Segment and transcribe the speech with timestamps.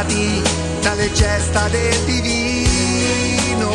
[0.00, 0.42] incantati
[0.80, 3.70] dalle gesta del divino.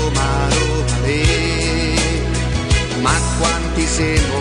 [0.00, 1.94] Roma, Roma, le,
[3.00, 4.38] ma quanti siamo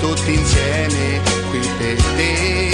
[0.00, 1.20] tutti insieme
[1.50, 2.73] qui per te.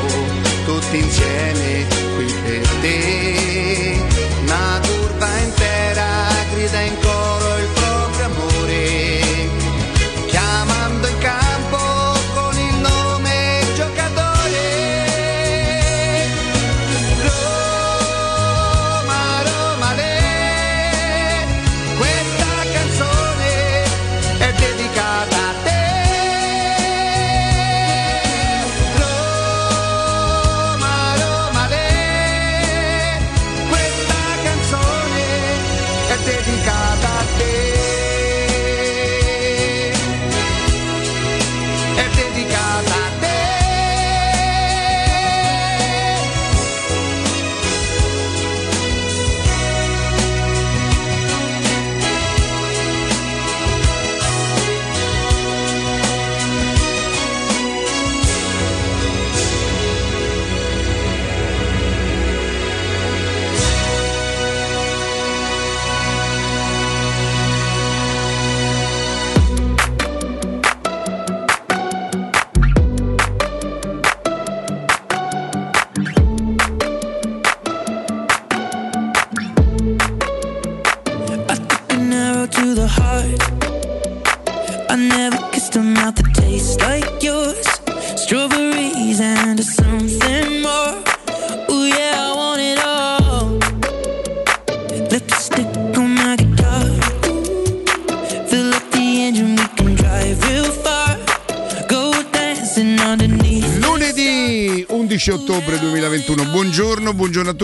[0.91, 4.30] tutti insieme qui per te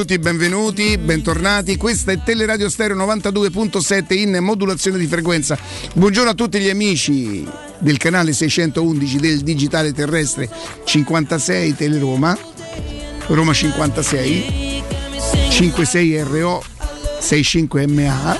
[0.08, 1.76] tutti, benvenuti, bentornati.
[1.76, 5.60] Questa è Teleradio Stereo 92.7 in modulazione di frequenza.
[5.96, 7.46] Buongiorno a tutti gli amici
[7.80, 10.50] del canale 611 del digitale terrestre
[10.86, 12.38] 56 Teleroma,
[13.28, 14.84] Roma 56,
[15.50, 16.64] 56 RO
[17.20, 18.40] 65 MA.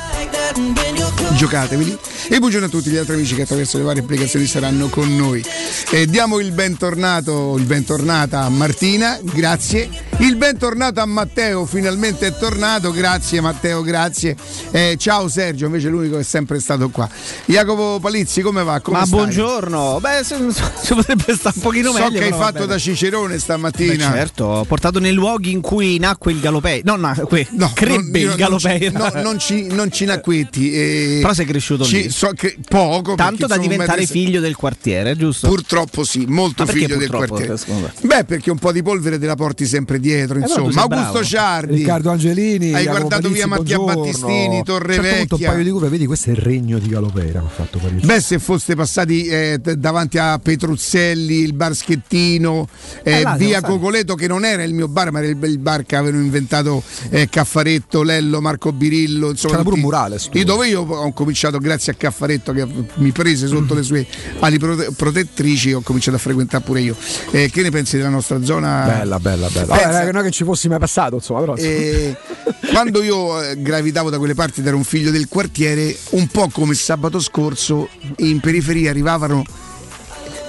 [1.36, 1.98] Giocateveli
[2.30, 5.44] e buongiorno a tutti gli altri amici che attraverso le varie applicazioni saranno con noi.
[5.92, 10.07] Eh, diamo il bentornato, il bentornata a Martina, grazie.
[10.20, 14.36] Il bentornato a Matteo, finalmente è tornato, grazie Matteo, grazie.
[14.72, 17.08] Eh, ciao Sergio, invece l'unico che è sempre stato qua.
[17.46, 18.80] Jacopo Palizzi, come va?
[18.80, 19.16] Come Ma stai?
[19.20, 20.38] buongiorno, beh, se-
[20.82, 22.18] si potrebbe stare un pochino So meglio.
[22.20, 22.66] che hai fatto bene.
[22.66, 23.94] da Cicerone stamattina.
[24.10, 26.82] Beh, certo, ho portato nei luoghi in cui nacque il Galopei.
[26.84, 28.92] No, nacque, No, crebbe non- il ci- Galopei.
[28.92, 30.74] No, non ci, non ci nacquetti.
[30.74, 32.10] eh, Però sei cresciuto ci- lì.
[32.10, 33.14] so che poco.
[33.14, 35.48] Tanto da diventare metro e figlio del quartiere, giusto?
[35.48, 37.56] Purtroppo sì, molto figlio del quartiere.
[38.02, 40.82] Beh, perché un po' di polvere te la porti sempre dietro, Eh, però tu insomma.
[40.82, 41.24] Augusto bravo.
[41.24, 41.76] Ciardi.
[41.78, 44.02] Riccardo Angelini, Hai guardato via Mattia buongiorno.
[44.04, 45.52] Battistini, A un Torrevecchia.
[45.52, 47.42] paio di curve, vedi questo è il regno di Galopera.
[47.42, 48.06] Ho fatto Parigi.
[48.06, 52.68] Beh, se foste passati eh, davanti a Petruzzelli, il bar Schettino,
[53.04, 53.62] eh, Eh, là, via.
[53.62, 56.82] Cocoleto, che non era il mio bar, ma era il, il bar che avevano inventato
[57.10, 59.32] eh, Caffaretto, Lello, Marco Birillo.
[59.32, 60.38] Insomma, C'era pure un murales, tu.
[60.38, 62.66] Io dove io ho cominciato, grazie a Caffaretto, che
[62.96, 64.06] mi prese sotto le sue
[64.40, 66.96] ali prote- protettrici, ho cominciato a frequentare pure io.
[67.32, 68.84] Eh, che ne pensi della nostra zona?
[68.86, 69.76] Bella, bella, bella.
[69.76, 71.56] Pensa- Vabbè, non è che ci fossi mai passato, insomma, però.
[71.56, 72.16] E
[72.72, 76.50] quando io eh, gravitavo da quelle parti ed ero un figlio del quartiere, un po'
[76.52, 79.44] come sabato scorso, in periferia arrivavano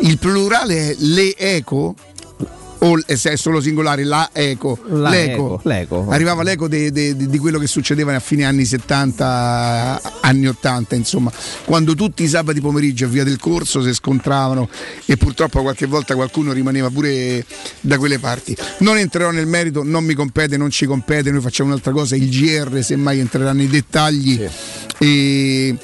[0.00, 1.94] il plurale è le eco.
[2.80, 5.54] O l- se è solo singolare, la eco, La l'eco.
[5.56, 6.06] eco, l'eco.
[6.10, 10.94] Arrivava l'eco de- de- de- di quello che succedeva a fine anni 70, anni 80,
[10.94, 11.32] insomma,
[11.64, 14.68] quando tutti i sabati pomeriggio a via del corso si scontravano
[15.06, 17.44] e purtroppo qualche volta qualcuno rimaneva pure
[17.80, 18.56] da quelle parti.
[18.78, 22.28] Non entrerò nel merito, non mi compete, non ci compete, noi facciamo un'altra cosa, il
[22.28, 24.40] GR semmai entrerà nei dettagli.
[24.98, 25.76] E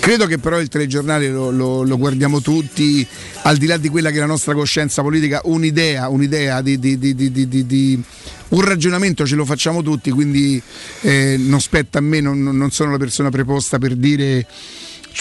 [0.00, 3.06] credo che però il telegiornale lo, lo- lo guardiamo tutti,
[3.42, 6.98] al di là di quella che è la nostra coscienza politica, un'idea, un'idea di, di-
[6.98, 7.14] di-
[7.66, 8.02] di-
[8.48, 10.60] un ragionamento ce lo facciamo tutti, quindi
[11.02, 14.46] eh, non spetta a me, non, non sono la persona preposta per dire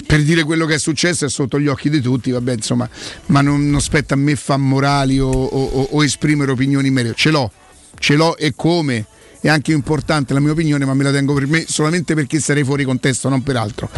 [0.05, 2.87] per dire quello che è successo è sotto gli occhi di tutti, vabbè, insomma,
[3.27, 7.15] ma non, non spetta a me fa morali o, o- o esprimere opinioni in merito.
[7.15, 7.51] Ce l'ho,
[7.97, 9.05] ce l'ho e come.
[9.41, 12.63] È anche importante la mia opinione, ma me la tengo per me solamente perché sarei
[12.65, 13.89] fuori contesto, non per altro.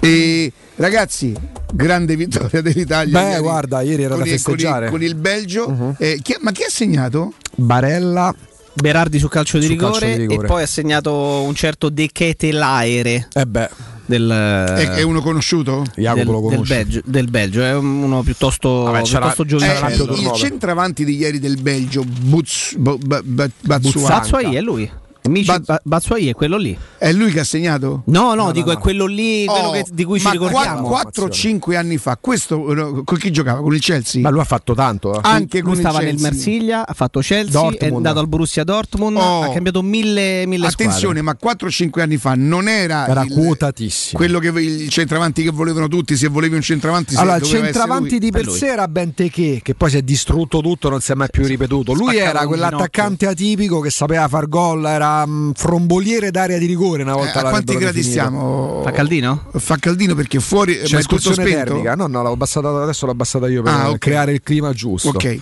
[0.00, 1.34] E ragazzi,
[1.72, 3.20] grande vittoria dell'Italia.
[3.20, 4.90] Beh, ieri guarda, ieri era da il- con il- festeggiare.
[4.90, 5.96] Con il, Belgio.
[5.98, 7.32] Eh, chi- ma chi ha segnato?
[7.56, 8.32] Barella.
[8.76, 10.46] Berardi su calcio di, Su rigore, calcio di rigore.
[10.46, 13.68] e poi ha segnato un certo De Ketelaere Eh beh,
[14.06, 15.84] del, È, è uno conosciuto?
[15.96, 16.74] Jacopo del, lo del conosce.
[16.74, 20.06] Belgio, del Belgio, è uno piuttosto, Vabbè, c'era- piuttosto Eh, giovincello.
[20.06, 24.06] l'ampio il centravanti di ieri del Belgio, Buz, Bo- Ba- Ba- Batshuayi.
[24.08, 24.82] Batshuayi è lui.
[24.82, 26.76] Amici, Ba- Ba- Batshuayi è quello lì.
[26.98, 28.02] È lui che ha segnato?
[28.06, 28.76] No, no, no, dico no.
[28.76, 30.86] è quello lì quello Oh, che- di cui ci ma ricordiamo.
[30.90, 33.62] 4-5 anni fa, questo eh, con chi giocava?
[33.62, 34.20] Con il Chelsea?
[34.20, 35.14] Ma lui ha fatto tanto.
[35.14, 35.20] eh.
[35.22, 36.30] Anche con Lui stava il nel Chelsea.
[36.30, 37.94] Marsiglia, ha fatto Chelsea, è Dortmund.
[37.96, 39.42] andato al Borussia Dortmund, Oh.
[39.44, 41.22] ha cambiato mille, mille Attenzione, squadre.
[41.22, 44.18] ma 4-5 anni fa non era, Era il- quotatissimo.
[44.18, 46.16] quello che il centravanti che volevano tutti.
[46.16, 48.18] Se volevi un centravanti, Allora, il centravanti lui.
[48.18, 48.56] di per È lui.
[48.58, 51.94] sé era Benteke, che poi si è distrutto tutto, non si è mai più ripetuto.
[51.94, 57.02] Lui Spaccava era quell'attaccante atipico che sapeva far gol, era mm, fromboliere d'area di rigore
[57.02, 57.40] una Eh, volta.
[57.40, 58.10] a quanti gradi definito.
[58.10, 58.80] stiamo?
[58.84, 59.46] Fa caldino?
[59.54, 61.64] Fa caldino perché fuori eh, C'è ma è tutto escursione spento.
[61.66, 61.94] termica.
[61.94, 63.98] No, no, l'ho abbassata, adesso l'ho abbassata io per Ah, ok.
[63.98, 65.08] creare il clima giusto.
[65.10, 65.38] Ok.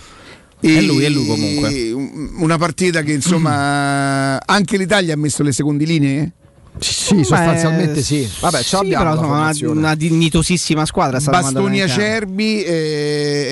[0.61, 1.91] È lui, è lui comunque.
[1.93, 6.33] un- Una partita che insomma anche l'Italia ha messo le seconde linee.
[6.79, 8.31] Sì, sì, sostanzialmente Beh, sì.
[8.41, 11.19] Vabbè, ce sì, l'abbiamo però una, una dignitosissima squadra.
[11.21, 11.81] Bastoni.
[11.83, 12.65] Acerbi,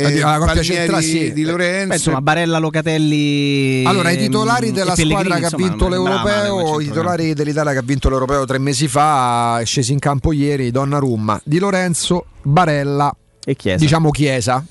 [0.03, 1.33] La di- la coppia centrale, sì.
[1.33, 1.89] di Lorenzo.
[1.89, 3.85] Beh, insomma, Barella Locatelli.
[3.85, 7.83] Allora, i titolari e della squadra che ha vinto l'Europeo, i titolari dell'Italia che ha
[7.85, 13.15] vinto l'Europeo tre mesi fa, è scesi in campo ieri Donnarumma, Di Lorenzo, Barella,
[13.45, 13.79] e Chiesa.
[13.79, 14.65] diciamo Chiesa.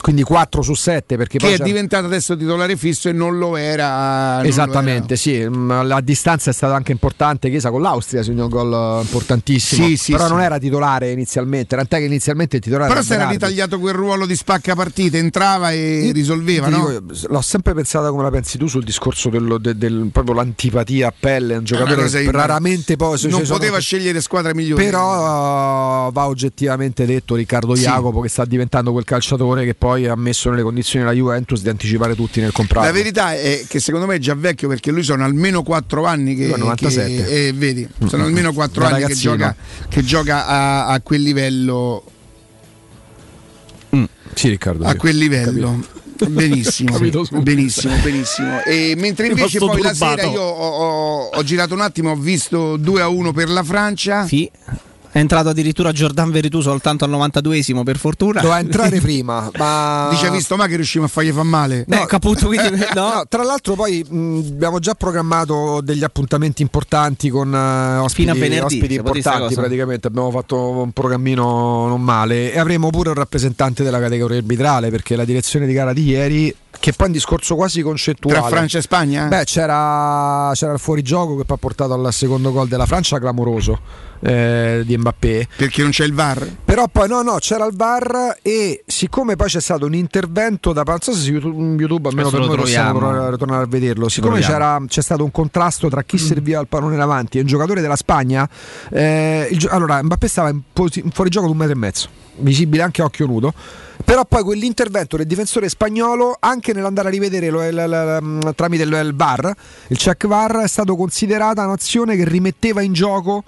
[0.00, 4.34] Quindi 4 su 7 perché che è diventato adesso titolare fisso e non lo era.
[4.34, 7.48] non lo Esattamente, sì, mm, la distanza è stata anche importante.
[7.48, 9.86] Chiesa con l'Austria segnò un gol importantissimo.
[9.86, 10.32] Sì, sì, però sì.
[10.32, 13.94] non era titolare inizialmente, tant'è che inizialmente il titolare Però era si era ritagliato quel
[13.94, 16.88] ruolo di spacca partita, entrava e risolveva, no?
[16.88, 21.08] dico, l'ho sempre pensata come la pensi tu sul discorso dello- de- del, proprio l'antipatia
[21.08, 24.84] a pelle, un giocatore cosa che raramente poi non ci sono- poteva scegliere squadra migliore.
[24.84, 27.74] Però va oggettivamente detto Riccardo.
[27.74, 31.68] Jacopo che sta diventando quel calciatore che poi ha messo nelle condizioni la Juventus di
[31.68, 32.86] anticipare tutti nel comprare.
[32.86, 36.34] La verità è che secondo me è già vecchio perché lui sono almeno 4 anni
[36.34, 37.14] che, Lui ha 97.
[37.14, 39.36] che- eh, vedi, sono almeno 4 Da anni che ragazzino.
[39.36, 39.56] gioca,
[39.90, 42.02] che gioca a, a quel livello.
[44.32, 44.84] Sì, Riccardo.
[44.86, 44.96] A sì.
[44.96, 45.84] quel livello.
[46.28, 47.42] Benissimo, Capito subito.
[47.44, 48.62] benissimo, benissimo.
[48.64, 50.16] E mentre invece poi la turbato.
[50.22, 53.62] sera io ho, ho- ho girato un attimo, ho visto 2 a 1 per la
[53.62, 54.26] Francia.
[54.26, 54.50] Sì.
[55.14, 58.40] È entrato addirittura Giordan Veritù soltanto al 92esimo per fortuna.
[58.40, 61.84] Doveva entrare prima, ma Dice, "Ha visto ma che riusciamo a fargli fa male.
[61.86, 63.14] No, ecco, appunto, quindi, no.
[63.14, 68.32] No, tra l'altro poi mh, abbiamo già programmato degli appuntamenti importanti con eh, ospiti, Fino
[68.32, 73.14] a venerdì, ospiti importanti praticamente, abbiamo fatto un programmino non male e avremo pure un
[73.14, 77.16] rappresentante della categoria arbitrale perché la direzione di gara di ieri, che poi è un
[77.16, 78.40] discorso quasi concettuale.
[78.40, 79.24] Tra Francia e Spagna?
[79.24, 83.80] Beh, c'era, c'era il fuorigioco che poi ha portato al secondo gol della Francia, clamoroso
[84.20, 85.48] eh, di Mbappé.
[85.56, 86.46] Perché non c'è il VAR?
[86.62, 90.82] Però poi no, no, c'era il VAR e siccome poi c'è stato un intervento da
[90.84, 92.98] non so se su YouTube, YouTube almeno per noi possiamo troviamo.
[92.98, 94.10] tornare- tornare a vederlo.
[94.10, 97.96] Siccome c'è stato un contrasto tra chi serviva il pallone davanti e un giocatore della
[97.96, 98.46] Spagna,
[98.90, 102.23] eh, il allora Mbappé stava in, posi- in fuorigioco di un metro e mezzo.
[102.36, 103.52] Visibile anche a occhio nudo.
[104.04, 108.82] Però poi quell'intervento del difensore spagnolo, anche nell'andare a rivedere lo- l- l- l- tramite
[108.82, 109.54] il, il VAR,
[109.88, 113.44] il check VAR, è stato considerata un'azione che rimetteva in gioco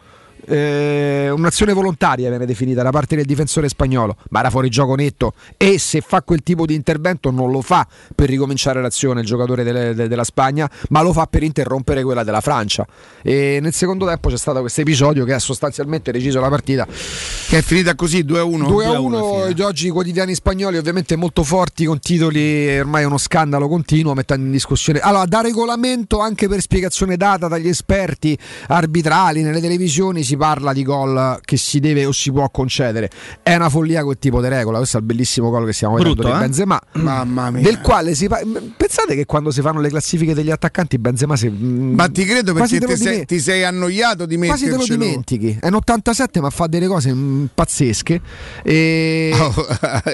[0.46, 5.34] eh, un'azione volontaria viene definita da parte del difensore spagnolo, ma era fuori gioco netto
[5.56, 9.62] e se fa quel tipo di intervento non lo fa per ricominciare l'azione il giocatore
[9.64, 12.86] delle- de- della Spagna, ma lo fa per interrompere quella della Francia.
[13.22, 16.86] E nel secondo tempo c'è stato questo episodio che ha sostanzialmente deciso la partita.
[16.86, 18.66] Che è finita così 2 a 1.
[18.68, 19.64] 2 a 2 a 1 1 alla fine.
[19.64, 24.52] oggi i quotidiani spagnoli ovviamente molto forti con titoli ormai uno scandalo continuo mettendo in
[24.52, 28.36] discussione allora da regolamento anche per spiegazione data dagli esperti
[28.68, 33.10] arbitrali nelle televisioni si parla di gol che si deve o si può concedere
[33.42, 36.14] è una follia quel tipo di regola questo è il bellissimo gol che stiamo vedendo
[36.22, 36.46] Brutto, di eh?
[36.46, 37.62] Benzema Mamma mia.
[37.62, 38.40] del quale si pa-
[38.76, 42.78] pensate che quando si fanno le classifiche degli attaccanti Benzema si Ma ti credo quasi
[42.78, 45.04] perché te ti lo sei, ti sei annoiato di quasi te lo mettercelo.
[45.04, 48.20] dimentichi è in 87 ma fa delle cose mm, pazzesche
[48.62, 49.54] e Oh,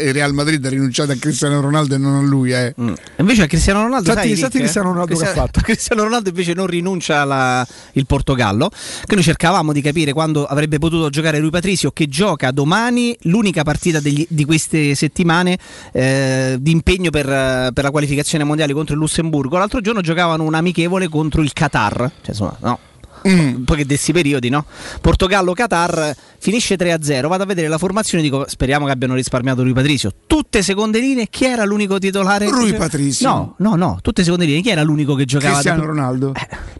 [0.03, 2.75] il Real Madrid ha rinunciato a Cristiano Ronaldo e non a lui, eh.
[2.81, 2.93] Mm.
[3.19, 4.59] Invece a Cristiano Ronaldo Senti- sai, senti Rick?
[4.59, 5.61] Cristiano Ronaldo che ha fatto.
[5.63, 8.71] Cristiano Ronaldo invece non rinuncia alla- il Portogallo
[9.07, 13.63] che noi cercavamo di capire quando avrebbe potuto giocare Rui Patricio che gioca domani l'unica
[13.63, 15.59] partita degli- di queste settimane
[15.93, 17.27] eh, di impegno per,
[17.73, 21.97] per la qualificazione mondiale contro il Lussemburgo l'altro giorno giocavano un amichevole contro il Qatar
[21.97, 22.79] cioè, insomma, no.
[23.23, 24.65] Un po' che dessi periodi, no?
[25.01, 27.27] Portogallo-Qatar finisce 3-0.
[27.29, 30.13] Vado a vedere la formazione e dico: speriamo che abbiano risparmiato Rui Patricio.
[30.27, 32.49] Tutte seconde linee, chi era l'unico titolare?
[32.49, 33.29] Rui Patricio.
[33.29, 34.63] No, no, no, tutte seconde linee.
[34.63, 35.53] Chi era l'unico che giocava?
[35.53, 36.33] Cristiano da- Ronaldo.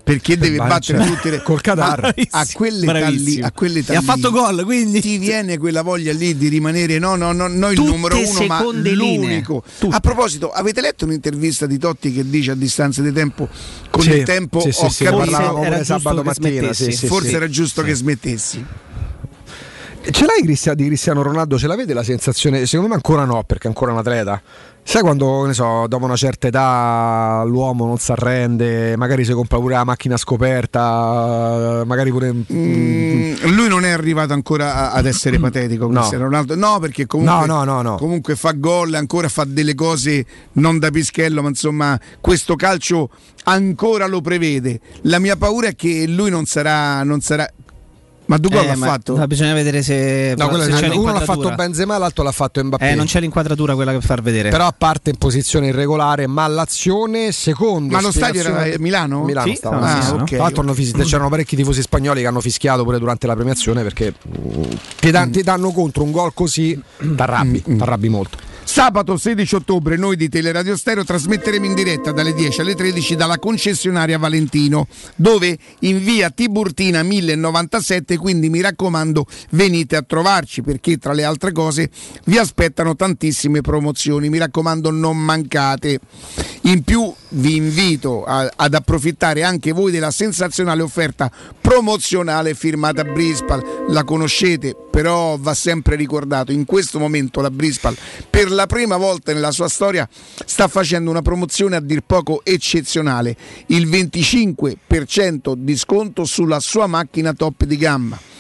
[0.03, 1.15] Perché deve battere certo.
[1.15, 2.15] tutte le Col Qatar.
[2.31, 5.01] A quell'età lì, a quell'età E ha fatto gol, quindi.
[5.01, 8.47] ti viene quella voglia lì di rimanere no, no, no, non il Tutte numero uno,
[8.47, 8.95] ma linee.
[8.95, 9.63] l'unico.
[9.79, 9.95] Tutte.
[9.95, 13.49] A proposito, avete letto un'intervista di Totti che dice a distanza di tempo
[13.91, 17.37] con Sì, il tempo sì, sì, ho sì, capito era sabato mattina sì, sì, forse
[17.37, 18.65] era giusto che smettessi.
[20.11, 21.59] Ce l'hai di Cristiano Ronaldo?
[21.59, 22.67] Ce l'avete la sensazione?
[22.67, 24.43] Secondo me ancora no, perché è ancora un atleta.
[24.85, 29.59] Sai quando, ne so, dopo una certa età l'uomo non si arrende, magari si compra
[29.59, 32.33] pure la macchina scoperta, magari pure...
[32.53, 36.09] Mm, lui non è arrivato ancora ad essere patetico No.
[36.13, 37.97] Ronaldo no perché comunque, No, no, no, no.
[37.97, 40.25] comunque fa gol ancora fa delle cose
[40.55, 43.11] non da pischello ma insomma questo calcio
[43.45, 47.49] ancora lo prevede la mia paura è che lui non sarà non sarà
[48.33, 49.17] ma tu gol Eh, l'ha ma- fatto?
[49.17, 52.91] no, bisogna vedere se, No, se c'è uno l'ha fatto Benzema, l'altro l'ha fatto Mbappé.
[52.91, 54.51] Eh, non c'è l'inquadratura quella per far vedere.
[54.51, 59.25] Però a parte in posizione irregolare, ma l'azione secondo Ma lo stadio era Milano?
[59.25, 60.09] Milano Sì, stava, sì, sì.
[60.11, 63.27] Ah, ok, Tra l'altro hanno fis- c'erano parecchi tifosi spagnoli che hanno fischiato pure durante
[63.27, 64.63] la premiazione perché mm,
[65.01, 66.81] ti, dan- ti danno contro un gol così,
[67.17, 68.39] t'arrabbi, t'arrabbi molto.
[68.65, 73.39] Sabato 16 ottobre noi di Teleradio Stereo trasmetteremo in diretta dalle 10 alle 13 dalla
[73.39, 81.13] concessionaria Valentino, dove in via Tiburtina 1097, quindi mi raccomando venite a trovarci perché tra
[81.13, 81.91] le altre cose
[82.25, 85.99] vi aspettano tantissime promozioni, mi raccomando non mancate.
[86.63, 93.85] In più vi invito a- ad approfittare anche voi della sensazionale offerta promozionale firmata Brispal,
[93.89, 97.97] la conoscete, però va sempre ricordato, in questo momento la Brispal
[98.31, 103.37] per la prima volta nella sua storia sta facendo una promozione a dir poco eccezionale,
[103.67, 108.32] il 25% di sconto sulla sua macchina top di gamma.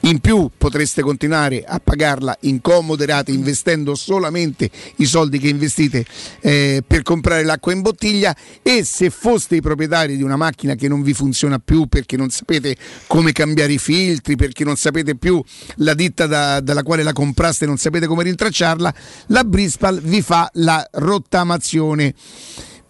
[0.00, 6.04] In più potreste continuare a pagarla in comode rate investendo solamente i soldi che investite
[6.40, 10.88] eh, per comprare l'acqua in bottiglia e se foste i proprietari di una macchina che
[10.88, 15.42] non vi funziona più perché non sapete come cambiare i filtri, perché non sapete più
[15.76, 18.94] la ditta da- dalla quale la compraste, non sapete come rintracciarla,
[19.26, 22.14] la Brispal vi fa la rottamazione.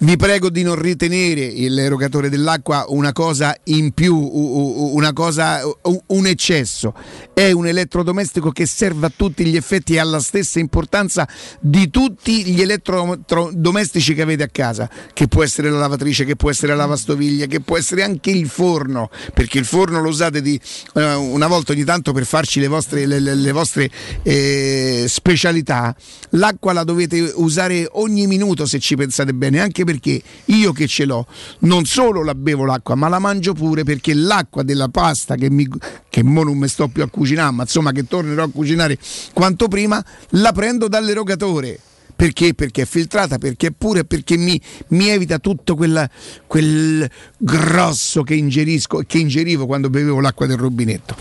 [0.03, 5.61] Vi prego di non ritenere l'erogatore dell'acqua una cosa in più, una cosa,
[6.07, 6.95] un eccesso.
[7.35, 11.29] È un elettrodomestico che serve a tutti gli effetti e ha la stessa importanza
[11.61, 16.49] di tutti gli elettrodomestici che avete a casa, che può essere la lavatrice, che può
[16.49, 20.59] essere la lavastoviglie, che può essere anche il forno, perché il forno lo usate di,
[20.95, 23.91] eh, una volta ogni tanto per farci le vostre, le- le- le vostre
[24.23, 25.95] eh, specialità.
[26.31, 31.05] L'acqua la dovete usare ogni minuto se ci pensate bene, anche perché io che ce
[31.05, 31.27] l'ho
[31.61, 35.69] non solo la bevo l'acqua, ma la mangio pure perché l'acqua della pasta che, mi,
[36.09, 38.97] che mo non mi sto più a cucinare, ma insomma che tornerò a cucinare
[39.33, 41.81] quanto prima, la prendo dall'erogatore.
[42.21, 42.53] Perché?
[42.53, 46.09] Perché è filtrata, perché è pura, perché mi, mi evita tutto quella-
[46.47, 51.17] quel grosso che ingerisco che ingerivo quando bevevo l'acqua del rubinetto.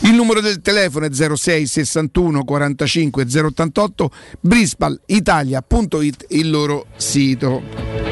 [0.00, 4.10] Il numero del telefono è 06 61 45 088
[4.40, 8.11] brispalitalia.it il loro sito.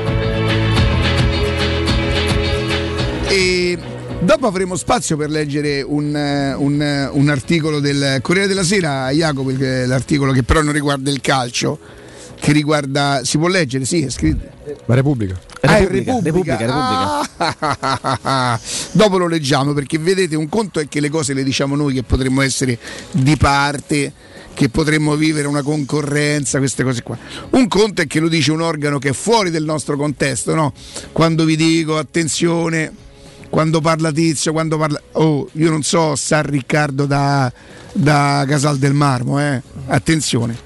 [3.30, 3.78] E
[4.22, 9.08] Dopo avremo spazio per leggere un, eh, un, eh, un articolo del Corriere della Sera,
[9.10, 11.78] Jacopo, il- l'articolo che però non riguarda il calcio,
[12.38, 13.22] che riguarda...
[13.24, 13.86] si può leggere?
[13.86, 14.46] Sì, è scritto.
[14.84, 15.40] La Repubblica.
[15.62, 18.20] Ah, è Repubblica, Repubblica, Repubblica.
[18.22, 18.60] Ah,
[18.92, 22.02] dopo lo leggiamo perché vedete un conto è che le cose le diciamo noi che
[22.02, 22.78] potremmo essere
[23.12, 24.12] di parte,
[24.52, 27.16] che potremmo vivere una concorrenza, queste cose qua.
[27.50, 30.74] Un conto è che lo dice un organo che è fuori del nostro contesto, no?
[31.12, 33.08] Quando vi dico attenzione,
[33.50, 35.00] quando parla Tizio, quando parla...
[35.12, 37.52] Oh, io non so San Riccardo da,
[37.92, 39.60] da Casal del Marmo, eh?
[39.88, 40.56] Attenzione.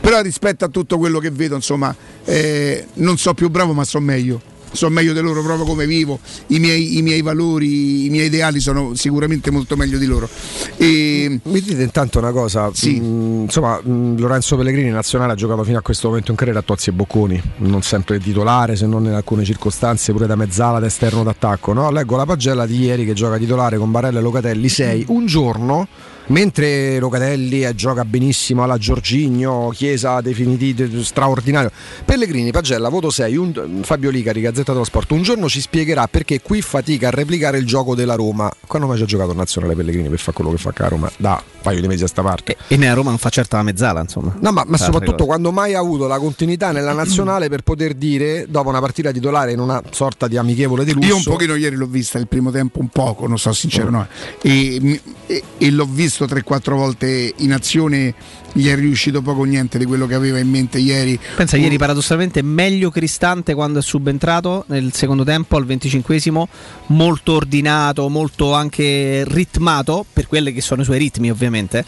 [0.00, 4.00] Però rispetto a tutto quello che vedo, insomma, eh, non so più bravo, ma so
[4.00, 4.52] meglio.
[4.74, 8.58] So meglio di loro proprio come vivo, i miei, i miei valori, i miei ideali
[8.60, 10.28] sono sicuramente molto meglio di loro.
[10.76, 13.00] E, Mi dite intanto una cosa, Sì.
[13.00, 16.58] Mm, insomma mm, Lorenzo Pellegrini in nazionale ha giocato fino a questo momento in carriera
[16.58, 20.80] a Tozzi e Bocconi, non sempre titolare se non in alcune circostanze pure da mezzala,
[20.80, 21.72] da esterno d'attacco.
[21.72, 21.90] No?
[21.90, 25.86] Leggo la pagella di ieri che gioca titolare con Barella e Locatelli 6, un giorno
[26.26, 31.70] mentre Locatelli eh, gioca benissimo alla Giorgigno, Chiesa definitivo straordinario.
[32.04, 36.40] Pellegrini, pagella, voto 6, un- Fabio Licari, Gazzetta dello Sport, un giorno ci spiegherà perché
[36.40, 38.50] qui fatica a replicare il gioco della Roma.
[38.66, 41.10] Quando mai ci ha giocato in nazionale Pellegrini per fare quello che fa a Roma?
[41.16, 42.52] Da un paio di mesi a sta parte.
[42.68, 44.34] E, e nella Roma non fa certo la mezzala, insomma.
[44.40, 48.46] No, ma, ma soprattutto quando mai ha avuto la continuità nella nazionale per poter dire,
[48.48, 51.76] dopo una partita titolare in una sorta di amichevole di lusso, io un pochino ieri
[51.76, 54.06] l'ho vista il primo tempo, un poco, non so sincero, no.
[54.42, 58.14] e, e- e l'ho visto 3-4 volte in azione,
[58.56, 61.18] gli è riuscito poco o niente di quello che aveva in mente ieri.
[61.34, 66.44] Pensa, ieri paradossalmente meglio Cristante quando è subentrato nel secondo tempo al 25esimo,
[66.86, 71.84] molto ordinato, molto anche ritmato, per quelli che sono i suoi ritmi ovviamente.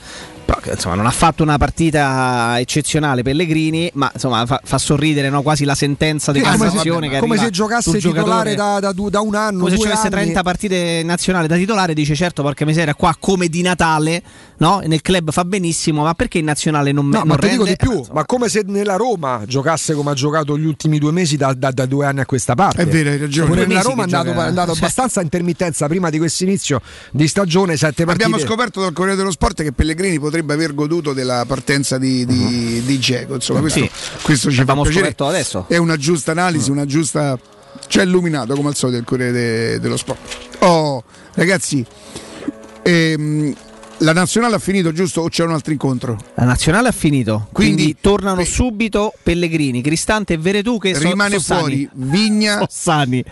[0.46, 5.42] Però insomma non ha fatto una partita eccezionale Pellegrini, ma insomma fa, fa sorridere no,
[5.42, 9.58] quasi la sentenza di Sì, come, come se giocasse titolare da, da da un anno,
[9.58, 10.14] come se ci avesse anni.
[10.14, 14.22] 30 partite nazionali da titolare dice certo porca miseria qua come di Natale
[14.58, 14.80] no?
[14.86, 17.64] nel club fa benissimo ma perché in nazionale non, me- No, non ma ti dico
[17.64, 17.76] rende?
[17.78, 21.12] di più, Eh, ma come se nella Roma giocasse come ha giocato gli ultimi due
[21.12, 22.82] mesi da, da- da due anni a questa parte.
[22.82, 23.54] È vero, hai ragione.
[23.54, 26.44] Due nella Roma è andato, gioca- è andato Cioè- abbastanza a intermittenza prima di questo
[26.44, 26.80] inizio
[27.12, 28.24] di stagione, sette partite.
[28.24, 32.82] Abbiamo scoperto dal Corriere dello Sport che Pellegrini potrebbe aver goduto della partenza di, di,
[32.84, 33.90] di Dzeko, insomma, questo, Sì.
[34.22, 35.00] questo ci fa L'abbiamo piacere.
[35.04, 35.64] scoperto adesso.
[35.68, 37.38] È una giusta analisi, una giusta.
[37.88, 40.18] Ci ha illuminato come al solito il Corriere de- dello Sport.
[40.60, 41.84] Oh, ragazzi,
[42.82, 43.54] ehm,
[43.98, 46.18] la nazionale ha finito giusto o c'è un altro incontro?
[46.34, 51.08] La nazionale ha finito, quindi, Quindi- tornano Pe- subito Pellegrini, Cristante e Veretù che so-
[51.08, 52.10] Rimane sono fuori sani.
[52.10, 52.66] Vigna.
[52.70, 53.24] Sani.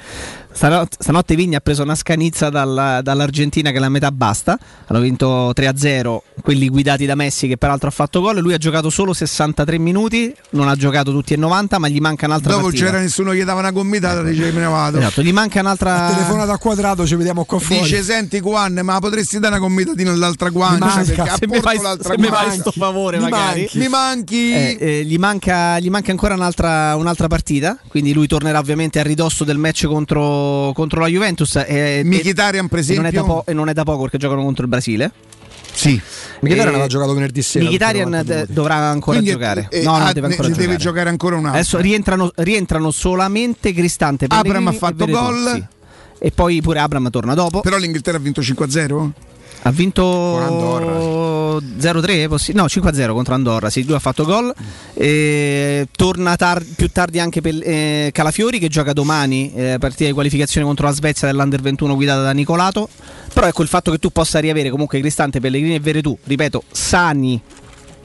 [0.57, 4.57] Stanotte, stanotte Vigna ha preso una scanizza dalla- dall'Argentina che la metà basta.
[4.87, 8.38] Hanno vinto 3-0 quelli guidati da Messi che peraltro ha fatto gol.
[8.38, 12.27] Lui ha giocato solo 63 minuti, non ha giocato tutti e 90, ma gli manca
[12.27, 12.85] un'altra Dopo partita.
[12.85, 14.99] c'era nessuno che gli dava una gomitata, dice me ne vado.
[14.99, 17.83] Esatto, gli manca un'altra telefonata a quadrato, ci vediamo qua fuori.
[17.83, 20.87] Dice senti Juan, ma potresti dare una gomitatina all'altra guancia?
[20.87, 21.37] manca.
[21.37, 23.61] Se mi fai, l'altra se mi fai sto favore Mi magari.
[23.62, 23.79] manchi.
[23.79, 24.53] Mi manchi.
[24.53, 29.03] Eh, eh, gli, manca, gli manca ancora un'altra, un'altra partita, quindi lui tornerà ovviamente a
[29.03, 30.43] ridosso del match contro,
[30.75, 31.57] contro la Juventus.
[31.57, 33.35] E, Mkhitaryan, per e non, è da esempio?
[33.35, 35.13] po- e non è da poco perché giocano contro il Brasile.
[35.73, 36.01] Sì.
[36.41, 37.65] Mkhitaryan Eh, aveva giocato venerdì sera.
[37.65, 39.67] Mkhitaryan tutti d- 90 dovrà ancora Quindi, giocare.
[39.71, 40.83] eh, no, no, ah, deve ancora ne deve giocare.
[40.83, 41.59] giocare ancora un altro.
[41.61, 45.53] Adesso rientrano, rientrano solamente Cristante Abram ha fatto gol.
[45.55, 45.65] sì.
[46.19, 47.61] E poi pure Abram torna dopo.
[47.61, 49.11] Però l'Inghilterra ha vinto 5-0?
[49.66, 51.59] Ha vinto Andorra.
[51.79, 54.53] 0-3, possi- no 5-0 contro Andorra, sì, lui ha fatto gol.
[54.92, 60.12] E torna tar- più tardi anche per, eh, Calafiori che gioca domani, eh, partita di
[60.12, 62.88] qualificazione contro la Svezia dell'Under 21 guidata da Nicolato.
[63.33, 67.40] Però ecco il fatto che tu possa riavere comunque Cristante, Pellegrini e Veretù, ripeto, sani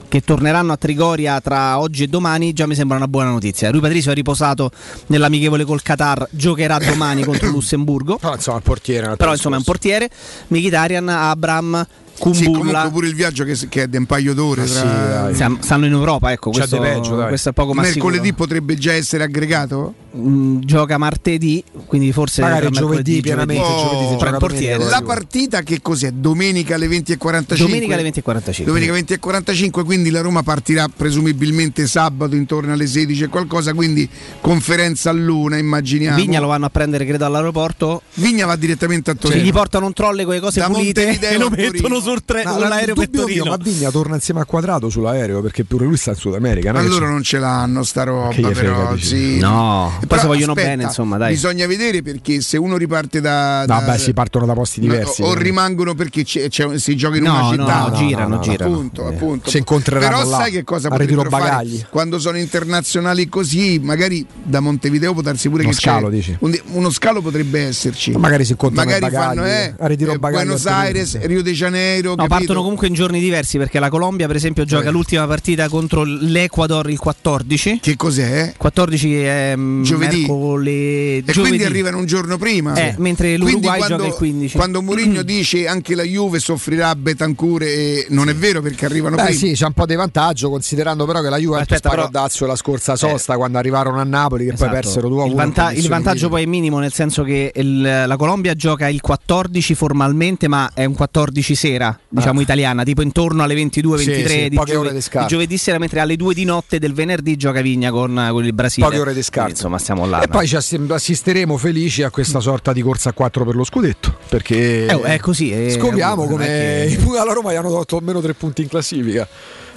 [0.09, 3.69] che torneranno a Trigoria tra oggi e domani, già mi sembra una buona notizia.
[3.69, 4.71] Rui Patricio è riposato
[5.07, 8.17] nell'amichevole col Qatar, giocherà domani contro il Lussemburgo.
[8.17, 9.15] Però insomma portiere.
[9.15, 10.09] Però insomma è un portiere,
[10.47, 11.87] Mkhitaryan, Abram,
[12.19, 12.89] Sì, comunque Kumbulla.
[12.89, 14.63] pure il viaggio che, che è di un paio d'ore.
[14.63, 15.32] Ah, sì, tra-.
[15.34, 18.36] Siamo- stanno in Europa, ecco, questo, peggio, questo è poco ma Mercoledì sicuro.
[18.45, 19.93] potrebbe già essere aggregato?
[20.17, 23.84] Mm, gioca martedì, quindi forse Magari giovedì pienamente, giovedì.
[23.84, 24.73] giovedì Oh, gioca il portiere.
[24.77, 26.12] domenica, La partita che cos'è?
[26.12, 27.58] Domenica alle 20.45?
[27.58, 28.63] Domenica alle 20.45.
[28.63, 34.10] Domenica 20.45, quindi la Roma partirà presumibilmente sabato intorno alle 16 e qualcosa, quindi
[34.41, 36.15] conferenza a luna, immaginiamo.
[36.15, 39.43] Vigna lo vanno a prendere credo all'aeroporto Vigna va direttamente a Cioè, Torino.
[39.45, 41.71] gli portano un trolle con le cose Da pulite e lo a Torino.
[42.11, 43.45] Sul tre- Ma sull'aereo per mio, Torino.
[43.45, 46.71] ma Vigna torna insieme a Quadrato sull'aereo perché pure lui sta in Sud America.
[46.71, 49.05] Allora c'è- non ce l'hanno sta roba, Che gli frega, però dici?
[49.07, 49.37] sì.
[49.39, 51.31] No, poi Però se vogliono aspetta, bene, insomma, dai.
[51.33, 53.59] Bisogna vedere perché se uno riparte da.
[53.61, 55.21] No, da- beh, si partono da posti diversi.
[55.21, 55.41] o, o eh.
[55.41, 57.79] rimangono perché c'è- c'è- si gioca in No, una no, città.
[57.87, 58.71] no, girano, girano.
[58.73, 59.49] Appunto, Eh, appunto.
[59.49, 61.85] si incontreranno Però là, sai che cosa potrebbero fare bagagli.
[61.89, 63.79] quando sono internazionali così?
[63.81, 66.35] Magari da Montevideo può darsi pure Uno che scalo, c'è dici?
[66.39, 68.11] un- uno scalo potrebbe esserci.
[68.11, 71.19] Magari si incontrano Magari fanno eh, a ritiro eh, Buenos Aires.
[71.21, 71.88] Rio de Janeiro.
[71.97, 72.28] No, capito?
[72.28, 74.91] partono comunque in giorni diversi perché la Colombia, per esempio, gioca Eh.
[74.91, 77.80] l'ultima partita contro l'Ecuador il 14.
[77.82, 78.54] Che cos'è?
[78.58, 80.19] 14 è mm, Giovedì.
[80.19, 81.17] mercoledì.
[81.17, 81.41] E giovedì.
[81.56, 82.73] quindi arrivano un giorno prima.
[82.75, 84.56] Eh, mentre Quindi l'Uruguay quando, gioca il 15.
[84.58, 89.15] Quando Mourinho dice anche la Juve soffrirà a Betancourt, e non è vero perché arrivano
[89.15, 89.38] Beh, prima.
[89.39, 92.56] sì, c'è un po' di vantaggio, considerando però che la Aspetta, pagò però- Dazio la
[92.56, 94.71] scorsa sosta quando arrivarono a Napoli, che Esatto.
[94.71, 95.30] poi persero 2 a 1.
[95.32, 99.02] il, vanta- il vantaggio poi è minimo, nel senso che il- la Colombia gioca il
[99.02, 102.43] 14 formalmente, ma è un 14 sera, diciamo Ah.
[102.43, 105.77] italiana, tipo intorno alle 22-23 Sì, sì, di, poche giove- ore di di giovedì sera,
[105.77, 108.85] mentre alle 2 di notte del venerdì gioca Vigna con, con il Brasile.
[108.87, 109.49] Poche ore di scarto.
[109.51, 110.21] Insomma, stiamo là.
[110.21, 110.31] E no?
[110.33, 114.15] poi ci assi- assisteremo felici a questa sorta di corsa a 4 per lo scudetto.
[114.29, 117.97] Perché Eh, è così, eh, scopriamo non come è che- alla Roma gli hanno dato
[117.97, 119.27] almeno 3 punti in classifica.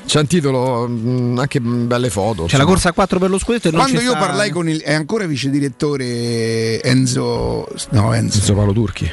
[0.04, 2.46] C'è un titolo, mh, anche belle foto.
[2.46, 2.64] C'è la insomma.
[2.64, 4.80] corsa a 4 per lo scudetto e Quando io sta- parlai con il.
[4.82, 7.68] è ancora vice direttore Enzo.
[7.90, 8.38] No, Enzo.
[8.38, 9.08] Enzo Paolo Turchi.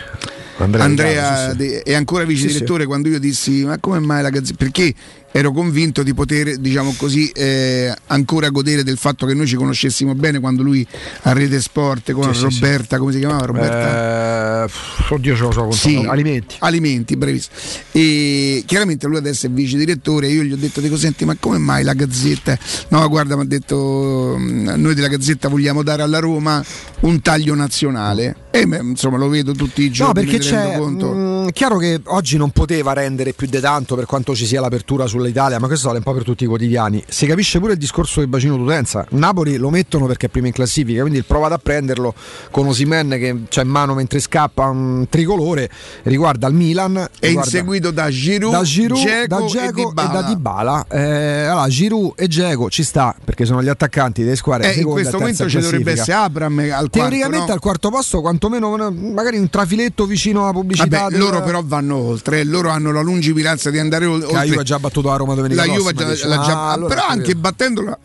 [0.63, 1.75] Andrea, Andrea Riccardo, sì, sì.
[1.77, 4.93] È ancora vice direttore quando io dissi ma come mai la Gazzetta perché
[5.31, 10.15] ero convinto di poter diciamo così eh, ancora godere del fatto che noi ci conoscessimo
[10.15, 10.85] bene quando lui
[11.23, 12.59] a Rete Sport con Sì, sì, sì.
[12.61, 14.69] Roberta come si chiamava Roberta Eh,
[15.09, 15.71] oddio, ce lo so.
[15.71, 15.95] Sì.
[16.07, 16.55] Alimenti.
[16.59, 17.55] Alimenti, bravissimo.
[17.91, 20.27] E chiaramente lui adesso è vice direttore.
[20.27, 22.57] Io gli ho detto: dico, senti, ma come mai la Gazzetta?
[22.89, 26.63] No, guarda, mi ha detto: "Mm, Noi della Gazzetta vogliamo dare alla Roma
[27.01, 28.35] un taglio nazionale.
[28.51, 30.23] E insomma, lo vedo tutti i giorni.
[30.23, 30.77] No, perché rendo c'è.
[30.77, 31.11] conto.
[31.13, 35.05] mh, chiaro che oggi non poteva rendere più di tanto per quanto ci sia l'apertura
[35.07, 37.03] sull'Italia, ma questo vale un po' per tutti i quotidiani.
[37.07, 39.05] Si capisce pure il discorso del bacino d'utenza.
[39.11, 42.13] Napoli lo mettono perché è prima in classifica, quindi il provate a prenderlo
[42.51, 45.69] con Osimen che c'ha in mano mentre scappa un tricolore.
[46.03, 46.95] Riguarda il Milan.
[46.97, 50.21] È riguarda- inseguito da Giroud, da Giroud, Dzeko da e Dzeko e, Dybala.
[50.21, 50.85] da Dybala.
[50.89, 54.73] Eh, allora, Giroud e Dzeko ci sta perché sono gli attaccanti delle squadre.
[54.73, 57.53] Eh, in e questo momento ci dovrebbe essere Abram al quarto, Teoricamente no?
[57.53, 61.01] al quarto posto, quantomeno magari un trafiletto vicino alla pubblicità.
[61.01, 64.31] Vabbè, del- loro però vanno oltre, loro hanno la lungimiranza di andare ol- Che la
[64.39, 64.47] oltre.
[64.47, 67.07] Juve ha già battuto la Roma domenica la Juve già- l'ha già- Ah, allora però
[67.07, 67.97] anche battendola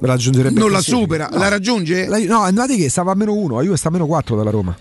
[0.00, 1.38] raggiungerebbe non la supera, No.
[1.38, 2.06] la raggiunge?
[2.06, 4.50] La no, andate che stava a meno uno, la Juve sta a meno 4 dalla
[4.50, 4.76] Roma.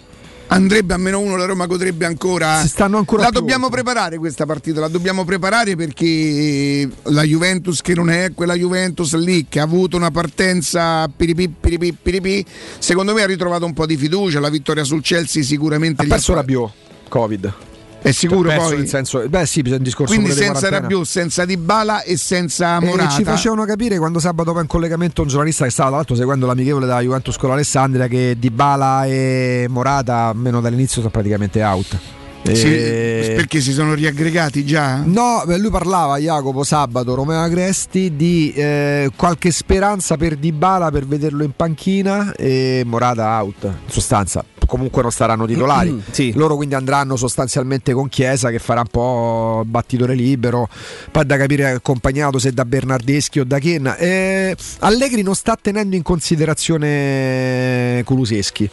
[0.47, 2.59] andrebbe a meno uno, la Roma godrebbe ancora.
[2.59, 3.81] Si stanno ancora la dobbiamo oltre.
[3.83, 9.45] preparare questa partita, la dobbiamo preparare perché la Juventus che non è quella Juventus lì
[9.47, 12.45] che ha avuto una partenza piripì, piripì, piripì,
[12.79, 16.33] secondo me ha ritrovato un po' di fiducia, la vittoria sul Chelsea sicuramente Ha perso
[16.33, 16.71] fa- Rabiot,
[17.07, 17.53] Covid.
[18.01, 18.77] È sicuro poi.
[18.77, 20.69] nel senso, beh sì, c'è un discorso Quindi senza.
[20.69, 23.09] Rabiot, senza Dybala e senza E Morata.
[23.09, 26.45] ci facevano capire quando sabato va in collegamento un giornalista che stava tra l'altro seguendo
[26.47, 31.97] l'amichevole della Juventus con l'Alessandria che Dybala e Morata almeno dall'inizio sono praticamente out.
[32.43, 35.01] Sì, E- perché si sono riaggregati già?
[35.05, 41.43] No, lui parlava Jacopo sabato, Romeo Agresti di eh, qualche speranza per Dybala per vederlo
[41.43, 43.63] in panchina e Morata out.
[43.63, 46.01] In sostanza, comunque non saranno titolari.
[46.11, 46.33] Sì.
[46.33, 50.67] Loro quindi andranno sostanzialmente con Chiesa che farà un po' battitore libero.
[51.11, 53.95] Poi da capire accompagnato se da Bernardeschi o da Ken.
[53.97, 58.69] Eh, Allegri non sta tenendo in considerazione Kuluseschi.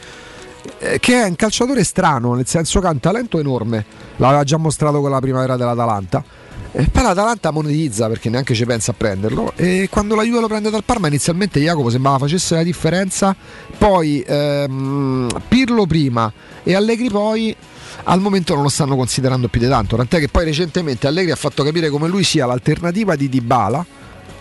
[0.78, 3.84] Eh, Che è un calciatore strano, nel senso che ha un talento enorme,
[4.16, 6.24] l'aveva già mostrato con la primavera dell'Atalanta.
[6.70, 9.52] E poi l'Atalanta monetizza perché neanche ci pensa a prenderlo.
[9.56, 13.34] E quando la Juve lo prende dal Parma, inizialmente Jacopo sembrava facesse la differenza.
[13.76, 16.30] Poi ehm, Pirlo prima
[16.62, 17.56] e Allegri poi.
[18.04, 19.96] Al momento non lo stanno considerando più di tanto.
[19.96, 23.84] Tant'è che poi recentemente Allegri ha fatto capire come lui sia l'alternativa di Dybala.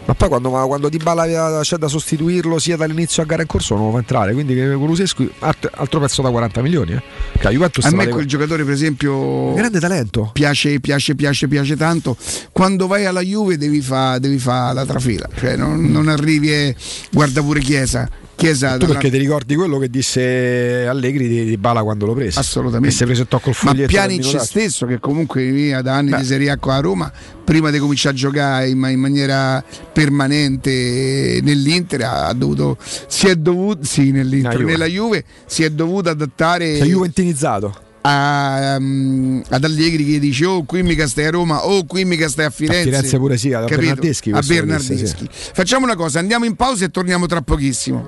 [0.08, 3.90] Ma poi quando, quando Dybala c'è da sostituirlo sia dall'inizio a gara in corso non
[3.90, 4.32] può entrare.
[4.32, 6.94] Quindi che Kulusescu alt- altro pezzo da 40 milioni.
[6.94, 7.50] Eh.
[7.50, 10.30] Juventus A me quel giocatore, per esempio, grande talento.
[10.32, 12.16] piace, piace, piace, piace tanto.
[12.54, 16.76] Quando vai alla Juve devi fare devi fa la trafila, cioè non, non arrivi e
[17.12, 18.10] guarda pure Chiesa.
[18.38, 22.38] Chiesa Tu perché ti ricordi quello che disse Allegri di, di Bala quando lo prese?
[22.38, 22.96] Assolutamente.
[22.96, 23.78] Si presentò col Ma foglietto.
[23.78, 24.44] del Pjanic minutaggio.
[24.46, 26.18] stesso, che comunque via da anni Beh.
[26.18, 27.12] di Serie A qua a Roma,
[27.44, 33.36] prima di cominciare a giocare in, ma- in maniera permanente nell'Inter, ha dovuto, si è
[33.36, 34.72] dovuto, sì, nell'Inter, La Juve.
[34.72, 37.76] nella Juve, si è dovuto adattare Si è juventinizzato.
[38.08, 42.30] A, um, ad Allegri che dice oh qui mica stai a Roma, oh qui mica
[42.30, 42.84] stai a Firenze.
[42.84, 43.66] Firenze pure sì, a?
[43.66, 45.28] Bernardeschi A Bernardeschi.
[45.30, 48.08] Facciamo una cosa, andiamo in pausa e torniamo tra pochissimo.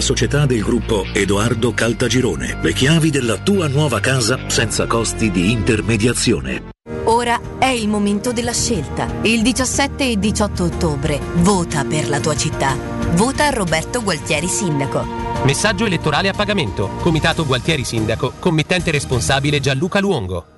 [0.00, 2.58] società del gruppo Edoardo Caltagirone.
[2.62, 6.70] Le chiavi della tua nuova casa senza costi di intermediazione.
[7.04, 9.06] Ora è il momento della scelta.
[9.22, 12.76] Il 17 e 18 ottobre vota per la tua città.
[13.12, 15.04] Vota Roberto Gualtieri Sindaco.
[15.44, 16.90] Messaggio elettorale a pagamento.
[17.00, 18.34] Comitato Gualtieri Sindaco.
[18.38, 20.57] Committente responsabile Gianluca Luongo.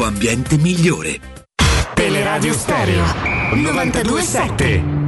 [0.00, 1.20] tuo ambiente migliore.
[1.94, 3.04] Teleradio Stereo
[3.52, 4.99] 927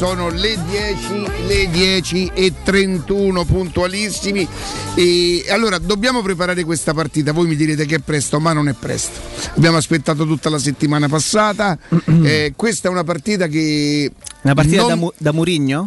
[0.00, 4.48] sono le 10, le 10 e 31 puntualissimi
[4.94, 8.72] e allora dobbiamo preparare questa partita, voi mi direte che è presto, ma non è
[8.72, 9.20] presto.
[9.56, 11.76] Abbiamo aspettato tutta la settimana passata,
[12.24, 14.10] eh, questa è una partita che...
[14.40, 15.86] Una partita non- da, Mu- da Murigno?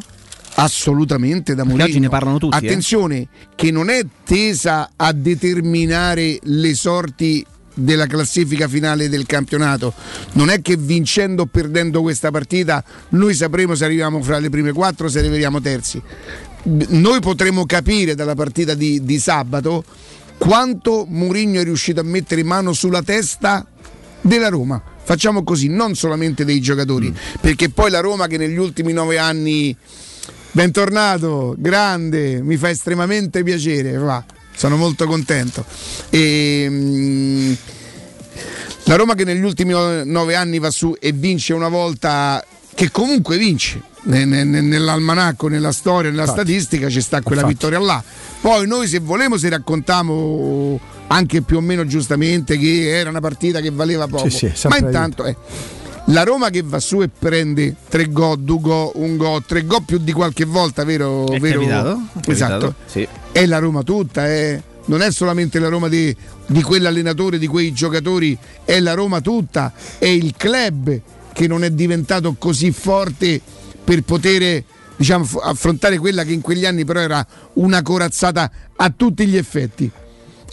[0.57, 1.83] Assolutamente da Mourinho.
[1.85, 2.67] oggi ne parlano tutti, eh.
[2.67, 9.93] Attenzione, che non è tesa a determinare le sorti della classifica finale del campionato.
[10.33, 14.71] Non è che vincendo o perdendo questa partita noi sapremo se arriviamo fra le prime
[14.71, 16.01] quattro o se arriviamo terzi.
[16.63, 19.83] Noi potremo capire dalla partita di, di sabato
[20.37, 23.65] quanto Mourinho è riuscito a mettere in mano sulla testa
[24.21, 24.81] della Roma.
[25.05, 29.75] Facciamo così, non solamente dei giocatori, perché poi la Roma che negli ultimi nove anni
[30.55, 34.23] Bentornato, grande, mi fa estremamente piacere, va,
[34.55, 35.65] sono molto contento.
[36.09, 37.53] E, mm,
[38.85, 42.43] la Roma che negli ultimi nove anni va su e vince una volta,
[42.75, 46.41] che comunque vince, ne- ne- ne- nell'almanacco, nella storia, nella Infatti.
[46.41, 47.65] statistica ci sta quella Infatti.
[47.65, 48.03] vittoria là.
[48.41, 53.61] Poi noi se volemo se raccontiamo anche più o meno giustamente che era una partita
[53.61, 55.35] che valeva poco, Sì, sì, ma intanto è
[56.07, 59.79] la Roma che va su e prende tre go, due go, un go, tre go
[59.79, 61.25] più di qualche volta, vero?
[61.31, 61.59] È vero?
[61.61, 62.01] capitato?
[62.25, 62.51] È Esatto.
[62.51, 63.07] capitato, sì.
[63.33, 64.61] È la Roma tutta, eh.
[64.85, 66.15] non è solamente la Roma di,
[66.45, 71.01] di quell'allenatore, di quei giocatori, è la Roma tutta, è il club
[71.33, 73.41] che non è diventato così forte
[73.83, 74.63] per poter
[74.95, 79.89] diciamo, affrontare quella che in quegli anni però era una corazzata a tutti gli effetti,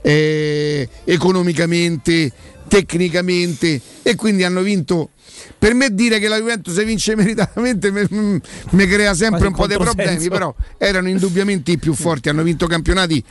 [0.02, 2.32] eh, economicamente,
[2.70, 5.10] tecnicamente e quindi hanno vinto.
[5.58, 9.94] Per me dire che la Juventus vince meritatamente mi crea sempre un po' controsenso.
[9.94, 13.22] problemi, però erano indubbiamente i più forti, hanno vinto campionati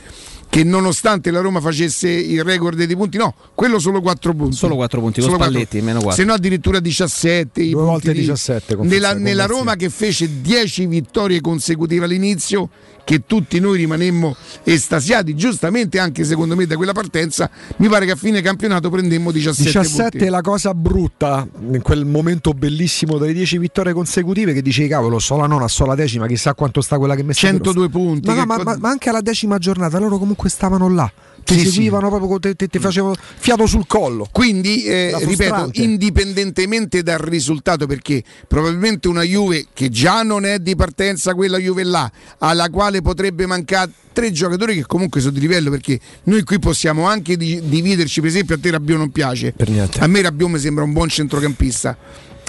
[0.50, 4.56] che nonostante la Roma facesse il record di punti, no, quello solo 4 punti.
[4.56, 5.34] Solo 4 punti, Solo.
[5.36, 6.20] Spalletti, meno 4.
[6.20, 7.62] Se no addirittura 17.
[7.62, 12.68] i Due volte di- 17 con Nella, nella Roma che fece 10 vittorie consecutive all'inizio,
[13.10, 18.12] che tutti noi rimanemmo estasiati, giustamente anche secondo me da quella partenza, mi pare che
[18.12, 20.24] a fine campionato prendemmo 17, 17 punti.
[20.26, 25.18] è la cosa brutta in quel momento bellissimo delle 10 vittorie consecutive che dicevi cavolo
[25.18, 28.28] so la nona, so la decima chissà quanto sta quella che mi sta 102 punti.
[28.28, 31.12] ma, no, ma, ma- ma anche alla decima giornata loro comunque stavano là
[31.54, 31.72] ti Sì, sì.
[31.72, 34.28] seguivano proprio con te, te, te facevano fiato sul collo.
[34.30, 40.74] Quindi, eh, ripeto, indipendentemente dal risultato, perché probabilmente una Juve che già non è di
[40.76, 45.70] partenza quella Juve là, alla quale potrebbe mancare tre giocatori che comunque sono di livello,
[45.70, 49.54] perché noi qui possiamo anche di- dividerci, per esempio a te Rabiot non piace,
[49.98, 51.96] a me Rabiot mi sembra un buon centrocampista,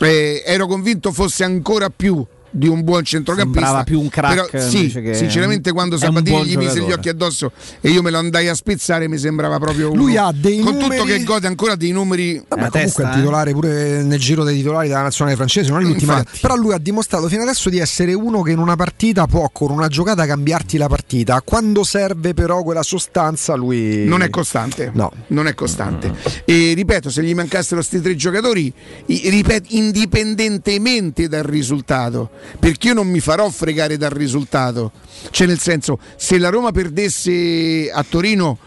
[0.04, 4.70] Eh, ero convinto fosse ancora più di un buon centrocampista Sembrava più un crack però
[4.70, 8.54] sì, sinceramente quando Sabatini gli mise gli occhi addosso e io me lo andai a
[8.54, 11.92] spezzare mi sembrava proprio Lui uno- ha dei con numeri- tutto che gode ancora dei
[11.92, 13.16] numeri Vabbè, La comunque testa, è eh.
[13.18, 16.18] titolare pure nel giro dei titolari della nazionale francese, non è l'ultima.
[16.20, 16.40] Infatti.
[16.42, 19.72] Però lui ha dimostrato fino adesso di essere uno che in una partita può con
[19.72, 21.42] una giocata cambiarti la partita.
[21.42, 24.92] Quando serve però quella sostanza lui non è costante.
[24.94, 25.12] No.
[25.28, 26.14] Non è costante.
[26.46, 28.72] E ripeto, se gli mancassero questi tre giocatori,
[29.06, 34.92] ripeto, indipendentemente dal risultato, perché io non mi farò fregare dal risultato.
[35.30, 38.58] Cioè, nel senso, se la Roma perdesse a Torino,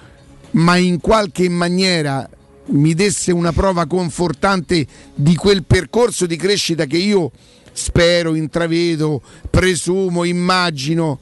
[0.53, 2.29] ma in qualche maniera
[2.67, 7.31] mi desse una prova confortante di quel percorso di crescita che io
[7.73, 11.19] spero, intravedo, presumo, immagino.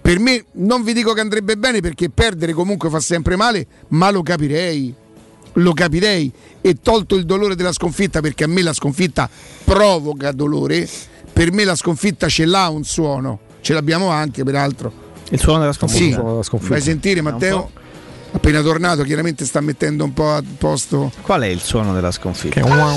[0.00, 4.10] Per me non vi dico che andrebbe bene perché perdere comunque fa sempre male, ma
[4.10, 4.94] lo capirei.
[5.54, 9.28] Lo capirei e tolto il dolore della sconfitta perché a me la sconfitta
[9.64, 10.88] provoca dolore,
[11.32, 14.92] per me la sconfitta ce l'ha un suono, ce l'abbiamo anche peraltro.
[15.30, 16.14] Il suono della Sì, sconfitta.
[16.14, 16.72] suono della sconfitta.
[16.74, 17.70] fai sentire Matteo?
[18.32, 21.10] Appena tornato chiaramente sta mettendo un po' a posto.
[21.22, 22.60] Qual è il suono della sconfitta?
[22.60, 22.96] Che wow.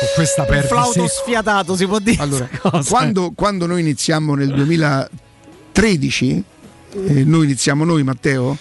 [0.00, 2.22] con questa Un perdita flauto sfiatato si può dire.
[2.22, 2.48] Allora,
[2.88, 6.44] quando, quando noi iniziamo nel 2013,
[6.92, 8.56] eh, noi iniziamo noi Matteo?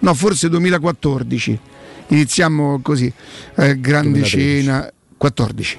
[0.00, 1.58] No, forse 2014,
[2.08, 3.06] iniziamo così,
[3.56, 4.62] eh, grande 2013.
[4.64, 5.78] cena, 14.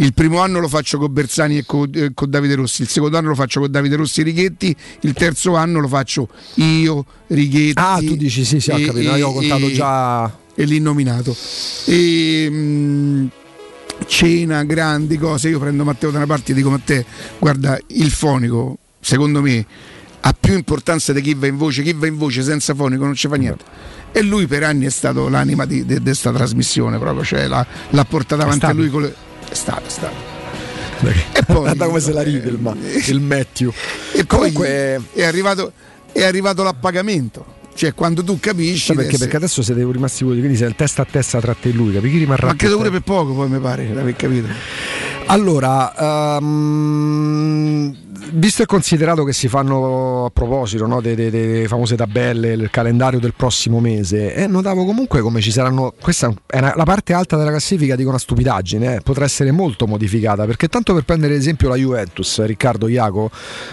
[0.00, 3.18] Il primo anno lo faccio con Bersani e con, eh, con Davide Rossi, il secondo
[3.18, 7.72] anno lo faccio con Davide Rossi e Righetti, il terzo anno lo faccio io, Righetti.
[7.76, 9.10] Ah, tu dici sì, sì, ho e- capito.
[9.10, 11.36] no, Io ho e- contato e- già e l'innominato.
[11.84, 13.30] E, mh,
[14.06, 15.50] cena, grandi cose.
[15.50, 17.04] Io prendo Matteo da una parte e dico: Matteo,
[17.38, 19.66] guarda, il fonico, secondo me,
[20.20, 21.82] ha più importanza di chi va in voce.
[21.82, 23.64] Chi va in voce senza fonico non ci fa niente.
[24.12, 28.44] E lui per anni è stato l'anima di questa trasmissione, proprio, cioè l'ha, l'ha portata
[28.44, 29.28] avanti a lui con le.
[29.50, 30.14] È stato, è stato.
[31.32, 32.74] E poi, Guarda come se la ride il, ma-
[33.06, 33.72] il Matthew.
[34.12, 35.72] e poi Comunque- è arrivato,
[36.12, 37.58] è arrivato l'appagamento.
[37.74, 38.86] Cioè, quando tu capisci.
[38.86, 41.70] Sai perché, perché adesso siete rimasti voi, quindi sei il testa a testa tra te
[41.70, 42.10] e lui, capi?
[42.10, 44.48] Chi rimarrà Ma credo pure per poco, poi mi pare, l'aver capito.
[45.26, 47.96] Allora, ehm,
[48.32, 53.34] visto e considerato che si fanno a proposito no, delle, famose tabelle, il calendario del
[53.34, 55.94] prossimo mese, eh, notavo comunque come ci saranno.
[56.00, 59.86] Questa è una- la parte alta della classifica, dico una stupidaggine, eh, potrà essere molto
[59.86, 60.46] modificata.
[60.46, 63.30] Perché tanto per prendere esempio la Juventus, Riccardo Iaco,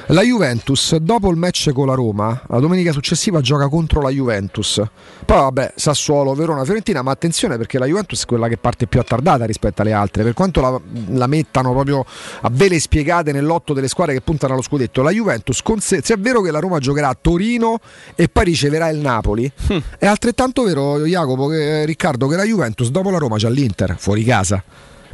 [0.07, 4.81] la Juventus dopo il match con la Roma, la domenica successiva gioca contro la Juventus.
[5.25, 8.99] Poi vabbè, Sassuolo, Verona, Fiorentina, ma attenzione perché la Juventus è quella che parte più
[8.99, 10.79] attardata rispetto alle altre, per quanto la,
[11.09, 12.05] la mettano proprio
[12.41, 15.01] a vele spiegate nell'otto delle squadre che puntano allo scudetto.
[15.01, 17.79] La Juventus, se, è vero che la Roma giocherà a Torino
[18.15, 19.51] e poi riceverà il Napoli,
[19.97, 24.23] è altrettanto vero, Jacopo, che, Riccardo, che la Juventus dopo la Roma c'ha l'Inter fuori
[24.23, 24.63] casa.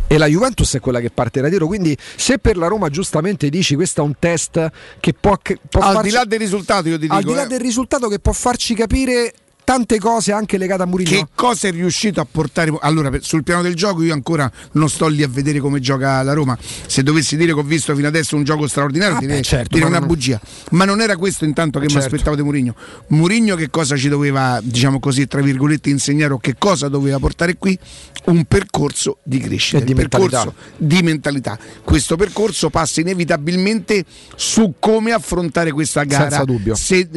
[0.06, 1.66] E la Juventus è quella che parte da tiro.
[1.66, 4.70] Quindi, se per la Roma giustamente dici questo è un test
[5.00, 7.16] che può, che può Al farci- di là del risultato, io ti dico.
[7.16, 9.34] al di là eh, del risultato che può farci capire
[9.64, 11.10] tante cose anche legate a Mourinho.
[11.10, 12.76] Che cosa è riuscito a portare?
[12.82, 16.34] Allora, sul piano del gioco, io ancora non sto lì a vedere come gioca la
[16.34, 16.58] Roma.
[16.86, 19.84] Se dovessi dire che ho visto fino adesso un gioco straordinario, Ah, direi, certo, direi
[19.84, 20.40] ma una non- bugia.
[20.72, 22.08] Ma non era questo intanto che mi Certo.
[22.08, 22.76] aspettavo di Mourinho.
[23.08, 27.56] Mourinho che cosa ci doveva, diciamo così, tra virgolette, insegnare o che cosa doveva portare
[27.58, 27.78] qui?
[28.26, 30.54] Un percorso di crescita, di un percorso mentalità.
[30.78, 31.60] di mentalità.
[31.84, 34.06] Questo percorso passa inevitabilmente
[34.36, 36.30] su come affrontare questa gara.
[36.30, 36.76] Senza dubbio.
[36.76, 37.08] Se,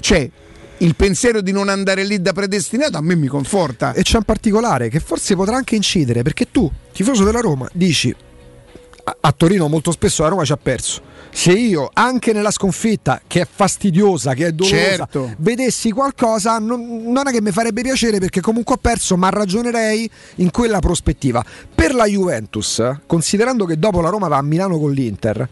[0.00, 0.28] cioè,
[0.78, 3.92] il pensiero di non andare lì da predestinato a me mi conforta.
[3.92, 8.14] E c'è un particolare che forse potrà anche incidere perché tu, tifoso della Roma, dici
[9.20, 11.12] a, Torino molto spesso la Roma ci ha perso.
[11.30, 15.34] Se io anche nella sconfitta, che è fastidiosa, che è dolorosa, Certo.
[15.38, 20.08] vedessi qualcosa, non, non è che mi farebbe piacere perché comunque ho perso, ma ragionerei
[20.36, 21.44] in quella prospettiva.
[21.74, 25.48] Per la Juventus, considerando che dopo la Roma va a Milano con l'Inter,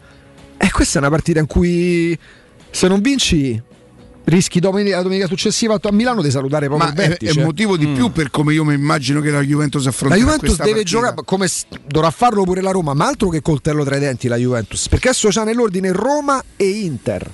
[0.57, 2.17] e questa è una partita in cui
[2.71, 3.61] se non vinci
[4.25, 7.39] rischi domenica, la domenica successiva a Milano di salutare proprio Ma il è, vertice.
[7.39, 10.57] è motivo di più per come io mi immagino che la Juventus La affronterà Juventus
[10.57, 10.83] deve partita.
[10.89, 11.47] giocare come
[11.87, 15.09] dovrà farlo pure la Roma, ma altro che coltello tra i denti la Juventus, perché
[15.09, 17.29] adesso c'ha nell'ordine Roma e Inter.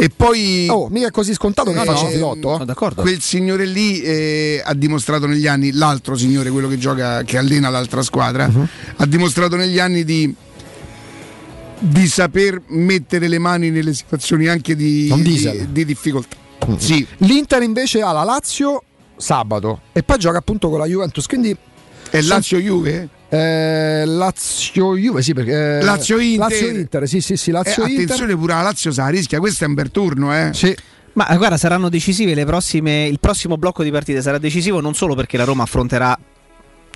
[0.00, 2.52] E poi Oh, mica è così scontato che Eh, faccia no, filotto.
[2.52, 3.02] Sono d'accordo.
[3.02, 7.68] quel signore lì eh, ha dimostrato negli anni, l'altro signore, quello che gioca, che allena
[7.68, 8.68] l'altra squadra, Mhm.
[8.96, 10.32] ha dimostrato negli anni di,
[11.78, 16.36] di saper mettere le mani nelle situazioni anche di, di, di difficoltà.
[16.76, 18.82] Sì, L'Inter invece ha la Lazio
[19.16, 21.56] sabato e poi gioca appunto con la Juventus, quindi
[22.10, 23.08] è Lazio Juve?
[23.28, 26.48] eh, Lazio Juve, sì, perché eh, Lazio Inter.
[26.48, 28.04] Lazio Inter, sì, sì, sì, Eh, Lazio Inter.
[28.04, 30.50] attenzione pure la Lazio sa rischia, questo è un bel turno, eh.
[30.52, 30.74] Sì.
[31.14, 33.06] Ma eh, guarda, saranno decisive le prossime.
[33.06, 36.16] Il prossimo blocco di partite sarà decisivo non solo perché la Roma affronterà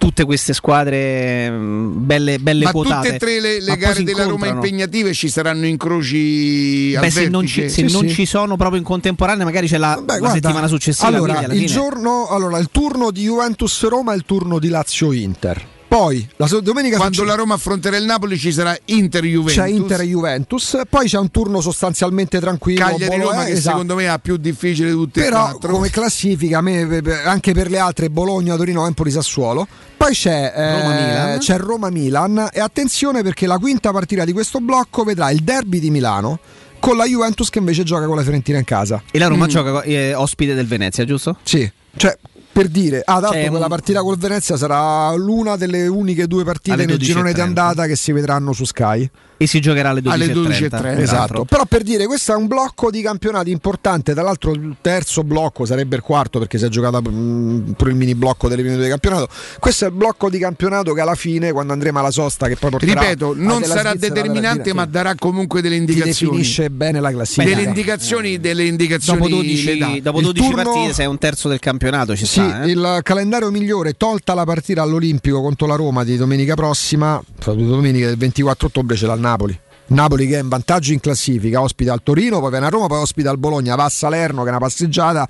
[0.03, 3.03] tutte queste squadre mm, belle, belle Ma quotate.
[3.05, 7.47] tutte e tre le, le gare della Roma impegnative ci saranno incroci Beh, se non,
[7.47, 8.15] ci, se Sì, non sì.
[8.15, 11.07] ci sono proprio in contemporanea, magari c'è la, Vabbè, la guarda, settimana successiva.
[11.07, 15.65] Allora, il, giorno, allora, il turno di Juventus Roma è il turno di Lazio Inter.
[15.95, 19.63] Poi la so- domenica Quando succe- la Roma affronterà il Napoli ci sarà Inter Juventus.
[19.63, 22.83] c'è Inter Juventus, poi c'è un turno sostanzialmente tranquillo.
[22.83, 23.69] Cagliari Roma eh, che esatto.
[23.77, 25.71] secondo me ha più difficile di tutte e Però quattro.
[25.73, 29.69] come classifica, a me, anche per le altre, Bologna, Torino, Empoli, Sassuolo.
[29.99, 31.39] Poi c'è eh, Roma-Milan.
[31.41, 35.91] c'è Roma-Milan e attenzione perché la quinta partita di questo blocco vedrà il derby di
[35.91, 36.39] Milano
[36.79, 39.03] con la Juventus che invece gioca con la Fiorentina in casa.
[39.11, 39.49] E la Roma Mm.
[39.49, 41.37] gioca eh, ospite del Venezia, giusto?
[41.43, 42.17] Sì, cioè
[42.53, 46.85] per dire, ah, tanto C'è quella partita col Venezia sarà l'una delle uniche due partite
[46.85, 46.99] nel 12.30.
[46.99, 49.11] girone di andata che si vedranno su Sky.
[49.43, 50.11] E si giocherà alle 12.30.
[50.11, 50.99] Alle 12.30.
[51.01, 54.13] Esatto, però per dire, questo è un blocco di campionati importante.
[54.13, 57.97] Tra l'altro, il terzo blocco sarebbe il quarto perché si è giocato mm, pure il
[57.97, 59.29] mini blocco delle prime due di campionato.
[59.59, 62.71] Questo è il blocco di campionato che alla fine, quando andremo alla sosta, che poi
[62.71, 66.31] porterà Ripeto, non sarà Svizzera, determinante, ma darà comunque delle ti indicazioni.
[66.37, 67.55] definisce bene la classifica.
[67.55, 69.99] Delle indicazioni, delle indicazioni Dopo le 12, dà.
[70.03, 72.63] dopo Il 12 turno- partite sei un terzo del campionato, ci Sì, sta.
[72.63, 72.71] eh?
[72.71, 77.67] il calendario migliore, tolta la partita all'Olimpico contro la Roma di domenica prossima, fra due
[77.67, 79.59] domeniche del 24 ottobre c'è il Napoli.
[79.87, 82.99] Napoli che è in vantaggio in classifica, ospita al Torino, poi viene a Roma, poi
[83.01, 85.29] ospita al Bologna, va a Salerno che è una passeggiata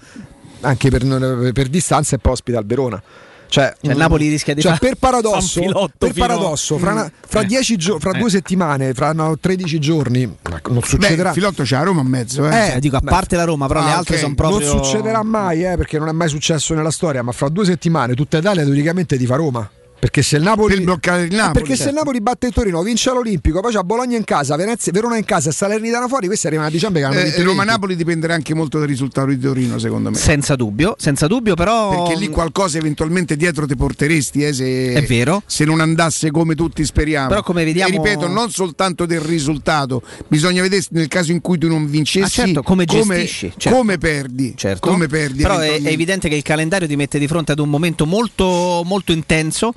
[0.60, 3.02] anche per, per distanza e poi ospita al Verona.
[3.48, 7.40] Cioè, Cioè, il Napoli rischia di cioè, fa- per paradosso, per fino- paradosso fra, fra
[7.40, 7.44] Eh.
[7.46, 8.18] dieci gio- fra Eh.
[8.18, 11.28] due settimane, fra no, 13 giorni, ma non Beh, succederà.
[11.30, 12.74] il filotto c'è a Roma a mezzo, eh.
[12.76, 13.10] Eh, dico, a beh.
[13.10, 14.20] parte la Roma, però le Ah, altre ok.
[14.22, 14.72] sono proprio.
[14.74, 18.14] Non succederà mai, eh, perché non è mai successo nella storia, ma fra due settimane
[18.14, 19.68] tutta Italia teoricamente ti fa Roma.
[20.02, 20.74] Perché se il Napoli.
[20.74, 21.60] Per bloccare il Eh, Napoli.
[21.60, 24.90] perché se il Napoli batte il Torino, vince l'Olimpico, poi c'ha Bologna in casa, Venezia,
[24.90, 28.34] Verona in casa e Salernitana fuori, questi arrivano a dicembre che hanno Eh, Roma-Napoli dipenderà
[28.34, 30.16] anche molto dal risultato di Torino, secondo me.
[30.16, 32.02] Senza dubbio, senza dubbio, però.
[32.04, 35.44] Perché lì qualcosa eventualmente dietro ti porteresti, eh, se, È vero.
[35.46, 37.28] se non andasse come tutti speriamo.
[37.28, 41.58] Però come vediamo- E ripeto, non soltanto del risultato, bisogna vedere nel caso in cui
[41.58, 43.78] tu non vincessi Ah, certo, come come, gestisci, certo.
[43.78, 44.54] come perdi.
[44.56, 44.88] Certo.
[44.90, 47.68] Come perdi Però è, è evidente che il calendario ti mette di fronte ad un
[47.68, 49.72] momento molto, molto intenso.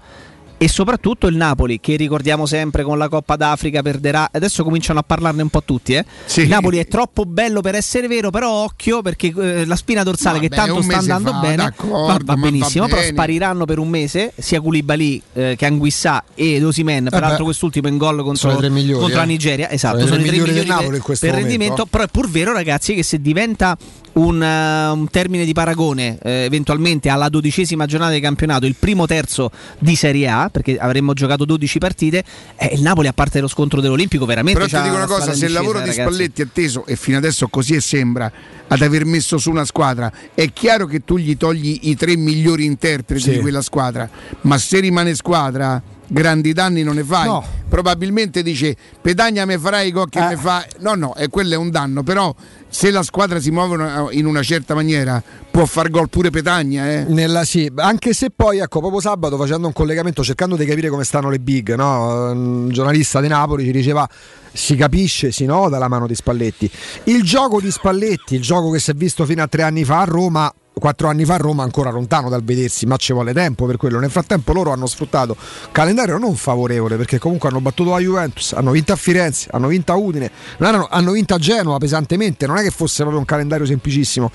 [0.58, 4.30] E soprattutto il Napoli, che ricordiamo sempre con la Coppa d'Africa perderà.
[4.32, 5.94] Adesso cominciano a parlarne un po' tutti.
[5.96, 6.06] Eh?
[6.36, 10.40] Il Napoli è troppo bello per essere vero, però occhio perché eh, la spina dorsale
[10.40, 12.88] che Vabbè, tanto un sta andando fa, bene va, va ma va benissimo.
[12.88, 17.10] però spariranno per un mese sia Koulibaly eh, che Anguissà ed Osimen.
[17.10, 19.28] Peraltro, beh, quest'ultimo in gol contro, migliori, contro la eh.
[19.28, 19.70] Nigeria.
[19.70, 21.58] Esatto, Sono i sono, i tre migliori del migliori Napoli per, questo per momento.
[21.58, 21.86] rendimento.
[21.86, 23.78] Però è pur vero, ragazzi, che se diventa
[24.14, 29.06] un, eh, un termine di paragone eh, eventualmente alla dodicesima giornata di campionato, il primo
[29.06, 32.24] terzo di Serie A, perché avremmo giocato 12 partite,
[32.56, 35.46] eh, il Napoli a parte lo scontro dell'Olimpico veramente Però ti dico una cosa, se
[35.46, 35.92] il lavoro di.
[35.92, 38.32] Spalletti è atteso, e fino adesso così è sembra,
[38.68, 42.66] ad aver messo su una squadra, è chiaro che tu gli togli i tre migliori
[42.66, 43.32] interpreti Sì.
[43.32, 44.10] di quella squadra,
[44.42, 47.28] ma se rimane squadra grandi danni non ne fai.
[47.28, 47.44] No.
[47.68, 50.28] Probabilmente dice Pedagna me farà i gol che Eh.
[50.30, 50.66] me fa.
[50.80, 52.34] No, no, e quello è un danno, però
[52.70, 56.90] se la squadra si muove una- in una certa maniera può far gol pure Pedagna,
[56.92, 57.06] eh.
[57.08, 61.04] Nella, sì, anche se poi, ecco, proprio sabato facendo un collegamento, cercando di capire come
[61.04, 62.32] stanno le big, no?
[62.32, 64.08] un giornalista di Napoli ci diceva
[64.52, 66.70] si capisce, si nota la mano di Spalletti.
[67.06, 70.02] Il gioco di Spalletti, il gioco che si è visto fino a tre anni fa
[70.02, 73.78] a Roma, quattro anni fa Roma ancora lontano dal vedersi, ma ci vuole tempo per
[73.78, 74.00] quello.
[74.00, 75.36] Nel frattempo loro hanno sfruttato
[75.72, 79.92] calendario non favorevole perché comunque hanno battuto la Juventus, hanno vinto a Firenze, hanno vinto
[79.92, 83.66] a Udine, erano- hanno vinto a Genova pesantemente, non è che fosse proprio un calendario
[83.66, 84.32] semplicissimo.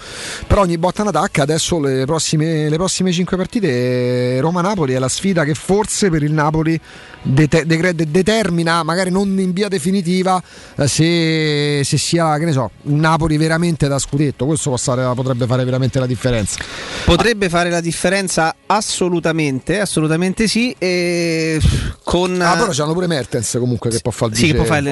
[0.46, 5.08] Però ogni botta in attacca, adesso le prossime, le prossime 5 partite Roma-Napoli è la
[5.08, 6.80] sfida che forse per il Napoli
[7.22, 10.42] dete- decre- de- determina, magari non in via definitiva,
[10.76, 14.46] eh, se, se sia, che ne so, Napoli veramente da scudetto.
[14.46, 14.74] Questo
[15.14, 16.29] potrebbe fare veramente la differenza.
[17.04, 20.74] Potrebbe fare la differenza assolutamente, assolutamente sì.
[20.78, 21.58] E
[22.04, 24.74] con, Ah, però c'hanno pure Mertens comunque che può fare il Sì, che può vice
[24.74, 24.82] fare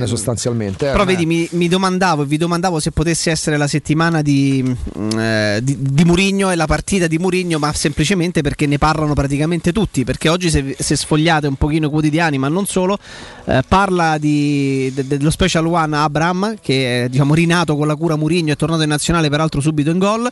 [0.00, 0.88] le- sostanzialmente.
[0.88, 4.62] eh, Però è- vedi, mi, mi domandavo, vi domandavo se potesse essere la settimana di,
[4.98, 9.12] mm, eh, di, di Murigno e la partita di Murigno, ma semplicemente perché ne parlano
[9.14, 10.04] praticamente tutti.
[10.04, 12.98] Perché oggi, se, se sfogliate un pochino i quotidiani, ma non solo,
[13.46, 18.16] eh, parla di- de- dello special one Abram, che è diciamo, rinato con la cura
[18.16, 20.28] Murigno, è tornato in nazionale, peraltro subito in gol.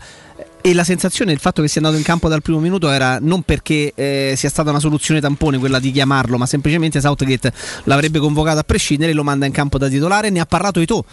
[0.67, 3.43] E la sensazione, il fatto che sia andato in campo dal primo minuto era non
[3.43, 7.53] perché eh, sia stata una soluzione tampone quella di chiamarlo, ma semplicemente Southgate
[7.85, 10.31] l'avrebbe convocato a prescindere e lo manda in campo da titolare.
[10.31, 11.05] Ne ha parlato Ito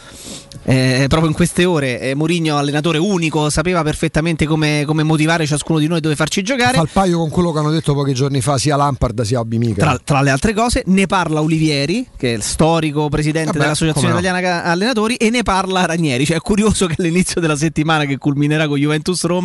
[0.64, 2.00] eh, proprio in queste ore.
[2.00, 6.78] Eh, Mourinho, allenatore unico, sapeva perfettamente come, come motivare ciascuno di noi dove farci giocare.
[6.78, 9.82] Fa il paio con quello che hanno detto pochi giorni fa sia Lampard sia Obimica.
[9.82, 14.14] Tra, tra le altre cose, ne parla Olivieri, che è il storico presidente Vabbè, dell'Associazione
[14.14, 14.20] no.
[14.20, 16.26] Italiana Allenatori, e ne parla Ranieri.
[16.26, 19.40] Cioè, è curioso che all'inizio della settimana che culminerà con Juventus Roma,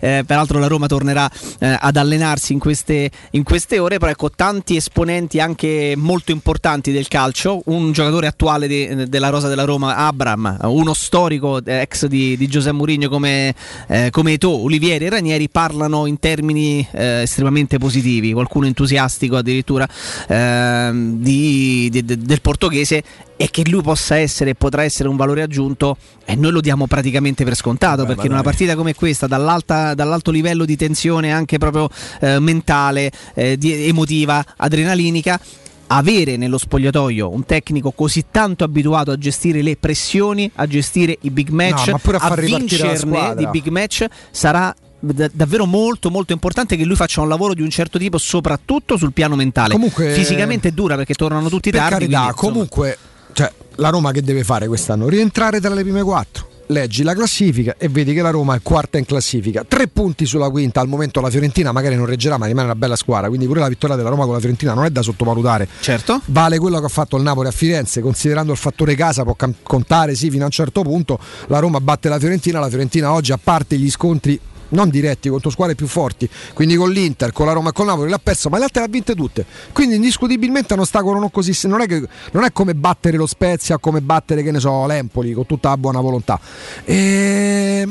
[0.00, 4.30] eh, peraltro la Roma tornerà eh, ad allenarsi in queste, in queste ore, però ecco
[4.30, 9.96] tanti esponenti anche molto importanti del calcio, un giocatore attuale di- della rosa della Roma,
[9.96, 13.54] Abram, uno storico eh, ex di, di Giuseppe Mourinho come,
[13.88, 19.86] eh, come Eto'o, Olivieri e Ranieri parlano in termini eh, estremamente positivi, qualcuno entusiastico addirittura
[20.28, 23.02] ehm, di- di- de- del portoghese
[23.38, 26.86] e che lui possa essere e potrà essere un valore aggiunto e noi lo diamo
[26.86, 31.32] praticamente per scontato Beh, perché in una partita come questa dall'alta- dall'alto livello di tensione
[31.32, 31.88] anche proprio
[32.20, 35.40] eh, mentale, eh, di- emotiva, adrenalinica
[35.88, 41.30] avere nello spogliatoio un tecnico così tanto abituato a gestire le pressioni, a gestire i
[41.30, 46.76] big match, No, a la vincerne di big match sarà da- davvero molto molto importante
[46.76, 50.68] che lui faccia un lavoro di un certo tipo soprattutto sul piano mentale Comunque- fisicamente
[50.68, 52.98] è dura perché tornano tutti per tardi carità, quindi, comunque,
[53.32, 55.08] cioè, la Roma che deve fare quest'anno?
[55.08, 56.48] Rientrare tra le prime quattro.
[56.68, 59.64] Leggi la classifica e vedi che la Roma è quarta in classifica.
[59.66, 60.80] Tre punti sulla quinta.
[60.80, 63.28] Al momento la Fiorentina magari non reggerà, ma rimane una bella squadra.
[63.28, 65.68] Quindi pure la vittoria della Roma con la Fiorentina non è da sottovalutare.
[65.80, 66.20] Certo.
[66.26, 69.54] Vale quello che ha fatto il Napoli a Firenze, considerando il fattore casa, può cam-
[69.62, 71.18] contare sì fino a un certo punto.
[71.46, 72.58] La Roma batte la Fiorentina.
[72.58, 74.40] La Fiorentina oggi, a parte gli scontri
[74.70, 78.10] non diretti contro squadre più forti, quindi con l'Inter, con la Roma e con Napoli
[78.10, 79.44] l'ha perso, ma le altre le ha vinte tutte.
[79.72, 81.54] Quindi indiscutibilmente è un ostacolo non così.
[81.66, 85.32] Non è, che, non è come battere lo Spezia come battere, che ne so, l'Empoli
[85.32, 86.38] con tutta la buona volontà.
[86.84, 87.86] E...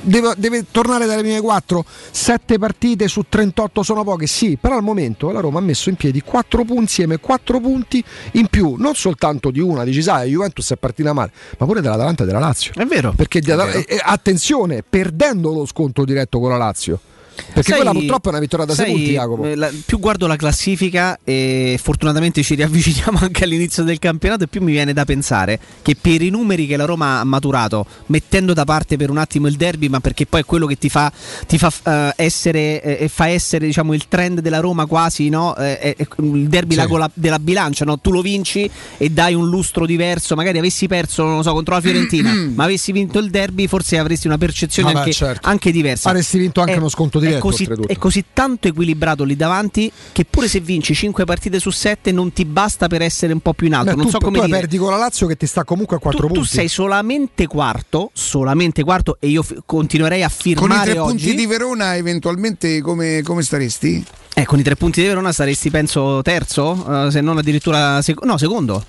[0.00, 4.82] Deve, deve tornare dalle prime 4, 7 partite su 38 sono poche, sì, però al
[4.82, 8.94] momento la Roma ha messo in piedi 4 punti insieme, 4 punti in più, non
[8.94, 12.72] soltanto di una, dici sai, Juventus è partita male, ma pure dell'Atalanta e della Lazio.
[12.74, 13.12] È vero.
[13.12, 16.98] Perché e- e- attenzione, perdendo lo scontro diretto con la Lazio.
[17.46, 19.44] Perché Sai- quella purtroppo è una vittoria da sei sai, punti, Jacopo.
[19.44, 24.46] eh, la- più guardo la classifica e fortunatamente ci riavviciniamo anche all'inizio del campionato e
[24.48, 28.52] più mi viene da pensare che per i numeri che la Roma ha maturato, mettendo
[28.52, 31.12] da parte per un attimo il derby, ma perché poi è quello che ti fa,
[31.46, 35.56] ti fa eh, essere eh, e fa essere diciamo, il trend della Roma quasi, no?
[35.56, 36.86] Eh, è il derby Sì.
[36.88, 37.98] la- della bilancia, no?
[37.98, 41.74] tu lo vinci e dai un lustro diverso, magari avessi perso non lo so, contro
[41.74, 45.48] la Fiorentina, ma avessi vinto il derby forse avresti una percezione Vabbè, anche, certo.
[45.48, 46.08] anche diversa.
[46.10, 47.88] Avresti vinto anche uno sconto diretto, È così, oltretutto.
[47.88, 52.32] è così tanto equilibrato lì davanti che pure se vinci 5 partite su 7 non
[52.32, 53.90] ti basta per essere un po' più in alto.
[53.90, 54.58] Beh, non tu, so come tu dire.
[54.58, 56.48] perdi con la Lazio che ti sta comunque a 4 Tu, tu punti.
[56.48, 61.10] sei solamente quarto, solamente quarto e io f- continuerei a Con i firmare tre oggi.
[61.24, 64.04] punti di Verona eventualmente come, come staresti?
[64.34, 68.22] Eh, con i tre punti di Verona saresti penso terzo, eh, se non addirittura sec-
[68.24, 68.84] no, secondo.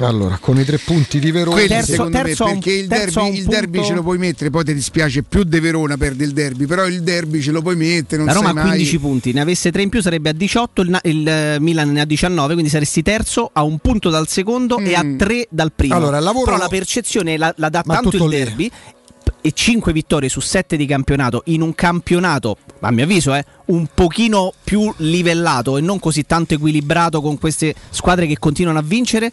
[0.00, 1.52] Allora, con i tre punti di Verona.
[1.56, 4.62] Quello terzo- secondo terzo me perché il derby, il derby ce lo puoi mettere, poi
[4.64, 8.18] ti dispiace più De Verona perde il derby, però il derby ce lo puoi mettere,
[8.18, 8.64] non La Roma ha mai.
[8.64, 12.02] 15 punti, ne avesse 3 in più sarebbe a 18, il, il, eh, Milan ne
[12.02, 15.94] ha 19, quindi saresti terzo a un punto dal secondo e a 3 dal primo.
[15.94, 18.36] Allora, lavoro- Però la percezione la, la dà Ma tanto il lì.
[18.36, 18.70] derby
[19.40, 23.86] e 5 vittorie su 7 di campionato in un campionato, a mio avviso, eh, un
[23.92, 29.30] pochino più livellato e non così tanto equilibrato con queste squadre che continuano a vincere,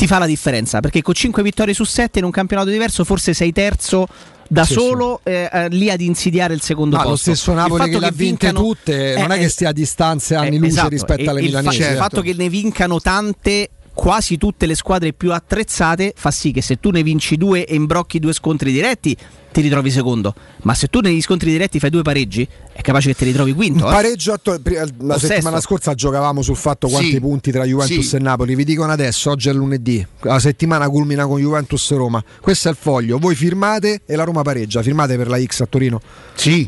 [0.00, 3.34] ti fa la differenza, perché con 5 vittorie su 7 in un campionato diverso forse
[3.34, 4.06] sei terzo
[4.48, 7.16] da Sì, solo eh, eh, lì ad insidiare il secondo lo posto.
[7.34, 9.68] stesso Il Napoli che le ha vinte vincano- tutte, non eh, è che eh, stia
[9.68, 11.90] a distanze anni eh, luce esatto, rispetto alle il fa- milanesi.
[11.90, 13.68] Il fatto che ne vincano tante,
[14.00, 17.74] quasi tutte le squadre più attrezzate, fa sì che se tu ne vinci due e
[17.74, 19.14] imbrocchi due scontri diretti,
[19.52, 20.34] ti ritrovi secondo.
[20.62, 23.56] Ma se tu negli scontri diretti fai due pareggi, è capace che ti ritrovi Un
[23.58, 23.86] quinto.
[23.86, 23.92] eh.
[23.92, 25.60] pareggio atto- la O settimana sesto.
[25.60, 28.16] scorsa giocavamo sul fatto quanti Sì, punti tra Juventus sì.
[28.16, 28.54] e Napoli.
[28.54, 32.24] Vi dicono adesso, oggi è lunedì, la settimana culmina con Juventus e Roma.
[32.40, 33.18] Questo è il foglio.
[33.18, 34.80] Voi firmate e la Roma pareggia.
[34.82, 36.00] Firmate per la X a Torino?
[36.36, 36.66] Sì,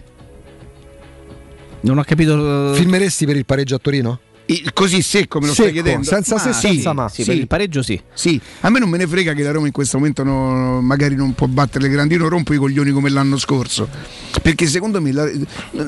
[1.80, 2.72] Non ho capito.
[2.72, 4.20] eh, Firmeresti per il pareggio a Torino?
[4.72, 6.04] Così secco me lo Secco, stai chiedendo.
[6.06, 7.08] senza se, Ma senza sì, ma.
[7.08, 8.00] Sì, per il pareggio sì.
[8.14, 11.14] Sì, a me non me ne frega che la Roma in questo momento no- magari
[11.14, 13.88] non può battere le grandi, io non rompo i coglioni come l'anno scorso.
[14.40, 15.30] Perché secondo me la-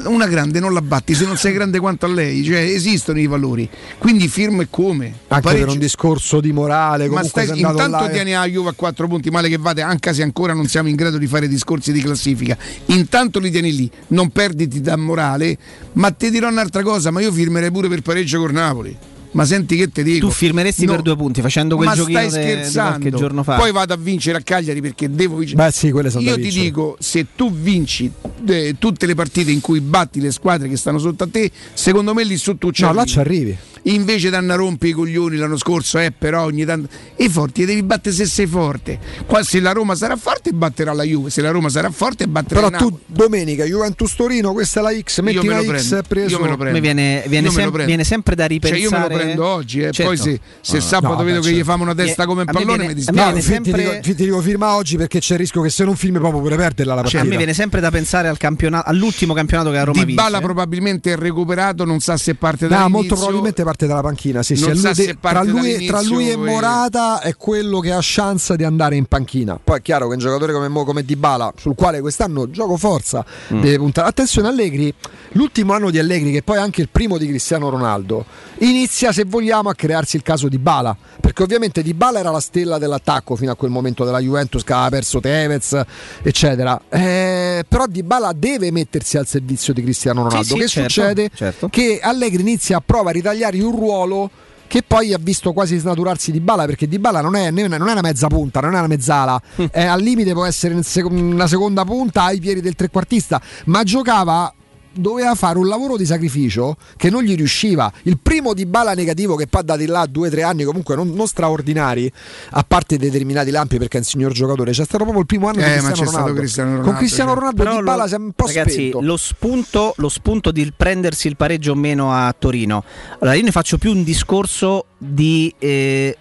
[0.06, 3.26] una grande non la batti se non sei grande quanto a lei, cioè esistono i
[3.26, 3.68] valori.
[3.98, 5.04] Quindi firmo e come?
[5.06, 7.08] Anche per Pareggio- un discorso di morale.
[7.08, 10.22] Ma stai, intanto là tieni la Juve a 4 punti, male che vada, anche se
[10.22, 12.56] ancora non siamo in grado di fare discorsi di classifica.
[12.86, 15.56] Intanto li tieni lì, non perditi da morale,
[15.94, 18.96] ma ti dirò un'altra cosa, ma io firmerei pure per pareggio con Napoli.
[19.34, 20.26] Ma senti che ti dico.
[20.26, 20.92] Tu firmeresti No.
[20.92, 22.98] per due punti facendo quel ma giochino stai di scherzando?
[23.00, 23.56] qualche giorno fa.
[23.56, 25.64] Poi vado a vincere a Cagliari perché devo vincere.
[25.64, 26.64] Beh, sì, quelle sono Io ti vincere.
[26.64, 28.10] dico, se tu vinci
[28.46, 32.14] eh, tutte le partite in cui batti le squadre che stanno sotto a te, secondo
[32.14, 33.10] me lì su tu ci No, là arrivi.
[33.12, 33.56] ci arrivi.
[33.86, 36.88] Invece danno a rompere i coglioni l'anno scorso, eh, però ogni tanto.
[37.16, 38.98] I forti li devi battere se sei forte.
[39.26, 42.60] Qua se la Roma sarà forte batterà la Juve, se la Roma sarà forte batterà
[42.60, 42.90] Però il Napoli.
[43.06, 46.02] tu domenica Juventus Torino, questa è la X, metti Io me una lo X prendo,
[46.08, 46.28] preso.
[46.30, 46.72] io me lo prendo.
[46.74, 47.86] Mi viene, viene Io me lo sem- prendo.
[47.86, 48.80] viene sempre da Cioè ripensare.
[48.82, 49.90] io me lo prendo oggi, eh.
[49.92, 50.02] Certo.
[50.04, 51.70] poi se, se Ah, sabato no, vedo beh, che gli certo.
[51.70, 53.32] fanno una testa come un pallone viene- mi No, dispiace.
[53.34, 56.18] ti, sempre- dico, ti dico firma oggi perché c'è il rischio che se non filmi
[56.18, 57.22] proprio pure perderla la Cioè, partita.
[57.26, 60.28] a me viene sempre da pensare al campionato, all'ultimo campionato che la Roma Di Balla
[60.38, 60.44] vince.
[60.44, 64.42] probabilmente è recuperato, non sa se parte da No, molto probabilmente parte dalla panchina.
[64.42, 68.56] Sì, sì, lui tra, lui, tra lui e e- Morata è quello che ha chance
[68.56, 69.58] di andare in panchina.
[69.62, 73.60] Poi è chiaro che un giocatore come, come Dybala, sul quale quest'anno gioco forza, Mm.
[73.60, 74.08] deve puntare.
[74.08, 74.92] Attenzione Allegri,
[75.34, 78.24] l'ultimo anno di Allegri, che poi è anche il primo di Cristiano Ronaldo,
[78.58, 82.78] inizia se vogliamo a crearsi il caso di Bala, perché ovviamente Dybala era la stella
[82.78, 85.80] dell'attacco fino a quel momento della Juventus che aveva perso Tevez,
[86.22, 86.80] eccetera.
[86.88, 90.44] Eh, però Dybala deve mettersi al servizio di Cristiano Ronaldo.
[90.44, 91.30] sì, che certo, succede?
[91.34, 91.68] certo.
[91.68, 94.30] Che Allegri inizia a prova a ritagliargli un ruolo
[94.66, 97.76] che poi ha visto quasi snaturarsi di Bala perché Di Bala non è, non è
[97.92, 99.66] una mezza punta, non è una mezzala, Mm.
[99.70, 100.74] è al limite può essere
[101.04, 104.52] una seconda punta ai piedi del trequartista, ma giocava
[104.94, 107.92] doveva fare un lavoro di sacrificio che non gli riusciva.
[108.02, 110.94] Il primo di bala negativo che poi ha dati là due o tre anni, comunque
[110.96, 112.10] non, non straordinari,
[112.50, 115.60] a parte determinati lampi perché è un signor giocatore, c'è stato proprio il primo anno
[115.60, 116.34] Eh, di ma Cristiano Ronaldo.
[116.38, 117.38] Cristiano Ronaldo, Con Cristiano cioè.
[117.38, 119.00] Ronaldo Però di bala lo- si è un po' ragazzi, spento.
[119.00, 122.84] lo spunto, lo spunto di prendersi il pareggio o meno a Torino.
[123.20, 126.16] Allora, io ne faccio più un discorso di, eh,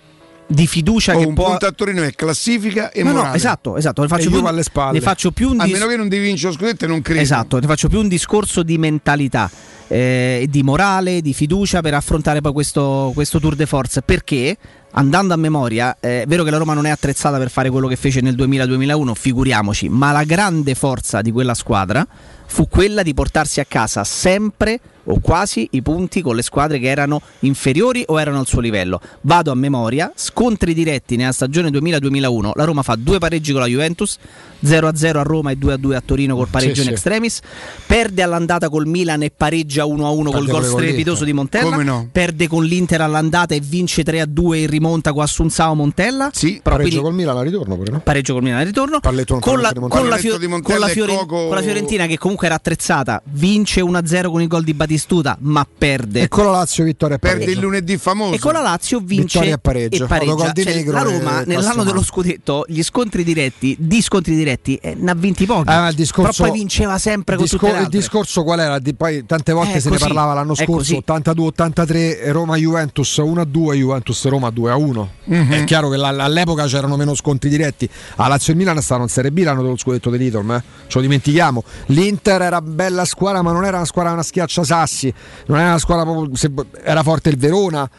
[0.48, 1.48] di fiducia Oh, che un può.
[1.50, 3.38] punto a Torino è classifica e No, no, morale.
[3.38, 4.02] esatto, esatto.
[4.02, 4.94] Ne E faccio, più, alle spalle.
[4.94, 7.02] ne faccio più un A dis- meno che non devi vincere lo scudetto e non
[7.02, 7.22] credo.
[7.22, 9.50] Esatto, ne faccio più un discorso di mentalità,
[9.88, 14.02] eh, di morale, di fiducia per affrontare poi questo, questo tour de force.
[14.02, 14.58] Perché
[14.92, 17.88] andando a memoria, eh, è vero che la Roma non è attrezzata per fare quello
[17.88, 22.06] che fece nel 2000-2001, figuriamoci, ma la grande forza di quella squadra
[22.46, 26.88] fu quella di portarsi a casa sempre o quasi i punti con le squadre che
[26.88, 29.00] erano inferiori o erano al suo livello.
[29.22, 33.68] Vado a memoria, scontri diretti nella stagione 2000-2001, la Roma fa due pareggi con la
[33.68, 34.18] Juventus,
[34.66, 36.92] 0-0 a Roma e 2-2 a Torino col pareggio Sì, in sì.
[36.94, 37.42] extremis,
[37.86, 42.08] perde all'andata col Milan e pareggia 1-1 col gol strepitoso di Montella, Come no?
[42.12, 46.30] perde con l'Inter all'andata e vince 3-2 in rimonta con Assunzao Montella.
[46.34, 48.00] Sì, Però Pareggio quindi- col Milan al ritorno pure, no?
[48.00, 50.00] pareggio col Milan al ritorno Pallettone, con la, pallettone di Montella.
[50.00, 52.46] con la Palletto Fio- di Montella con la Fiore- Coco- con la Fiorentina che comunque
[52.48, 56.84] era attrezzata vince 1-0 con il gol di Batistuta ma perde E con la Lazio
[56.84, 58.36] vittoria e Perde il lunedì famoso.
[58.36, 60.06] e con la Lazio vince Vittoria e pareggio.
[60.06, 60.32] pareggia.
[60.32, 64.36] Autogol di Cioè, Negro la e Roma nell'anno dello scudetto gli scontri diretti di scontri
[64.36, 67.62] diretti eh, ne ha vinti pochi Ah, il discorso- però poi vinceva sempre con Discor-
[67.72, 68.78] tutte le il discorso qual era?
[68.80, 70.96] Di- poi tante volte È se ne così, parlava l'anno scorso, così.
[71.04, 75.10] 82-83 Roma-Juventus 1-2, Juventus-Roma 2-1.
[75.26, 75.52] Mhm.
[75.52, 77.90] È chiaro che all'epoca c'erano meno scontri diretti.
[78.18, 80.64] A Lazio e Milan stavano in Serie B l'anno dello scudetto di Lidl, eh?
[80.88, 81.64] ce lo dimentichiamo.
[81.88, 85.14] L'Inter era bella squadra, ma non era una squadra una schiaccia sassi,
[85.48, 86.52] non era una squadra proprio, se-
[86.84, 87.90] era forte il Verona.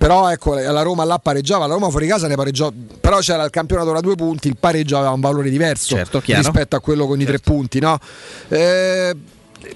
[0.00, 3.50] Però ecco, la Roma là pareggiava, la Roma fuori casa ne pareggiò, però c'era il
[3.50, 7.20] campionato da due punti, il pareggio aveva un valore diverso Certo, rispetto a quello con
[7.20, 7.80] i tre punti.
[7.80, 7.98] No?
[8.48, 9.14] Eh,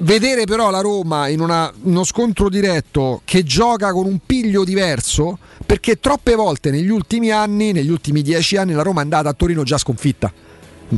[0.01, 5.39] vedere però la Roma in una- uno scontro diretto che gioca con un piglio diverso,
[5.67, 9.35] perché troppe volte negli ultimi anni, negli ultimi dieci anni, la Roma è andata a
[9.35, 10.33] Torino già sconfitta.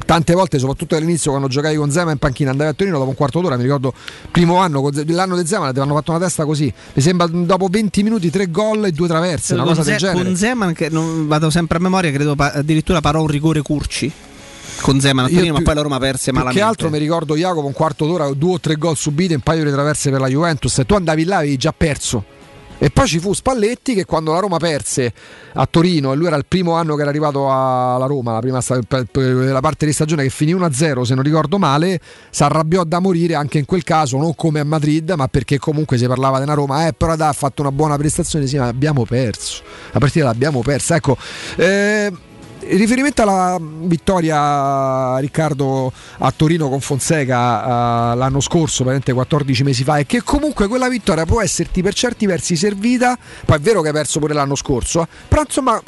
[0.04, 3.16] Tante volte, soprattutto all'inizio, quando giocavi con Zema in panchina, andavi a Torino dopo un
[3.16, 3.56] quarto d'ora.
[3.56, 3.92] Mi ricordo
[4.30, 6.72] primo anno, l'anno di Zema, ti hanno fatto una testa così.
[6.94, 10.06] Mi sembra dopo 20 minuti, tre gol e due traverse, una con, cosa del Ze-
[10.06, 10.24] genere.
[10.24, 14.12] con Zeman che non vado sempre a memoria credo pa- addirittura parò un rigore Curci
[14.80, 17.66] con Zeman a Torino ma poi la Roma perse malamente che altro mi ricordo Jacopo
[17.66, 20.78] un quarto d'ora, due o tre gol subiti, un paio di traverse per la Juventus
[20.78, 22.24] e tu andavi là e avevi già perso.
[22.78, 25.12] E poi ci fu Spalletti che quando la Roma perse
[25.54, 28.60] a Torino, e lui era il primo anno che era arrivato alla Roma, la prima
[28.62, 32.00] la parte di stagione che finì 1-0 se non ricordo male,
[32.30, 35.96] si arrabbiò da morire anche in quel caso, non come a Madrid, ma perché comunque
[35.96, 39.04] si parlava della Roma, eh però dai, ha fatto una buona prestazione, sì ma abbiamo
[39.04, 39.62] perso,
[39.92, 40.96] la partita l'abbiamo persa.
[40.96, 41.16] Ecco,
[41.56, 42.12] eh,
[42.68, 49.84] in riferimento alla vittoria Riccardo a Torino con Fonseca eh, l'anno scorso, praticamente 14 mesi
[49.84, 53.82] fa, e che comunque quella vittoria può esserti per certi versi servita, poi è vero
[53.82, 55.80] che hai perso pure l'anno scorso, eh, però insomma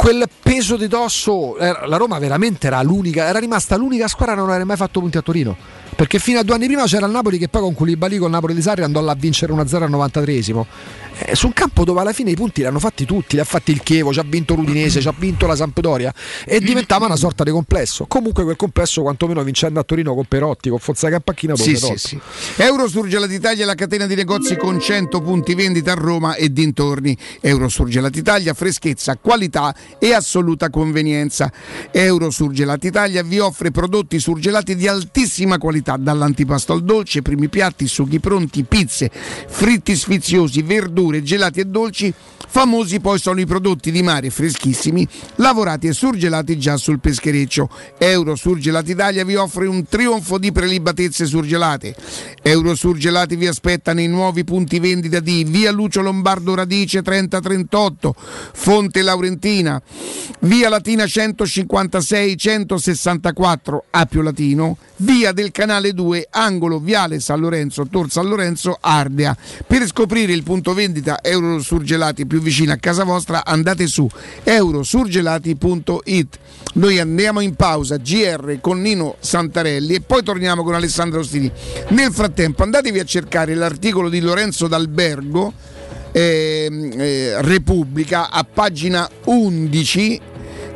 [0.00, 4.48] quel peso di dosso, la Roma veramente era l'unica, era rimasta l'unica squadra a non
[4.48, 5.54] aver mai fatto punti a Torino.
[5.94, 8.54] Perché fino a due anni prima c'era il Napoli che poi con Koulibaly con Napoli
[8.54, 10.64] di Sarri andò là a vincere 1-0 al 93esimo.
[11.22, 13.44] Eh, su un campo dove alla fine i punti li hanno fatti tutti, li ha
[13.44, 16.14] fatti il Chievo, ci ha vinto l'Udinese, ci ha vinto la Sampdoria
[16.46, 18.06] e diventava una sorta di complesso.
[18.06, 21.98] Comunque quel complesso quantomeno vincendo a Torino con Perotti, con Fonseca e Pacchina Sì, poi
[21.98, 22.20] sì, sì.
[22.56, 27.14] Eurosurgelati Italia è la catena di negozi con 100 punti vendita a Roma e dintorni.
[27.42, 31.52] Eurosurgelati Italia, freschezza, qualità e assoluta convenienza.
[31.90, 38.20] Eurosurgelati Italia vi offre prodotti surgelati di altissima qualità, dall'antipasto al dolce, primi piatti, sughi
[38.20, 42.14] pronti, pizze, fritti sfiziosi, verdure, gelati e dolci.
[42.52, 47.70] Famosi poi sono i prodotti di mare freschissimi, lavorati e surgelati già sul peschereccio.
[47.96, 51.94] Eurosurgelati Italia vi offre un trionfo di prelibatezze surgelate.
[52.42, 58.14] Eurosurgelati vi aspetta nei nuovi punti vendita di Via Lucio Lombardo Radice 3038,
[58.52, 59.79] Fonte Laurentina,
[60.40, 68.10] Via Latina 156 164 Appio Latino, Via del Canale 2, angolo Viale San Lorenzo, Tor
[68.10, 69.36] San Lorenzo, Ardea.
[69.66, 74.08] Per scoprire il punto vendita Eurosurgelati più vicino a casa vostra andate su
[74.42, 76.38] eurosurgelati.it.
[76.74, 81.50] Noi andiamo in pausa GR con Nino Santarelli e poi torniamo con Alessandro Ostini.
[81.88, 85.52] Nel frattempo andatevi a cercare l'articolo di Lorenzo D'Albergo
[86.12, 90.20] eh, Repubblica a pagina 11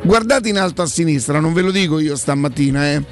[0.03, 3.03] guardate in alto a sinistra non ve lo dico io stamattina eh,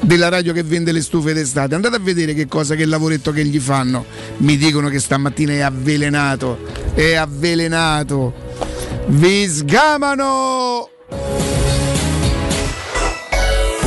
[0.00, 1.74] della radio che vende le stufe d'estate.
[1.74, 4.04] Andate a vedere che cosa che lavoretto che gli fanno.
[4.38, 6.58] Mi dicono che stamattina è avvelenato
[6.94, 8.32] è avvelenato.
[9.06, 10.88] Vi sgamano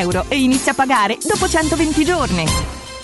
[0.00, 2.79] euro e inizia a pagare dopo 120 giorni.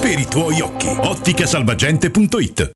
[0.00, 0.86] per i tuoi occhi.
[0.86, 2.75] Otticasalvagente.it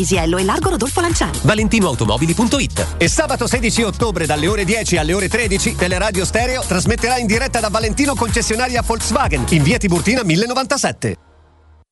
[0.00, 1.40] Paisiello e largo Rodolfo Lanciani.
[1.42, 7.26] ValentinoAutomobili.it E sabato 16 ottobre dalle ore 10 alle ore 13 Teleradio Stereo trasmetterà in
[7.26, 11.29] diretta da Valentino concessionaria Volkswagen in via Tiburtina 1097.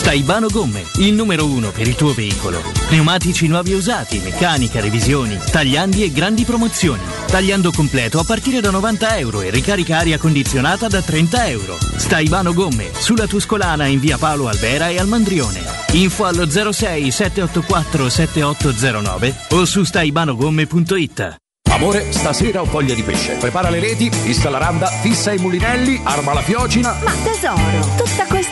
[0.00, 2.62] Staibano Gomme, il numero uno per il tuo veicolo.
[2.88, 7.02] Pneumatici nuovi e usati, meccanica, revisioni, tagliandi e grandi promozioni.
[7.26, 11.76] Tagliando completo a partire da 90 euro e ricarica aria condizionata da 30 euro.
[11.96, 15.62] Staibano Gomme, sulla Tuscolana in via Paolo Albera e al Mandrione.
[15.92, 21.36] Info allo 06 784 7809 o su staibanogomme.it.
[21.70, 23.34] Amore, stasera ho voglia di pesce.
[23.34, 26.98] Prepara le reti, fissa la randa, fissa i mulinelli, arma la fiocina.
[27.04, 28.39] Ma tesoro, tutta questa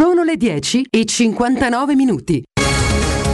[0.00, 2.42] Sono le 10 e 59 minuti.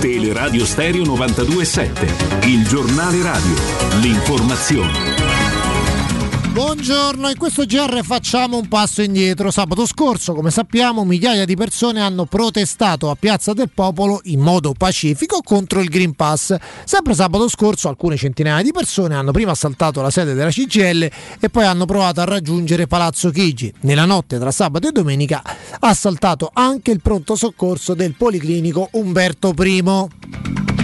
[0.00, 2.06] Teleradio Stereo 927.
[2.48, 3.54] Il giornale radio.
[4.00, 5.35] L'informazione.
[6.56, 9.50] Buongiorno, in questo GR facciamo un passo indietro.
[9.50, 14.72] Sabato scorso, come sappiamo, migliaia di persone hanno protestato a Piazza del Popolo in modo
[14.72, 16.56] pacifico contro il Green Pass.
[16.86, 21.50] Sempre sabato scorso alcune centinaia di persone hanno prima assaltato la sede della CGL e
[21.50, 23.70] poi hanno provato a raggiungere Palazzo Chigi.
[23.80, 29.52] Nella notte tra sabato e domenica ha assaltato anche il pronto soccorso del Policlinico Umberto
[29.58, 30.75] I.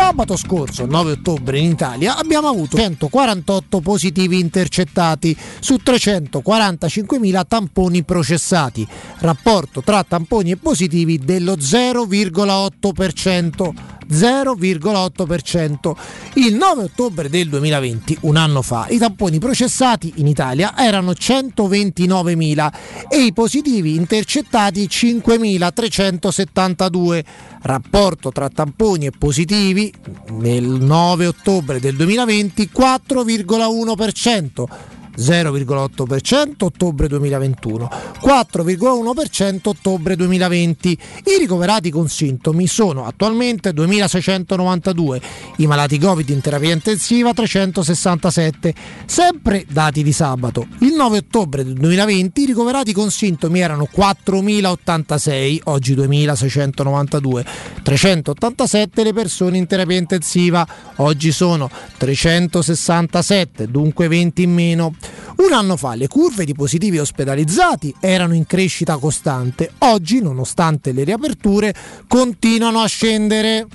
[0.00, 8.88] Sabato scorso, 9 ottobre, in Italia abbiamo avuto 148 positivi intercettati su 345.000 tamponi processati,
[9.18, 13.99] rapporto tra tamponi e positivi dello 0,8%.
[14.10, 15.94] 0,8%.
[16.34, 22.72] Il 9 ottobre del 2020, un anno fa, i tamponi processati in Italia erano 129.000
[23.08, 27.24] e i positivi intercettati 5.372.
[27.62, 29.92] Rapporto tra tamponi e positivi
[30.30, 34.98] nel 9 ottobre del 2020 4,1%.
[35.20, 37.90] 0,8% ottobre 2021,
[38.22, 40.88] 4,1% ottobre 2020.
[40.90, 45.20] I ricoverati con sintomi sono attualmente 2692,
[45.56, 50.66] i malati Covid in terapia intensiva 367, sempre dati di sabato.
[50.80, 57.44] Il 9 ottobre del 2020 i ricoverati con sintomi erano 4086, oggi 2692,
[57.82, 60.66] 387 le persone in terapia intensiva,
[60.96, 64.94] oggi sono 367, dunque 20 in meno.
[65.36, 71.04] Un anno fa le curve di positivi ospedalizzati erano in crescita costante, oggi nonostante le
[71.04, 71.74] riaperture
[72.06, 73.66] continuano a scendere.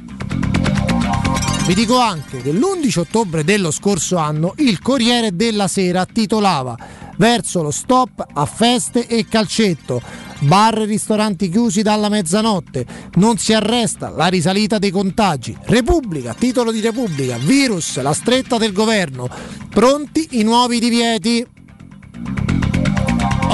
[1.66, 6.78] Vi dico anche che l'11 ottobre dello scorso anno il Corriere della Sera titolava
[7.18, 10.02] Verso lo stop a feste e calcetto.
[10.40, 12.86] Bar e ristoranti chiusi dalla mezzanotte.
[13.16, 15.56] Non si arresta la risalita dei contagi.
[15.64, 17.38] Repubblica, titolo di Repubblica.
[17.38, 19.28] Virus, la stretta del governo.
[19.70, 21.46] Pronti i nuovi divieti.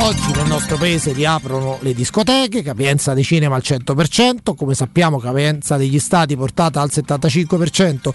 [0.03, 5.77] Oggi nel nostro paese riaprono le discoteche, capienza dei cinema al 100%, come sappiamo capienza
[5.77, 8.09] degli stati portata al 75%.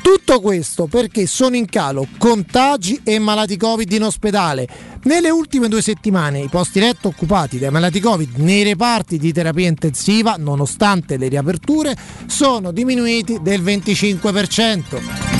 [0.00, 4.68] Tutto questo perché sono in calo contagi e malati Covid in ospedale.
[5.02, 9.66] Nelle ultime due settimane i posti letto occupati dai malati Covid nei reparti di terapia
[9.66, 15.31] intensiva, nonostante le riaperture, sono diminuiti del 25%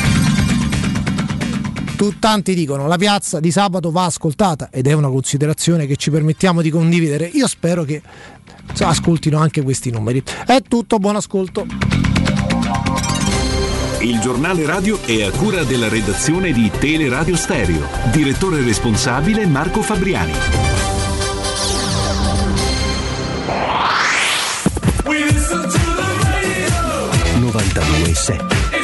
[2.03, 6.11] tu, tanti dicono la piazza di sabato va ascoltata ed è una considerazione che ci
[6.11, 7.27] permettiamo di condividere.
[7.27, 8.03] Io spero che
[8.73, 10.21] so, ascoltino anche questi numeri.
[10.45, 11.65] È tutto, buon ascolto.
[14.01, 17.87] Il giornale radio è a cura della redazione di Teleradio Stereo.
[18.11, 20.33] Direttore responsabile Marco Fabriani.
[25.05, 25.25] We
[27.39, 28.82] 92.7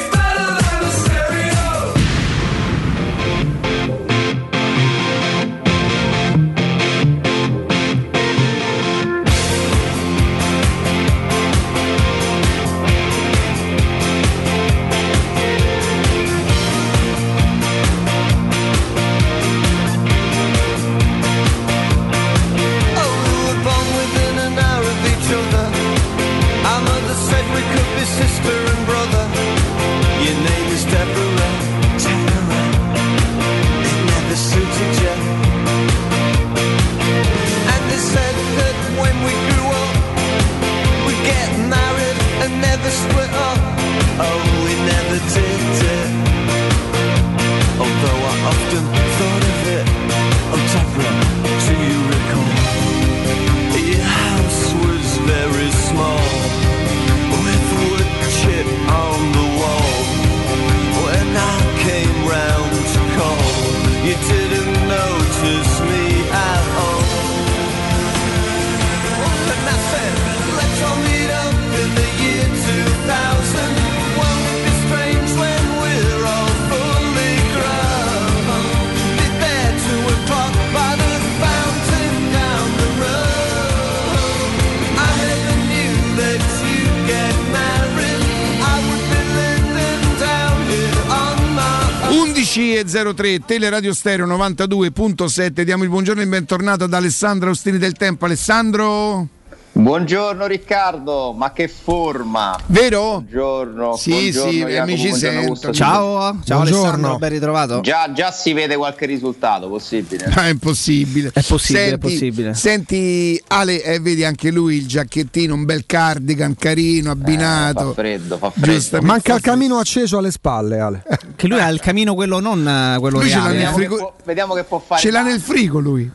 [92.58, 98.24] CE03 Teleradio Stereo 92.7 diamo il buongiorno e bentornato ad Alessandro Ostini del Tempo.
[98.24, 99.37] Alessandro?
[99.78, 102.58] Buongiorno Riccardo, ma che forma!
[102.66, 103.20] Vero?
[103.20, 103.94] Buongiorno.
[103.96, 105.72] Sì, buongiorno, sì, Jacopo, mi ci buongiorno, sento.
[105.72, 107.80] Ciao, ciao Alessandro, ben ritrovato.
[107.80, 110.24] Già, già si vede qualche risultato possibile.
[110.34, 111.30] Ah, è impossibile.
[111.32, 112.54] È possibile, senti, è possibile.
[112.54, 117.86] Senti Ale, eh, vedi anche lui il giacchettino, un bel cardigan carino, abbinato.
[117.86, 119.00] fa freddo, fa freddo.
[119.02, 121.04] Manca il camino acceso alle spalle, Ale.
[121.36, 123.58] Che lui ha il camino quello non eh, quello Lui ce l'ha reale.
[123.58, 123.72] nel eh.
[123.74, 125.00] frigo- vediamo che può fare.
[125.00, 126.10] Ce l'ha nel frigo lui.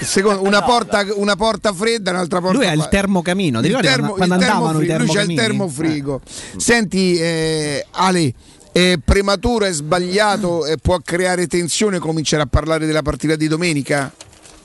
[0.00, 4.12] Secondo- una, No, porta, una porta fredda, un'altra porta Lui ha il termocamino, Il termo-
[4.12, 6.20] quando il andavano i termofrigo, Lui c'ha il termofrigo.
[6.56, 8.32] Senti, eh, Ale,
[8.72, 14.12] è prematuro, è sbagliato e può creare tensione cominciare a parlare della partita di domenica?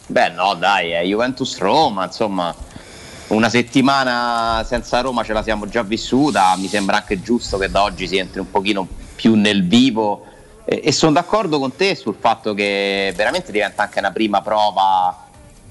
[0.07, 2.53] Beh, no, dai, è Juventus Roma, insomma.
[3.27, 7.81] Una settimana senza Roma ce la siamo già vissuta, mi sembra anche giusto che da
[7.83, 10.25] oggi si entri un pochino più nel vivo
[10.65, 15.27] e, e sono d'accordo con te sul fatto che veramente diventa anche una prima prova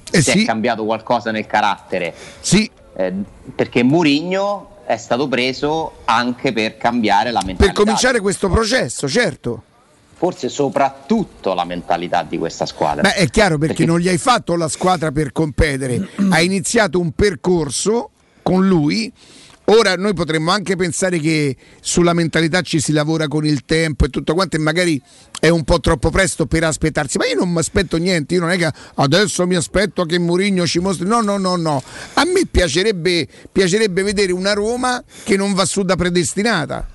[0.09, 0.41] Eh se sì.
[0.41, 2.13] è cambiato qualcosa nel carattere.
[2.39, 2.69] Sì.
[2.95, 3.13] Eh,
[3.55, 7.73] perché Murigno è stato preso anche per cambiare la mentalità.
[7.73, 9.63] Per cominciare questo processo, certo.
[10.15, 13.01] Forse soprattutto la mentalità di questa squadra.
[13.01, 17.11] Beh, è chiaro perché, non gli hai fatto la squadra per competere, hai iniziato un
[17.11, 19.11] percorso con lui
[19.65, 24.09] Ora noi potremmo anche pensare che sulla mentalità ci si lavora con il tempo e
[24.09, 25.01] tutto quanto e magari
[25.39, 28.49] è un po' troppo presto per aspettarsi, ma io non mi aspetto niente, io non
[28.49, 31.81] è che adesso mi aspetto che Mourinho ci mostri, no no no no,
[32.15, 36.85] a me piacerebbe, piacerebbe vedere una Roma che non va su da predestinata.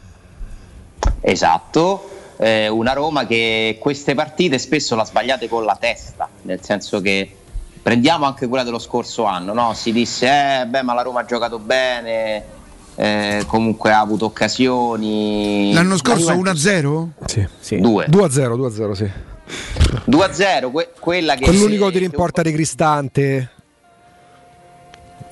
[1.20, 7.00] Esatto, eh, una Roma che queste partite spesso la sbagliate con la testa, nel senso
[7.00, 7.34] che
[7.82, 9.72] prendiamo anche quella dello scorso anno, no?
[9.72, 12.56] si disse eh, beh ma la Roma ha giocato bene,
[13.00, 15.72] eh, comunque ha avuto occasioni.
[15.72, 17.46] L'anno scorso La Juventus- 1-0?
[17.60, 17.80] Sì.
[17.80, 18.06] Due.
[18.08, 19.10] 2-0, 2-0, sì.
[20.04, 21.44] 2-0, que- quella che...
[21.44, 23.50] Quell'unico tiro in porta di Cristante.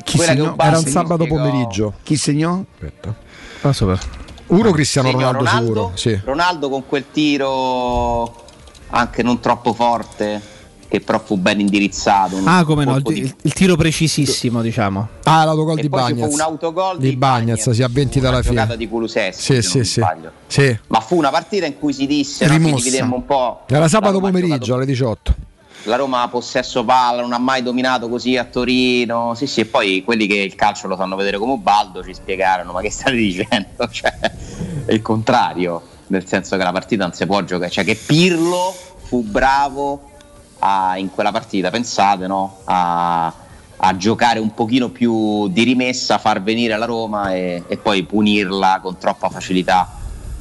[0.05, 0.53] Chi segnò?
[0.53, 1.95] un Era un sabato spiegò- pomeriggio.
[2.05, 2.63] Chi segnò?
[2.73, 3.13] Aspetta.
[3.61, 4.01] Passo per.
[4.49, 5.91] Uno Cristiano Segnò Ronaldo, sicuro.
[5.97, 6.21] Sì.
[6.25, 8.45] Ronaldo con quel tiro
[8.91, 10.41] anche non troppo forte,
[10.89, 12.37] che però fu ben indirizzato.
[12.45, 15.09] Ah, come no, il, di- il- tiro precisissimo, diciamo.
[15.25, 18.37] Ah, l'autogol E di ci fu un autogol di di Bagnez, si ha 20 dalla
[18.37, 18.77] una giocata fine.
[18.77, 20.01] di Kuluseschi, Sì, se sì, non sì.
[20.01, 20.31] sbaglio.
[20.47, 20.79] Sì.
[20.89, 23.63] Ma fu una partita in cui si disse, no, un po'.
[23.67, 25.35] Era sabato pomeriggio giocato- alle 18.
[25.85, 29.35] La Roma ha possesso palla, non ha mai dominato così a Torino.
[29.37, 32.73] Sì, sì, e poi quelli che il calcio lo sanno vedere come Baldo ci spiegarono:
[32.73, 33.87] ma che state dicendo?
[33.89, 34.13] Cioè,
[34.85, 38.75] è il contrario, nel senso che la partita non si può giocare, cioè che Pirlo
[39.05, 40.11] fu bravo
[40.67, 42.59] a- in quella partita, pensate, no?
[42.65, 43.33] A,
[43.79, 48.81] a giocare un pochino più di rimessa, far venire la Roma e, e poi punirla
[48.83, 49.89] con troppa facilità.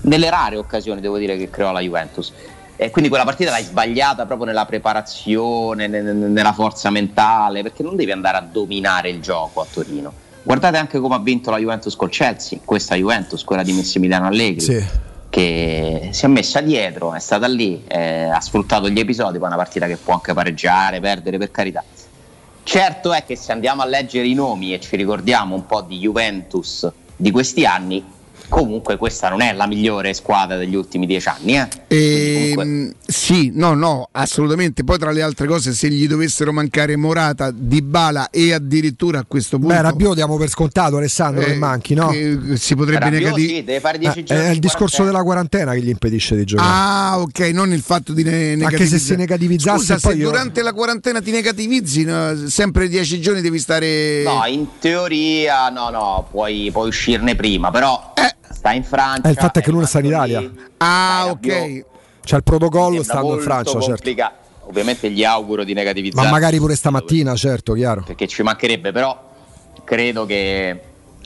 [0.02, 2.32] Nelle rare occasioni, devo dire, che creò la Juventus.
[2.78, 7.84] E quindi quella partita l'hai sbagliata proprio nella preparazione, ne- ne- nella forza mentale, perché
[7.84, 10.12] non devi andare a dominare il gioco a Torino.
[10.44, 14.62] Guardate anche come ha vinto la Juventus col Chelsea, questa Juventus, quella di Massimiliano Allegri,
[14.62, 14.86] Sì.
[15.36, 19.48] Che si è messa dietro, è stata lì, eh, ha sfruttato gli episodi, poi è
[19.48, 21.84] una partita che può anche pareggiare, perdere per carità.
[22.64, 25.98] Certo è che se andiamo a leggere i nomi e ci ricordiamo un po' di
[25.98, 28.02] Juventus di questi anni,
[28.50, 31.58] comunque questa non è la migliore squadra degli ultimi dieci anni.
[31.58, 31.68] Eh?
[31.88, 34.84] Ehm, sì, no, no, assolutamente.
[34.84, 39.58] Poi tra le altre cose, se gli dovessero mancare Morata, Dybala e addirittura a questo
[39.58, 42.08] punto Beh, Rabiot diamo per scontato, Alessandro, che Eh, manchi, no?
[42.10, 43.04] che si potrebbe
[43.36, 45.12] sì, deve fare 10 Eh, giorni è il di discorso quarantena.
[45.12, 46.70] della quarantena che gli impedisce di giocare.
[46.72, 49.00] Ah, ok, non il fatto di ne- Anche negativizzare.
[49.00, 53.20] se si negativizzasse, Scusa, poi se io- durante la quarantena ti negativizzi, no, sempre 10
[53.22, 54.24] giorni devi stare.
[54.24, 58.14] No, in teoria no, no, puoi, puoi uscirne prima, però
[58.52, 59.28] sta in Francia.
[59.28, 60.40] Eh, il fatto è che lui è sta in Italia.
[60.40, 61.86] lì, Ah, ok.
[62.24, 63.86] C'è il protocollo stando in Francia, certo.
[63.88, 64.34] complica-
[64.68, 66.26] Ovviamente gli auguro di negativizzare.
[66.26, 68.02] Ma magari pure stamattina, certo, chiaro.
[68.04, 69.32] Perché ci mancherebbe, però
[69.84, 70.80] credo che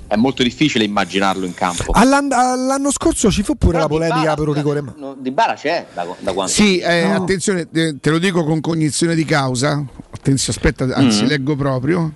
[0.07, 1.93] è molto difficile immaginarlo in campo.
[1.93, 4.82] All'an- all'anno scorso ci fu pure Però la polemica Dybala, per un rigore.
[4.82, 6.51] ma- No, Di Bara c'è da, da quando?
[6.51, 9.86] Sì, eh, attenzione, te, lo dico con cognizione di causa.
[10.11, 11.28] Attenzione, aspetta, anzi, Mm.
[11.28, 12.11] leggo proprio.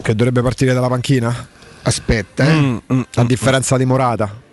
[0.00, 1.34] Che dovrebbe partire dalla panchina?
[1.82, 2.82] Aspetta, eh.
[3.16, 4.46] A differenza di Morata.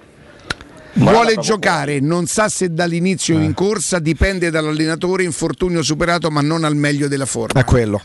[0.96, 6.76] Vuole giocare, non sa se dall'inizio in corsa, dipende dall'allenatore, infortunio superato, ma non al
[6.76, 7.60] meglio della forma.
[7.60, 8.02] È quello.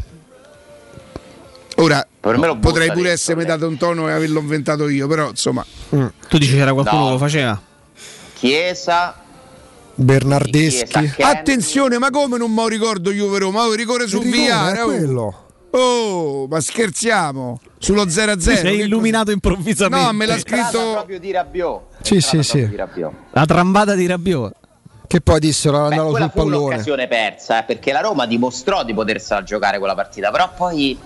[1.76, 3.52] Ora potrei pure dentro, essermi lei.
[3.52, 5.64] dato un tono e averlo inventato io, però insomma.
[5.88, 7.06] Tu dici c'era qualcuno No.
[7.06, 7.62] che lo faceva?
[8.34, 9.22] Chiesa,
[9.94, 10.86] Bernardeschi.
[10.86, 13.64] Chiesa, Attenzione, ma come non me lo ricordo Juve Roma?
[13.64, 14.84] Oh, rigore su è oh.
[14.84, 15.44] quello.
[15.70, 17.60] Oh, ma scherziamo?
[17.78, 18.36] Sullo 0-0.
[18.36, 20.04] Ti sei che illuminato improvvisamente.
[20.04, 21.82] No, me l'ha scritto proprio di Rabiot.
[22.02, 22.68] Sì, sì, sì.
[22.74, 23.12] Rabiot.
[23.30, 24.52] La trambata di Rabiot.
[25.06, 26.64] Che poi dissero andavo quella sul fu pallone.
[26.66, 30.96] un'occasione persa, eh, perché la Roma dimostrò di potersela giocare quella partita, però poi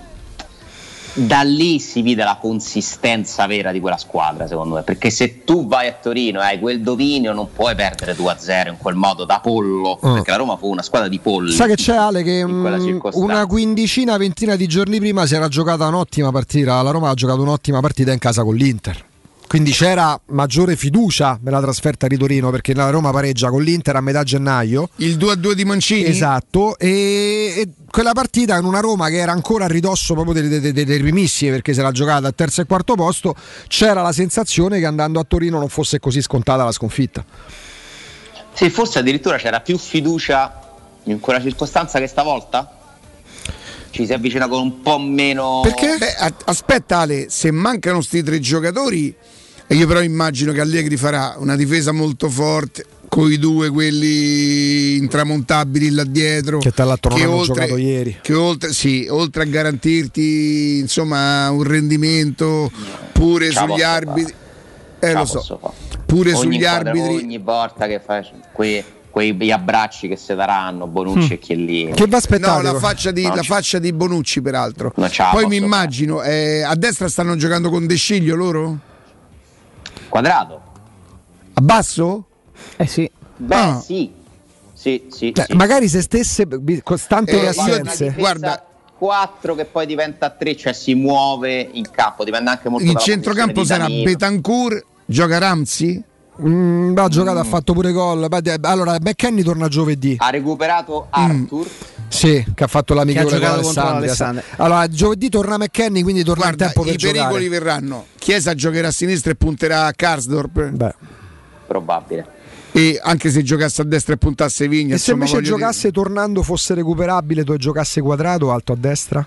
[1.14, 5.66] da lì si vide la consistenza vera di quella squadra, secondo me, perché se tu
[5.66, 9.40] vai a Torino e hai quel dominio non puoi perdere 2-0 in quel modo da
[9.40, 10.14] pollo, Mm.
[10.14, 11.52] perché la Roma fu una squadra di polli.
[11.52, 15.86] Sai che c'è Ale che mm, una quindicina, ventina di giorni prima si era giocata
[15.86, 16.82] un'ottima partita.
[16.82, 19.04] La Roma ha giocato un'ottima partita in casa con l'Inter.
[19.54, 24.00] Quindi c'era maggiore fiducia nella trasferta di Torino perché la Roma pareggia con l'Inter a
[24.00, 24.88] metà gennaio.
[24.96, 26.06] il 2-2 di Mancini.
[26.06, 30.58] Esatto, e, e quella partita in una Roma che era ancora a ridosso proprio dei,
[30.58, 33.36] dei- dei- dei primissimi perché si era giocata al terzo e quarto posto,
[33.68, 37.24] c'era la sensazione che andando a Torino non fosse così scontata la sconfitta.
[38.54, 40.62] Sì, forse addirittura c'era più fiducia
[41.04, 42.76] in quella circostanza che stavolta?
[43.90, 45.60] Ci si avvicina con un po' meno...
[45.62, 45.96] Perché?
[45.96, 49.14] Beh, aspetta Ale, se mancano sti tre giocatori,
[49.66, 54.96] e io però immagino che Allegri farà una difesa molto forte, con i due quelli
[54.96, 56.58] intramontabili là dietro.
[56.58, 58.18] Che tra l'altro non che hanno oltre- giocato ieri.
[58.20, 62.70] Che oltre, sì, oltre a garantirti insomma un rendimento
[63.12, 64.34] pure la sugli arbitri.
[64.98, 65.60] Eh lo so.
[66.06, 67.14] Pure Ogni sugli inquadra- arbitri.
[67.16, 71.92] Ogni volta che fai quei, quei abbracci che si daranno, Bonucci e Chiellini.
[71.92, 72.62] Che va aspettato?
[72.62, 74.92] No, la faccia, di, No, la ci- faccia di Bonucci, peraltro.
[74.96, 78.78] Non Poi mi immagino, eh, a destra stanno giocando con De Sciglio loro?
[80.14, 80.60] Quadrato.
[81.54, 82.26] A basso?
[82.76, 83.10] Eh sì.
[83.36, 83.80] Beh, Ah.
[83.80, 84.12] sì.
[84.72, 85.56] Sì, sì, Cioè, sì.
[85.56, 86.46] Magari se stesse
[86.84, 88.14] costante Eh, le assenze.
[88.16, 88.64] Guarda,
[88.96, 93.04] 4 che poi diventa 3, cioè si muove in campo, dipende anche molto In dalla
[93.04, 93.88] centrocampo sarà.
[93.88, 96.00] Betancourt, gioca Ramsey?
[96.42, 98.26] Mm, ha giocato, ha fatto pure gol.
[98.62, 100.16] Allora, McKenny torna giovedì.
[100.18, 101.66] Ha recuperato Arthur.
[102.08, 104.44] Sì, che ha fatto l'amichevole Che ha giocato con l'Alessandria.
[104.56, 107.48] Allora, giovedì torna McKenny, quindi torna Guarda, in tempo per i pericoli giocare.
[107.48, 108.06] verranno.
[108.18, 110.70] Chiesa giocherà a sinistra e punterà a Karsdorp.
[110.70, 110.94] Beh.
[111.66, 112.26] Probabile.
[112.72, 116.74] E anche se giocasse a destra e puntasse Vigna, E se invece giocasse tornando fosse
[116.74, 119.24] recuperabile, tu giocasse quadrato alto a destra?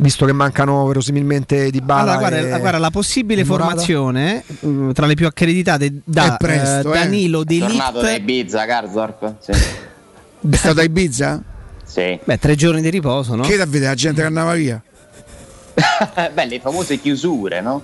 [0.00, 2.60] Visto che mancano verosimilmente di Bala Allora, guarda, e...
[2.60, 3.64] guarda, la possibile Morata?
[3.70, 7.02] formazione mh, tra le più accreditate da È presto, eh, eh.
[7.02, 8.20] Danilo De Tornato da Ligt.
[8.20, 9.34] Ibiza, Garzorp.
[9.40, 9.50] Sì.
[10.50, 11.42] È stato a Ibiza?
[11.84, 12.16] sì.
[12.22, 13.42] Beh, tre giorni di riposo, no?
[13.42, 14.80] Che da vedere la gente che andava via?
[16.32, 17.82] Beh, le famose chiusure, no?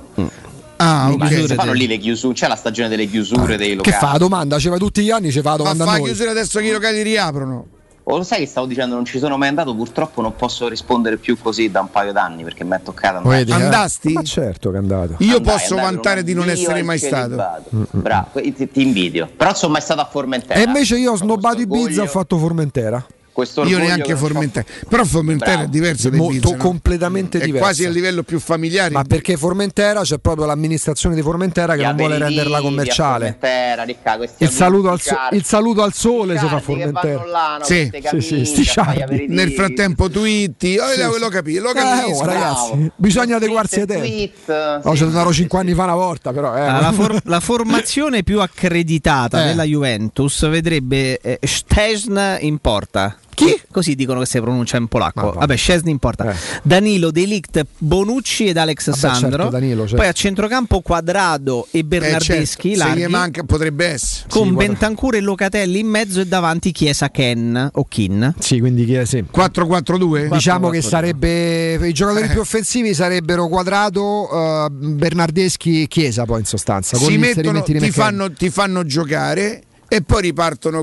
[0.76, 1.46] Ah, Ma ok.
[1.48, 3.96] si fanno lì le chiusure, c'è la stagione delle chiusure dei Che locali.
[3.96, 4.58] fa la domanda?
[4.60, 6.06] Ci va tutti gli anni, ci fa la Ma domanda fa a la noi.
[6.08, 7.66] chiusura adesso che i locali riaprono.
[8.06, 11.16] O lo sai che stavo dicendo, non ci sono mai andato, purtroppo non posso rispondere
[11.16, 13.36] più così da un paio d'anni perché mi è toccata andare.
[13.38, 13.54] Vedi, eh?
[13.54, 14.12] Andasti?
[14.12, 15.16] Ma certo che è andato.
[15.20, 17.14] Io Andai, posso andai, vantare non di non essere e mai stato.
[17.24, 17.70] celibato.
[17.92, 19.26] Bravo, ti, ti invidio.
[19.34, 20.60] Però non sono mai stato a Formentera.
[20.60, 23.06] E invece io ho snobbato questo Ibiza, ho orgoglio- fatto Formentera.
[23.34, 24.64] Questo Io neanche Formentera.
[24.88, 25.66] Però Formentera Bravo.
[25.66, 26.56] è diverso da Molto no?
[26.56, 27.64] completamente È diverso.
[27.66, 28.90] quasi a livello più familiare.
[28.90, 33.36] Ma perché Formentera c'è proprio l'amministrazione di Formentera che non vuole renderla a commerciale.
[33.40, 37.24] Formentera, ricca, Il saluto, al so- il saluto al sole si fa a Formentera.
[37.26, 37.90] là, no, Sì,
[38.20, 39.26] sì, sì, sti.
[39.26, 42.22] Nel frattempo twitti, oh, lo, lo capi- lo Eh, capisco.
[42.22, 44.08] oh, ragazzi, bisogna adeguarsi ai tempi.
[44.44, 46.54] Tweet, No, c'è stato 5 anni fa una volta, però.
[46.56, 46.60] Eh.
[46.60, 49.46] La, for- la formazione più accreditata Eh.
[49.48, 53.16] della Juventus vedrebbe eh, Szczesny in porta.
[53.34, 53.60] Chi?
[53.70, 55.26] Così dicono che si pronuncia in polacco.
[55.26, 55.38] Ma va.
[55.40, 56.30] Vabbè, Szczesny in porta.
[56.30, 56.36] Eh.
[56.62, 59.30] Danilo, Delict, Bonucci ed Alex Vabbè, Sandro.
[59.30, 59.96] certo, Danilo, certo.
[59.96, 64.28] Poi a centrocampo Quadrado e Eh, Bernardeschi, certo, se gli manca potrebbe essere.
[64.28, 64.54] con Sì.
[64.54, 68.34] Bentancur e Locatelli in mezzo e davanti Chiesa Ken o Kin.
[68.38, 69.04] Sì, quindi chi è?
[69.04, 69.24] Sì.
[69.32, 70.28] 4-4-2?
[70.30, 70.80] Diciamo che 4-4-2.
[70.88, 72.28] sarebbe i giocatori Eh.
[72.30, 76.96] più offensivi sarebbero Quadrato, eh, Bernardeschi e Chiesa poi in sostanza.
[76.96, 80.82] Con si mettono, ti fanno, ti fanno giocare e poi ripartono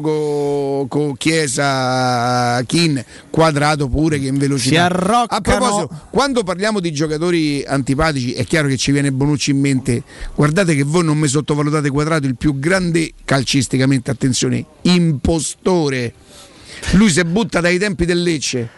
[0.88, 4.86] con Chiesa, Kin, Quadrato pure che in Si velocità.
[4.86, 5.26] arroccano.
[5.28, 10.04] A proposito, quando parliamo di giocatori antipatici, è chiaro che ci viene Bonucci in mente.
[10.36, 16.14] Guardate che voi non mi sottovalutate Quadrato, il più grande calcisticamente, attenzione, impostore.
[16.92, 18.70] Lui si butta dai tempi del Lecce.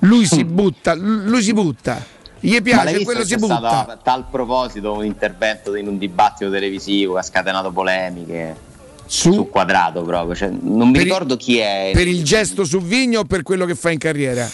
[0.00, 2.04] Lui si butta, lui si butta.
[2.42, 3.56] Gli piace, quello che si butta.
[3.56, 8.68] stato a tal proposito un intervento in un dibattito televisivo che ha scatenato polemiche
[9.10, 9.32] Su?
[9.32, 10.36] su quadrato proprio.
[10.36, 11.90] Cioè, non mi Per ricordo chi è.
[11.92, 14.48] Per il gesto su Vigno o per quello che fa in carriera?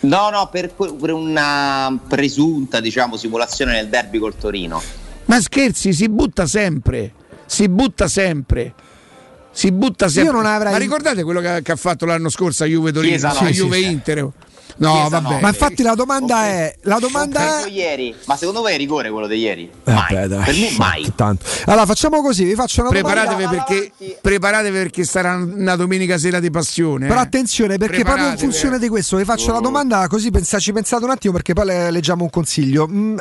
[0.00, 4.82] No, no, per, per una presunta diciamo, simulazione nel derby col Torino.
[5.26, 7.12] Ma scherzi, si butta sempre.
[7.46, 8.74] Si butta sempre.
[9.52, 10.32] Si butta sempre.
[10.32, 13.12] Io non avrei- Ma ricordate quello che, che ha fatto l'anno scorso a Juve Torino?
[13.12, 13.84] Chiesa no, a Juve sì.
[13.90, 14.28] Inter.
[14.76, 15.34] No, Chiesa vabbè.
[15.34, 15.40] no.
[15.40, 16.74] Ma infatti la domanda è.
[16.82, 17.68] La domanda è.
[17.68, 18.14] ieri.
[18.26, 19.70] Ma secondo voi è rigore quello di ieri?
[19.84, 20.14] Eh, Mai.
[20.14, 20.44] beh, dai.
[20.44, 21.12] per me mai.
[21.14, 21.44] Tanto.
[21.66, 23.64] Allora facciamo così, vi faccio una Preparatevi domanda.
[23.64, 27.06] perché, preparatevi perché sarà una domenica sera di passione.
[27.06, 27.22] Però eh.
[27.22, 28.50] attenzione perché proprio in Preparatevi.
[28.52, 29.54] funzione di questo vi faccio Oh.
[29.54, 32.86] la domanda così pensa- ci pensate un attimo perché poi le- leggiamo un consiglio.
[32.88, 33.18] Mm,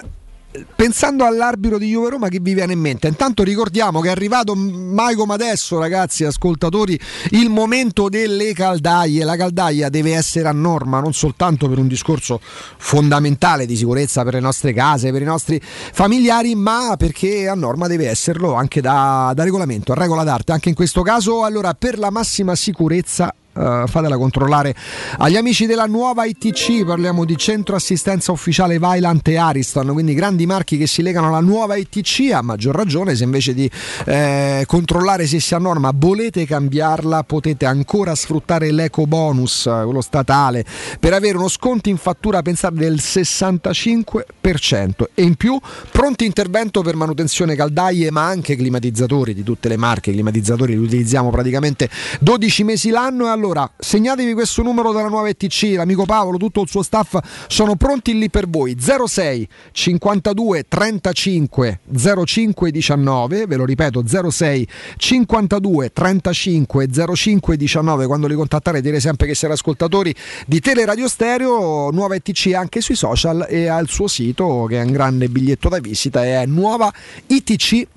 [0.75, 3.07] Pensando all'arbitro di Juve Roma, che vi viene in mente?
[3.07, 6.99] Intanto ricordiamo che è arrivato mai come adesso, ragazzi, ascoltatori,
[7.31, 9.23] il momento delle caldaie.
[9.23, 14.33] La caldaia deve essere a norma, non soltanto per un discorso fondamentale di sicurezza per
[14.33, 19.31] le nostre case, per i nostri familiari, ma perché a norma deve esserlo anche da,
[19.35, 20.51] da regolamento, a regola d'arte.
[20.51, 24.75] Anche in questo caso, allora, per la massima sicurezza eh, fatela controllare.
[25.17, 30.45] Agli amici della nuova ITC parliamo di centro assistenza ufficiale Vailant e Ariston quindi grandi
[30.45, 33.69] marchi che si legano alla nuova ITC a maggior ragione se invece di
[34.05, 40.65] eh, controllare se sia a norma volete cambiarla potete ancora sfruttare l'eco bonus quello statale
[40.99, 45.59] per avere uno sconto in fattura pensate del 65% e in più
[45.91, 50.11] pronti intervento per manutenzione caldaie ma anche climatizzatori di tutte le marche.
[50.11, 51.89] Climatizzatori li utilizziamo praticamente
[52.19, 56.67] 12 mesi l'anno e allora segnatevi questo numero della nuova ETC l'amico Paolo tutto il
[56.67, 57.17] suo staff
[57.47, 61.79] sono pronti lì per voi 06 52 35
[62.25, 64.67] 05 19 ve lo ripeto 06
[64.97, 70.13] 52 35 05 19 quando li contattare dire sempre che siete ascoltatori
[70.45, 74.83] di Teleradio Stereo nuova ETC anche sui social e ha il suo sito che è
[74.83, 76.91] un grande biglietto da visita è nuova
[77.27, 77.87] ITC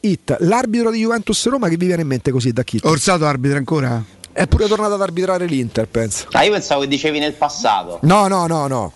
[0.00, 0.36] It.
[0.40, 2.80] L'arbitro di Juventus Roma che vi viene in mente così da chi?
[2.82, 4.02] Orsato arbitra ancora?
[4.34, 6.26] È pure tornato ad arbitrare l'Inter, penso.
[6.32, 8.00] Ah, io pensavo che dicevi nel passato.
[8.02, 8.92] No, no, no, no.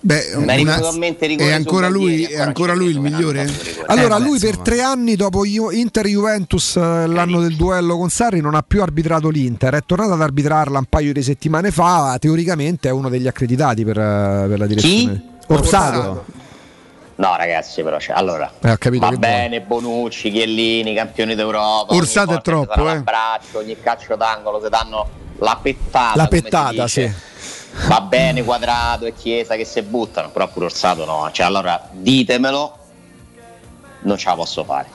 [0.00, 3.46] Beh, una- è ancora lui, Gaglieri, è ancora lui il migliore?
[3.86, 8.40] Allora, Eh, lui per tre anni dopo Ju- Inter-Juventus, eh, l'anno del duello con Sarri,
[8.40, 9.74] non ha più arbitrato l'Inter.
[9.74, 12.16] È tornato ad arbitrarla un paio di settimane fa.
[12.18, 15.22] Teoricamente è uno degli accreditati per, eh, per la direzione.
[15.46, 16.24] Orsato.
[17.16, 18.12] No, ragazzi, però c'è.
[18.12, 21.94] Allora, Eh, va bene, Bonucci, Chiellini, campioni d'Europa.
[21.94, 22.94] Ogni è troppo, eh.
[22.94, 25.08] l'abbraccio, ogni calcio d'angolo si danno
[25.38, 26.16] la pettata.
[26.16, 27.12] La pettata, sì.
[27.88, 31.28] Va bene Quadrato e Chiesa che si buttano, però pure Orsato no.
[31.32, 32.78] Cioè, allora ditemelo,
[34.02, 34.88] non ce la posso fare.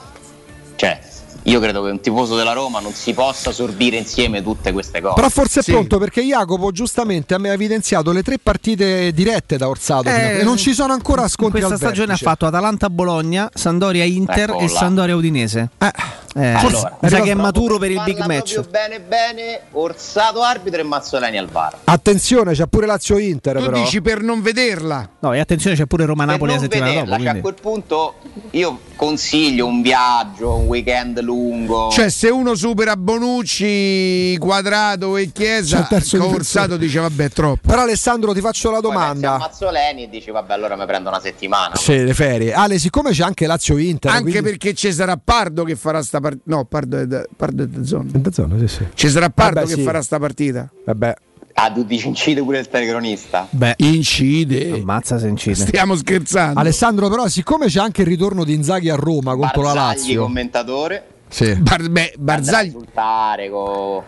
[0.76, 0.98] Cioè,
[1.44, 5.14] io credo che un tifoso della Roma non si possa sorbire insieme tutte queste cose.
[5.14, 10.08] Però forse è pronto perché Jacopo giustamente ha evidenziato le tre partite dirette da Orsato
[10.08, 12.24] Eh, e non ci sono ancora In scontri questa al stagione vertice.
[12.26, 14.68] ha fatto Atalanta-Bologna, Sandoria-Inter Ecco e.
[14.68, 15.68] Sandoria-Udinese.
[15.78, 18.60] Eh, Allora, mi sa che è maturo per il big match.
[18.68, 21.78] bene bene, Orsato arbitro e Mazzoleni al VAR.
[21.84, 23.80] Attenzione, c'è pure Lazio-Inter Tu però.
[23.82, 25.08] dici per non vederla.
[25.20, 27.28] No, e attenzione, c'è pure Per Roma-Napoli la settimana vederla, dopo.
[27.28, 28.14] cioè, a quel punto
[28.50, 31.90] io consiglio un viaggio, un weekend lungo.
[31.90, 37.68] Cioè, se uno supera Bonucci, Quadrato e Chiesa, il terzo Orsato dice vabbè è troppo.
[37.68, 39.38] Però Alessandro ti faccio la Poi domanda.
[39.38, 41.74] Mazzoleni e dici vabbè allora mi prendo una settimana.
[41.76, 42.52] Sì, le ferie.
[42.52, 46.42] Ale, siccome c'è anche Lazio-Inter, Anche quindi- perché ci sarà Pardo che farà sta partita.
[46.46, 48.10] No, Pardo è, da- Pardo è da zona.
[48.12, 48.86] Da zona, sì, sì.
[48.94, 49.82] Ci sarà Pardo Vabbè, che sì.
[49.82, 50.70] farà sta partita.
[50.84, 51.14] Vabbè.
[51.54, 53.46] Ah, tu dici incide pure il telecronista?
[53.50, 54.70] Beh, incide.
[54.70, 55.56] Ammazza se incide.
[55.56, 56.58] Stiamo scherzando.
[56.58, 60.22] Alessandro, però, siccome c'è anche il ritorno di Inzaghi a Roma contro la Barzagli Lazio.
[60.22, 61.04] commentatore.
[61.30, 61.54] Sì.
[61.54, 62.66] Bar- beh, Barzagli.
[62.66, 64.04] Insultare co...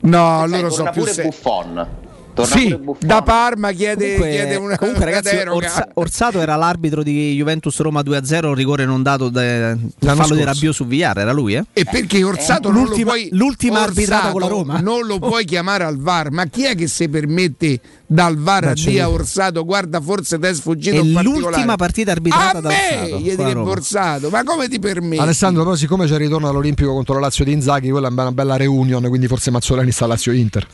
[0.00, 1.88] No, Sai, loro sono più pure se- Buffon.
[2.34, 5.36] Torna Sì, da Parma chiede, Comunque, chiede una, comunque, ragazzi.
[5.46, 10.34] Orsa- Orsato era l'arbitro di Juventus Roma 2-0, rigore non dato da fallo scorso.
[10.34, 11.64] di Rabiot su Villar, era lui, eh?
[11.72, 14.80] E perché Orsato non lo l'ultima, puoi l'ultima Orsato arbitrata con la Roma.
[14.80, 18.72] Non lo puoi chiamare al VAR, ma chi è che si permette dal VAR a
[18.72, 19.14] c'è dire a lui.
[19.14, 23.22] Orsato guarda forse ti è sfuggito È l'ultima partita arbitrata a da me Orsato gli
[23.30, 23.70] direbbe Roma.
[23.70, 25.22] Orsato, ma come ti permetti?
[25.22, 28.32] Alessandro, però, siccome c'è il ritorno all'Olimpico contro la Lazio di Inzaghi, quella è una
[28.32, 30.66] bella reunion, quindi forse Mazzoleni sta a Lazio-Inter.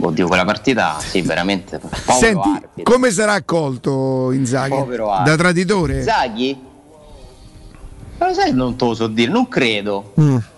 [0.00, 1.80] Oddio, quella partita, sì, veramente.
[2.06, 2.82] Senti, arbitro.
[2.82, 4.76] come sarà accolto Inzaghi?
[5.24, 5.98] Da traditore?
[5.98, 6.58] Inzaghi?
[8.18, 10.12] Ma lo sai, non te lo so dire, non credo.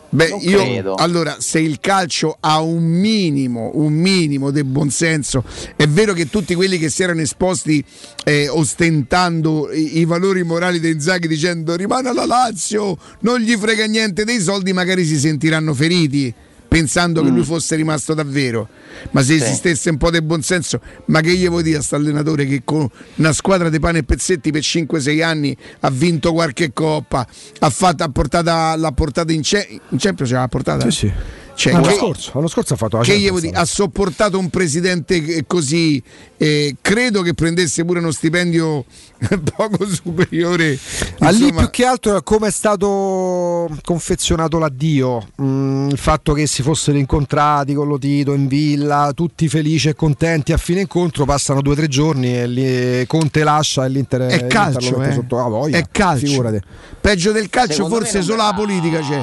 [0.08, 0.94] Beh, Non io credo.
[0.94, 5.44] allora, se il calcio ha un minimo, un minimo di buonsenso,
[5.74, 7.84] è vero che tutti quelli che si erano esposti
[8.24, 13.84] eh, ostentando i, i valori morali di Inzaghi dicendo rimane alla Lazio, non gli frega
[13.86, 16.32] niente dei soldi, magari si sentiranno feriti
[16.68, 18.68] pensando che lui fosse rimasto davvero.
[19.10, 19.38] Ma se Mm.
[19.38, 19.42] Sì.
[19.44, 22.88] esistesse un po' di buonsenso, ma che gli vuoi dire a sto allenatore che con
[23.16, 27.26] una squadra di pane e pezzetti per 5-6 anni ha vinto qualche coppa,
[27.58, 30.90] ha, fatto, ha portata, l'ha portata in, ce- in Champions, ce l'ha portata?
[30.90, 31.12] Sì, sì.
[31.56, 33.56] Cioè, l'anno, che- scorso, l'anno scorso ha fatto la che gli Champions.
[33.56, 36.02] ha sopportato un presidente che- così,
[36.36, 38.84] eh, credo che prendesse pure uno stipendio
[39.56, 40.78] poco superiore.
[41.20, 46.46] Ah, lì più che altro è come è stato confezionato l'addio, Mm, il fatto che
[46.46, 51.62] si fossero incontrati con Lotito in villa, tutti felici e contenti a fine incontro, passano
[51.62, 55.10] due o tre giorni e lì Conte lascia e l'Inter è l'Inter calcio, lo mette
[55.10, 55.14] eh.
[55.14, 55.78] sotto la voglia.
[55.78, 56.60] è calcio.
[57.00, 59.20] Peggio del calcio, Secondo forse solo la politica c'è.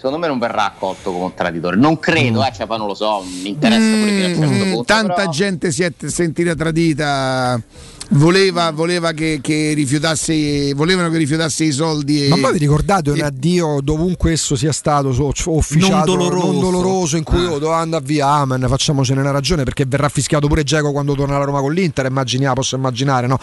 [0.00, 1.76] Secondo me non verrà accolto come un traditore.
[1.76, 4.64] Non credo, eh, cioè, poi non lo so, mi interessa pure fino a un certo
[4.64, 4.84] Mm, punto.
[4.84, 7.60] tanta però- gente si è sentita tradita.
[8.12, 12.24] Voleva, voleva che, che rifiutasse, volevano che rifiutasse i soldi.
[12.24, 12.28] E...
[12.28, 16.46] Ma poi vi ricordate un addio dovunque esso sia stato so- ufficiato, Non doloroso.
[16.50, 17.50] non doloroso, in cui Ah.
[17.50, 21.44] devo andare via, amen, facciamocene una ragione perché verrà fischiato pure Geco quando torna alla
[21.44, 23.38] Roma con l'Inter, immaginiamo, posso immaginare, no?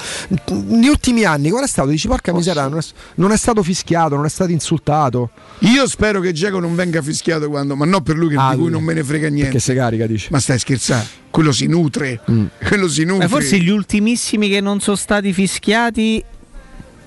[0.67, 1.87] Negli ultimi anni qual è stato?
[1.87, 2.83] Dici porca miseria, non è,
[3.15, 5.29] non è stato fischiato, non è stato insultato.
[5.59, 8.59] Io spero che Geco non venga fischiato quando, ma non per lui che Ah, di
[8.59, 9.43] cui non me ne frega niente.
[9.53, 10.27] Perché si carica, dici.
[10.29, 11.05] Ma stai scherzando?
[11.37, 12.19] Quello si nutre.
[12.65, 13.27] Quello si nutre.
[13.27, 16.23] Ma forse gli ultimissimi che non sono stati fischiati,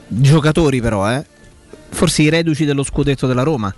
[0.07, 1.27] giocatori però, eh?
[1.89, 3.75] Forse i reduci dello scudetto della Roma.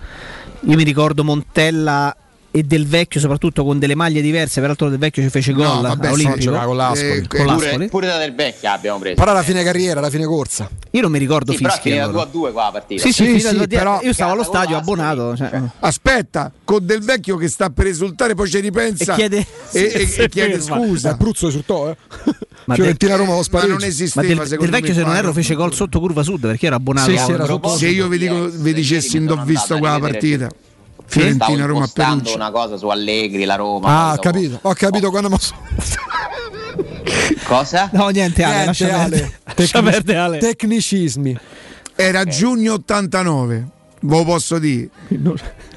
[0.66, 2.15] Io mi ricordo Montella
[2.55, 4.61] e Del Vecchio, soprattutto con delle maglie diverse.
[4.61, 6.39] Peraltro Del Vecchio ci fece No, gol vabbè, a sì, Olimpico.
[6.39, 7.11] giocava con l'Ascoli.
[7.11, 7.89] Eh, Con Pure, l'Ascoli.
[7.89, 9.15] pure da Del Vecchio abbiamo preso.
[9.16, 10.69] Però alla fine carriera, alla fine corsa.
[10.91, 11.89] Io non mi ricordo Sì, però fischi.
[11.89, 12.24] finita allora.
[12.24, 13.03] 2 a 2 qua la partita.
[13.03, 15.37] Sì, sì, Sì, sì, però- io stavo allo stadio l'Ascoli, abbonato.
[15.37, 15.62] cioè, cioè.
[15.81, 20.15] Aspetta, con Del Vecchio che sta per esultare, poi ci ripensa E chiede- e, e-
[20.24, 21.11] e chiede scusa.
[21.12, 21.97] Abruzzo esultò, eh.
[22.65, 23.70] Ma Fiorentina Roma lo Ma spareggio.
[23.73, 26.41] non Ma esisteva del, del secondo vecchio, se non erro, fece gol sotto curva sud
[26.43, 27.11] perché era abbonato.
[27.77, 30.49] Se io vi vi dicessi mi ho visto quella partita.
[31.12, 32.34] Fiorentina Stavo Roma Perugia.
[32.34, 33.89] una cosa su Allegri, la Roma.
[34.10, 35.39] Ah, ho capito, ho capito quando mo-
[37.44, 37.90] Cosa?
[37.93, 39.09] No, niente, Ale, Niente, lascia Ale.
[39.10, 39.40] perdere.
[39.56, 40.39] Lascia perdere, Ale.
[40.39, 41.39] Tecnicismi.
[41.94, 43.68] Era giugno 89.
[44.01, 44.89] Ve lo posso dire.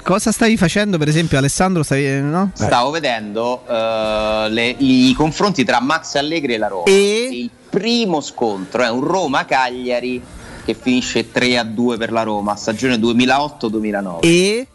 [0.02, 1.82] Cosa stavi facendo, per esempio, Alessandro?
[1.82, 2.50] Stavi, eh, no?
[2.54, 6.84] Stavo vedendo eh, le- i confronti tra Max Allegri e la Roma.
[6.86, 7.28] E?
[7.30, 10.22] il primo scontro, è un Roma-Cagliari
[10.64, 14.18] che finisce 3 a 2 per la Roma, stagione 2008-2009.
[14.22, 14.66] E?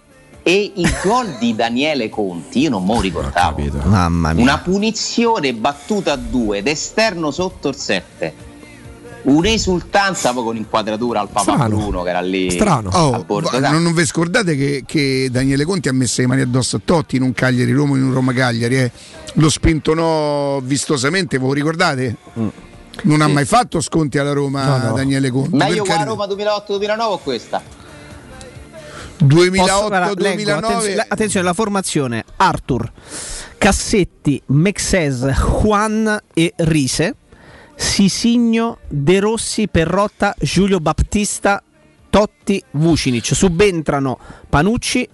[0.44, 3.62] E il gol di Daniele Conti, io non me lo ricordavo.
[3.84, 4.42] Mamma mia.
[4.42, 8.50] Una punizione battuta a due, d'esterno sotto il 7.
[9.24, 11.78] Un'esultanza poi con inquadratura al Papa Strano.
[11.78, 12.90] Bruno che era lì Strano.
[12.90, 13.52] Oh, a bordo.
[13.60, 16.82] ma non, non vi scordate che, che Daniele Conti ha messo le mani addosso a
[16.84, 18.80] Totti in un Cagliari Roma in un Roma Cagliari.
[18.80, 18.92] Eh.
[19.34, 22.16] Lo spintonò vistosamente, ve lo ricordate?
[23.04, 24.96] Non ha mai fatto sconti alla Roma No, no.
[24.96, 25.56] Daniele Conti.
[25.56, 26.10] Meglio qua carità.
[26.10, 27.62] Roma 2008-2009 o questa?
[29.26, 32.92] Posso- guarda, 2008-2009 leggo, attenzione, la- attenzione, la formazione Arthur,
[33.58, 35.22] Cassetti, Mexes,
[35.62, 37.16] Juan e Rise,
[37.76, 41.62] Sisigno, De Rossi, Perrotta, Giulio Battista,
[42.10, 43.34] Totti, Vucinic.
[43.34, 44.20] Subentrano
[44.50, 45.08] Panucci,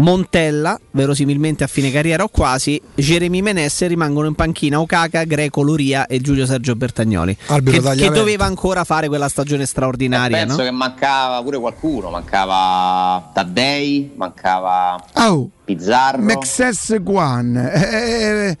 [0.00, 6.06] Montella, verosimilmente a fine carriera o quasi, Jeremy Menesse rimangono in panchina Okaka, Greco, Luria
[6.06, 7.36] e Giulio Sergio Bertagnoli.
[7.36, 10.62] Che, che doveva ancora fare quella stagione straordinaria, Penso no?
[10.62, 16.22] che mancava pure qualcuno, mancava Taddei, mancava Oh, Pizzarro.
[16.22, 18.56] Mexes Guan, eh,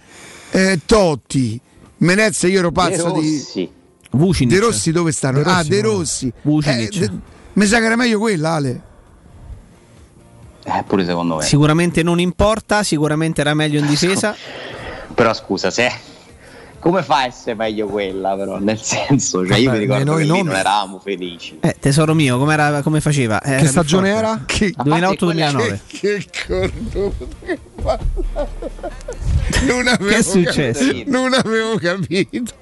[0.50, 1.60] eh, Totti,
[1.98, 3.36] Menezza, io ero pazzo De di.
[3.36, 3.70] Rossi.
[4.10, 4.54] Vucinic.
[4.54, 5.42] De Rossi dove stanno?
[5.42, 5.88] De ah, Rossi De no.
[5.90, 6.32] Rossi.
[6.42, 6.96] Vucinic.
[6.96, 7.12] Eh, de-
[7.52, 8.82] mi sa che era meglio quella, Ale.
[10.70, 11.42] Eh, pure secondo me.
[11.42, 14.34] Sicuramente non importa, sicuramente era meglio in difesa.
[15.14, 15.90] Però scusa, se
[16.78, 18.58] come fa a essere meglio quella però?
[18.60, 21.58] Nel senso, cioè io Vabbè, mi ricordo noi che non eravamo felici.
[21.60, 23.40] Eh, tesoro mio, com'era- come faceva?
[23.40, 24.26] Eh, Che stagione forte.
[24.26, 24.42] era?
[24.46, 25.78] Che- 2008-2009.
[25.88, 26.72] Che, che.
[29.64, 30.84] Non avevo Che è successo?
[30.86, 31.10] capito.
[31.10, 32.54] Non avevo capito.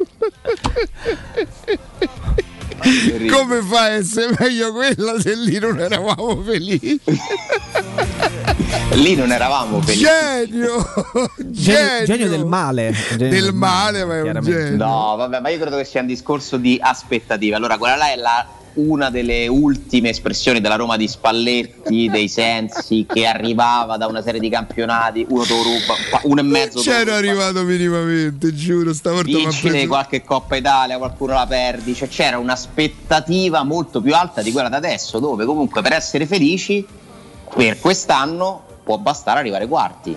[3.31, 6.99] Come fa a essere meglio quella se lì non eravamo felici?
[8.95, 10.05] Lì non eravamo felici.
[10.05, 10.85] Genio!
[11.39, 12.95] Genio, genio del male.
[13.17, 14.77] Genio Del male, ma è un genio.
[14.77, 17.55] No, vabbè, ma io credo che sia un discorso di aspettative.
[17.57, 18.47] Allora, quella là è la-
[18.77, 24.41] una delle ultime espressioni della Roma di Spalletti, dei Sensi, che arrivava da una serie
[24.41, 27.15] di campionati, uno te lo ruba, pa- uno e mezzo ruba.
[27.15, 32.09] arrivato minimamente, giuro, stavolta mi ha Vincile preso- qualche Coppa Italia, qualcuno la perdi, cioè
[32.09, 36.85] c'era un'aspettativa molto più alta di quella da adesso, dove comunque per essere felici
[37.55, 40.17] per quest'anno può bastare arrivare quarti.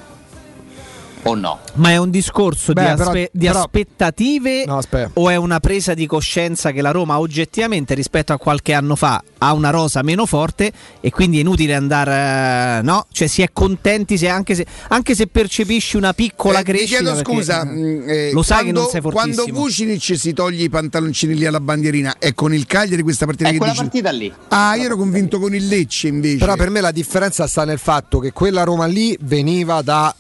[1.24, 1.60] O no?
[1.74, 4.80] Ma è un discorso Beh, di, però- aspe- di però- aspettative No,
[5.14, 9.22] o è una presa di coscienza che la Roma oggettivamente rispetto a qualche anno fa
[9.40, 10.72] ha una rosa meno forte
[11.02, 13.06] e quindi è inutile andare, eh, no?
[13.12, 17.00] Cioè si è contenti se anche, se, anche se percepisci una piccola Eh, ti crescita.
[17.02, 19.34] chiedo perché, scusa, eh, mh, eh, lo sai che quando, non sei fortissimo.
[19.44, 23.50] Quando Vucinic si toglie i pantaloncini lì alla bandierina, è con il Cagliari questa partita
[23.50, 23.84] È che quella dici?
[23.84, 24.34] partita lì.
[24.50, 26.38] Ah, io ero convinto con il Lecce invece.
[26.38, 30.14] Però per me la differenza sta nel fatto che quella Roma lì veniva da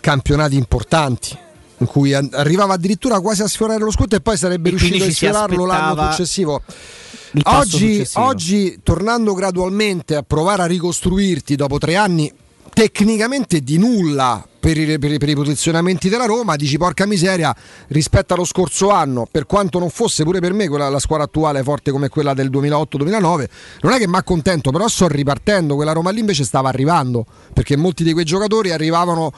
[0.00, 1.36] campionati importanti.
[1.80, 5.10] In cui arrivava addirittura quasi a sfiorare lo scudetto e poi sarebbe E riuscito a
[5.10, 6.62] sfiorarlo l'anno successivo.
[7.44, 8.24] Oggi, successivo.
[8.24, 12.32] oggi, tornando gradualmente a provare a ricostruirti dopo tre anni
[12.72, 17.54] tecnicamente di nulla per i, per i- per i posizionamenti della Roma, dici porca miseria
[17.88, 21.62] rispetto allo scorso anno, per quanto non fosse pure per me quella, la squadra attuale
[21.62, 23.48] forte come quella del 2008-2009,
[23.82, 27.76] non è che mi accontento, però sto ripartendo, quella Roma lì invece stava arrivando, perché
[27.76, 29.32] molti di quei giocatori arrivavano,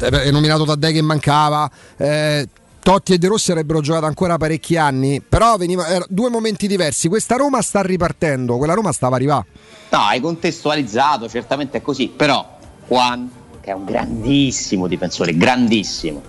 [0.00, 2.48] è nominato Taddei che mancava, eh,
[2.82, 7.08] Totti e De Rossi avrebbero giocato ancora parecchi anni, però veniva, erano due momenti diversi.
[7.08, 9.46] Questa Roma sta ripartendo, quella Roma stava arrivando.
[9.90, 12.58] No, hai contestualizzato, certamente è così, però
[12.88, 16.22] Juan, che è un grandissimo difensore, grandissimo,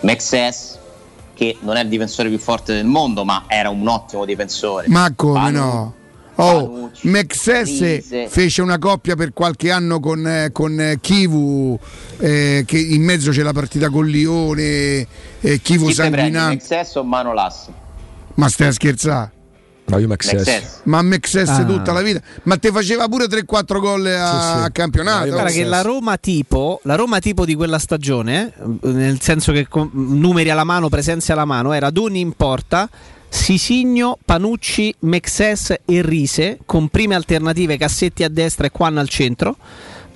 [0.00, 0.78] Mexes,
[1.34, 4.88] che non è il difensore più forte del mondo, ma era un ottimo difensore.
[4.88, 5.94] Ma come Panu- no?
[6.36, 11.78] Oh, Mexes fece una coppia per qualche anno con, eh, con eh, Kivu,
[12.18, 15.06] eh, che in mezzo c'è la partita con Lione,
[15.40, 16.54] eh, Kivu sanguinante.
[16.56, 17.68] Mexes o Manolas?
[18.34, 19.32] Ma stai a scherzare?
[19.86, 20.80] No, io Mexes.
[20.84, 21.64] Ma Mexes Ah.
[21.64, 22.20] tutta la vita.
[22.44, 24.64] Ma te faceva pure 3-4 gol a, Sì, sì.
[24.64, 25.28] a campionato?
[25.28, 28.50] Guarda che la Roma tipo, la Roma tipo di quella stagione,
[28.82, 32.88] eh, nel senso che numeri alla mano, presenze alla mano, era Doni in porta,
[33.34, 39.56] Sisigno, Panucci, Mexes e Rise, con prime alternative Cassetti a destra e Quan al centro.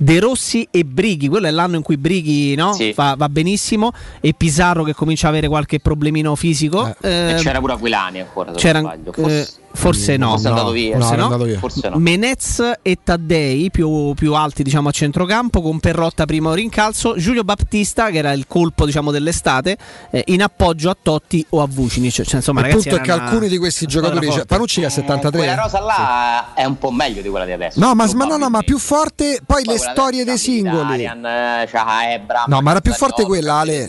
[0.00, 2.72] De Rossi e Brighi, quello è l'anno in cui Brighi no?
[2.74, 2.92] Sì.
[2.92, 3.90] va, va benissimo,
[4.20, 6.94] e Pizarro che comincia a avere qualche problemino fisico.
[7.00, 9.28] E Eh, c'era pure Aquilani ancora, c'era, non sbaglio.
[9.28, 9.46] eh,
[9.78, 10.98] Forse, no, forse è andato via.
[10.98, 11.46] forse No, no.
[11.58, 11.90] Forse.
[11.94, 17.44] Menez e Taddei più, più alti diciamo a centrocampo con Perrotta prima o rincalzo Giulio
[17.44, 19.76] Battista che era il colpo diciamo dell'estate
[20.10, 23.12] eh, in appoggio a Totti o a Vucinic cioè, insomma, il ragazzi, punto è che
[23.12, 24.44] una- alcuni di questi giocatori, cioè.
[24.46, 25.38] Panucci che ha Eh, 73.
[25.38, 27.78] Quella rosa là è un po' meglio di quella di adesso.
[27.78, 30.74] No, ma, ma no, no, ma più forte poi le quella storie dei singoli.
[31.04, 33.88] Mkhitaryan, eh, c'ha Ebra, No, ma era più forte quella, Ale.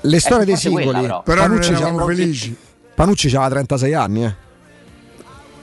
[0.00, 1.00] Le storie dei forte quella, singoli.
[1.06, 1.22] però.
[1.22, 2.56] Però non Panucci eravamo c'ha- felici.
[2.94, 4.34] Panucci aveva 36 anni, eh.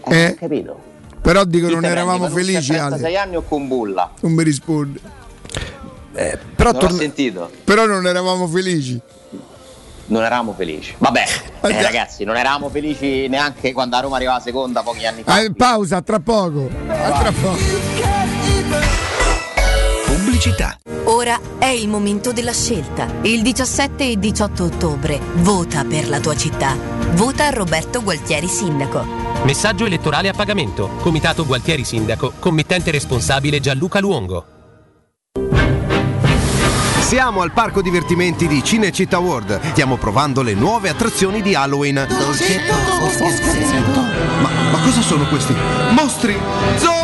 [0.05, 0.87] Eh, capito.
[1.21, 2.97] Però dico non eravamo a felici, Ale.
[2.97, 4.11] 36 anni o con Bulla?
[4.21, 4.99] Non mi risponde.
[6.55, 7.51] però non ho sentito.
[7.63, 8.99] Però non eravamo felici.
[10.07, 10.95] Non eravamo felici.
[10.97, 11.23] Vabbè,
[11.61, 15.41] Eh, eh, ragazzi, non eravamo felici neanche quando a Roma arrivava seconda pochi anni fa.
[15.41, 16.69] Eh, pausa, tra poco.
[16.87, 19.08] A tra poco.
[20.39, 20.77] Pubblicità.
[21.05, 23.07] Ora è il momento della scelta.
[23.23, 26.77] Il 17 e 18 ottobre vota per la tua città.
[27.11, 29.05] Vota Roberto Gualtieri Sindaco.
[29.43, 30.91] Messaggio elettorale a pagamento.
[31.01, 32.31] Comitato Gualtieri Sindaco.
[32.39, 34.45] Committente responsabile Gianluca Luongo.
[37.01, 39.59] Siamo al parco divertimenti di Cinecittà World.
[39.71, 42.07] Stiamo provando le nuove attrazioni di Halloween.
[44.41, 45.53] Ma, ma cosa sono questi?
[45.91, 46.37] Mostri!
[46.77, 46.98] Zombie!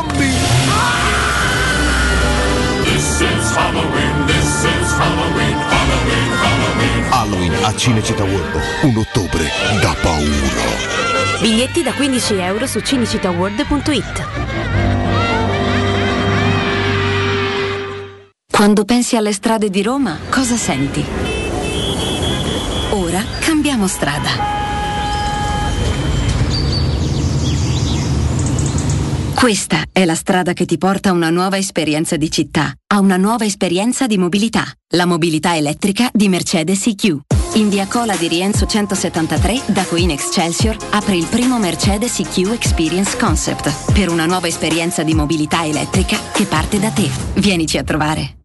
[3.75, 7.03] Halloween, this is Halloween, Halloween, Halloween.
[7.11, 8.61] Halloween a Cinecittà World.
[8.83, 9.49] Un ottobre
[9.81, 11.41] da paura.
[11.41, 14.27] Biglietti da 15 euro su cinecittàworld.it.
[18.49, 21.03] Quando pensi alle strade di Roma, cosa senti?
[22.91, 24.54] Ora cambiamo strada.
[29.35, 33.17] Questa è la strada che ti porta a una nuova esperienza di città, a una
[33.17, 34.63] nuova esperienza di mobilità,
[34.93, 37.19] la mobilità elettrica di Mercedes EQ.
[37.55, 43.17] In via Cola di Rienzo 173, da Queen Excelsior, apre il primo Mercedes EQ Experience
[43.17, 47.09] Concept, per una nuova esperienza di mobilità elettrica che parte da te.
[47.35, 48.44] Vienici a trovare.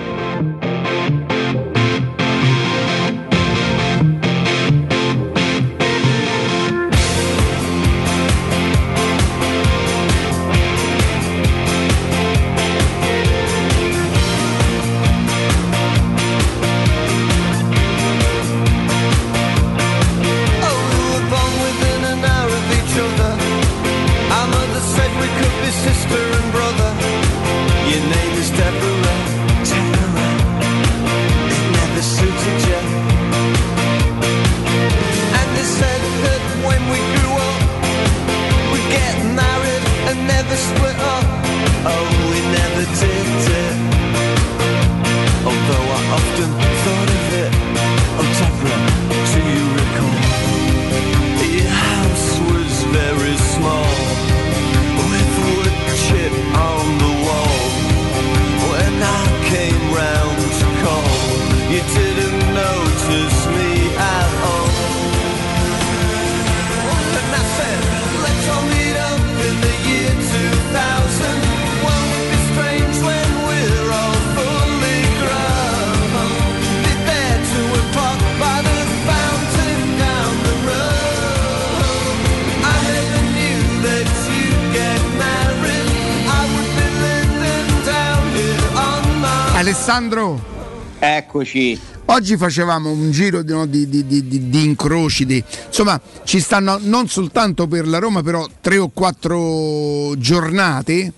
[91.41, 91.79] Eccoci.
[92.05, 96.39] oggi facevamo un giro di, no, di- di- di- di- di incroci, di- insomma ci
[96.39, 101.11] stanno non soltanto per la Roma però tre o quattro giornate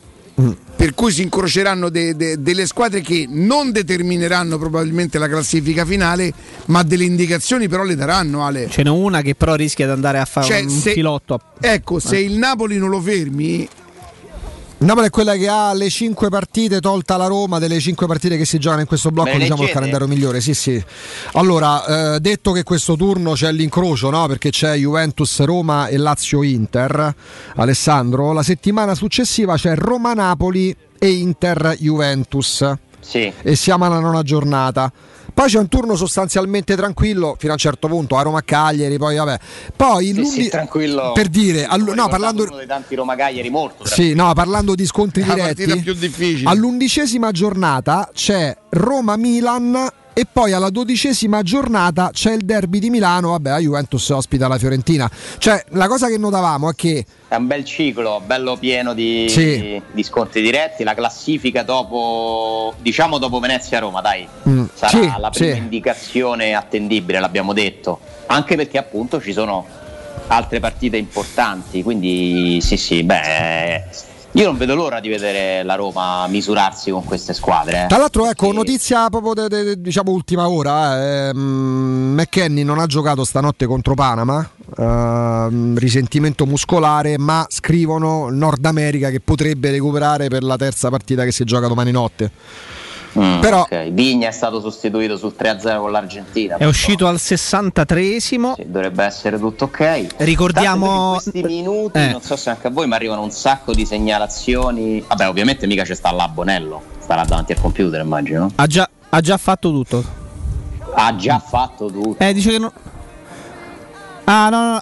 [0.76, 6.34] per cui si incroceranno de- de- delle squadre che non determineranno probabilmente la classifica finale
[6.66, 8.68] ma delle indicazioni però le daranno Ale.
[8.70, 11.40] Ce n'è una che però rischia di andare a fare Cioè, un se- filotto.
[11.60, 12.22] Ecco, se Eh.
[12.22, 13.68] il Napoli non lo fermi
[14.84, 18.36] Il Napoli è quella che ha le 5 partite tolta la Roma delle 5 partite
[18.36, 20.42] che si giocano in questo blocco, le diciamo il calendario migliore.
[20.42, 20.84] Sì, sì.
[21.36, 24.28] Allora, eh, detto che questo turno c'è l'incrocio, no?
[24.28, 27.16] Perché c'è Juventus Roma e Lazio Inter.
[27.56, 32.70] Alessandro, la settimana successiva c'è Roma Napoli e Inter Juventus.
[33.00, 33.32] Sì.
[33.42, 34.92] E siamo alla nona giornata.
[35.34, 39.16] Poi c'è un turno sostanzialmente tranquillo fino a un certo punto, a Roma Cagliari, poi
[39.18, 39.40] vabbè.
[39.76, 41.12] Poi Sì, sì, tranquillo.
[41.14, 43.86] per dire, allu- no, parlando uno dei tanti Roma Cagliari morto.
[43.86, 46.50] sì, no, parlando di scontri La diretti, più difficile.
[46.50, 53.50] all'undicesima giornata c'è Roma-Milan e poi alla dodicesima giornata c'è il derby di Milano, vabbè,
[53.50, 55.10] la Juventus ospita la Fiorentina.
[55.38, 59.82] Cioè, la cosa che notavamo è che È un bel ciclo, bello pieno di, Sì.
[59.92, 60.84] di scontri diretti.
[60.84, 65.58] La classifica dopo, diciamo dopo Venezia-Roma, dai, Mm, sarà sì, la prima sì.
[65.60, 68.00] indicazione attendibile, l'abbiamo detto.
[68.28, 69.66] Anche perché appunto ci sono
[70.28, 73.84] altre partite importanti, quindi sì, sì, beh,
[74.36, 77.84] io non vedo l'ora di vedere la Roma misurarsi con queste squadre.
[77.84, 77.88] eh.
[77.88, 80.98] Tra l'altro, ecco, notizia proprio de- de- diciamo ultima ora.
[81.02, 84.48] eh, ehm, McKenny non ha giocato stanotte contro Panama,
[84.78, 91.32] ehm, risentimento muscolare, ma scrivono Nord America che potrebbe recuperare per la terza partita che
[91.32, 92.32] si gioca domani notte.
[93.20, 93.90] Mm, Però- ok.
[93.92, 96.58] Vigna è stato sostituito sul 3-0 con l'Argentina.
[96.58, 98.54] È uscito al 63esimo.
[98.56, 100.08] Sì, dovrebbe essere tutto ok.
[100.18, 102.12] Ricordiamo- in questi minuti, Eh.
[102.12, 105.04] non so se anche a voi, ma arrivano un sacco di segnalazioni.
[105.08, 108.52] Vabbè, ovviamente mica c'è sta l'Abbonello, starà davanti al computer, immagino.
[108.56, 110.04] Ha già, ha già fatto tutto.
[110.96, 112.24] Ha già fatto tutto.
[112.24, 112.72] Eh, dice che non.
[114.26, 114.82] Ah, no, no.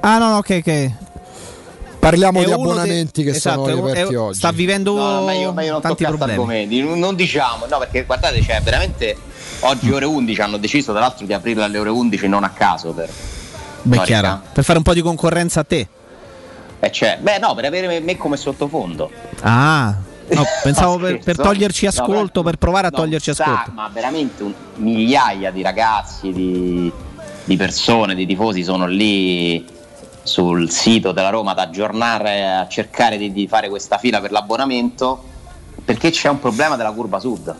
[0.00, 0.90] Ah, no, no, ok, ok.
[2.02, 4.36] Parliamo È di abbonamenti de- che esatto, sono è- oggi.
[4.38, 6.32] Sta vivendo No, no, meglio, meglio non tanti problemi.
[6.32, 9.16] argomenti, non, non diciamo, no, perché guardate, cioè, veramente
[9.60, 12.90] oggi ore 11 hanno deciso tra l'altro di aprirla alle ore 11 non a caso
[12.90, 13.08] per
[13.82, 14.18] Beh, Norica.
[14.18, 14.40] chiaro.
[14.52, 15.86] Per fare un po' di concorrenza a te.
[16.80, 19.08] Eh, cioè, beh no, per avere me come sottofondo.
[19.42, 19.94] Ah,
[20.30, 23.44] no, pensavo No, per, per toglierci No, ascolto, però- per provare a no, toglierci sa-
[23.44, 23.70] ascolto.
[23.74, 26.90] Ma veramente un- migliaia di ragazzi, di,
[27.44, 29.64] di persone, di tifosi sono lì
[30.22, 35.24] sul sito della Roma ad aggiornare, a cercare di, di fare questa fila per l'abbonamento
[35.84, 37.54] perché c'è un problema della curva sud.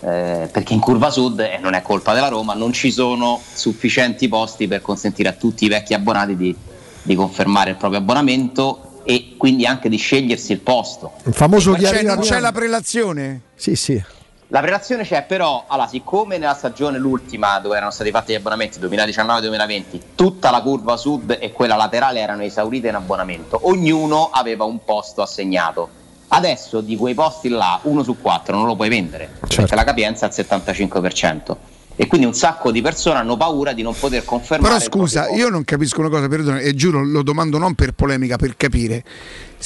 [0.00, 4.28] Eh, perché in curva sud, e non è colpa della Roma, non ci sono sufficienti
[4.28, 6.54] posti per consentire a tutti i vecchi abbonati di,
[7.02, 11.12] di confermare il proprio abbonamento e quindi anche di scegliersi il posto.
[11.24, 13.40] Il famoso Ma c'è- non c'è la prelazione?
[13.54, 14.02] Sì, sì.
[14.48, 18.78] La prelazione c'è, però, allora, siccome nella stagione l'ultima dove erano stati fatti gli abbonamenti
[18.78, 24.84] 2019-2020, tutta la curva sud e quella laterale erano esaurite in abbonamento, ognuno aveva un
[24.84, 26.02] posto assegnato.
[26.28, 29.56] Adesso di quei posti là, uno su quattro non lo puoi vendere, Certo.
[29.56, 31.56] perché la capienza è al 75%.
[31.96, 34.74] E quindi un sacco di persone hanno paura di non poter confermare.
[34.74, 38.36] Però scusa, io non capisco una cosa, perdona, e giuro, lo domando non per polemica,
[38.36, 39.04] per capire.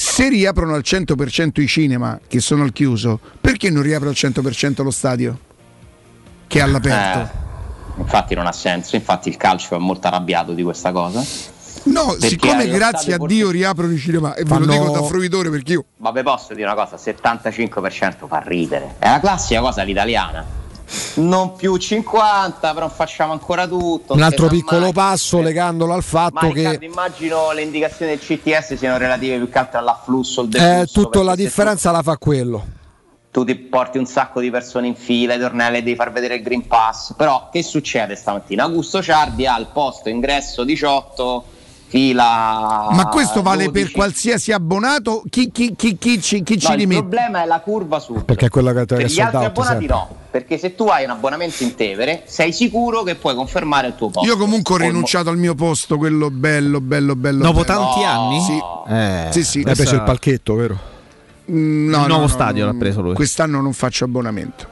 [0.01, 4.81] Se riaprono al 100% i cinema che sono al chiuso, perché non riapre al 100%
[4.81, 5.37] lo stadio?
[6.47, 7.19] Che è all'aperto?
[7.19, 11.21] Eh, infatti non ha senso, infatti il calcio è molto arrabbiato di questa cosa.
[11.83, 15.03] no, perché siccome grazie a Dio riaprono i cinema, e ve Fanno- lo dico da
[15.03, 18.95] fruitore perché io Ma vi posso dire una cosa, 75% fa ridere.
[18.99, 20.58] È la classica cosa all'italiana.
[21.15, 24.13] Non più 50, però facciamo ancora tutto.
[24.13, 24.93] Un altro piccolo mai.
[24.93, 29.57] passo legandolo al fatto Riccardo, che immagino le indicazioni del CTS siano relative più che
[29.57, 32.57] altro all'afflusso, al eh, deflusso, tutto la perché se differenza la fa quello.
[33.31, 36.35] Tu, tu ti porti un sacco di persone in fila, i tornelli devi far vedere
[36.35, 37.13] il Green Pass.
[37.15, 38.63] Però che succede stamattina?
[38.63, 41.43] Augusto Ciardi ha il posto ingresso 18,
[41.89, 42.87] fila.
[42.91, 43.83] Ma questo vale 12.
[43.83, 45.23] per qualsiasi abbonato?
[45.29, 47.01] Chi, chi- chi- chi ci, chi ci No, il rimette?
[47.01, 48.23] problema è la curva su.
[48.23, 49.87] Perché è quella che Per è gli altri out abbonati sempre.
[49.95, 53.95] no, perché se tu hai un abbonamento in Tevere sei sicuro che puoi confermare il
[53.95, 54.29] tuo posto.
[54.29, 57.41] Io comunque ho rinunciato al mio posto, quello bello, bello, bello.
[57.43, 57.79] Dopo bello.
[57.79, 58.39] tanti anni?
[58.41, 58.61] Sì.
[58.87, 59.57] Eh, Sì, sì.
[59.57, 60.77] Hai questa- preso il palchetto, vero?
[61.51, 63.13] Mm, no, Il nuovo no, stadio no, l'ha preso lui.
[63.15, 64.67] Quest'anno non faccio abbonamento.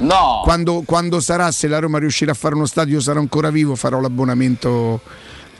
[0.00, 3.74] No, Quando, quando sarà, se la Roma riuscirà a fare uno stadio, sarò ancora vivo,
[3.74, 5.00] farò l'abbonamento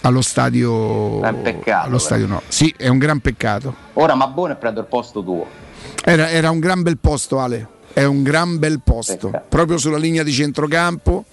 [0.03, 1.23] allo stadio.
[1.23, 2.43] È un peccato, Allo stadio no.
[2.49, 3.75] Sì, è un gran peccato.
[3.95, 5.47] ora Mabbone prendo il posto tuo.
[6.05, 7.67] Era, era un gran bel posto, Ale.
[7.93, 11.25] È un gran bel posto, proprio sulla linea di centrocampo,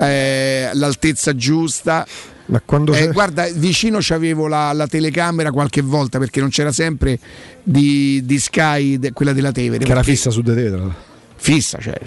[0.00, 2.06] eh, l'altezza giusta.
[2.46, 7.18] Ma quando Eh, guarda, vicino c'avevo la, la telecamera qualche volta perché non c'era sempre
[7.62, 9.84] di, di Sky, de- quella della Tevere.
[9.84, 11.98] che era fissa su De Te, Fissa, cioè,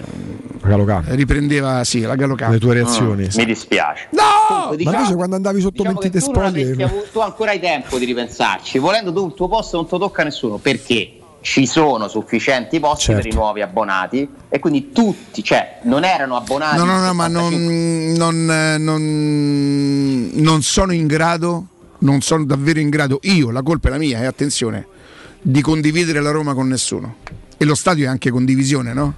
[1.07, 2.53] riprendeva sì, la Galocampo.
[2.53, 3.27] Le tue reazioni.
[3.35, 4.07] Mi dispiace.
[4.11, 4.21] No!
[4.47, 6.83] Comunque, Ma diciamo- invece quando andavi sotto diciamo mentite spoglie.
[6.83, 8.77] avuto- tu ancora hai tempo di ripensarci.
[8.79, 11.11] Volendo tu il tuo posto non lo tocca nessuno perché
[11.41, 13.21] ci sono sufficienti posti Certo.
[13.21, 16.77] per i nuovi abbonati e quindi tutti, cioè non erano abbonati.
[16.77, 18.17] No, no, no, ma non, 75.
[18.17, 21.65] non, eh, non- non sono in grado,
[21.99, 24.87] non sono davvero in grado, io, la colpa è la mia, e attenzione,
[25.41, 27.17] di condividere la Roma con nessuno.
[27.57, 29.13] E lo stadio è anche condivisione, no?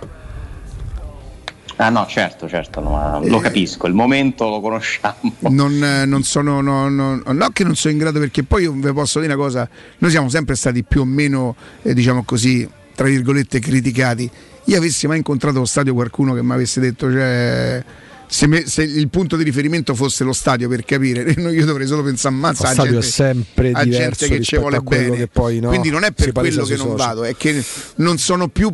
[1.80, 5.16] Ah no, certo, certo, no, ma lo capisco, il momento lo conosciamo.
[5.49, 8.72] Non, eh, non sono, no, no, no che non sono in grado perché poi io
[8.72, 12.68] vi posso dire una cosa, noi siamo sempre stati più o meno, eh, diciamo così,
[12.95, 14.30] tra virgolette criticati.
[14.66, 17.84] Io avessi mai incontrato allo stadio qualcuno che mi avesse detto, cioè,
[18.26, 22.02] se, me- se il punto di riferimento fosse lo stadio per capire, io dovrei solo
[22.02, 24.82] pensare ammazza Lo a stadio gente, è sempre a diverso gente che ci vuole a
[24.82, 25.16] bene.
[25.16, 26.98] che poi, no, Quindi non è per quello che non social.
[26.98, 27.64] vado, è che
[27.98, 28.74] non sono più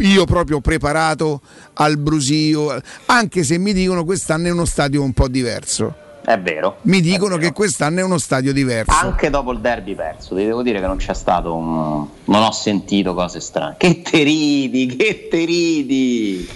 [0.00, 1.40] io proprio preparato
[1.74, 6.06] al brusio, anche se mi dicono quest'anno è uno stadio un po' diverso.
[6.24, 6.76] È vero.
[6.82, 8.92] Mi dicono che quest'anno è uno stadio diverso.
[8.94, 12.06] Anche dopo il derby perso, ti devo dire che non c'è stato un...
[12.24, 13.76] non ho sentito cose strane.
[13.78, 16.48] Che te ridi, che te ridi!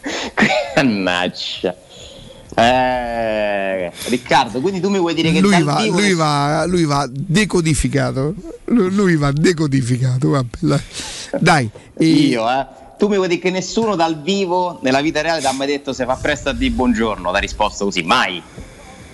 [0.76, 1.74] Mannaggia.
[2.58, 8.34] Eh, Riccardo, quindi tu mi vuoi dire che lui va, lui, va, lui va decodificato.
[8.64, 10.30] Lui va decodificato.
[10.30, 10.80] vabbè,
[11.38, 12.66] Dai, e- io, eh?
[12.98, 15.92] Tu mi vuoi dire che nessuno dal vivo nella vita reale ti ha mai detto
[15.92, 17.30] se fa presto a di buongiorno?
[17.30, 18.42] Ti ha risposto così, mai.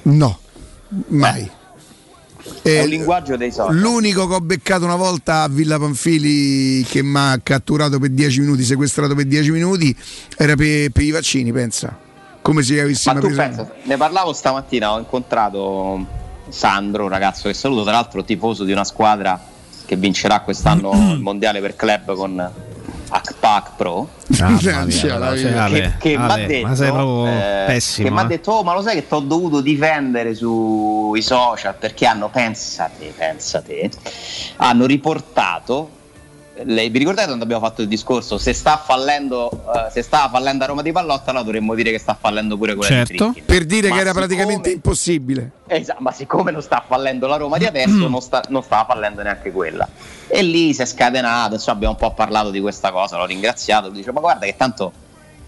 [0.02, 0.38] no,
[1.08, 1.50] mai.
[2.62, 3.76] È Eh, un linguaggio dei social.
[3.76, 8.40] L'unico che ho beccato una volta a Villa Panfili che mi ha catturato per 10
[8.40, 9.94] minuti, sequestrato per 10 minuti,
[10.36, 11.98] era per, per i vaccini, pensa.
[12.42, 13.40] Come se avessimo Ma tu preso.
[13.40, 16.04] pensa, ne parlavo stamattina, ho incontrato
[16.48, 19.40] Sandro, un ragazzo che saluto, tra l'altro tifoso di una squadra
[19.86, 22.50] che vincerà quest'anno il mondiale per club con
[23.08, 24.08] Akpak Pro.
[24.32, 25.58] Cioè, mia, la cioè, vita.
[25.58, 28.08] vabbè, che, che mi ha vabbè, detto, ma sei proprio eh, pessimo.
[28.08, 28.26] che m'ha eh.
[28.26, 33.12] detto, oh, ma lo sai che ti ho dovuto difendere sui social perché hanno, pensate,
[33.16, 33.90] pensate,
[34.56, 36.00] hanno riportato.
[36.64, 38.38] Le- vi ricordate quando abbiamo fatto il discorso?
[38.38, 41.98] Se sta fallendo, eh, se stava fallendo a Roma di Pallotta, allora dovremmo dire che
[41.98, 43.32] sta fallendo pure quella di Certo.
[43.32, 43.42] Fricchi.
[43.46, 45.50] Per dire Ma che era siccome- praticamente impossibile.
[45.66, 49.22] Esatto, ma siccome non sta fallendo la Roma di adesso, non, sta, non stava fallendo
[49.22, 49.88] neanche quella.
[50.26, 53.88] E lì si è scatenato, insomma, abbiamo un po' parlato di questa cosa, l'ho ringraziato,
[53.88, 54.92] dice, ma guarda che tanto,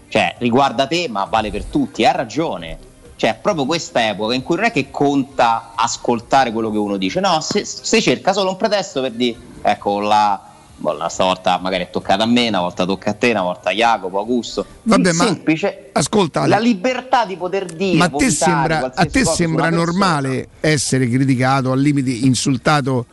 [0.09, 2.77] cioè, riguarda te, ma vale per tutti, ha ragione.
[3.17, 7.19] Cioè, proprio questa epoca in cui non è che conta ascoltare quello che uno dice,
[7.21, 10.41] no, se, se cerca solo un pretesto per dire, ecco, la,
[10.75, 13.69] boh, la stavolta magari è toccata a me, una volta tocca a te, una volta
[13.69, 14.65] a Jacopo, Augusto.
[14.83, 19.05] Vabbè, Il ma semplice, ascolta, la libertà di poter dire, ma a te sembra, a
[19.05, 23.05] te sembra normale essere criticato, al limite insultato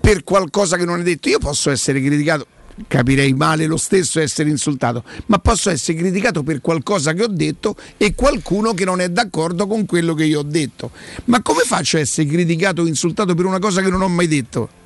[0.00, 1.28] per qualcosa che non hai detto?
[1.28, 2.46] Io posso essere criticato,
[2.88, 7.76] capirei male lo stesso essere insultato, ma posso essere criticato per qualcosa che ho detto
[7.98, 10.90] e qualcuno che non è d'accordo con quello che io ho detto.
[11.26, 14.26] Ma come faccio a essere criticato o insultato per una cosa che non ho mai
[14.26, 14.79] detto?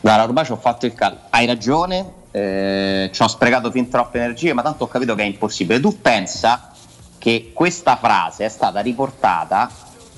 [0.00, 1.18] Guarda, ormai ci ho fatto il callo.
[1.30, 5.26] Hai ragione, eh, ci ho sprecato fin troppe energie, ma tanto ho capito che è
[5.26, 5.80] impossibile.
[5.80, 6.72] Tu pensa
[7.18, 9.70] che questa frase è stata riportata,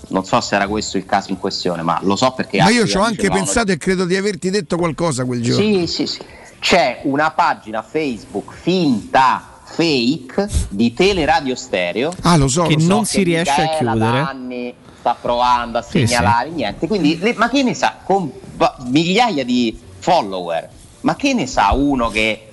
[0.09, 2.59] non so se era questo il caso in questione, ma lo so perché...
[2.63, 5.61] Ma io ci ho anche pensato e credo di averti detto qualcosa quel giorno.
[5.63, 6.21] Sì, sì, sì.
[6.61, 12.87] C'è una pagina Facebook finta fake di Teleradio Stereo Ah, lo so, Che lo so.
[12.87, 14.19] non si riesce a Michaela chiudere.
[14.23, 16.87] da anni sta provando a Sì, segnalare niente.
[16.87, 18.31] Quindi, le- ma che ne sa, con
[18.87, 20.69] migliaia di follower,
[21.01, 22.49] ma che ne sa uno che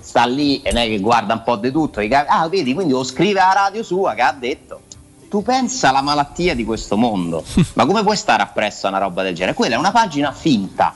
[0.00, 2.00] sta lì e non è che guarda un po' di tutto.
[2.26, 4.82] Ah, vedi, quindi lo scrive alla radio sua che ha detto.
[5.28, 9.22] Tu pensa alla malattia di questo mondo, ma come puoi stare appresso a una roba
[9.22, 9.54] del genere?
[9.56, 10.94] Quella è una pagina finta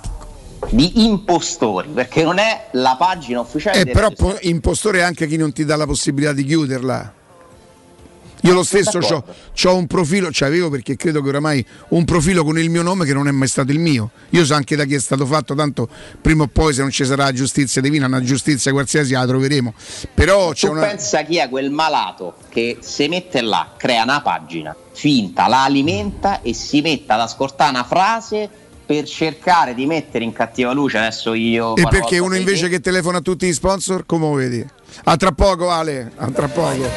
[0.70, 5.36] di impostori, perché non è la pagina ufficiale Eh, però po- impostore è anche chi
[5.36, 7.14] non ti dà la possibilità di chiuderla.
[8.42, 12.58] Io lo stesso ho un profilo, cioè avevo perché credo che oramai un profilo con
[12.58, 14.10] il mio nome che non è mai stato il mio.
[14.30, 15.88] Io so anche da chi è stato fatto, tanto
[16.20, 19.74] prima o poi se non ci sarà giustizia divina, una giustizia qualsiasi la troveremo.
[20.14, 20.86] Però c'è tu una...
[20.86, 26.42] pensa chi è quel malato che si mette là, crea una pagina finta, la alimenta
[26.42, 28.48] e si mette ad ascoltare una frase
[28.84, 32.70] per cercare di mettere in cattiva luce adesso io E perché uno invece te.
[32.70, 34.66] che telefona a tutti gli sponsor, come vedi?
[35.04, 36.88] A tra poco Ale, a tra poco.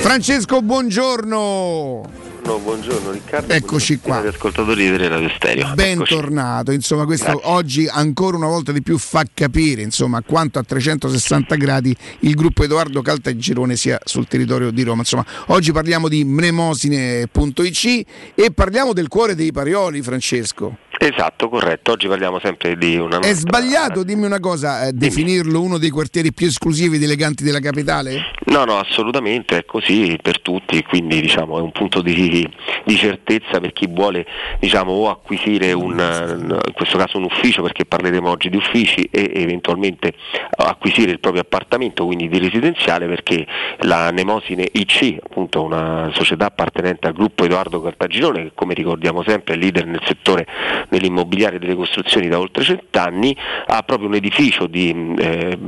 [0.00, 2.22] Francesco, buongiorno.
[2.44, 3.50] No, buongiorno Riccardo.
[3.54, 4.22] Eccoci qua.
[4.22, 5.72] Gli ascoltatori di Radio Stereo.
[5.72, 7.50] Bentornato, insomma questo Grazie.
[7.50, 12.64] oggi ancora una volta di più fa capire insomma quanto a 360 gradi il gruppo
[12.64, 15.00] Edoardo Caltagirone sia sul territorio di Roma.
[15.00, 20.76] Insomma, oggi parliamo di mnemosine.it e parliamo del cuore dei Parioli, Francesco.
[20.98, 21.92] Esatto, corretto.
[21.92, 25.90] Oggi parliamo sempre di una È nostra- sbagliato, dimmi una cosa, eh, definirlo uno dei
[25.90, 28.30] quartieri più esclusivi ed eleganti della capitale?
[28.46, 32.48] No, no, assolutamente, è così per tutti, quindi diciamo è un punto di,
[32.84, 34.26] di certezza per chi vuole
[34.60, 39.30] diciamo, o acquisire un, in questo caso un ufficio, perché parleremo oggi di uffici, e
[39.34, 40.14] eventualmente
[40.56, 43.46] acquisire il proprio appartamento, quindi di residenziale, perché
[43.80, 49.54] la Nemosine IC, appunto una società appartenente al gruppo Edoardo Cartagirone, che come ricordiamo sempre
[49.54, 50.46] è leader nel settore
[50.88, 53.36] dell'immobiliare e delle costruzioni da oltre cent'anni,
[53.66, 55.58] ha proprio un edificio di, eh,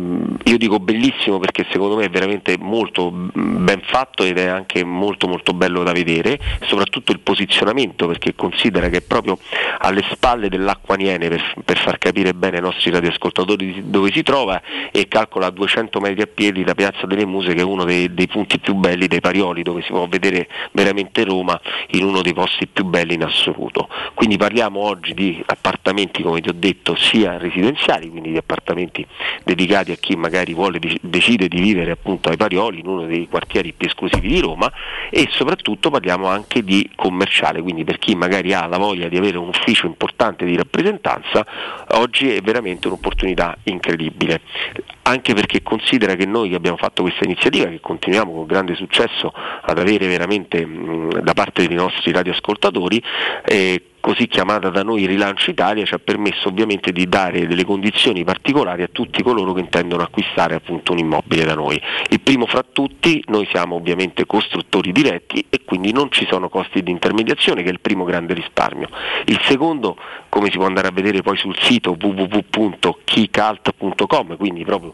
[0.45, 5.29] io dico bellissimo perché secondo me è veramente molto ben fatto ed è anche molto
[5.29, 9.39] molto bello da vedere, soprattutto il posizionamento perché considera che è proprio
[9.79, 14.23] alle spalle dell'acqua Niene per, per far capire bene ai nostri radioascoltatori di- dove si
[14.23, 14.61] trova
[14.91, 18.13] e calcola a 200 metri a piedi da Piazza delle Muse che è uno dei,
[18.13, 22.35] dei punti più belli dei Parioli dove si può vedere veramente Roma in uno dei
[22.35, 23.89] posti più belli in assoluto.
[24.15, 29.07] Quindi parliamo oggi di appartamenti come ti ho detto sia residenziali, quindi di appartamenti
[29.45, 33.29] dedicati a chi magari vuole dec- decide di vivere appunto ai Parioli in uno dei
[33.29, 34.71] quartieri più esclusivi di Roma
[35.11, 39.39] e soprattutto parliamo anche di commerciale, quindi per chi magari ha la voglia di avere
[39.39, 41.47] un ufficio importante di rappresentanza,
[41.91, 44.41] oggi è veramente un'opportunità incredibile.
[45.09, 49.79] Anche perché considera che noi abbiamo fatto questa iniziativa, che continuiamo con grande successo ad
[49.79, 53.01] avere veramente mh, da parte dei nostri radioascoltatori,
[53.45, 58.23] eh, così chiamata da noi Rilancio Italia ci ha permesso ovviamente di dare delle condizioni
[58.23, 61.83] particolari a tutti coloro che intendono acquistare appunto un immobile da noi.
[62.11, 66.85] Il primo fra tutti, noi siamo ovviamente costruttori diretti e quindi non ci sono costi
[66.85, 68.87] di intermediazione che è il primo grande risparmio.
[69.25, 69.97] Il secondo,
[70.29, 74.93] come si può andare a vedere poi sul sito www.keycult.com, quindi proprio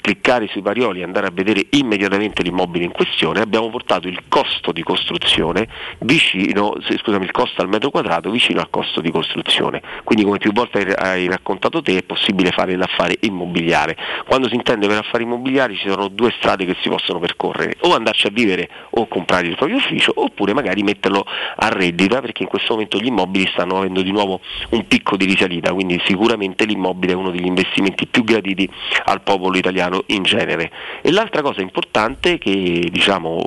[0.00, 4.72] cliccare sui parioli e andare a vedere immediatamente l'immobile in questione, abbiamo portato il costo
[4.72, 5.68] di costruzione
[6.00, 9.82] vicino, scusami, il costo al metro quadrato vicino al costo di costruzione.
[10.04, 13.96] Quindi come più volte hai raccontato te è possibile fare l'affare immobiliare.
[14.26, 17.94] Quando si intende per affari immobiliari ci sono due strade che si possono percorrere, o
[17.94, 21.24] andarci a vivere o comprare il proprio ufficio, oppure magari metterlo
[21.56, 24.40] a reddita perché in questo momento gli immobili stanno avendo di nuovo
[24.70, 28.68] un picco di risalita, quindi sicuramente l'immobile è uno degli investimenti più graditi
[29.04, 30.70] al popolo italiano in genere.
[31.02, 33.42] E l'altra cosa importante che diciamo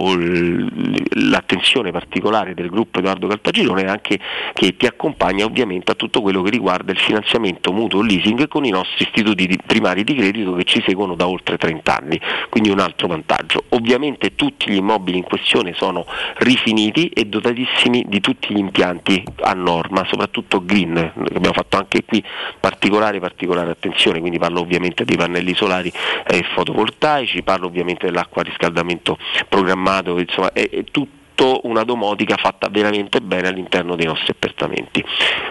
[1.16, 4.20] l'attenzione particolare del gruppo Edoardo Caltagirone è anche
[4.54, 8.70] che ti accompagna ovviamente a tutto quello che riguarda il finanziamento mutuo leasing con i
[8.70, 13.08] nostri istituti primari di credito che ci seguono da oltre 30 anni, quindi un altro
[13.08, 13.66] vantaggio.
[13.70, 16.06] Ovviamente tutti gli immobili in questione sono
[16.38, 22.24] rifiniti e dotatissimi di tutti gli impianti a norma, soprattutto green, abbiamo fatto anche qui
[22.60, 28.46] particolare particolare attenzione, quindi parlo ovviamente dei pannelli solari e fotovoltaici, parlo ovviamente dell'acqua a
[28.46, 29.18] riscaldamento
[29.50, 35.04] programmato, insomma è, è tutto una domotica fatta veramente bene all'interno dei nostri appartamenti.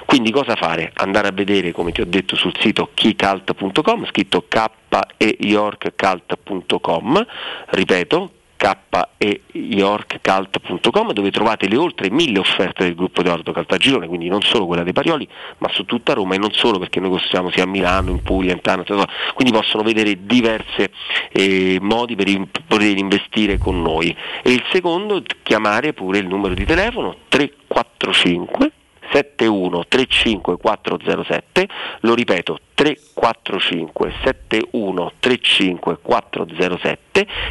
[0.06, 0.92] Quindi cosa fare?
[0.94, 4.70] Andare a vedere, come ti ho detto, sul sito keycult.com, scritto k
[5.16, 7.26] e yorkcult.com,
[7.70, 8.30] ripeto,
[9.52, 14.82] yorkcult.com dove trovate le oltre mille offerte del gruppo Edoardo Caltagirone, quindi non solo quella
[14.82, 15.26] dei Parioli,
[15.58, 18.52] ma su tutta Roma e non solo perché noi costruiamo sia a Milano, in Puglia,
[18.52, 18.84] in Tano,
[19.34, 20.88] quindi possono vedere diversi
[21.80, 24.14] modi per in- poter investire con noi.
[24.42, 28.72] E il secondo, chiamare pure il numero di telefono 345
[29.12, 31.68] 7135407,
[32.00, 36.96] lo ripeto 345 7135407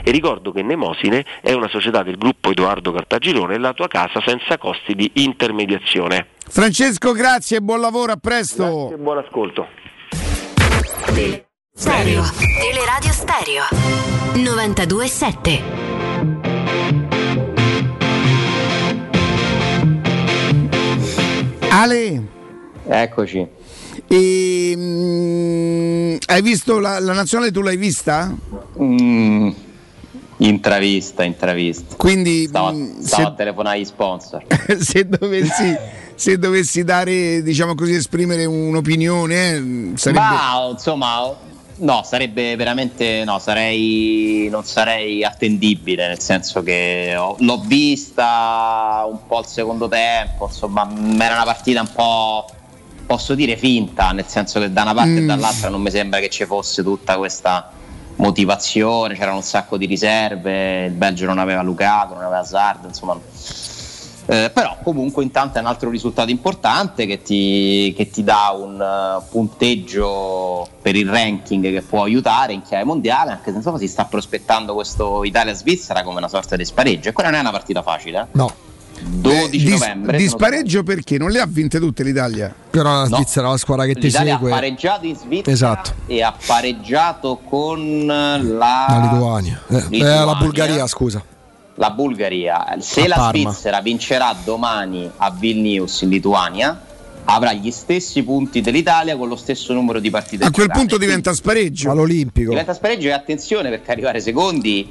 [0.04, 4.58] e ricordo che Nemosine è una società del gruppo Edoardo Cartagirone, la tua casa senza
[4.58, 6.28] costi di intermediazione.
[6.48, 8.64] Francesco, grazie e buon lavoro, a presto.
[8.64, 9.68] Grazie e buon ascolto.
[11.74, 12.24] Stereo.
[12.60, 13.64] Teleradio Stereo.
[14.34, 17.01] 92.7.
[21.74, 22.22] Ale,
[22.86, 23.48] Eccoci.
[24.08, 27.50] e, mm, hai visto la, la nazionale?
[27.52, 28.36] Tu l'hai vista?
[28.82, 29.50] Mm,
[30.38, 31.96] intravista, intravista.
[31.96, 34.44] Quindi Stavo, mm, stavo se- a telefonare agli sponsor.
[34.80, 35.78] se dovessi,
[36.16, 40.20] se dovessi dare, diciamo così, esprimere un'opinione, eh, sarebbe.
[40.20, 41.34] Ma insomma,
[41.82, 49.20] no, sarebbe veramente no, sarei non sarei attendibile, nel senso che ho- l'ho vista un
[49.28, 50.88] po' al secondo tempo, insomma,
[51.20, 52.46] era una partita un po'
[53.06, 55.28] posso dire finta, nel senso che da una parte e Mm.
[55.28, 57.72] dall'altra non mi sembra che ci fosse tutta questa
[58.18, 63.18] motivazione, c'erano un sacco di riserve, il Belgio non aveva Lukaku, non aveva Hazard, insomma
[64.32, 68.80] eh, però comunque intanto è un altro risultato importante che ti, che ti dà un
[68.82, 73.88] eh, punteggio per il ranking che può aiutare in chiave mondiale, anche se insomma si
[73.88, 77.82] sta prospettando questo Italia-Svizzera come una sorta di spareggio e quella non è una partita
[77.82, 78.20] facile.
[78.22, 78.26] eh.
[78.32, 78.54] No.
[79.04, 80.16] 12 Di, novembre.
[80.18, 82.54] di spareggio perché non le ha vinte tutte l'Italia.
[82.70, 83.16] Però la No.
[83.16, 84.52] Svizzera è la squadra che ti L'Italia segue.
[84.52, 85.94] ha pareggiato in Svizzera Esatto.
[86.06, 89.62] e ha pareggiato con la, La Lituania.
[89.70, 90.24] Eh, eh, Lituania.
[90.26, 91.24] la Bulgaria, scusa.
[91.76, 92.78] La Bulgaria.
[92.80, 93.52] Se A la Parma.
[93.52, 96.80] Svizzera vincerà domani a Vilnius in Lituania,
[97.26, 100.46] avrà gli stessi punti dell'Italia con lo stesso numero di partite.
[100.46, 100.80] A quel giocate.
[100.80, 101.92] punto diventa spareggio.
[101.92, 102.50] All'Olimpico.
[102.50, 104.88] Diventa spareggio e attenzione perché arrivare secondi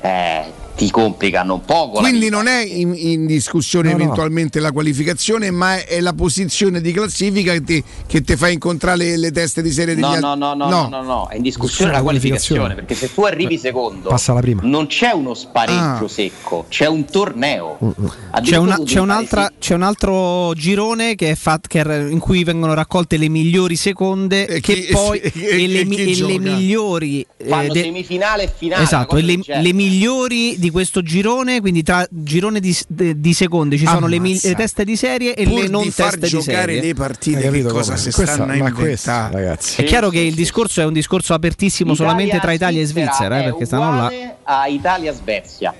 [0.00, 1.98] eh, ti complicano un poco.
[1.98, 4.02] Quindi non è in, in discussione No, no.
[4.04, 8.96] eventualmente la qualificazione, ma è, la posizione di classifica che ti, che ti fa incontrare
[8.98, 10.22] le, le teste di serie degli No, altri.
[10.22, 13.58] no, no, no, no, no, no, è in discussione la qualificazione perché se tu arrivi
[13.58, 14.60] secondo Passa la prima.
[14.64, 16.08] non c'è uno spareggio Ah.
[16.08, 17.76] secco, c'è un torneo.
[17.80, 22.08] C'è, Addirittura una- tu c'è un'altra- c'è un altro girone che è fat- che è-
[22.08, 25.80] in cui vengono raccolte le migliori seconde E che chi- poi e- e, le, e
[25.80, 26.38] e le gioca?
[26.38, 28.82] migliori eh, fanno de- semifinale e finale.
[28.84, 33.78] Esatto, una e le, le migliori di questo girone, quindi tra girone di, di secondi
[33.78, 34.48] ci sono le, mi- Ammazza.
[34.48, 36.80] le teste di serie e Pur le non di teste di giocare serie.
[36.80, 39.80] le partite, che cosa si Questa- stanno ma questa, ragazzi.
[39.82, 43.44] È chiaro che il discorso è un discorso apertissimo solamente tra Italia e Svizzera, eh,
[43.44, 44.10] perché stanno là.
[44.44, 45.74] a Italia-Svezia.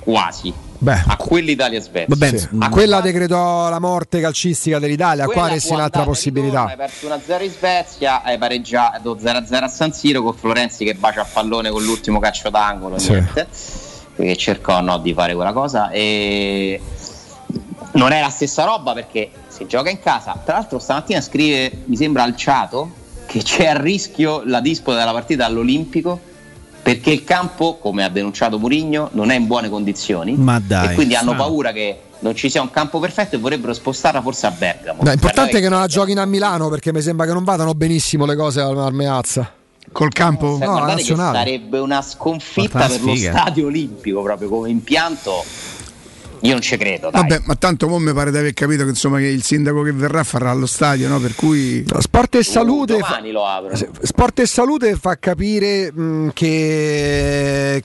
[0.00, 0.52] Quasi.
[0.84, 2.14] Beh, A quell'Italia-Svezia.
[2.14, 2.48] Vabbè, sì.
[2.58, 5.24] A quella decretò la morte calcistica dell'Italia.
[5.24, 6.64] Qua Quella resti può un'altra possibilità.
[6.66, 11.22] Hai perso 1-0 in Svezia, hai pareggiato 0-0 a San Siro con Florenzi che bacia
[11.22, 12.98] a pallone con l'ultimo calcio d'angolo.
[12.98, 13.12] Sì.
[13.12, 13.48] Niente.
[14.14, 15.88] Perché cercò no, di fare quella cosa.
[15.88, 16.78] E
[17.92, 20.38] non è la stessa roba perché si gioca in casa.
[20.44, 22.90] Tra l'altro, stamattina scrive, mi sembra Alciato,
[23.24, 26.32] che c'è a rischio la disputa della partita all'Olimpico.
[26.84, 30.34] Perché il campo, come ha denunciato Murigno, non è in buone condizioni.
[30.36, 30.90] Ma dai.
[30.90, 31.44] E quindi hanno Strano.
[31.48, 35.02] paura che non ci sia un campo perfetto e vorrebbero spostarla forse a Bergamo.
[35.02, 37.42] No, l'importante è Per che non la giochino a Milano perché mi sembra che non
[37.42, 39.50] vadano benissimo le cose al, Meazza.
[39.92, 40.56] Col campo?
[40.58, 41.38] Cioè, No, nazionale.
[41.38, 45.42] sarebbe una sconfitta per lo stadio olimpico proprio come impianto.
[46.44, 47.22] Io non ci credo, dai.
[47.22, 49.92] Vabbè, ma tanto mo mi pare di aver capito che, insomma, che il sindaco che
[49.92, 51.18] verrà farà allo stadio, no?
[51.18, 51.84] Per cui.
[51.98, 52.98] Sport e Uh, salute.
[52.98, 53.74] fa- domani lo apro.
[54.02, 57.82] Sport e salute fa capire mh, che,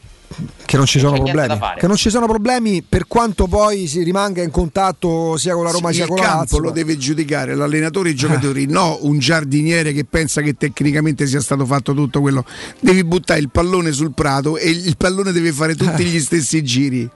[0.66, 1.58] che non ci sono problemi.
[1.78, 5.72] Che non ci sono problemi per quanto poi si rimanga in contatto sia con la
[5.72, 6.60] Roma sia il con la campo Lazio.
[6.60, 11.40] lo deve giudicare l'allenatore e i giocatori, no un giardiniere che pensa che tecnicamente sia
[11.40, 12.44] stato fatto tutto quello.
[12.82, 17.10] Devi buttare il pallone sul prato e il pallone deve fare tutti gli stessi giri.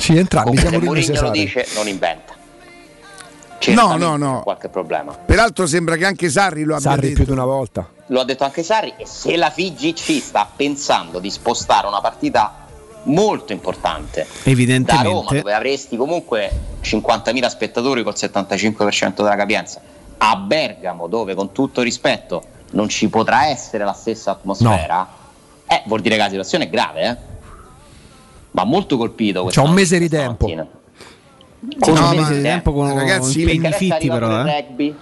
[0.00, 2.34] Sì, entrambi Comunque, siamo se Mourinho lo dice, non inventa.
[2.34, 4.36] No, Certamente no, no.
[4.38, 5.12] c'è Qualche problema.
[5.12, 7.14] Peraltro sembra che anche Sarri lo abbia Sarri detto.
[7.16, 7.86] più di una volta.
[8.06, 12.66] Lo ha detto anche Sarri e se la FIGC sta pensando di spostare una partita
[13.04, 15.08] molto importante da Evidentemente.
[15.08, 16.50] Roma dove avresti comunque
[16.82, 19.80] 50.000 spettatori col 75% della capienza
[20.18, 25.08] a Bergamo dove con tutto rispetto non ci potrà essere la stessa atmosfera
[25.66, 27.16] eh, vuol dire che la situazione è grave eh?
[28.52, 30.46] Ma molto colpito C'ha un mese di tempo.
[30.46, 34.64] Con No, un mese di tempo con ragazzi, impegni Perché fitti però, eh.
[34.66, 34.94] rugby,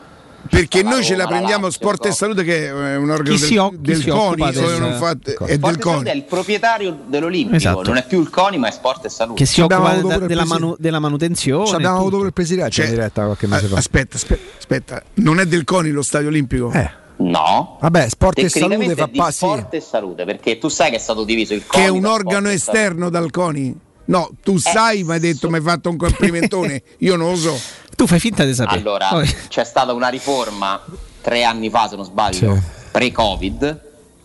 [0.51, 2.12] Perché la noi ce la prendiamo Lazio, Sport e?
[2.12, 5.57] Salute che è un organo Chi del, si del CONI, del- non fa- è Sport
[5.57, 6.09] del CONI.
[6.09, 7.83] è il proprietario dell'Olimpico Esatto.
[7.83, 10.27] non è più il CONI ma è Sport e Salute Che si occupa da- della,
[10.27, 11.66] presi- manu- della manutenzione.
[11.66, 13.77] Ci abbiamo avuto il presidente Cioè, in diretta qualche mese fa.
[13.77, 16.73] aspetta, aspetta, aspetta, non è del CONI lo stadio olimpico?
[16.73, 19.36] Eh, no vabbè, sport e salute fa passi.
[19.39, 22.05] sport e salute perché tu sai che è stato diviso il che CONI è un
[22.05, 23.77] organo esterno dal CONI?
[24.07, 27.36] No, tu Eh, sai, mi hai detto, mi hai fatto un complimentone, io non lo
[27.36, 27.59] so.
[27.95, 28.78] Tu fai finta di sapere.
[28.78, 30.82] allora Poi- c'è stata una riforma
[31.20, 32.61] tre anni fa se non sbaglio Sì.
[32.93, 33.81] pre-covid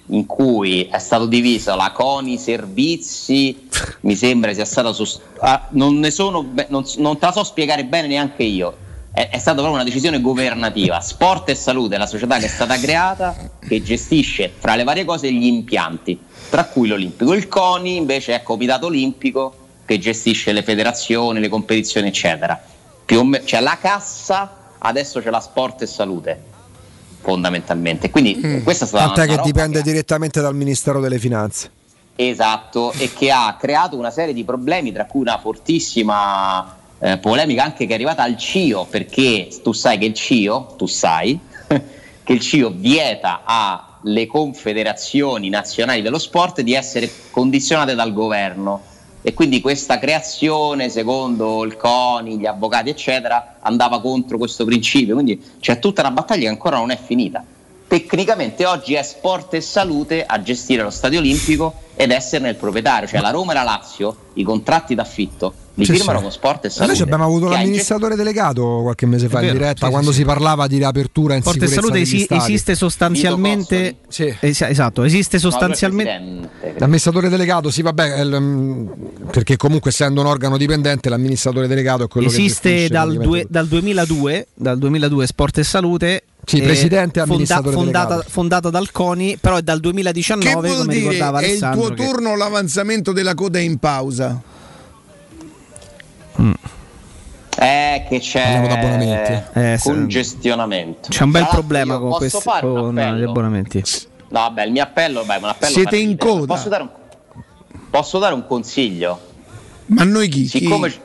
[0.07, 3.68] in cui è stato diviso la CONI servizi
[4.02, 7.44] mi sembra sia stata sost- ah, non ne sono be- non, non te la so
[7.44, 8.76] spiegare bene neanche io
[9.14, 10.99] è, è stata proprio una decisione governativa.
[10.99, 15.06] Sport e Salute è la società che è stata creata che gestisce fra le varie
[15.06, 16.19] cose gli impianti,
[16.49, 17.34] tra cui l'Olimpico.
[17.34, 22.60] Il CONI invece è Comitato Olimpico che gestisce le federazioni, le competizioni, eccetera.
[23.22, 26.44] Me- cioè la cassa adesso c'è la Sport e Salute
[27.22, 28.10] fondamentalmente.
[28.10, 28.64] Quindi Mm.
[28.64, 31.69] questa è stata Tant'è una che dipende direttamente dal Ministero delle Finanze.
[32.15, 37.66] Esatto, e che ha creato una serie di problemi, tra cui una fortissima eh, polemica
[37.66, 41.38] anche che è arrivata al CIO, perché tu sai che il CIO, tu sai,
[42.24, 48.82] che il CIO vieta alle confederazioni nazionali dello sport di essere condizionate dal governo.
[49.22, 55.14] E quindi questa creazione, secondo il CONI, gli avvocati, eccetera, andava contro questo principio.
[55.14, 57.44] Quindi c'è tutta una battaglia che ancora non è finita.
[57.94, 63.07] Tecnicamente oggi è sport e salute a gestire lo stadio olimpico ed esserne il proprietario,
[63.07, 66.24] cioè la Roma e la Lazio, i contratti d'affitto li Sì, firmano sì.
[66.24, 66.94] con sport e Ma salute.
[66.94, 70.18] Noi abbiamo avuto l'amministratore delegato qualche mese fa È in vero, diretta sì, quando sì,
[70.18, 73.95] si parlava di riapertura in Sport e sicurezza Salute esi- esiste sostanzialmente.
[74.10, 76.49] Es- esatto, esiste sostanzialmente.
[76.78, 78.88] L'amministratore delegato, sì, vabbè, il, mm,
[79.32, 83.68] perché comunque essendo un organo dipendente, l'amministratore delegato è quello che Esiste dal, due- dal
[83.68, 86.24] 2002, dal 2002 Sport e Salute.
[86.45, 90.78] Sì, eh, presidente e amministratore fondata, fondata dal CONI, però è dal 2019, Che vuol
[90.82, 91.10] come dire?
[91.10, 94.41] ricordava È il tuo che- turno l'avanzamento della coda è in pausa?
[97.56, 99.48] Eh, che c'è.
[99.53, 101.10] Eh, congestionamento.
[101.10, 103.30] C'è un bel Tra l'altro problema con, un con gli appello?
[103.30, 103.84] abbonamenti.
[104.30, 106.45] No, vabbè, il mio appello, beh, un appello Siete in coda.
[106.53, 106.90] Posso dare un,
[107.90, 109.20] posso dare un consiglio?
[109.86, 110.48] Ma noi chi?
[110.48, 110.99] Siccome Chi?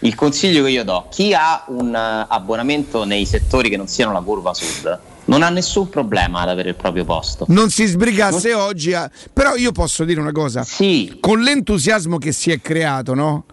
[0.00, 4.12] Il consiglio che io do, chi ha un eh, abbonamento nei settori che non siano
[4.12, 7.44] la curva sud, non ha nessun problema ad avere il proprio posto.
[7.48, 10.64] Non si sbrigasse oggi, a- però io posso dire una cosa.
[11.20, 13.44] Con l'entusiasmo che si è creato, no?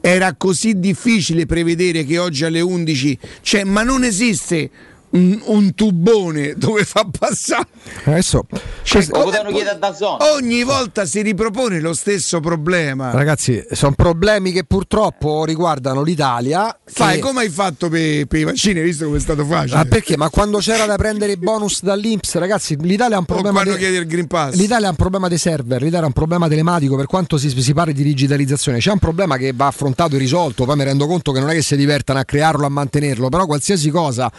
[0.00, 4.70] Era così difficile prevedere che oggi alle 11, cioè, ma non esiste
[5.12, 7.66] un, un tubone dove fa passare.
[8.04, 8.46] Adesso,
[8.82, 10.24] Cioè, Lo potevano chiedere a Dazzone.
[10.34, 13.10] ogni volta si ripropone lo stesso problema.
[13.10, 16.76] Ragazzi, sono problemi che purtroppo riguardano l'Italia.
[16.84, 19.76] Fai che- come hai fatto per i vaccini, hai visto come è stato facile?
[19.78, 20.16] Ah, perché?
[20.16, 23.50] Ma quando c'era da prendere i bonus dall'Inps, ragazzi, l'Italia ha un problema.
[23.60, 24.54] quando de- chiedi il Green Pass.
[24.54, 26.96] L'Italia ha un problema dei server, l'Italia ha un problema telematico.
[26.96, 30.64] Per quanto si, si parli di digitalizzazione, c'è un problema che va affrontato e risolto.
[30.64, 33.46] Poi mi rendo conto che non è che si divertano a crearlo, a mantenerlo, però
[33.46, 34.30] qualsiasi cosa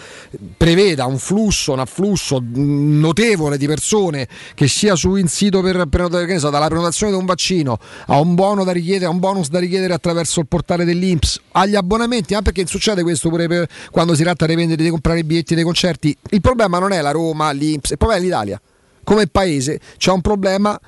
[0.63, 6.39] preveda un flusso, un afflusso notevole di persone che sia su un sito per prenotare,
[6.39, 7.77] so, dalla prenotazione di un vaccino
[8.07, 12.33] a un da richiedere, a un bonus da richiedere attraverso il portale dell'Inps, agli abbonamenti,
[12.33, 15.53] ma perché succede questo pure per quando si tratta di vendere, di comprare i biglietti
[15.53, 16.15] dei concerti.
[16.29, 18.61] Il problema non è la Roma, l'Inps, il problema è l'Italia.
[19.03, 20.79] Come paese c'è un problema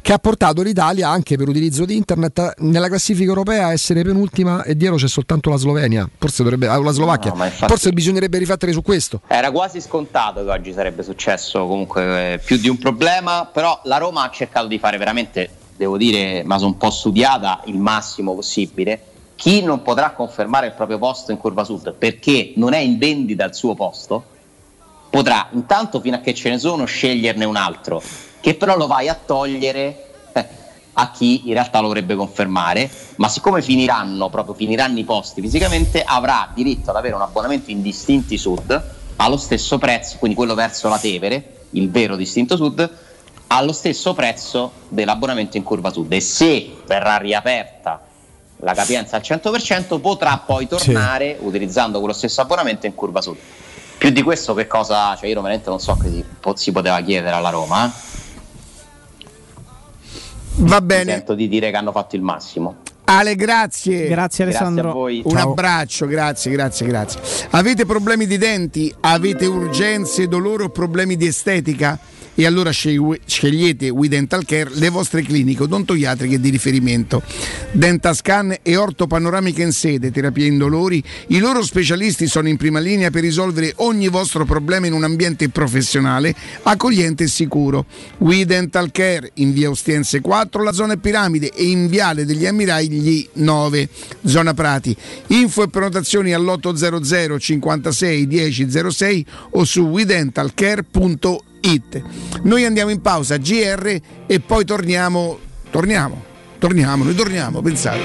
[0.00, 4.62] che ha portato l'Italia anche per utilizzo di internet nella classifica europea a essere penultima
[4.62, 7.32] e dietro c'è soltanto la Slovenia, forse dovrebbe la Slovacchia.
[7.32, 9.20] No, infatti- Forse bisognerebbe riflettere su questo.
[9.26, 13.98] Era quasi scontato che oggi sarebbe successo comunque eh, più di un problema, però la
[13.98, 18.34] Roma ha cercato di fare veramente, devo dire, ma sono un po' studiata il massimo
[18.34, 19.00] possibile.
[19.36, 23.44] Chi non potrà confermare il proprio posto in curva sud perché non è in vendita
[23.44, 24.26] il suo posto,
[25.14, 28.02] potrà intanto fino a che ce ne sono sceglierne un altro,
[28.40, 30.46] che però lo vai a togliere eh,
[30.94, 36.02] a chi in realtà lo dovrebbe confermare, ma siccome finiranno, proprio finiranno i posti fisicamente,
[36.02, 40.88] avrà diritto ad avere un abbonamento in distinti sud allo stesso prezzo, quindi quello verso
[40.88, 42.90] la Tevere, il vero distinto sud,
[43.46, 46.12] allo stesso prezzo dell'abbonamento in curva sud.
[46.12, 48.02] E se verrà riaperta
[48.56, 53.36] la capienza al 100%, potrà poi tornare utilizzando quello stesso abbonamento in curva sud.
[53.98, 57.34] Più di questo che cosa, cioè io veramente non so che si, si poteva chiedere
[57.34, 57.86] alla Roma.
[57.86, 58.12] eh.
[60.56, 61.12] Va Mi bene.
[61.12, 62.76] sento di dire che hanno fatto il massimo.
[63.06, 64.06] Ale, grazie.
[64.08, 64.90] Grazie Alessandro.
[64.90, 65.20] a voi.
[65.24, 65.50] Un Ciao.
[65.50, 67.20] abbraccio, grazie, grazie, grazie.
[67.50, 68.94] Avete problemi di denti?
[69.00, 71.98] Avete urgenze, dolore o problemi di estetica?
[72.36, 77.22] E allora scegli- scegliete We Dental Care, le vostre cliniche odontoiatriche di riferimento.
[77.72, 81.02] Dentascan e ortopanoramica in sede, terapia indolori.
[81.28, 85.48] I loro specialisti sono in prima linea per risolvere ogni vostro problema in un ambiente
[85.48, 87.86] professionale, accogliente e sicuro.
[88.18, 93.28] We Dental Care in via Ostiense 4, la zona Piramide e in viale degli Ammiragli
[93.34, 93.88] 9,
[94.24, 94.96] zona Prati.
[95.28, 101.52] Info e prenotazioni all'800 56 10 06 o su wedentalcare.it.
[102.42, 105.38] Noi andiamo in pausa GR e poi torniamo,
[105.70, 106.22] torniamo,
[106.58, 108.00] torniamo, noi torniamo, pensate.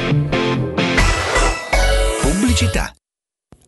[2.22, 2.94] Pubblicità.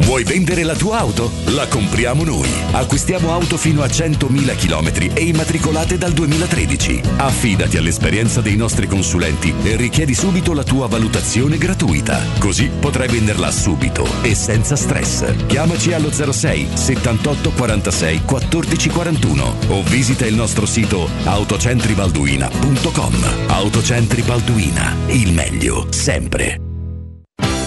[0.00, 1.30] Vuoi vendere la tua auto?
[1.54, 2.48] La compriamo noi.
[2.72, 7.00] Acquistiamo auto fino a 100.000 km e immatricolate dal 2013.
[7.16, 12.20] Affidati all'esperienza dei nostri consulenti e richiedi subito la tua valutazione gratuita.
[12.38, 15.46] Così potrai venderla subito e senza stress.
[15.46, 23.14] Chiamaci allo 06 78 46 14 41 o visita il nostro sito autocentribalduina.com.
[23.48, 26.69] Autocentri Balduina, il meglio sempre.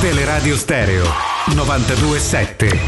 [0.00, 1.04] Teleradio Stereo
[1.54, 2.80] 927.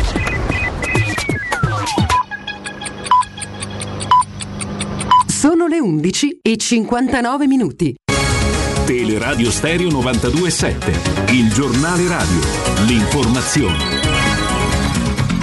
[5.26, 7.94] Sono le 11 e 59 minuti.
[8.84, 12.40] Teleradio Stereo 927, il giornale radio,
[12.86, 13.93] l'informazione.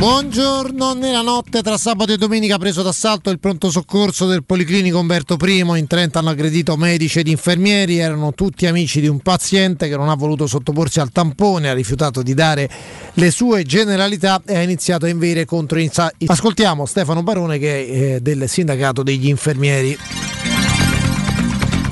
[0.02, 5.38] Buongiorno, nella notte tra sabato e domenica preso d'assalto il pronto soccorso del Policlinico Umberto
[5.40, 9.96] I, in 30 hanno aggredito medici ed infermieri, erano tutti amici di un paziente che
[9.96, 12.68] non ha voluto sottoporsi al tampone, ha rifiutato di dare
[13.14, 15.88] le sue generalità e ha iniziato a inveire contro i...
[16.26, 19.96] Ascoltiamo Stefano Barone che è eh, del sindacato degli infermieri.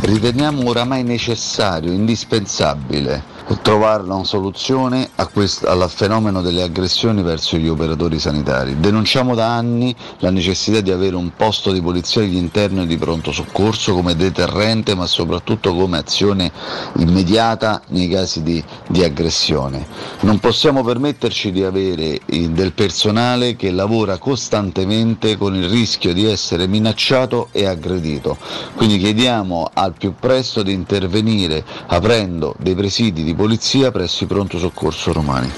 [0.01, 8.19] riteniamo oramai necessario, indispensabile trovare una soluzione quest- al fenomeno delle aggressioni verso gli operatori
[8.19, 8.79] sanitari.
[8.79, 13.31] Denunciamo da anni la necessità di avere un posto di polizia agli interni di pronto
[13.31, 16.51] soccorso come deterrente ma soprattutto come azione
[16.97, 19.85] immediata nei casi di, di aggressione.
[20.21, 26.25] Non possiamo permetterci di avere eh, del personale che lavora costantemente con il rischio di
[26.25, 28.37] essere minacciato e aggredito.
[28.75, 34.59] Quindi chiediamo al più presto di intervenire aprendo dei presidi di polizia presso i pronto
[34.59, 35.49] soccorso romani.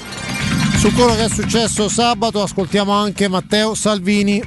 [0.76, 4.40] Su quello che è successo sabato ascoltiamo anche Matteo Salvini.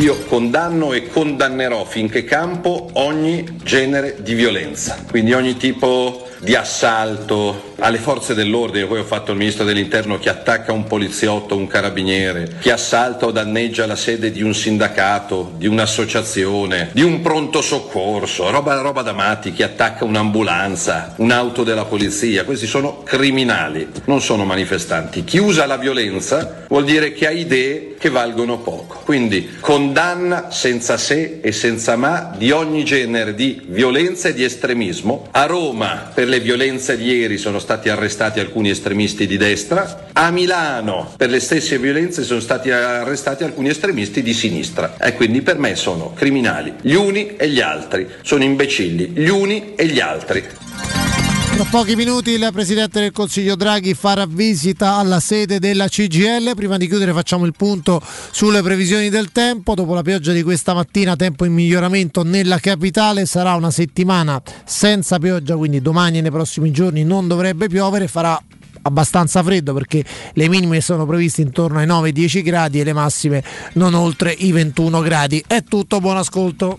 [0.00, 7.74] Io condanno e condannerò finché campo ogni genere di violenza, quindi ogni tipo di assalto
[7.78, 12.56] alle forze dell'ordine, poi ho fatto il ministro dell'interno che attacca un poliziotto, un carabiniere,
[12.60, 18.50] che assalta o danneggia la sede di un sindacato, di un'associazione, di un pronto soccorso,
[18.50, 24.44] roba, roba da matti, che attacca un'ambulanza, un'auto della polizia, questi sono criminali, non sono
[24.44, 25.24] manifestanti.
[25.24, 29.00] Chi usa la violenza vuol dire che ha idee che valgono poco.
[29.04, 35.28] Quindi condanna senza se e senza ma di ogni genere di violenza e di estremismo.
[35.32, 40.30] A Roma per le violenze di ieri sono stati arrestati alcuni estremisti di destra, a
[40.30, 44.96] Milano per le stesse violenze sono stati arrestati alcuni estremisti di sinistra.
[44.98, 49.74] E quindi per me sono criminali gli uni e gli altri, sono imbecilli gli uni
[49.74, 51.07] e gli altri.
[51.58, 56.54] Tra pochi minuti il Presidente del Consiglio Draghi farà visita alla sede della CGL.
[56.54, 59.74] Prima di chiudere facciamo il punto sulle previsioni del tempo.
[59.74, 63.26] Dopo la pioggia di questa mattina, tempo in miglioramento nella capitale.
[63.26, 68.06] Sarà una settimana senza pioggia, quindi domani e nei prossimi giorni non dovrebbe piovere.
[68.06, 68.40] Farà
[68.82, 70.04] abbastanza freddo perché
[70.34, 75.00] le minime sono previste intorno ai 9-10 gradi e le massime non oltre i 21
[75.00, 75.42] gradi.
[75.44, 76.78] È tutto, buon ascolto.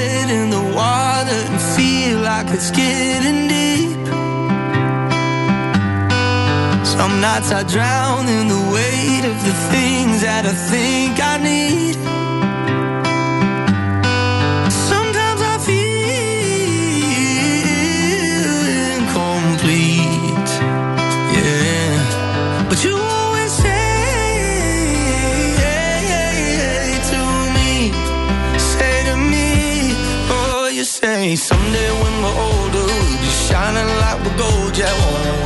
[2.49, 4.05] it's getting deep.
[6.85, 12.20] Some nights I drown in the weight of the things that I think I need.
[31.01, 35.40] Say someday when we're older, we'll be shining like we're gold, yeah?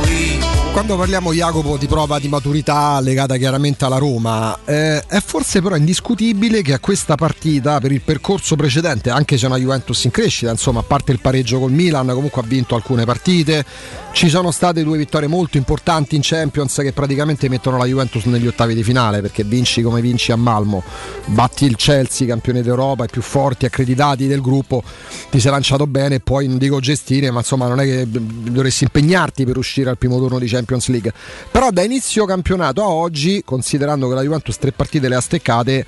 [0.76, 5.74] Quando parliamo Jacopo di prova di maturità legata chiaramente alla Roma, eh, è forse però
[5.74, 10.10] indiscutibile che a questa partita, per il percorso precedente, anche se è una Juventus in
[10.10, 13.64] crescita, insomma, a parte il pareggio col Milan, comunque ha vinto alcune partite,
[14.12, 18.46] ci sono state due vittorie molto importanti in Champions che praticamente mettono la Juventus negli
[18.46, 20.82] ottavi di finale, perché vinci come vinci a Malmo,
[21.24, 24.82] batti il Chelsea, campione d'Europa, i più forti, accreditati del gruppo,
[25.30, 29.46] ti sei lanciato bene, poi non dico gestire, ma insomma non è che dovresti impegnarti
[29.46, 31.12] per uscire al primo turno di Champions League.
[31.50, 35.86] Però da inizio campionato a oggi, considerando che la Juventus tre partite le ha steccate,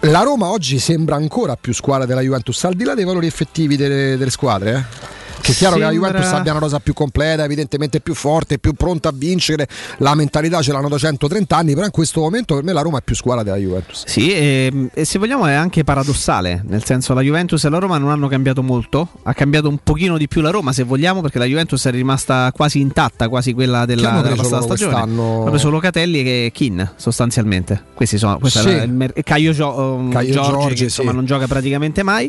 [0.00, 3.76] la Roma oggi sembra ancora più squadra della Juventus, al di là dei valori effettivi
[3.76, 4.72] delle, delle squadre.
[4.72, 5.15] Eh?
[5.46, 8.58] Che è chiaro Sembra- che la Juventus abbia una rosa più completa, evidentemente più forte,
[8.58, 9.68] più pronta a vincere,
[9.98, 12.98] la mentalità ce l'hanno da 130 anni, però in questo momento per me la Roma
[12.98, 14.02] è più squadra della Juventus.
[14.06, 17.96] Sì, e, e se vogliamo è anche paradossale, nel senso la Juventus e la Roma
[17.98, 21.38] non hanno cambiato molto, ha cambiato un pochino di più la Roma se vogliamo perché
[21.38, 24.92] la Juventus è rimasta quasi intatta, quasi quella della, hanno della passata stagione.
[24.94, 25.40] quest'anno?
[25.42, 27.82] Hanno preso Locatelli e Kin sostanzialmente.
[27.94, 28.70] Questi sono, questo Sì.
[28.70, 31.16] il mer- Caio, Gio- um, Caio Giorgi, Giorgi, che insomma sì.
[31.16, 32.28] non gioca praticamente mai,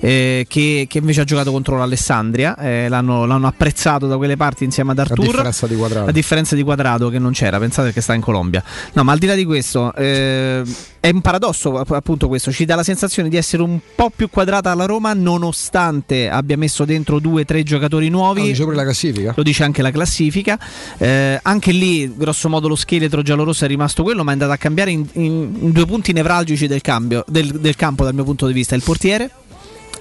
[0.00, 4.64] eh, che, che invece ha giocato contro l'Alessandria, eh, l'hanno, l'hanno apprezzato da quelle parti
[4.64, 5.24] insieme ad A Artur.
[5.26, 6.08] differenza di quadrato.
[6.08, 8.62] A differenza di Quadrado che non c'era, pensate che sta in Colombia.
[8.92, 10.62] No, ma al di là di questo, eh,
[11.00, 14.28] è un paradosso app- appunto questo, ci dà la sensazione di essere un po' più
[14.30, 18.40] quadrata la Roma nonostante abbia messo dentro due o tre giocatori nuovi.
[18.40, 19.32] Lo dice pure la classifica.
[19.36, 20.58] Lo dice anche la classifica.
[20.98, 24.56] Eh, anche lì, grosso modo, lo scheletro giallorosso è rimasto quello, ma è andato a
[24.56, 28.46] cambiare in, in- in due punti nevralgici del, cambio, del, del campo dal mio punto
[28.46, 29.30] di vista: il portiere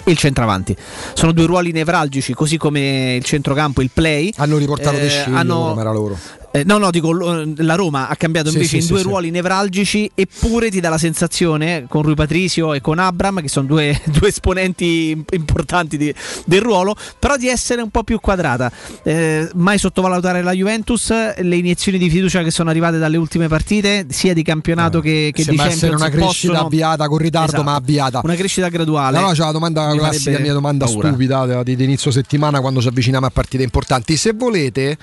[0.05, 0.75] e il centravanti.
[1.13, 4.31] Sono due ruoli nevralgici, così come il centrocampo, il play.
[4.37, 6.17] Hanno riportato Eh, De Sciglio hanno- come era loro.
[6.55, 9.03] Eh, no, no, dico la Roma ha cambiato invece sì, in sì, due sì.
[9.03, 13.67] ruoli nevralgici, eppure ti dà la sensazione con Rui Patricio e con Abram, che sono
[13.67, 16.13] due, due esponenti imp- importanti di-
[16.45, 18.71] del ruolo, però di essere un po' più quadrata.
[19.03, 24.05] Eh, mai sottovalutare la Juventus, le iniezioni di fiducia che sono arrivate dalle ultime partite,
[24.09, 25.73] sia di campionato che, che di Champions.
[25.75, 27.63] essere una crescita possono- avviata con ritardo, Esatto.
[27.63, 28.21] ma avviata.
[28.23, 29.19] Una crescita graduale.
[29.19, 31.07] No, no, c'è la domanda Mi classica, farebbe mia domanda paura.
[31.09, 34.15] stupida di, di inizio settimana quando ci avviciniamo a partite importanti.
[34.15, 34.97] Se volete,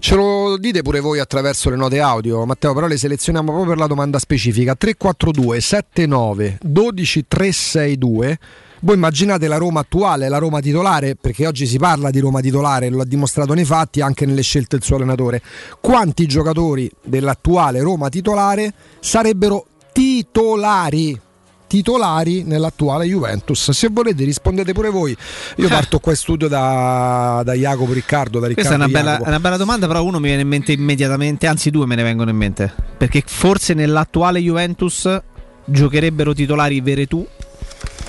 [0.00, 3.78] ce lo dite pure voi attraverso le note audio, Matteo, però le selezioniamo proprio per
[3.78, 4.74] la domanda specifica.
[4.74, 8.38] 342 79 12 362.
[8.80, 12.88] Voi immaginate la Roma attuale, la Roma titolare, perché oggi si parla di Roma titolare,
[12.90, 15.42] lo ha dimostrato nei fatti anche nelle scelte del suo allenatore.
[15.80, 21.18] Quanti giocatori dell'attuale Roma titolare sarebbero titolari?
[21.66, 23.70] Titolari nell'attuale Juventus.
[23.70, 25.16] Se volete rispondete pure voi.
[25.56, 28.38] Io parto qua in studio da, da Jacopo Riccardo.
[28.38, 30.72] Da Questa è Riccardo una bella, una bella domanda, però uno mi viene in mente
[30.72, 32.72] immediatamente, anzi due me ne vengono in mente.
[32.96, 35.20] Perché forse nell'attuale Juventus
[35.64, 37.26] giocherebbero titolari Veretù.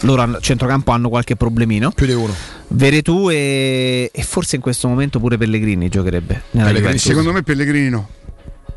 [0.01, 1.89] Loro a centrocampo hanno qualche problemino.
[1.91, 2.33] Più di uno.
[2.69, 6.43] Veretù e, e forse in questo momento pure Pellegrini giocherebbe.
[6.51, 8.09] Nella Pellegrini, secondo me Pellegrini no.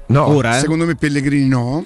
[0.06, 0.60] No, Ora, eh?
[0.60, 1.84] Secondo me Pellegrini no.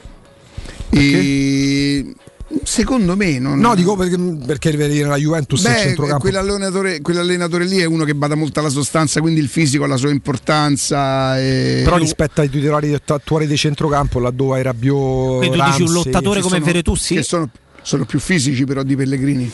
[0.91, 2.15] E
[2.63, 4.17] secondo me non No, dico perché,
[4.47, 6.21] perché vedere la Juventus il Beh, centrocampo.
[6.21, 9.97] quell'allenatore, quell'allenatore lì è uno che bada molto alla sostanza, quindi il fisico ha la
[9.97, 11.39] sua importanza.
[11.41, 11.81] E...
[11.85, 16.41] Però rispetto ai titolari attuali di centrocampo, laddove era Rabiot, Quindi tu dici un lottatore
[16.41, 17.15] come sono- Veretù, sì?
[17.15, 17.49] che sono,
[17.83, 19.51] sono più fisici però di Pellegrini.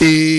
[0.00, 0.37] E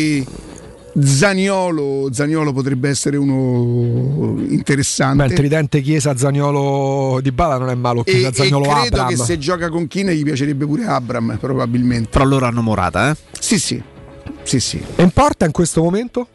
[0.97, 5.23] Zaniolo, Zaniolo potrebbe essere uno interessante.
[5.23, 8.01] Beh, il tridente Chiesa, Zagnolo di Bala non è malo.
[8.05, 9.07] e, Chiesa, e Zagnolo, credo Abram.
[9.09, 12.09] che se gioca con Chine gli piacerebbe pure Abram, probabilmente.
[12.11, 13.15] Però loro hanno Morata, eh?
[13.39, 13.81] Sì, sì.
[14.43, 14.81] Sì, sì.
[14.95, 16.27] E in porta in questo momento?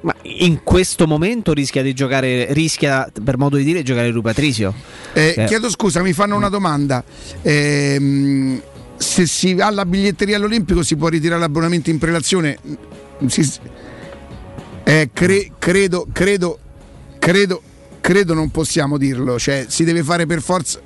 [0.00, 4.72] Ma in questo momento rischia di giocare, rischia per modo di dire, giocare Rui Patricio.
[5.12, 5.44] Eh, Eh.
[5.46, 7.02] Chiedo scusa, mi fanno una domanda.
[7.42, 8.60] Ehm,
[8.96, 12.58] se si va alla biglietteria all'Olimpico si può ritirare l'abbonamento in prelazione?
[14.84, 16.58] Eh, cre- credo, credo,
[17.18, 17.62] credo,
[18.00, 20.80] credo non possiamo dirlo, cioè si deve fare per forza.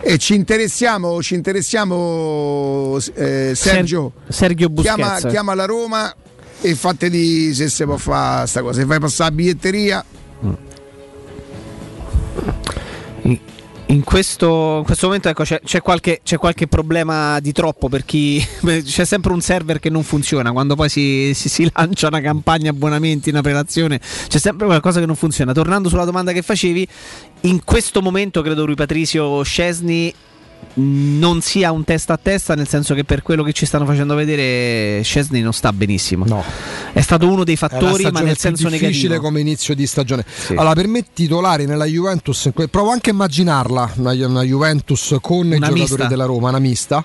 [0.00, 4.12] E ci interessiamo, ci interessiamo eh, Sergio.
[4.28, 4.72] Sergio.
[4.74, 6.12] Chiama, chiama la Roma
[6.60, 8.80] e fatevi se si può fare sta cosa.
[8.80, 10.04] Se fai passare la biglietteria,
[13.24, 13.38] In,
[13.92, 18.06] in questo, in questo momento ecco, c'è, c'è qualche, c'è qualche problema di troppo per
[18.06, 18.42] chi
[18.84, 20.50] c'è sempre un server che non funziona.
[20.50, 25.06] Quando poi si, si- si lancia una campagna abbonamenti, una prelazione c'è sempre qualcosa che
[25.06, 25.52] non funziona.
[25.52, 26.88] Tornando sulla domanda che facevi
[27.42, 30.12] in questo momento credo Rui Patricio Scesni
[30.74, 34.14] non sia un testa a testa nel senso che per quello che ci stanno facendo
[34.14, 36.24] vedere Scesni non sta benissimo
[36.92, 40.24] è stato uno dei È fattori ma nel senso difficile negativo come inizio di stagione.
[40.50, 45.68] Allora, per me titolare nella Juventus, provo anche a immaginarla, una, Juventus con i Una
[45.68, 46.06] giocatori mista.
[46.06, 47.04] della Roma, una mista.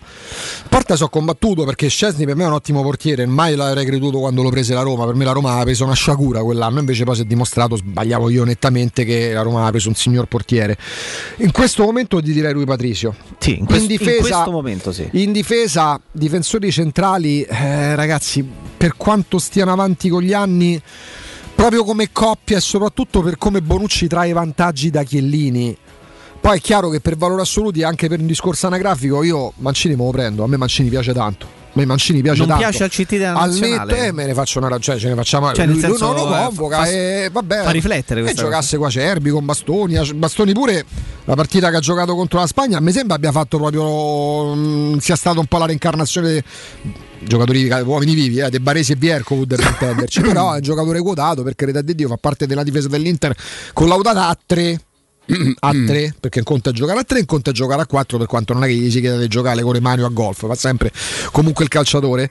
[0.67, 4.43] Porta so combattuto perché Scesni per me è un ottimo portiere, mai l'avrei creduto quando
[4.43, 7.15] lo prese la Roma, per me la Roma ha preso una sciagura quell'anno, invece poi
[7.15, 10.77] si è dimostrato, sbagliavo io nettamente, che la Roma ha preso un signor portiere.
[11.37, 13.15] In questo momento ti direi Rui Patricio.
[13.37, 18.45] Sì, in, questo- in questo momento sì In difesa, difensori centrali, eh, ragazzi,
[18.77, 20.79] per quanto stiano avanti con gli anni,
[21.55, 25.75] proprio come coppia e soprattutto per come Bonucci trae vantaggi da Chiellini.
[26.39, 30.03] Poi è chiaro che per valori assoluti, anche per un discorso anagrafico, io Mancini me
[30.05, 30.43] lo prendo.
[30.43, 31.56] A me Mancini piace tanto.
[31.77, 32.63] A me Mancini piace non tanto.
[32.63, 35.53] piace al CT della Al nazionale eh, me ne faccio una ragione, ce ne facciamo
[35.53, 37.63] Cioè, lui, senso, non lo eh, convoca fa- e vabbè.
[37.63, 40.85] fa riflettere E giocasse qua Cerbi con Bastoni, Bastoni pure
[41.25, 45.15] la partita che ha giocato contro la Spagna, mi sembra abbia fatto proprio mm, sia
[45.15, 46.43] stata un po' la reincarnazione dei
[47.19, 51.43] giocatori uomini vivi, eh, De Baresi e Viercovud per intenderci, però è un giocatore quotato
[51.43, 53.35] per carità di Dio, fa parte della difesa dell'Inter
[53.73, 54.79] collaudata a 3
[55.59, 58.53] a 3 perché è giocare a 3 un conto è giocare a 4 per quanto
[58.53, 60.55] non è che gli si chiede di giocare con le mani o a golf fa
[60.55, 60.91] sempre
[61.31, 62.29] comunque il calciatore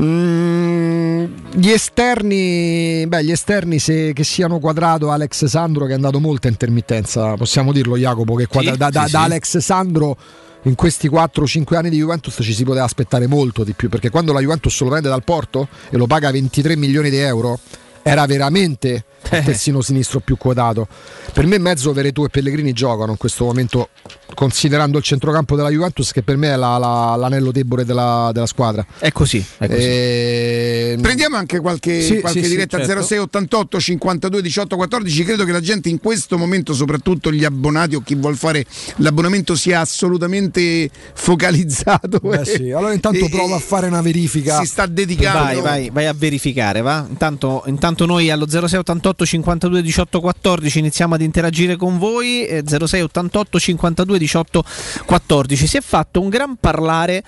[0.00, 1.24] Mm,
[1.54, 6.48] gli esterni beh gli esterni se, che siano quadrato Alex Sandro che è andato molto
[6.48, 9.22] a intermittenza possiamo dirlo Jacopo che quadra- Sì, da, da- sì, da.
[9.22, 10.16] Alex Sandro
[10.62, 14.32] in questi 4-5 anni di Juventus ci si poteva aspettare molto di più perché quando
[14.32, 17.58] la Juventus lo prende dal Porto e lo paga 23 milioni di euro
[18.06, 20.86] era veramente il terzino sinistro più quotato
[21.32, 23.88] per me mezzo Veretù e Pellegrini giocano in questo momento
[24.34, 28.46] considerando il centrocampo della Juventus che per me è la- la- l'anello debole della, della
[28.46, 28.84] squadra.
[28.98, 29.38] È così.
[29.58, 29.80] È così.
[29.80, 33.02] Ehm, Prendiamo anche qualche, Sì, qualche sì, sì, diretta certo.
[33.02, 35.24] 06 88 52 18 14.
[35.24, 38.66] Credo che la gente in questo momento, soprattutto gli abbonati o chi vuol fare
[38.96, 42.18] l'abbonamento, sia assolutamente focalizzato.
[42.20, 42.72] Beh, sì.
[42.72, 44.58] Allora intanto E- provo a fare una verifica.
[44.58, 45.38] Si sta dedicando.
[45.44, 47.06] Vai, vai, vai a verificare, va.
[47.08, 52.44] Intanto, intanto noi allo 0688 52 18 14 iniziamo ad interagire con voi.
[52.44, 54.64] eh, 0688 52 18
[55.06, 55.66] 14.
[55.68, 57.22] Si è fatto un gran parlare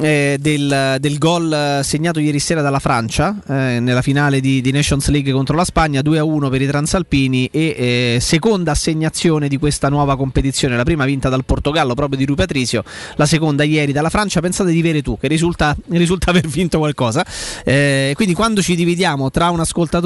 [0.00, 5.08] eh, del, del gol segnato ieri sera dalla Francia eh, nella finale di, di Nations
[5.08, 9.58] League contro la Spagna, 2 a 1 per i transalpini e eh, seconda assegnazione di
[9.58, 10.76] questa nuova competizione.
[10.76, 12.82] La prima vinta dal Portogallo proprio di Rui Patricio,
[13.16, 14.40] la seconda ieri dalla Francia.
[14.40, 17.24] Pensate di vere tu che risulta, risulta aver vinto qualcosa.
[17.64, 19.99] Eh, quindi quando ci dividiamo tra un ascoltatore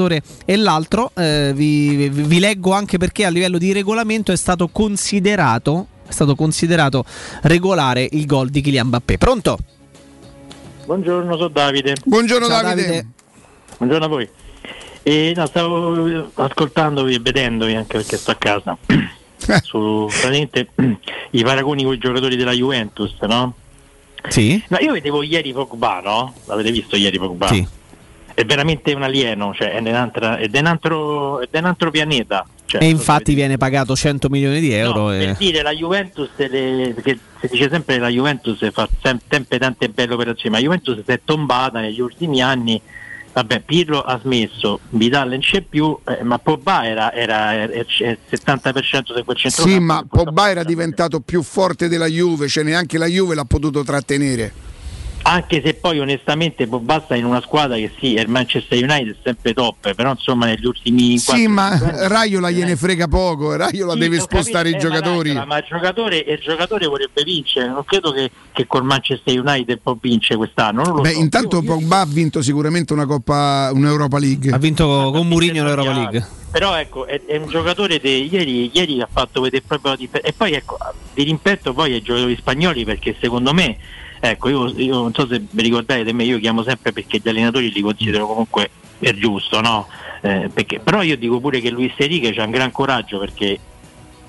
[0.45, 4.67] e l'altro, eh, vi, vi- vi leggo anche perché a livello di regolamento è stato
[4.67, 7.05] considerato, è stato considerato
[7.43, 9.17] regolare il gol di Kylian Mbappé.
[9.17, 9.57] Pronto?
[10.85, 11.95] Buongiorno, sono Davide.
[12.03, 12.81] Buongiorno Davide.
[12.81, 13.07] Davide.
[13.77, 14.29] Buongiorno a voi.
[15.01, 18.77] E, no, stavo ascoltandovi e vedendovi anche perché sto a casa.
[19.61, 20.69] Su praticamente
[21.31, 23.53] i paragoni con i giocatori della Juventus, no?
[24.29, 24.61] Sì.
[24.69, 26.33] No, io vedevo ieri Pogba, no?
[26.45, 27.47] L'avete visto ieri Pogba?
[27.47, 27.67] Sì.
[28.35, 31.65] È veramente un alieno, cioè è di un altro- è un altro- è di un
[31.65, 32.45] altro pianeta.
[32.67, 35.11] Cioè, e infatti viene pagato 100 milioni di euro.
[35.11, 39.19] e- per dire la Juventus le- perché si dice sempre che la Juventus fa sem-
[39.29, 42.81] sempre tante belle operazioni ma la Juventus si è tombata negli ultimi anni
[43.33, 47.83] vabbè Pirlo ha smesso Vidal non c'è più eh, ma Pogba era, era, era- era
[48.09, 52.63] il 70% di quel centro Sì, ma Pogba era diventato più forte della Juve, cioè
[52.63, 54.51] neanche la Juve l'ha potuto trattenere.
[55.27, 59.13] Anche se poi onestamente Pogba sta in una squadra che sì è il Manchester United
[59.13, 63.93] è sempre top però insomma negli ultimi Sì, 4-5 ma Raiola gliene frega poco, Raiola
[63.93, 65.33] Sì, deve ho capito, spostare i eh, giocatori.
[65.33, 69.79] Ma, ma il giocatore, il giocatore vorrebbe vincere, non credo che, che col Manchester United
[69.81, 70.83] può vincere quest'anno.
[70.83, 71.19] Non lo Beh, so.
[71.19, 74.51] intanto Pogba ha vinto sicuramente una Coppa, un'Europa League.
[74.51, 76.27] Ha vinto con Mourinho l'Europa League.
[76.51, 80.29] Però ecco, è, è un giocatore che ieri, ieri ha fatto vedere proprio la differenza.
[80.29, 80.77] E poi ecco,
[81.13, 83.77] di rimpetto poi ai giocatori spagnoli perché secondo me,
[84.31, 87.71] ecco, io, io non so se vi ricordate me, io chiamo sempre perché gli allenatori
[87.71, 89.87] li considero comunque per giusto, no?
[90.21, 93.59] Eh, perché- però io dico pure che Luis Enrique c'ha un gran coraggio perché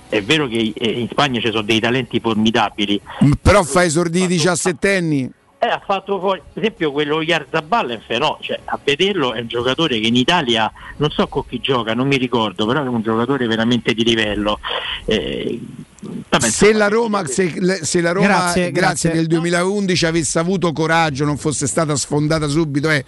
[0.09, 3.01] è vero che in Spagna ci sono dei talenti formidabili,
[3.43, 5.31] Però fa esordire i diciassettenni.
[5.59, 9.47] Eh, ha fatto fuori, per esempio quello Yarzabal è fenomeno, cioè, a vederlo è un
[9.47, 13.01] giocatore che in Italia non so con chi gioca, non mi ricordo, però è un
[13.03, 14.61] giocatore veramente di livello.
[15.07, 15.59] Eh,
[16.29, 19.13] vabbè, Se la Roma, se, se la Roma Grazie, grazie, grazie.
[19.15, 23.05] nel 2011 avesse avuto coraggio, non fosse stata sfondata subito, eh,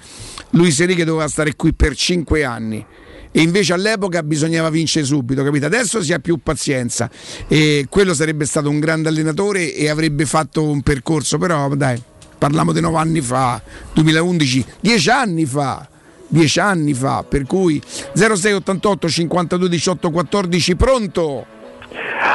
[0.51, 2.85] Luis Enrique doveva stare qui per 5 anni.
[3.31, 5.67] E invece all'epoca bisognava vincere subito, capito?
[5.67, 7.11] Adesso si ha più pazienza.
[7.47, 12.03] E quello sarebbe stato un grande allenatore e avrebbe fatto un percorso, però dai,
[12.39, 13.61] parliamo di 9 anni fa,
[13.93, 15.89] 2011, 10 anni fa.
[16.31, 17.81] 10 anni fa, per cui
[18.13, 21.47] 0688 52 18 14 pronto?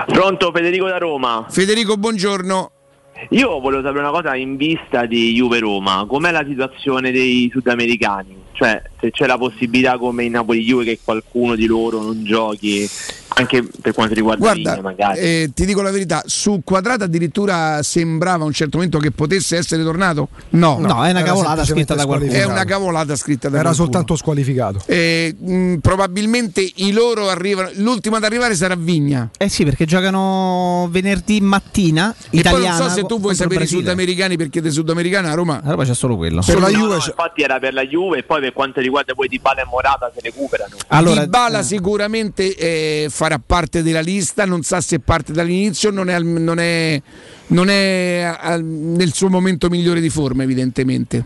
[0.07, 1.45] Pronto Federico da Roma.
[1.47, 2.71] Federico, buongiorno.
[3.29, 8.41] Io volevo sapere una cosa in vista di Juve Roma, com'è la situazione dei sudamericani?
[8.51, 12.87] Cioè se c'è la possibilità come in Napoli Juve che qualcuno di loro non giochi,
[13.35, 15.19] anche per quanto riguarda Guarda, magari.
[15.19, 19.57] eh, ti dico la verità, su Quadrata addirittura sembrava a un certo momento che potesse
[19.57, 20.29] essere tornato.
[20.49, 22.31] No, No, è una cavolata scritta da qualcuno.
[22.31, 23.85] È una cavolata scritta da Era qualcuno.
[23.91, 24.81] soltanto squalificato.
[24.85, 27.69] Eh, mh, probabilmente i loro arrivano.
[27.75, 29.29] L'ultimo ad arrivare sarà Vigna.
[29.37, 32.13] Eh sì, perché giocano venerdì mattina.
[32.29, 35.33] E poi non italiana so se tu vuoi sapere i sudamericani perché dei sudamericani a
[35.33, 35.61] Roma.
[35.63, 36.41] A Roma c'è solo quello.
[36.45, 38.79] Per la No, Juve no, c'è- infatti era per la Juve e poi per quanto
[38.79, 40.75] riguarda poi Di Bala e Morata se recuperano.
[40.87, 41.63] Allora, Dybala eh.
[41.63, 47.01] sicuramente eh, farà parte della lista, non sa se parte dall'inizio, non è, non è-
[47.47, 51.25] non è nel suo momento migliore di forma evidentemente.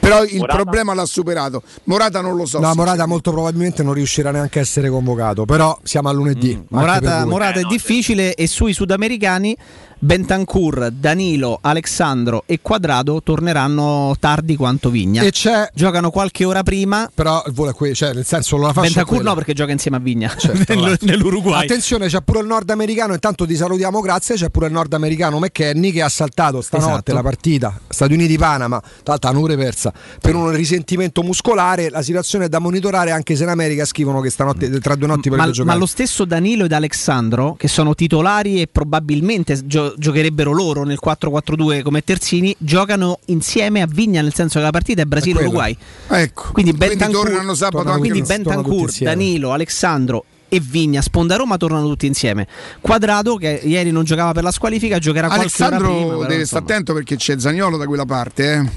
[0.00, 0.54] Però il Morata?
[0.62, 1.62] problema l'ha superato.
[1.84, 2.58] Morata non lo so.
[2.58, 6.54] No, Morata molto probabilmente non riuscirà neanche a essere convocato, però siamo a lunedì.
[6.54, 7.24] per Morata.
[7.26, 9.56] Morata è difficile e sui sudamericani
[9.98, 15.22] Bentancur, Danilo, Alexandro e Quadrado torneranno tardi quanto Vigna.
[15.22, 17.10] E c'è Giocano qualche ora prima.
[17.12, 20.00] però è quello, cioè nel senso la fascia è Bentancur no perché gioca insieme a
[20.00, 21.64] Vigna Certo, nel- nell'Uruguay.
[21.64, 23.14] Attenzione, c'è pure il nordamericano.
[23.14, 24.34] Intanto ti salutiamo, grazie.
[24.36, 27.12] C'è pure il nordamericano McKenny che ha saltato stanotte Esatto.
[27.14, 28.78] la partita Stati Uniti-Panama.
[28.80, 31.88] Tra l'altro hanno pure persa per un risentimento muscolare.
[31.90, 35.30] La situazione è da monitorare, anche se in America scrivono che stanotte, tra due notti
[35.30, 35.78] Ma, potrebbe ma giocare.
[35.78, 41.82] lo stesso Danilo ed Alexandro, che sono titolari e probabilmente gio- giocherebbero loro nel 4-4-2
[41.82, 45.76] come terzini, giocano insieme a Vigna, nel senso che la partita è Brasile-Uruguay.
[46.08, 46.52] Ecco.
[46.52, 48.90] Quindi Quindi Bentancur, quindi Bentancur.
[49.00, 52.46] Danilo, Alexandro e Vigna, sponda Roma tornano tutti insieme.
[52.80, 55.90] Quadrado che ieri non giocava per la squalifica giocherà qualche ora prima.
[55.92, 58.52] Alessandro deve stare attento perché c'è Zagnolo da quella parte.
[58.52, 58.70] Eh.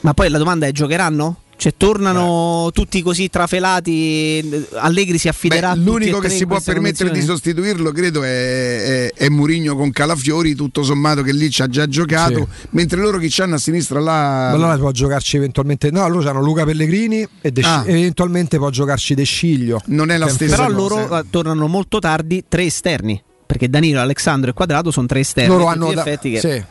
[0.00, 1.36] Ma poi la domanda è giocheranno?
[1.60, 7.10] Cioè tornano tutti così trafelati, Allegri si affiderà a tutti L'unico che si può permettere
[7.10, 11.66] di sostituirlo, credo, è, è, è Murigno con Calafiori, tutto sommato che lì ci ha
[11.66, 14.12] già giocato, mentre loro chi c'hanno a sinistra là.
[14.12, 15.90] Ma allora può giocarci eventualmente.
[15.90, 17.84] No, loro hanno Luca Pellegrini e De Ah.
[17.86, 19.82] eventualmente può giocarci De Sciglio.
[19.88, 20.76] Non è la stessa Però cosa.
[20.78, 23.22] loro eh, tornano molto tardi, tre esterni.
[23.44, 25.50] Perché Danilo, Alessandro e Quadrado sono tre esterni.
[25.50, 26.62] Loro hanno gli da- effetti che- sì.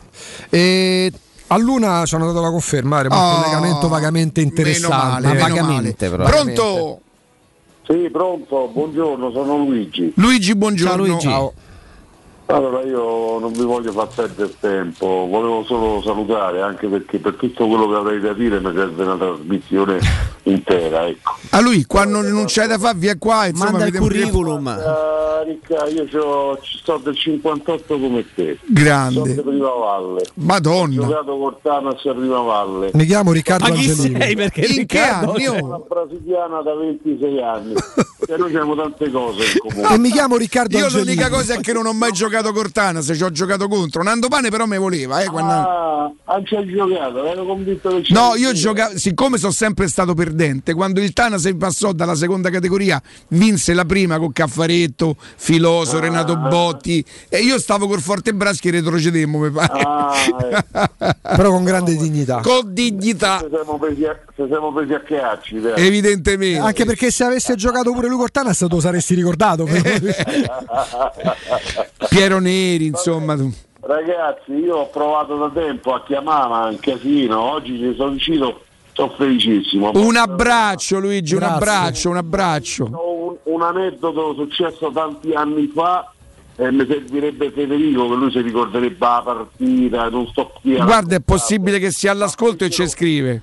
[0.49, 1.11] E
[1.51, 4.95] a Luna ci hanno dato la conferma, ma Oh, un collegamento vagamente interessante.
[4.95, 6.23] male, Ma meno vagamente, male.
[6.23, 6.30] però.
[6.43, 7.01] Pronto?
[7.88, 10.13] Sì, pronto, buongiorno, sono Luigi.
[10.15, 10.95] Luigi, buongiorno.
[10.95, 11.27] Ciao, Luigi.
[11.27, 11.53] Ciao.
[12.51, 17.67] Allora io non vi voglio far perdere tempo, volevo solo salutare anche perché per tutto
[17.67, 19.99] quello che avrei da dire mi serve una trasmissione
[20.43, 21.35] intera, ecco.
[21.51, 23.45] A lui, quando non c'è da fare, via qua.
[23.45, 24.67] Insomma, Manda il che- curriculum.
[24.67, 28.57] Ah, Ricca, io c'ho- ci sto del 58 come te.
[28.65, 29.13] Grande.
[29.13, 30.21] Sono di Prima Valle.
[30.35, 31.01] Madonna.
[31.01, 32.89] Ho giocato Cortana a Prima Valle.
[32.93, 34.19] Mi chiamo Riccardo Ma chi Angelini.
[34.21, 34.35] sei?
[34.35, 35.53] Perché In che Riccardo- anni, oh?
[35.53, 37.73] Sono una brasiliana da 26 anni.
[38.27, 39.93] e noi abbiamo tante cose in comune.
[39.93, 41.09] E mi chiamo Riccardo Io Angelini.
[41.15, 44.02] l'unica cosa è che non ho mai giocato Cortana, se ci ho giocato contro.
[44.03, 48.36] Nando Pane però mi voleva, eh, quando- Ah, anche hai giocato, ero convinto che No,
[48.36, 53.02] io giocavo, siccome sono sempre stato perdente, quando il Tana si passò dalla seconda categoria,
[53.30, 56.02] vinse la prima con Caffaretto, Filoso, Ah.
[56.02, 59.82] Renato Botti e io stavo col Forte Braschi e retrocedemmo, mi pare.
[59.82, 60.66] Ah, eh.
[61.36, 62.40] Però con grande dignità.
[62.41, 65.76] Con dignità, Ci siamo presi a, ci siamo presi a chiacci, vero?
[65.76, 66.60] evidentemente.
[66.60, 69.68] Anche perché se avesse giocato pure lui Cortana te lo saresti ricordato.
[72.30, 73.35] Piero Neri, insomma.
[73.81, 78.61] Ragazzi, io ho provato da tempo a chiamare un casino, oggi ci sono riuscito,
[78.93, 79.91] sono felicissimo.
[79.95, 81.56] Un abbraccio Luigi, un Grazie.
[81.56, 82.84] abbraccio, un abbraccio.
[82.85, 86.14] Un, un aneddoto successo tanti anni fa
[86.56, 91.15] e mi servirebbe Federico che lui si ricorderebbe la partita, non sto qui a Guarda,
[91.15, 93.41] è possibile che sia all'ascolto e ci scrive.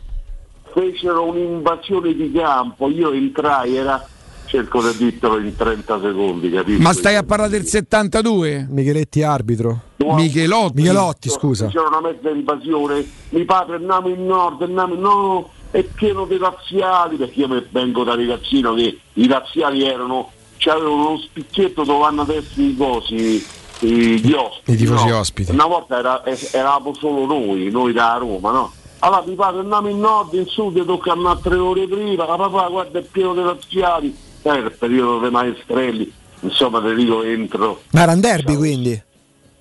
[0.73, 4.07] fecero un'invasione di campo, io entrai, era
[4.47, 6.81] cerco di dirtelo in 30 secondi, capisci?
[6.81, 8.67] Ma stai a parlare del 72?
[8.71, 9.81] Micheletti arbitro.
[9.97, 10.81] Michelotti.
[10.81, 11.67] Michelotti, scusa.
[11.69, 16.39] C'era una mezza invasione, mi padre andiamo in nord, andiamo in no, è pieno di
[16.39, 22.23] razziali, perché io vengo da ragazzino che i razziali erano, c'avevano uno spicchietto dove vanno
[22.23, 23.45] adesso i cosi,
[23.81, 24.73] gli ospiti.
[24.73, 25.19] I tifosi no?
[25.19, 25.51] ospiti.
[25.51, 28.73] Una volta era- eravamo solo noi, noi da Roma, no?
[29.01, 32.69] Allora mi padre andiamo in nord, in sud tocca andare tre ore prima, la papà
[32.69, 34.17] guarda è pieno di razziali,
[34.55, 37.83] era il periodo dei maestrelli, insomma te dico entro.
[37.93, 39.03] Ma era un derby quindi.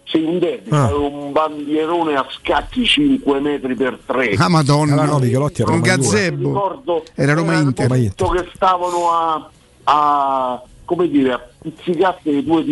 [0.08, 0.96] Sì, un derby, Ah.
[0.96, 4.36] un bandierone a scacchi 5 metri per 3.
[4.38, 5.04] Ah, madonna.
[5.04, 6.48] No, Michelotti era un gazebo.
[6.50, 7.90] Ricordo Era Roma Inter.
[7.90, 9.50] che stavano a,
[9.86, 12.64] a come dire a pizzicarsi le due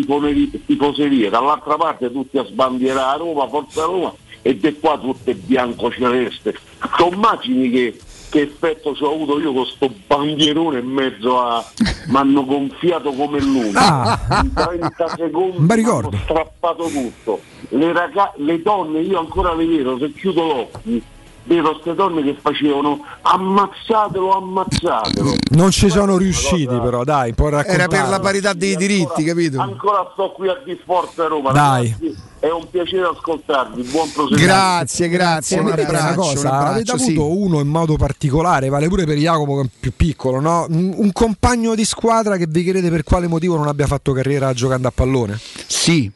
[0.66, 4.14] tifoserie, dall'altra parte tutti a sbandierare Roma, Forza Roma
[4.44, 6.54] e di qua tutte bianco celeste.
[6.98, 8.00] Tu immagini che,
[8.34, 11.64] che effetto ci ho avuto io con sto bandierone in mezzo a.
[12.08, 14.20] mi hanno gonfiato come l'una.
[14.42, 16.18] In 30 secondi ricordo.
[16.24, 17.42] strappato tutto.
[17.70, 21.02] Le, raga- le donne, io ancora le vedo, se chiudo l'occhio,
[21.46, 25.34] vedo queste donne che facevano ammazzatelo, ammazzatelo.
[25.52, 27.84] Non ci sono riusciti però, dai, puoi raccontare.
[27.84, 29.60] Era per la parità dei diritti, capito?
[29.60, 31.52] Ancora sto qui a di Forza Roma.
[31.52, 31.96] Dai.
[32.00, 34.54] ragazzi, È un piacere ascoltarvi, buon proseguimento.
[34.54, 35.60] Grazie, grazie.
[35.60, 37.44] Un abbraccio, un cosa, avete abbraccio, avuto sì.
[37.44, 40.66] uno in modo particolare, vale pure per Jacopo che è più piccolo, no?
[40.70, 44.54] un, un compagno di squadra che vi chiedete per quale motivo non abbia fatto carriera
[44.54, 45.40] giocando a pallone?
[45.68, 46.12] Sì,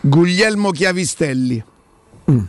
[0.00, 1.62] Guglielmo Chiavistelli.
[2.30, 2.44] Mm.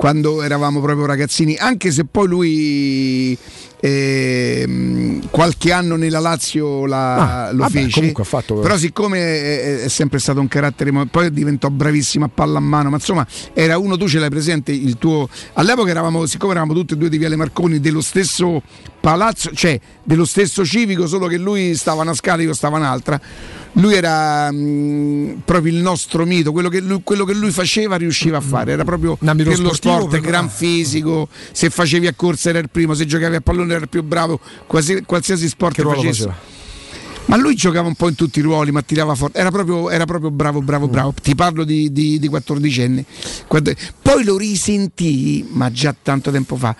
[0.00, 3.38] Quando eravamo proprio ragazzini, anche se poi lui
[3.80, 7.98] ehm, qualche anno nella Lazio la- Ah, lo vabbè, fece.
[7.98, 12.30] comunque ha fatto- Però siccome è, è sempre stato un carattere, poi diventò bravissimo a
[12.32, 15.28] palla a mano, ma insomma era uno, tu ce l'hai presente, il tuo...
[15.54, 18.62] All'epoca eravamo, siccome eravamo tutti e due di Viale Marconi, dello stesso
[19.00, 23.20] palazzo, cioè dello stesso civico, solo che lui stava una scala, io stava un'altra.
[23.74, 28.38] Lui era mh, proprio il nostro mito, quello che, lui, quello che lui faceva riusciva
[28.38, 32.58] a fare, era proprio per lo sport, per- gran fisico, se facevi a corsa era
[32.58, 36.00] il primo, se giocavi a pallone era il più bravo, quasi- qualsiasi sport Che ruolo
[36.00, 36.22] facessi.
[36.22, 36.48] faceva?
[37.26, 39.38] Ma lui giocava un po' in tutti i ruoli, ma tirava forte.
[39.38, 40.90] Era proprio, era proprio bravo, bravo, Mm.
[40.90, 41.14] bravo.
[41.22, 43.04] Ti parlo di, di, di 14 anni.
[44.02, 46.74] Poi lo risentii, ma già tanto tempo fa.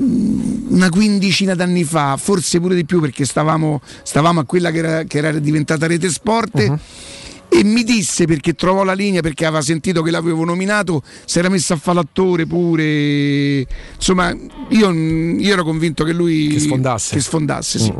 [0.00, 4.78] Mm, Una quindicina d'anni fa, forse pure di più, perché stavamo, stavamo a quella che
[4.78, 6.54] era, che era diventata rete sport.
[6.58, 6.78] Uh-huh.
[7.50, 11.48] e mi disse perché trovò la linea perché aveva sentito che l'avevo nominato si era
[11.48, 13.64] messo a fare l'attore pure
[13.96, 14.36] insomma
[14.68, 17.14] io, io ero convinto che lui Che sfondasse.
[17.14, 17.92] che sfondasse, sì.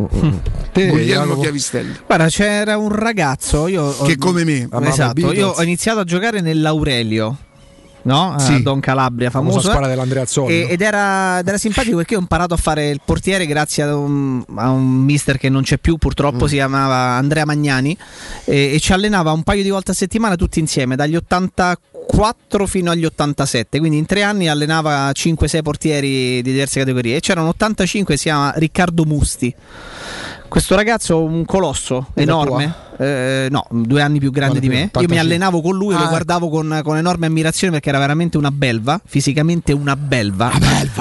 [0.70, 1.40] Te, Guglielmo Jacopo?
[1.40, 4.68] Chiavistelli Guarda, c'era un ragazzo io, Che come me.
[4.82, 7.38] Esatto, io ho iniziato a giocare nell'Aurelio.
[8.08, 8.32] No?
[8.34, 8.62] A Sì.
[8.62, 9.68] Don Calabria, Famosa famoso.
[9.68, 10.68] squadra dell'Andreazzoni, E- no?
[10.68, 14.42] ed, era, ed era simpatico perché ho imparato a fare il portiere grazie a un,
[14.56, 16.48] a un mister che non c'è più, purtroppo Mm.
[16.48, 17.96] si chiamava Andrea Magnani
[18.44, 22.90] e, e ci allenava un paio di volte a settimana tutti insieme, dagli 84 fino
[22.90, 27.48] agli 87, quindi in tre anni allenava 5-6 portieri di diverse categorie e c'era un
[27.48, 29.54] 85 che si chiama Riccardo Musti.
[30.48, 34.74] Questo ragazzo, un colosso la enorme, eh, no, due anni più grande di me.
[34.74, 35.18] Io mi 85.
[35.18, 36.10] allenavo con lui e Ah, lo ecco.
[36.12, 40.50] guardavo con, con enorme ammirazione perché era veramente una belva, fisicamente una belva.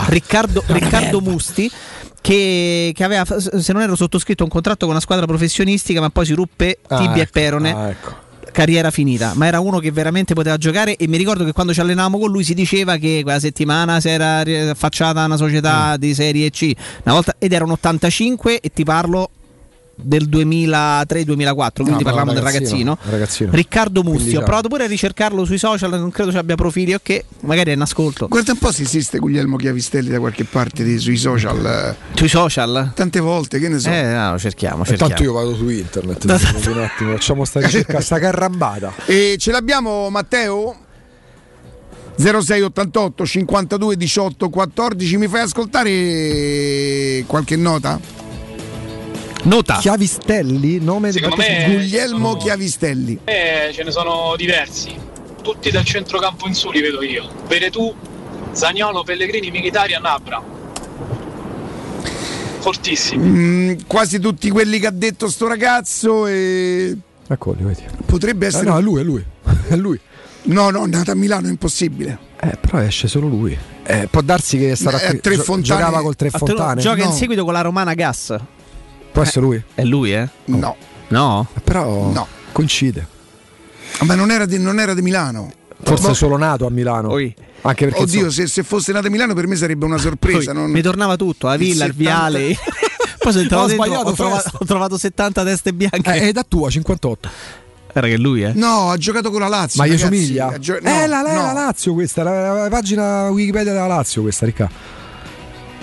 [0.08, 1.72] Riccardo, Riccardo Musti.
[2.20, 6.26] Che, che aveva, se non ero sottoscritto un contratto con una squadra professionistica, ma poi
[6.26, 7.72] si ruppe Ah, tibia e ecco, perone.
[7.74, 8.16] ah, ecco.
[8.52, 10.98] Carriera finita, ma era uno che veramente poteva giocare.
[10.98, 14.10] E mi ricordo che quando ci allenavamo con lui si diceva che quella settimana si
[14.10, 14.40] era
[14.72, 15.96] affacciata una società Mm.
[16.00, 19.30] di Serie C una volta, ed era un 85 e ti parlo
[20.00, 22.98] del 2003-2004, quindi No, parliamo no, del ragazzino.
[23.10, 23.52] ragazzino.
[23.52, 26.94] Riccardo Musti, 15 ho provato pure a ricercarlo sui social, non credo ci abbia profili,
[26.94, 28.28] ok, magari è in ascolto.
[28.28, 32.28] guarda un po' se esiste Guglielmo Chiavistelli da qualche parte di- sui social eh, Sui
[32.30, 32.92] social?
[32.94, 35.14] tante volte che ne so Eh, no, cerchiamo, E cerchiamo.
[35.14, 38.94] tanto io vado su internet un attimo, facciamo sta ricerca, sta carrambata.
[39.06, 40.76] E ce l'abbiamo Matteo?
[42.20, 48.00] 0688 52 18 14 mi fai ascoltare qualche nota?
[49.48, 53.20] Nota Chiavistelli, nome di Guglielmo Chiavistelli.
[53.24, 54.94] Eh, ce ne sono diversi,
[55.42, 57.30] tutti dal centrocampo in su li vedo io.
[57.48, 57.94] Veretù,
[58.52, 60.44] Zagnolo, Pellegrini, Mkhitaryan, Abra.
[62.60, 63.24] Fortissimi.
[63.30, 66.98] Mm, quasi tutti quelli che ha detto sto ragazzo e
[67.30, 67.84] Ecco, li vedi.
[68.06, 69.24] potrebbe Eh, essere no, è lui, è lui.
[69.70, 69.98] È lui.
[70.44, 72.18] No, no, nato a Milano è impossibile.
[72.42, 73.58] Eh, però esce solo lui.
[73.84, 76.82] Eh, può darsi che sarà Eh, qui- Tre gio- Fontane- giocava col Tre Ah, Fontane.
[76.82, 77.16] Gioca in No.
[77.16, 78.36] seguito con la Romana Gas.
[79.18, 79.64] Può essere lui?
[79.74, 80.28] È lui, eh?
[80.46, 80.76] No,
[81.08, 81.48] No?
[81.64, 82.28] Però No.
[82.52, 83.08] coincide.
[84.02, 85.52] ma non era di, non era di Milano.
[85.82, 87.10] Forse Boh, solo nato a Milano.
[87.12, 87.34] Oi.
[87.62, 90.54] Anche perché Oddio, insomma, se, se fosse nato a Milano per me sarebbe una sorpresa.
[90.54, 92.58] Non- Mi tornava tutto, la Il villa, il 70 viale.
[93.18, 96.14] Poi sono entrato Ho dentro, sbagliato ho trovato, ho trovato 70 teste bianche.
[96.14, 97.30] eh, è da tua 58.
[97.94, 98.52] Era che lui, eh?
[98.54, 99.82] No, ha giocato con la Lazio.
[99.82, 100.60] Ma gli somiglia?
[100.60, 101.42] Gio- eh, no, la, la- no.
[101.42, 104.70] la Lazio questa, la, la pagina Wikipedia della Lazio questa, Ricca.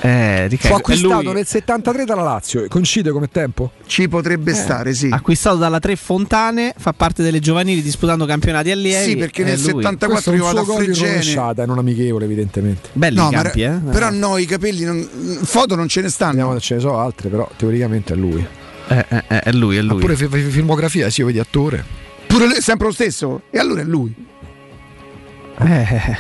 [0.07, 1.33] Eh, Fu acquistato lui.
[1.33, 2.67] nel 73 dalla Lazio.
[2.69, 3.71] Coincide come tempo?
[3.87, 4.55] Ci potrebbe Eh.
[4.55, 5.09] stare, sì.
[5.11, 9.13] Acquistato dalla Tre Fontane, fa parte delle giovanili disputando campionati allievi.
[9.13, 9.83] Sì, perché è nel lui.
[9.83, 11.63] 74 Questo è un io vado a in Fregene.
[11.63, 12.91] è non amichevole evidentemente.
[12.93, 13.71] Belli No, campi, eh?
[13.91, 15.09] però no, i capelli non-
[15.43, 16.33] foto non ce ne stanno.
[16.33, 18.47] Vediamo se ce ne so altre, però teoricamente è lui.
[18.89, 20.01] Eh, eh, eh, è lui, è lui.
[20.01, 21.83] pure fi- fi- filmografia, sì, vedi attore.
[22.27, 23.41] Pure lui, sempre lo stesso.
[23.49, 24.15] E allora è lui.
[25.61, 26.17] Eh,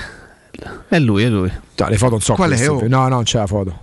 [0.88, 1.50] è lui, è lui.
[1.74, 2.80] Cioè, le foto non so Qual è, oh?
[2.86, 3.82] No, no, non c'è la foto.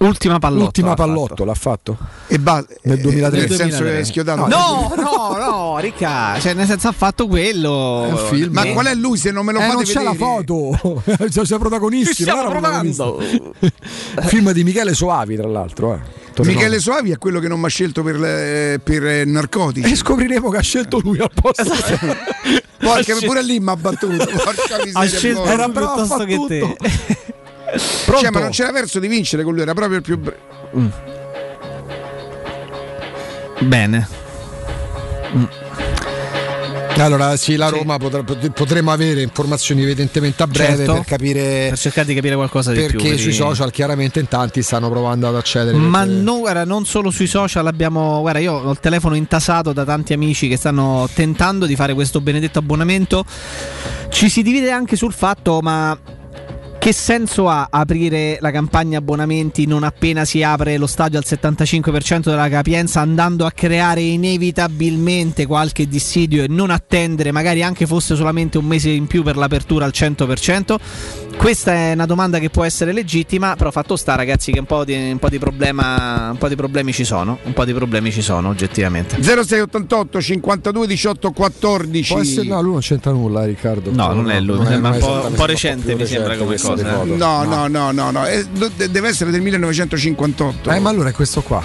[0.00, 0.62] Ultima pallotto.
[0.62, 1.44] L'ultima l'ha pallotto fatto.
[1.44, 1.98] l'ha fatto.
[2.28, 3.38] E ba- Nel eh, 2003.
[3.40, 3.98] Nel senso che 2003.
[3.98, 4.46] è schiodato.
[4.46, 8.04] No, no, no, Ricca, cioè nel senso ha fatto quello.
[8.04, 8.52] È un film.
[8.52, 10.74] Ma Eh, qual è lui se non me lo Eh, fate non c'è la vedere?
[10.76, 11.02] foto.
[11.28, 12.14] C'è c'è protagonisti.
[12.14, 13.16] Ci stiamo provando.
[13.16, 14.22] protagonista.
[14.28, 15.94] Film di Michele Soavi, tra l'altro.
[15.94, 15.98] Eh.
[16.42, 16.80] Torre Michele Nonna.
[16.80, 19.90] Soavi è quello che non mi ha scelto per, le- per eh, narcotici.
[19.90, 21.64] E scopriremo che ha scelto lui al posto.
[22.78, 24.24] Porca, pure lì mi ha battuto.
[24.24, 24.92] Porca miseria.
[25.00, 25.44] Ha scelto.
[25.46, 26.76] Era piuttosto che te.
[28.18, 30.16] Cioè, ma non c'era verso di vincere con lui, era proprio il più.
[30.16, 30.34] br-
[33.60, 34.08] Bene.
[37.00, 40.92] Allora, sì, la Roma potrà- pot- potremo avere informazioni evidentemente a breve Certo.
[40.94, 42.86] per capire Per cercare di capire qualcosa di più.
[42.92, 45.76] perché per sui social chiaramente in tanti stanno provando ad accedere.
[45.76, 48.20] Ma perché- no, guarda, non solo sui social abbiamo.
[48.20, 52.20] Guarda, io ho il telefono intasato da tanti amici che stanno tentando di fare questo
[52.20, 53.24] benedetto abbonamento.
[54.10, 55.96] Ci si divide anche sul fatto, ma.
[56.88, 62.30] Che senso ha aprire la campagna abbonamenti non appena si apre lo stadio al 75%
[62.30, 68.56] della capienza, andando a creare inevitabilmente qualche dissidio e non attendere, magari anche fosse solamente
[68.56, 70.76] un mese in più per l'apertura al 100%?
[71.38, 74.84] Questa è una domanda che può essere legittima, però fatto sta, ragazzi, che un po'
[74.84, 77.38] di, un po' di problema, un po' di problemi ci sono.
[77.44, 79.22] Un po' di problemi ci sono, oggettivamente.
[79.22, 82.12] 0688 52 18 14.
[82.12, 83.92] Può essere, no, lui non c'entra nulla, Riccardo.
[83.92, 86.84] No, non è lui, mi sembra un po', un po' recente, mi sembra come cosa.
[86.84, 87.14] foto.
[87.16, 88.22] No, no, no, no, no.
[88.74, 90.70] deve essere del 1958.
[90.72, 91.62] Eh, ma allora è questo qua.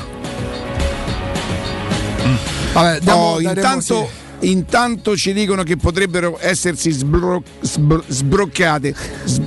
[2.74, 4.10] Vabbè, diamo- Oh, intanto,
[4.44, 8.94] intanto ci dicono che potrebbero essersi sbro- sbro- sbroccate.
[9.26, 9.40] S-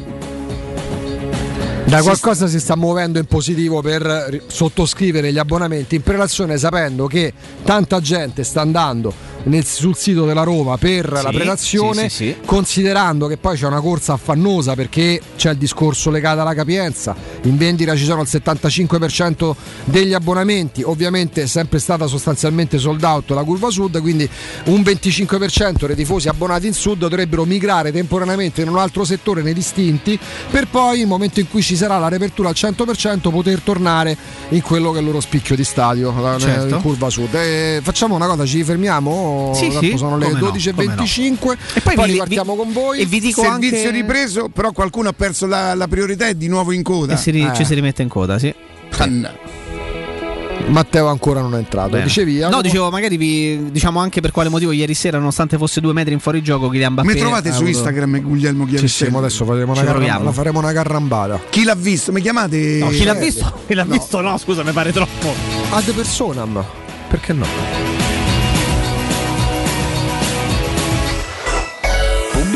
[1.87, 7.07] Da qualcosa si sta muovendo in positivo per ri- sottoscrivere gli abbonamenti in prelazione sapendo
[7.07, 7.33] che
[7.65, 9.15] tanta gente sta andando
[9.47, 13.67] nel- sul sito della Roma per la Sì, prelazione, sì, sì, considerando che poi c'è
[13.67, 18.29] una corsa affannosa perché c'è il discorso legato alla capienza, in vendita ci sono il
[18.31, 24.29] 75% degli abbonamenti, ovviamente è sempre stata sostanzialmente sold out la curva sud, quindi
[24.67, 29.55] un 25% dei tifosi abbonati in sud dovrebbero migrare temporaneamente in un altro settore nei
[29.55, 30.19] distinti
[30.51, 34.17] per poi nel momento in cui ci sarà la riapertura al 100% poter tornare
[34.51, 36.75] in quello che è il loro spicchio di stadio, la- Certo.
[36.77, 37.35] in curva sud.
[37.35, 41.81] Eh, facciamo una cosa, ci fermiamo, Sì, Tanto sì, sono le come no, 12.25 E
[41.81, 43.01] poi, vi- ripartiamo con voi.
[43.01, 46.49] e vi dico Servizio anche- ripreso, però qualcuno ha perso la, la priorità e di
[46.49, 47.15] nuovo in coda.
[47.15, 47.55] E si ri- Eh.
[47.55, 48.53] ci si rimette in coda, sì.
[50.69, 51.91] Matteo ancora non è entrato.
[51.91, 52.05] Bene.
[52.05, 52.39] Dicevi?
[52.39, 56.13] No, dicevo, magari vi diciamo anche per quale motivo ieri sera, nonostante fosse due metri
[56.13, 59.11] in fuori gioco, Kylian Mbappé Mi trovate su avuto- Instagram Guglielmo Sì, Chiavestelli.
[59.11, 61.41] sì, ma adesso faremo una, carram- faremo una carrambata.
[61.51, 62.11] Chi l'ha visto?
[62.11, 62.79] Mi chiamate?
[62.81, 63.53] No, chi l'ha visto?
[63.67, 64.21] Chi l'ha visto?
[64.21, 65.33] No, scusa, mi pare troppo.
[65.71, 66.65] Ad personam.
[67.09, 67.86] Perché no?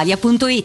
[0.00, 0.64] Corri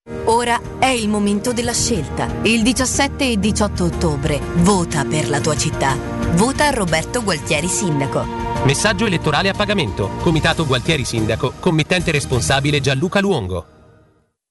[0.25, 2.27] Ora è il momento della scelta.
[2.43, 5.95] Il 17 e 18 ottobre vota per la tua città.
[6.31, 8.25] Vota Roberto Gualtieri Sindaco.
[8.63, 10.09] Messaggio elettorale a pagamento.
[10.21, 11.53] Comitato Gualtieri Sindaco.
[11.59, 13.80] Committente responsabile Gianluca Luongo.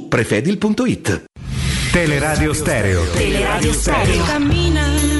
[0.00, 1.24] prefedil.it.
[1.92, 3.02] Teleradio Stereo.
[3.12, 4.24] Teleradio Stereo.
[4.24, 5.11] Camina, guerrero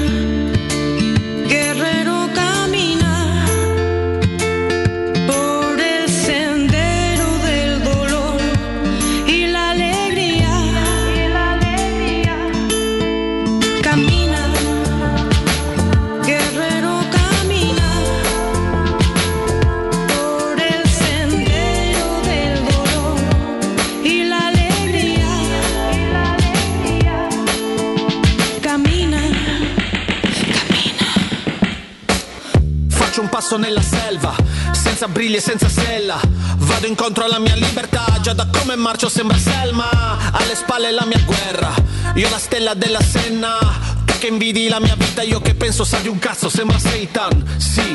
[33.52, 34.34] Passo nella selva,
[34.72, 36.18] senza briglie, senza sella.
[36.56, 39.90] Vado incontro alla mia libertà, già da come marcio sembra Selma.
[40.32, 41.74] Alle spalle la mia guerra,
[42.14, 43.58] io la stella della Senna.
[44.06, 47.44] Tu che invidi la mia vita, io che penso sa di un cazzo, sembra Satan.
[47.58, 47.94] Sì,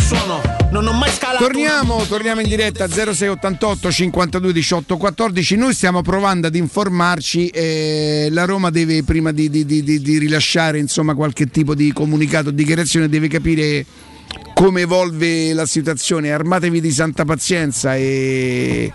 [0.00, 1.44] suono, non ho mai scalato.
[1.44, 5.56] Torniamo, torniamo in diretta 0688 52 18 14.
[5.56, 7.48] Noi stiamo provando ad informarci.
[7.48, 12.50] eh, la Roma deve, prima di, di- di- di- rilasciare insomma, qualche tipo di comunicato
[12.50, 13.84] dichiarazione, deve capire
[14.54, 16.32] come evolve la situazione.
[16.32, 18.92] Armatevi di santa pazienza e,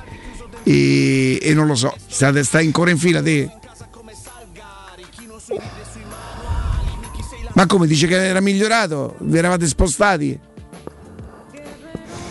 [0.64, 1.96] e- e non lo so.
[2.08, 3.50] State, stai ancora in fila te?
[7.54, 9.16] Ma come dice che era migliorato?
[9.20, 10.40] Vi eravate spostati?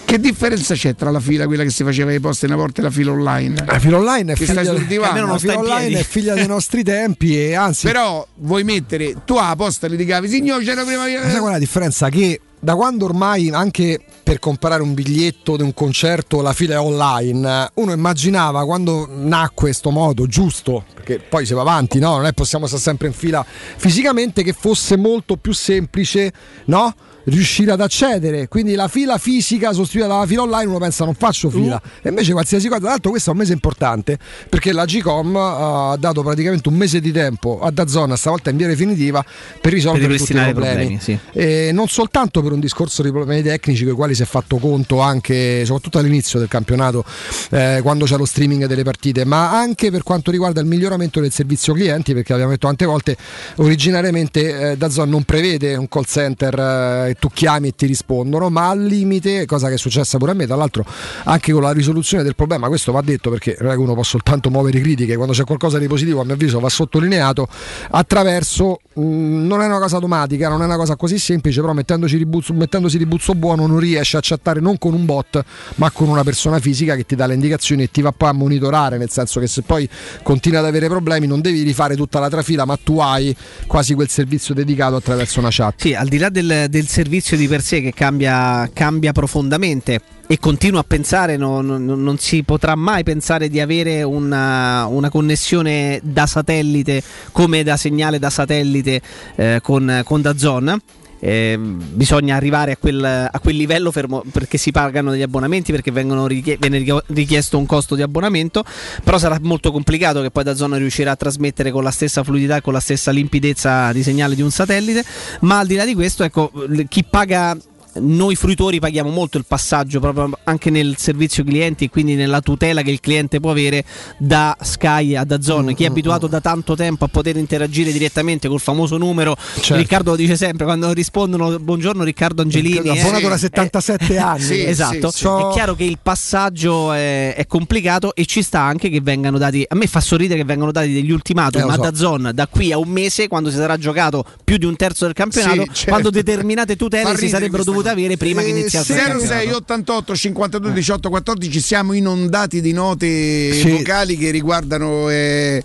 [0.04, 2.84] Che differenza c'è tra la fila, quella che si faceva ai posti una volta e
[2.84, 3.62] la fila online?
[3.64, 5.26] La fila online è che figlia, sul divano.
[5.26, 9.54] la fila online è figlia dei nostri tempi e anzi Però vuoi mettere tu alla
[9.54, 11.04] posta li dicavi, signore, c'era prima.
[11.04, 12.08] Sai qual è la differenza?
[12.08, 16.78] Che da quando ormai anche per comprare un biglietto di un concerto la fila è
[16.78, 22.16] online, uno immaginava quando nacque questo modo giusto, perché poi si va avanti, no?
[22.16, 26.32] Non è possiamo stare sempre in fila fisicamente, che fosse molto più semplice,
[26.66, 26.94] no?
[27.24, 28.48] Riuscire ad accedere.
[28.48, 31.80] Quindi la fila fisica sostituita dalla fila online uno pensa non faccio fila.
[32.02, 32.80] E invece qualsiasi cosa.
[32.80, 34.18] Tra l'altro questo è un mese importante
[34.48, 38.66] perché la GCOM ha dato praticamente un mese di tempo a Dazzona stavolta in via
[38.66, 39.24] definitiva
[39.60, 43.42] per risolvere Per tutti i problemi, problemi, E non soltanto per un discorso di problemi
[43.42, 47.04] tecnici con i quali si è fatto conto anche soprattutto all'inizio del campionato
[47.50, 51.32] eh, quando c'è lo streaming delle partite ma anche per quanto riguarda il miglioramento del
[51.32, 53.16] servizio clienti perché abbiamo detto tante volte
[53.56, 58.50] originariamente eh, Dazzon non prevede un call center eh, e tu chiami e ti rispondono
[58.50, 60.84] ma al limite cosa che è successa pure a me tra l'altro
[61.24, 64.80] anche con la risoluzione del problema questo va detto perché che uno può soltanto muovere
[64.80, 67.48] critiche quando c'è qualcosa di positivo a mio avviso va sottolineato
[67.90, 72.16] attraverso mh, non è una cosa automatica non è una cosa così semplice però mettendoci
[72.16, 75.42] ribuzzo, mettendosi ribuzzo buono non riesce a chattare non con un bot
[75.76, 78.32] ma con una persona fisica che ti dà le indicazioni e ti va poi a
[78.32, 79.88] monitorare nel senso che se poi
[80.22, 83.34] continui ad avere problemi non devi rifare tutta la trafila ma tu hai
[83.66, 85.74] quasi quel servizio dedicato attraverso una chat.
[85.76, 90.38] Sì, al di là del, del servizio di per sé che cambia, cambia profondamente e
[90.38, 95.98] continuo a pensare, no- no- non si potrà mai pensare di avere una, una connessione
[96.04, 99.00] da satellite come da segnale da satellite
[99.34, 100.80] eh, con, con Dazon.
[101.22, 105.92] Eh, bisogna arrivare a quel, a quel livello fermo perché si pagano degli abbonamenti perché
[105.92, 108.64] richie- viene richie- richiesto un costo di abbonamento
[109.04, 112.56] però sarà molto complicato che poi da zona riuscirà a trasmettere con la stessa fluidità
[112.56, 115.04] e con la stessa limpidezza di segnale di un satellite
[115.40, 116.50] ma al di là di questo ecco
[116.88, 117.54] chi paga
[117.94, 122.82] noi fruitori paghiamo molto il passaggio proprio anche nel servizio clienti e quindi nella tutela
[122.82, 123.84] che il cliente può avere
[124.18, 125.74] da Sky a Dazon.
[125.74, 129.76] Chi è abituato da tanto tempo a poter interagire direttamente col famoso numero, Certo.
[129.76, 132.88] Riccardo lo dice sempre quando rispondono buongiorno Riccardo Angelini.
[132.88, 135.10] abbonato eh, da 77 anni sì, esatto.
[135.10, 139.38] So- È chiaro che il passaggio è, è complicato e ci sta anche che vengano
[139.38, 139.64] dati.
[139.68, 141.80] A me fa sorridere che vengano dati degli ultimatum Eh, lo a so.
[141.82, 145.14] Dazon da qui a un mese, quando si sarà giocato più di un terzo del
[145.14, 145.90] campionato, Sì, certo.
[145.90, 149.56] quando determinate tutele si sarebbero dovute avere prima che Eh, iniziasse il 06 campionato.
[149.56, 153.70] 88 52 18 14 siamo inondati di note Sì.
[153.70, 155.62] vocali che riguardano eh,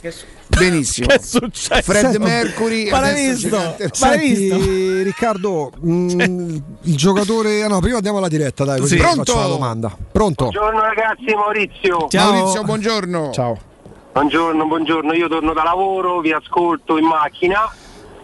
[0.48, 1.82] benissimo Che è successo?
[1.82, 3.48] Fred Senti, Mercury ma l'hai adesso visto?
[3.48, 5.04] ci canta- Ma l'hai Senti, visto?
[5.04, 7.64] Riccardo, mh, il giocatore.
[7.64, 9.02] ah, No, prima andiamo alla diretta, dai, così Sì.
[9.02, 9.24] Pronto?
[9.24, 9.98] faccio la domanda.
[10.12, 10.44] Pronto?
[10.50, 12.08] Buongiorno ragazzi, Maurizio.
[12.10, 12.32] Ciao.
[12.32, 13.60] Maurizio buongiorno Ciao.
[14.14, 15.14] Buongiorno, buongiorno.
[15.14, 17.70] Io torno da lavoro, vi ascolto in macchina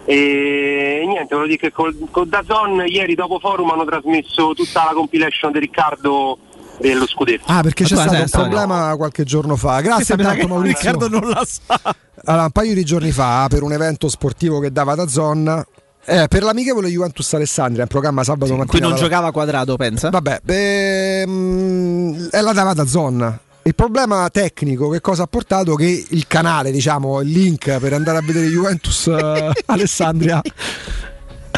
[0.05, 4.93] e niente, volevo dire che col, con Dazon ieri dopo forum hanno trasmesso tutta la
[4.93, 6.37] compilation di Riccardo
[6.79, 7.43] e lo scudetto.
[7.45, 9.81] Ah, perché c'è stato un problema qualche giorno fa.
[9.81, 10.91] Grazie Questa mi sa tanto che Maurizio.
[10.91, 11.95] Riccardo non la sa.
[12.25, 15.65] Allora, un paio di giorni fa, per un evento sportivo che dava da zona,
[16.05, 18.71] eh, per l'amichevole Juventus Alessandria, in programma sabato mattina.
[18.71, 20.09] Qui non dalla- giocava quadrato, pensa?
[20.09, 23.39] Vabbè, ehm, è la dava da zona.
[23.63, 25.75] Il problema tecnico che cosa ha portato?
[25.75, 30.41] Che il canale, diciamo, il link per andare a vedere Juventus eh, Alessandria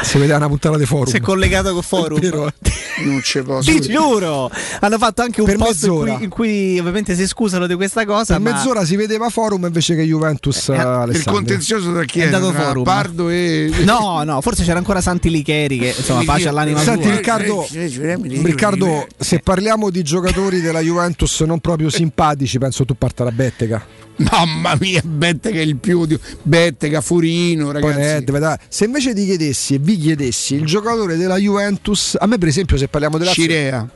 [0.04, 1.06] si vedeva una puntata di forum.
[1.06, 2.20] Si è collegato col forum.
[2.20, 2.52] Vero?
[3.04, 3.70] Non ci posso.
[3.70, 4.50] Ti giuro!
[4.80, 8.04] Hanno fatto anche un Per post in cui, in cui ovviamente si scusano di questa
[8.04, 8.34] cosa.
[8.34, 11.32] Per ma mezz'ora si vedeva forum invece che Juventus eh, Il Alessandria.
[11.32, 12.24] contenzioso da chi È è?
[12.26, 12.84] andato Tra forum.
[12.84, 13.70] Pardo e.
[13.84, 17.10] No, no, forse c'era ancora Santi Licheri che insomma pace all'anima Senti.
[17.10, 23.24] Riccardo, Eh, Riccardo, se parliamo di giocatori della Juventus non proprio simpatici, penso tu parta
[23.24, 23.84] da Bettega.
[24.30, 28.24] Mamma mia, Bettega è il più di Bettega, Furino, Poi ragazzi.
[28.24, 28.56] Dai.
[28.68, 32.76] Se invece ti chiedessi e vi chiedessi il giocatore della Juventus, a me per esempio
[32.76, 33.88] se parliamo della Cirea.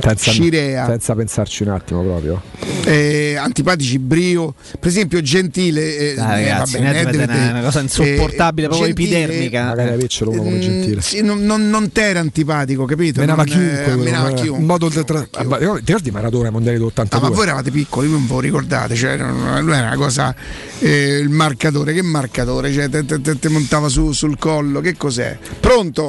[0.00, 0.86] Senza, Cirea.
[0.86, 2.42] senza pensarci un attimo proprio.
[2.84, 7.80] eh, antipatici Brio per esempio Gentile eh, Dai, eh, ragazzi, vabbè, Nedved una- una cosa
[7.80, 9.64] insopportabile, proprio epidermica.
[9.64, 11.00] Magari avercelo uno come mm, Gentile.
[11.02, 14.60] sì, non, non, non t'era antipatico capito Menava Non, chiunque, eh, menava eh, chiunque.
[14.60, 17.06] in modo de- tra- Ah, ma- ti ricordi Maradona ai mondiali dell'82?
[17.10, 19.96] Ah, ma voi eravate piccoli, voi non ve lo ricordate, cioè, non, lui era una
[19.96, 20.34] cosa,
[20.78, 24.96] eh, il marcatore, che marcatore, cioè, te, te- te- te montava su- sul collo, che
[24.96, 25.36] cos'è?
[25.60, 26.08] Pronto?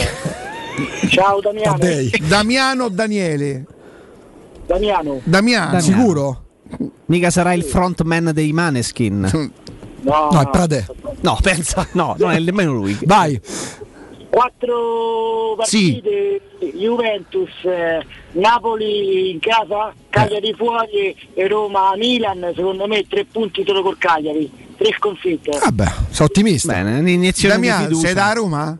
[1.09, 1.77] Ciao Damiano.
[2.27, 3.65] Damiano Daniele?
[4.69, 5.19] Damiano.
[5.23, 5.71] Damiano.
[5.71, 5.79] Damiano.
[5.79, 6.43] Sicuro?
[7.07, 9.51] Mica sarà il frontman dei Maneskin.
[10.01, 10.85] No, No, è Pradè.
[11.19, 12.97] No, pensa, no, non è nemmeno lui.
[13.03, 13.37] Vai.
[14.29, 16.39] Quattro partite,
[16.73, 23.81] Juventus, eh, Napoli in casa, Cagliari fuori e Roma Milan, secondo me tre punti solo
[23.81, 25.59] col Cagliari, tre sconfitte.
[25.59, 26.71] Vabbè, sono ottimista.
[26.71, 28.05] Bene, un'iniezione di Damiano, fiducia.
[28.05, 28.77] sei da Roma?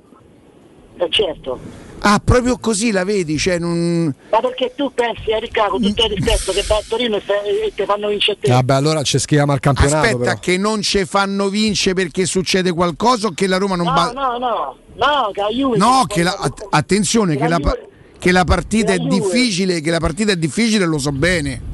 [0.99, 1.59] Eh, certo.
[2.01, 4.13] Ah, proprio così la vedi, cioè non...
[4.31, 7.21] Ma perché tu pensi, eh, Riccardo, con tutto il rispetto, che vai a Torino e,
[7.67, 8.51] e ti fanno vincere te?
[8.51, 9.97] Vabbè, allora ci schiama il campionato.
[9.97, 10.39] Aspetta però.
[10.39, 14.11] che non ci fanno vincere perché succede qualcosa o che la Roma non No, va...
[14.11, 15.77] no, no, no, che la Juve...
[15.77, 17.77] No, che la, att- attenzione, che la, pa-
[18.17, 21.68] che la partita La è difficile, che la partita è difficile lo so bene.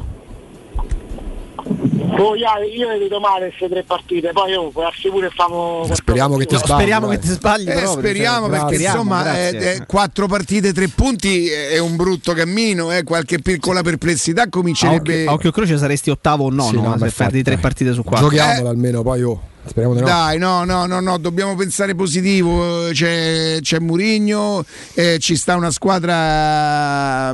[1.65, 5.85] Poi ah, io le vedo male queste tre partite, poi io puoi assicurare famo...
[5.91, 6.79] Speriamo che ti sbagli.
[6.79, 7.67] Speriamo che ti sbagli.
[7.67, 9.59] Eh, proprio, speriamo cioè, perché speriamo, insomma grazie.
[9.59, 14.43] eh, eh, quattro partite, tre punti eh, è un brutto cammino, eh, qualche piccola perplessità
[14.43, 15.13] A comincerebbe...
[15.13, 18.03] occhio, a occhio croce saresti ottavo o nono Sì, no, se perdi tre partite su
[18.03, 18.29] quattro.
[18.29, 19.41] Giochiamola almeno, poi oh.
[19.65, 20.05] Speriamo di no.
[20.05, 22.89] Dai, no, no, no, no, dobbiamo pensare positivo.
[22.91, 24.63] C'è, c'è Murigno,
[24.93, 27.33] eh, ci sta una squadra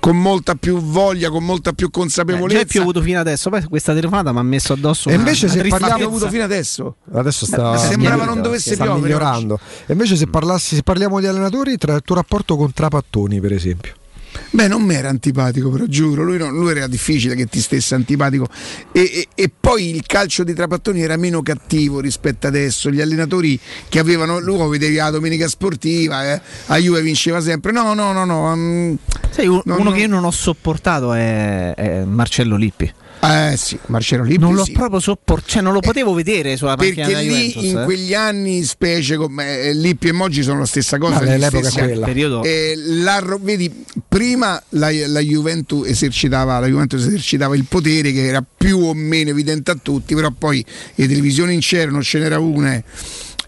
[0.00, 2.64] con molta più voglia, con molta più Eh, già è consapevolezza.
[2.66, 5.68] piovuto fino adesso, poi questa telefonata mi ha messo addosso E una- invece una se
[5.68, 6.96] parliamo- piovuto fino adesso.
[7.12, 9.58] Adesso sta, Eh, sembrava sta- non dovesse sta piovere migliorando.
[9.86, 13.52] E invece se, parlassi, se parliamo di allenatori, tra il tuo rapporto con Trapattoni, per
[13.52, 13.94] esempio.
[14.50, 17.94] Beh, non mi era antipatico, però giuro, lui, no- lui era difficile che ti stesse
[17.94, 18.48] antipatico.
[18.92, 22.90] E, e- e poi il calcio di Trapattoni era meno cattivo rispetto adesso.
[22.90, 27.72] Gli allenatori che avevano, lui lo vedevi la domenica sportiva, eh, a Juve vinceva sempre.
[27.72, 28.56] No, no, no, no.
[28.56, 28.94] mm,
[29.30, 29.92] Sai, un- no, uno no.
[29.92, 32.90] che io non ho sopportato è, è Marcello Lippi.
[33.20, 34.72] Eh sì, Marcello Lippi Non l'ho sì.
[34.72, 37.62] proprio sopportato, cioè non lo potevo vedere sulla panchina Perché lì Juventus.
[37.62, 37.84] in eh.
[37.84, 41.22] quegli anni, specie come eh, Lippi e Moggi sono la stessa cosa.
[41.24, 42.06] Ma l'epoca quella.
[42.06, 48.26] periodo Eh, la vedi, prima la, la Juventus esercitava, la Juventus esercitava il potere che
[48.26, 50.64] era più o meno evidente a tutti, però poi
[50.94, 52.82] le televisioni in c'erano, ce n'era una.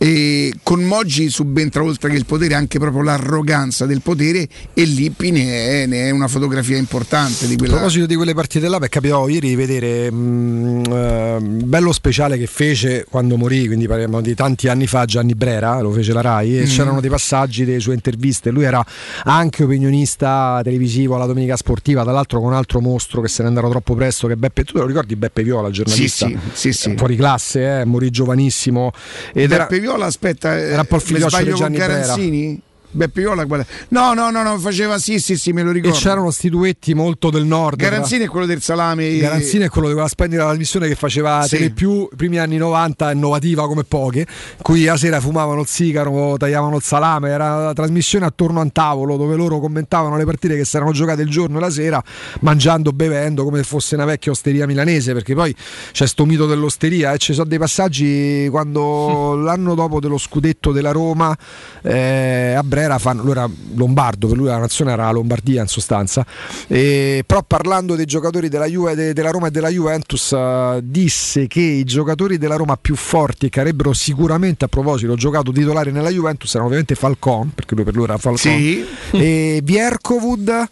[0.02, 5.30] E con Moggi subentra oltre che il potere anche proprio l'arroganza del potere e Lippi
[5.30, 7.74] ne è, ne è una fotografia importante di A quella.
[7.74, 12.38] proposito di quelle partite là, mi è capitato ieri di vedere mm, eh, bello speciale
[12.38, 16.22] che fece quando morì, quindi parliamo di tanti anni fa, Gianni Brera, lo fece la
[16.22, 16.64] RAI, e Mm.
[16.64, 18.50] c'erano dei passaggi delle sue interviste.
[18.50, 18.82] Lui era
[19.24, 23.48] anche opinionista televisivo alla domenica sportiva, tra l'altro con un altro mostro che se ne
[23.48, 26.26] è andato troppo presto, che Beppe, tu te lo ricordi Beppe Viola, giornalista?
[26.26, 26.94] Sì, sì, sì, sì.
[26.96, 28.92] Fuori classe, eh, morì giovanissimo.
[29.34, 31.76] Ed era, Beppe Viola, aspetta, eh, era il mi sbaglio di con Gianni.
[31.76, 32.60] Garanzini?
[32.92, 33.66] Viola, qual è?
[33.88, 35.96] No, no, no, no, faceva sì, sì, sì, me lo e ricordo.
[35.96, 37.76] c'erano sti duetti molto del nord.
[37.78, 39.16] Garanzini è quello del salame.
[39.16, 41.56] Garanzini è quello di quella splendida trasmissione che faceva Sì.
[41.56, 44.26] Tele più primi anni 90 innovativa come poche
[44.62, 48.72] qui la sera fumavano il sigaro tagliavano il salame era una trasmissione attorno a un
[48.72, 52.02] tavolo dove loro commentavano le partite che si erano giocate il giorno e la sera
[52.40, 55.54] mangiando bevendo come se fosse una vecchia osteria milanese perché poi
[55.92, 60.92] c'è sto mito dell'osteria e ci sono dei passaggi quando l'anno dopo dello scudetto della
[60.92, 61.36] Roma
[61.82, 65.62] eh, a Brescia era, fan, lui era lombardo, per lui la nazione era la Lombardia
[65.62, 66.24] in sostanza.
[66.66, 71.46] E, però parlando dei giocatori della, Juve, de, della Roma e della Juventus, uh, disse
[71.46, 76.10] che i giocatori della Roma più forti che avrebbero sicuramente a proposito giocato titolare nella
[76.10, 78.84] Juventus erano ovviamente Falcon, perché lui per lui era Falcon, Sì.
[79.12, 80.68] e Bierkovud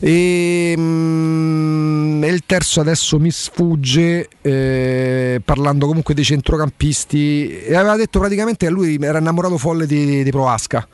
[0.00, 7.96] e, mm, e il terzo adesso mi sfugge eh, parlando comunque dei centrocampisti e aveva
[7.96, 10.86] detto praticamente che lui era innamorato folle di, di Proasca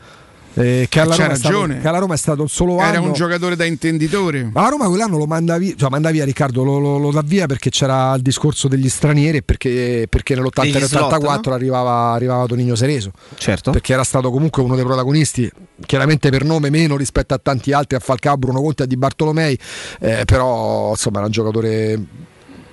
[0.58, 1.80] eh, che, alla Roma è stato, ragione.
[1.80, 4.48] che alla Roma è stato un solo Era anno un giocatore da intenditore.
[4.52, 7.22] ma la Roma quell'anno lo manda via, cioè manda via Riccardo, lo, lo- lo dà
[7.22, 11.52] via perché c'era il discorso degli stranieri e perché, perché nell'83 Degli e slot, l'84
[11.52, 13.10] arrivava, arrivava Tonino Cereso.
[13.36, 13.70] Certo.
[13.70, 15.50] Perché era stato comunque uno dei protagonisti,
[15.84, 19.58] chiaramente per nome meno rispetto a tanti altri, a Falcao, Bruno Conte, a Di Bartolomei,
[20.00, 22.00] eh, però insomma era un giocatore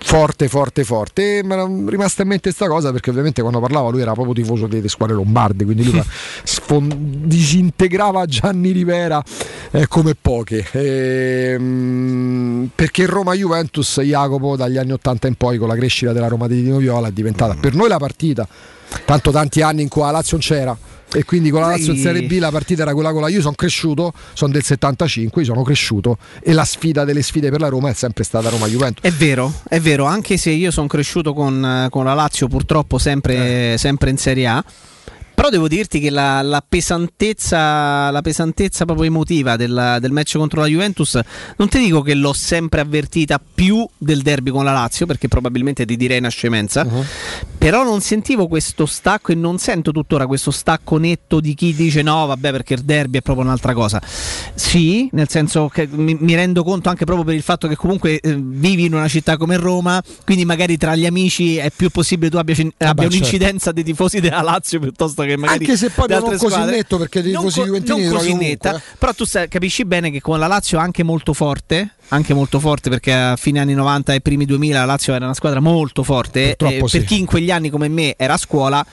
[0.03, 1.39] forte, forte, forte.
[1.39, 4.33] E mi era rimasta in mente questa cosa perché ovviamente quando parlava lui era proprio
[4.33, 6.03] tifoso delle squadre lombarde, quindi lui
[6.43, 6.93] sfon-
[7.25, 9.23] disintegrava Gianni Rivera
[9.71, 10.67] eh, come poche.
[10.71, 16.61] Ehm, perché Roma-Juventus, Jacopo, dagli anni 80 in poi, con la crescita della Roma di
[16.61, 18.47] Dino Viola, è diventata per noi la partita.
[19.05, 20.77] Tanto tanti anni in cui la Lazio non c'era.
[21.13, 23.41] E quindi con la Lazio in Serie B la partita era quella con la Io
[23.41, 27.67] sono cresciuto, sono del 75, io sono cresciuto e la sfida delle sfide per la
[27.67, 29.03] Roma è sempre stata Roma-Juventus.
[29.03, 32.97] È vero, è vero, anche se io sono cresciuto con, eh, con la Lazio purtroppo
[32.97, 34.63] sempre, sempre in Serie A.
[35.33, 40.61] Però devo dirti che la, la pesantezza, la pesantezza proprio emotiva della- del match contro
[40.61, 41.19] la Juventus,
[41.57, 45.85] non ti dico che l'ho sempre avvertita più del derby con la Lazio, perché probabilmente
[45.85, 46.85] ti direi una scemenza,
[47.57, 52.01] però non sentivo questo stacco e non sento tuttora questo stacco netto di chi dice
[52.01, 54.01] no, vabbè, perché il derby è proprio un'altra cosa.
[54.53, 58.19] Sì, nel senso che mi, mi rendo conto anche proprio per il fatto che comunque
[58.19, 62.29] eh, vivi in una città come Roma, quindi magari tra gli amici è più possibile
[62.29, 63.01] tu abbia, abbia certo.
[63.03, 66.75] un'incidenza dei tifosi della Lazio piuttosto che magari Anche se poi non così squadre.
[66.75, 68.81] netto, perché dei Non co- non così netta, eh.
[68.97, 72.89] però tu sai- capisci bene che con la Lazio anche molto forte, anche molto forte
[72.89, 76.55] perché a fine anni 90 e primi 2000 la Lazio era una squadra molto forte
[76.57, 76.97] Purtroppo e sì.
[76.99, 78.85] per chi in quegli anni come me era a scuola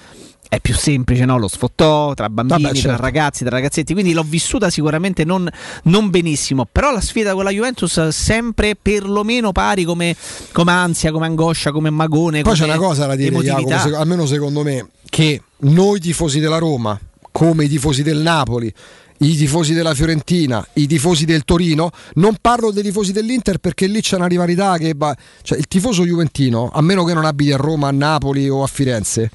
[0.51, 1.39] è più semplice, no?
[1.39, 3.03] Lo sfottò tra bambini, Vabbè, tra certo.
[3.03, 3.93] ragazzi, tra ragazzetti.
[3.93, 5.49] Quindi l'ho vissuta sicuramente non,
[5.85, 6.67] non benissimo.
[6.71, 10.17] Però la sfida con la Juventus sempre perlomeno pari come,
[10.51, 12.43] come ansia, come angoscia, come magone.
[12.43, 13.37] Poi c'è come una cosa da dire.
[13.37, 16.99] Jacopo, almeno secondo me, che noi tifosi della Roma,
[17.31, 18.75] come i tifosi del Napoli,
[19.19, 24.01] i tifosi della Fiorentina, i tifosi del Torino, non parlo dei tifosi dell'Inter perché lì
[24.01, 24.97] c'è una rivalità che...
[25.43, 28.67] Cioè il tifoso juventino, a meno che non abiti a Roma, a Napoli o a
[28.67, 29.31] Firenze,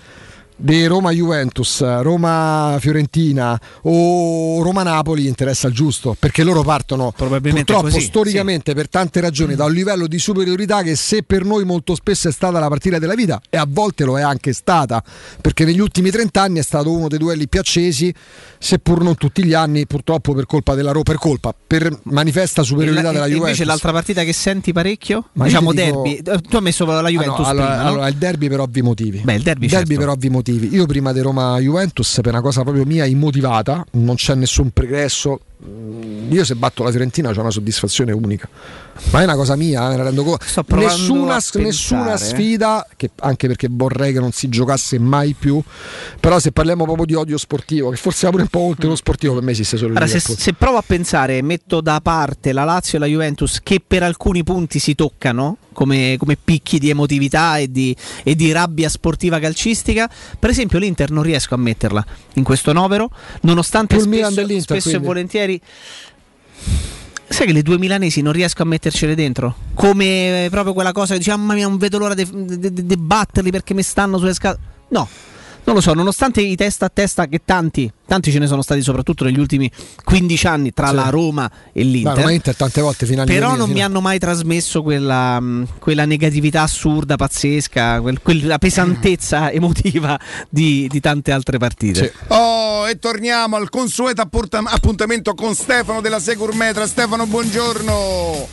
[0.57, 7.81] di Roma Juventus, Roma Fiorentina o Roma Napoli interessa il giusto perché loro partono purtroppo
[7.89, 11.93] così, storicamente per tante ragioni da un livello di superiorità che se per noi molto
[11.93, 15.03] spesso è stata la partita della vita e a volte lo è anche stata
[15.41, 18.13] perché negli ultimi 30 anni è stato uno dei duelli più accesi
[18.57, 23.03] seppur non tutti gli anni purtroppo per colpa della Roma per colpa per manifesta superiorità
[23.07, 25.29] la- della e Juventus invece l'altra partita che senti parecchio?
[25.33, 26.15] Ma diciamo dico- derby.
[26.31, 27.89] Eh, Tu hai messo la Ah, no, Juventus allora, prima, no?
[27.89, 29.19] allora, il derby per ovvi motivi.
[29.23, 29.99] Beh, il derby, derby certo.
[29.99, 30.43] per ovvi motivi.
[30.51, 35.39] Io prima di Roma Juventus, per una cosa proprio mia immotivata, non c'è nessun pregresso.
[35.67, 38.47] Mm, Io se batto la Fiorentina c'ho una soddisfazione unica.
[39.11, 40.45] Ma è una cosa mia, eh, me ne rendo conto.
[40.87, 42.17] Nessuna, nessuna eh.
[42.17, 45.61] sfida, che- anche perché vorrei che non si giocasse mai più.
[46.19, 48.95] Però se parliamo proprio di odio sportivo, che forse è pure un po' oltre lo
[48.95, 50.43] sportivo, per me esiste solo il Allora, se, Liverpool.
[50.43, 54.43] se provo a pensare, metto da parte la Lazio e la Juventus che per alcuni
[54.43, 60.09] punti si toccano come, come picchi di emotività e di, e di rabbia sportiva calcistica.
[60.39, 62.03] Per esempio, l'Inter non riesco a metterla
[62.35, 63.11] in questo novero,
[63.41, 65.05] nonostante spesso, spesso e quindi.
[65.57, 65.61] Volentieri.
[67.27, 69.55] Sai che le due milanesi non riesco a mettercele dentro?
[69.73, 72.25] Come eh, proprio quella cosa che dici, mamma mia, non vedo l'ora di
[72.97, 74.57] batterli perché mi stanno sulle scale.
[74.89, 75.07] No,
[75.63, 78.81] non lo so, nonostante i testa a testa che tanti, tanti ce ne sono stati
[78.81, 79.69] soprattutto negli ultimi
[80.03, 80.95] 15 anni tra Sì.
[80.95, 82.15] la Roma e l'Inter.
[82.17, 83.81] Roma Inter tante volte finali Però non mi finale.
[83.81, 90.19] hanno mai trasmesso quella, mh, quella negatività assurda, pazzesca, quel- quella pesantezza emotiva
[90.49, 92.13] di, di tante altre partite.
[92.27, 96.85] Oh, e torniamo al consueto appuntamento con Stefano della Securmetra.
[96.87, 98.47] Stefano, buongiorno.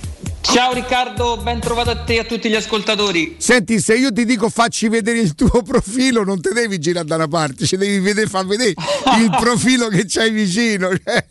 [0.44, 3.36] Ciao Riccardo, ben trovato a te e a tutti gli ascoltatori.
[3.38, 7.14] Senti, se io ti dico facci vedere il tuo profilo, non te devi girare da
[7.14, 10.90] una parte, ci devi vedere, far vedere il profilo che c'hai vicino.
[11.02, 11.24] cioè,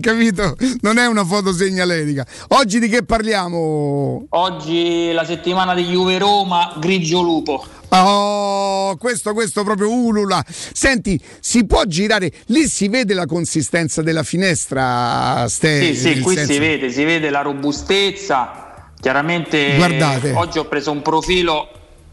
[0.00, 0.56] Capito?
[0.80, 2.26] Non è una foto segnaletica.
[2.48, 4.24] Oggi di che parliamo?
[4.30, 7.62] Oggi la settimana di Juve Roma, grigio lupo.
[7.90, 10.42] Oh, questo, questo proprio ulula.
[10.48, 16.36] Senti, si può girare, lì si vede la consistenza della finestra, Ste, Sì, sì, qui
[16.36, 18.92] senso- si vede, si vede la robustezza.
[18.98, 20.32] Chiaramente Guardate.
[20.32, 21.68] oggi ho preso un profilo.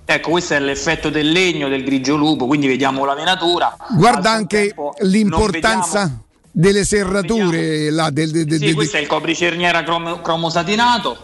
[0.09, 3.75] Ecco, questo è l'effetto del legno del grigio lupo, quindi vediamo la venatura.
[3.89, 6.19] Guarda anche l'importanza.
[6.49, 11.17] delle serrature là, del, del- del- Sì, questo è il copricerniera cromo, cromosatinato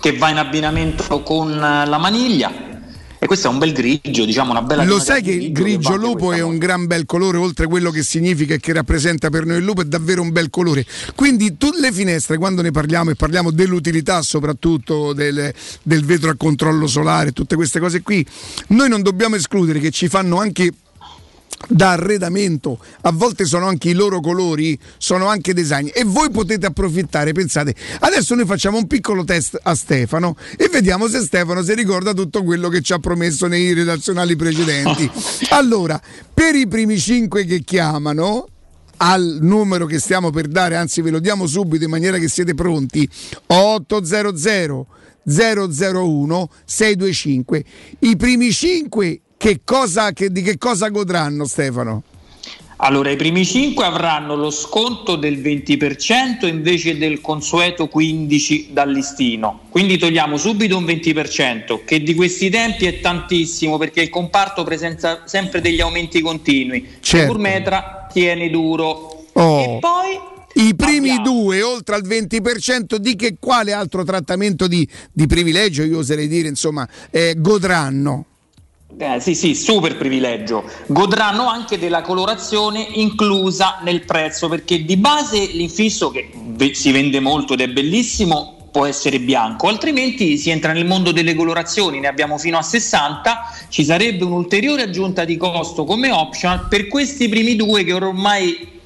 [0.00, 2.50] che va in abbinamento con eh, la maniglia
[3.22, 6.32] e questo è un bel grigio, diciamo una bella Lo sai che il grigio lupo
[6.32, 9.58] è un gran bel colore, oltre a quello che significa e che rappresenta per noi
[9.58, 10.84] il lupo, è davvero un bel colore.
[11.14, 16.34] Quindi tutte le finestre, quando ne parliamo e parliamo dell'utilità soprattutto del, del vetro a
[16.36, 18.26] controllo solare, tutte queste cose qui,
[18.70, 20.72] noi non dobbiamo escludere che ci fanno anche
[21.68, 26.66] da arredamento, a volte sono anche i loro colori, sono anche design e voi potete
[26.66, 31.74] approfittare, pensate, adesso noi facciamo un piccolo test a Stefano e vediamo se Stefano si
[31.74, 35.10] ricorda tutto quello che ci ha promesso nei redazionali precedenti.
[35.50, 36.00] Allora,
[36.32, 38.46] per i primi cinque che chiamano,
[38.98, 42.54] al numero che stiamo per dare, anzi ve lo diamo subito in maniera che siete
[42.54, 43.08] pronti,
[43.46, 44.86] 800
[45.24, 47.64] 001 625.
[48.00, 52.04] I primi 5 che cosa, che, di che cosa godranno Stefano?
[52.76, 59.62] Allora, i primi 5 avranno lo sconto del 20% invece del consueto 15% dal listino.
[59.68, 65.22] Quindi togliamo subito un 20%, che di questi tempi è tantissimo perché il comparto presenta
[65.24, 66.86] sempre degli aumenti continui.
[67.00, 67.26] Certo.
[67.26, 69.24] Securmetra tiene duro.
[69.32, 69.60] Oh.
[69.60, 75.26] E poi I primi due, oltre al 20%, di che quale altro trattamento di, di
[75.26, 78.26] privilegio, io oserei dire, insomma, eh, godranno?
[78.98, 80.64] Eh, sì, sì, super privilegio.
[80.86, 86.30] Godranno anche della colorazione inclusa nel prezzo, perché di base l'infisso che
[86.72, 91.34] si vende molto ed è bellissimo può essere bianco, altrimenti si entra nel mondo delle
[91.34, 96.88] colorazioni, ne abbiamo fino a 60, ci sarebbe un'ulteriore aggiunta di costo come optional per
[96.88, 98.80] questi primi due che ormai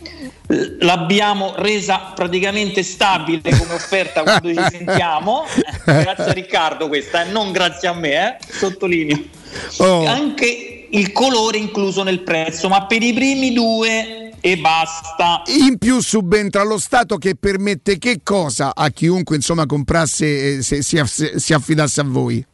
[0.49, 5.45] eh, l'abbiamo resa praticamente stabile come offerta quando ci sentiamo.
[5.89, 9.36] Eh, grazie a Riccardo questa, e non grazie a me, eh, sottolineo.
[9.79, 15.43] Anche il colore incluso nel prezzo, ma per i primi due e basta.
[15.47, 20.83] In più subentra lo Stato che permette che cosa a chiunque insomma comprasse, eh, se,
[20.83, 21.01] si,
[21.37, 22.45] si affidasse a voi?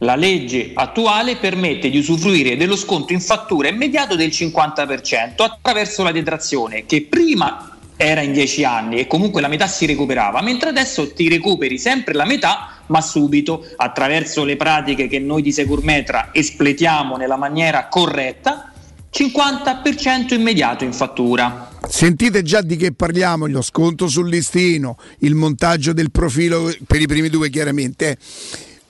[0.00, 6.12] La legge attuale permette di usufruire dello sconto in fattura immediato del 50% attraverso la
[6.12, 11.12] detrazione che prima era in 10 anni e comunque la metà si recuperava, mentre adesso
[11.12, 17.16] ti recuperi sempre la metà ma subito attraverso le pratiche che noi di Securmetra espletiamo
[17.16, 18.70] nella maniera corretta,
[19.12, 21.70] 50% immediato in fattura.
[21.88, 27.06] Sentite già di che parliamo, lo sconto sul listino, il montaggio del profilo per i
[27.06, 28.18] primi due chiaramente.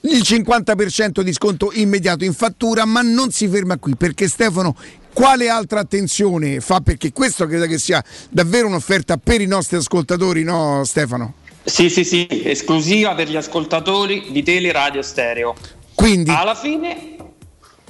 [0.01, 4.75] Il 50% di sconto immediato in fattura, ma non si ferma qui perché Stefano
[5.17, 6.79] quale altra attenzione fa?
[6.81, 11.33] Perché questo credo che sia davvero un'offerta per i nostri ascoltatori, no Stefano?
[11.63, 15.55] Sì, sì, sì, esclusiva per gli ascoltatori di Tele Radio Stereo.
[15.95, 17.15] Quindi alla fine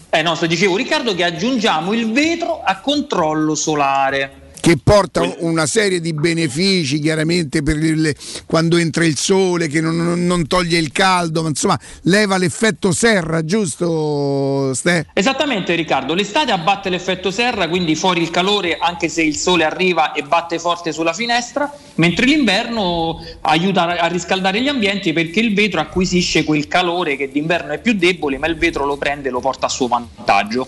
[0.10, 4.47] eh no, dicevo Riccardo che aggiungiamo il vetro a controllo solare.
[4.68, 8.14] Che porta una serie di benefici chiaramente per il-
[8.46, 13.46] quando entra il sole, che non, non- toglie il caldo, ma insomma leva l'effetto serra,
[13.46, 15.08] giusto Ste?
[15.14, 20.12] Esattamente Riccardo, l'estate abbatte l'effetto serra, quindi fuori il calore anche se il sole arriva
[20.12, 25.54] e batte forte sulla finestra, mentre l'inverno aiuta a a riscaldare gli ambienti perché il
[25.54, 29.32] vetro acquisisce quel calore che d'inverno è più debole, ma il vetro lo prende e
[29.32, 30.68] lo porta a suo vantaggio.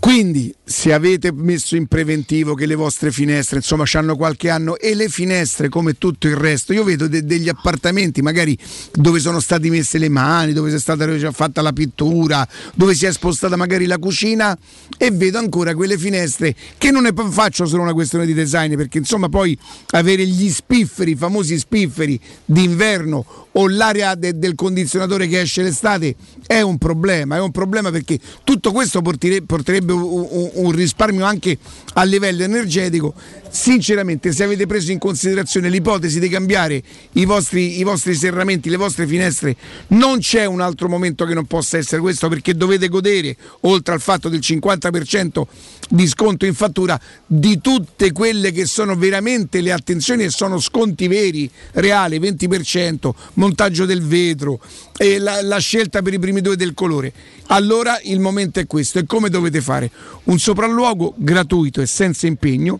[0.00, 4.94] Quindi, se avete messo in preventivo che le vostre finestre, insomma, hanno qualche anno e
[4.94, 8.56] le finestre, come tutto il resto, io vedo de- degli appartamenti magari
[8.92, 13.12] dove sono state messe le mani, dove è stata fatta la pittura, dove si è
[13.12, 14.56] spostata magari la cucina
[14.96, 18.98] e vedo ancora quelle finestre che non ne faccio solo una questione di design, perché
[18.98, 19.58] insomma poi
[19.90, 26.14] avere gli spifferi, i famosi spifferi d'inverno o l'aria de- del condizionatore che esce l'estate
[26.46, 31.24] è un problema, è un problema perché tutto questo portire- porterebbe un, un- un risparmio
[31.24, 31.58] anche
[31.94, 33.14] a livello energetico.
[33.50, 38.76] Sinceramente, se avete preso in considerazione l'ipotesi di cambiare i vostri, i vostri serramenti, le
[38.76, 39.56] vostre finestre,
[39.88, 44.00] non c'è un altro momento che non possa essere questo perché dovete godere, oltre al
[44.00, 45.42] fatto del 50%
[45.88, 51.08] di sconto in fattura, di tutte quelle che sono veramente le attenzioni e sono sconti
[51.08, 53.10] veri, reali, 20%,
[53.48, 54.60] montaggio del vetro,
[54.96, 57.12] e la, la scelta per i primi due del colore.
[57.46, 59.90] Allora il momento è questo e come dovete fare?
[60.24, 62.78] Un sopralluogo gratuito e senza impegno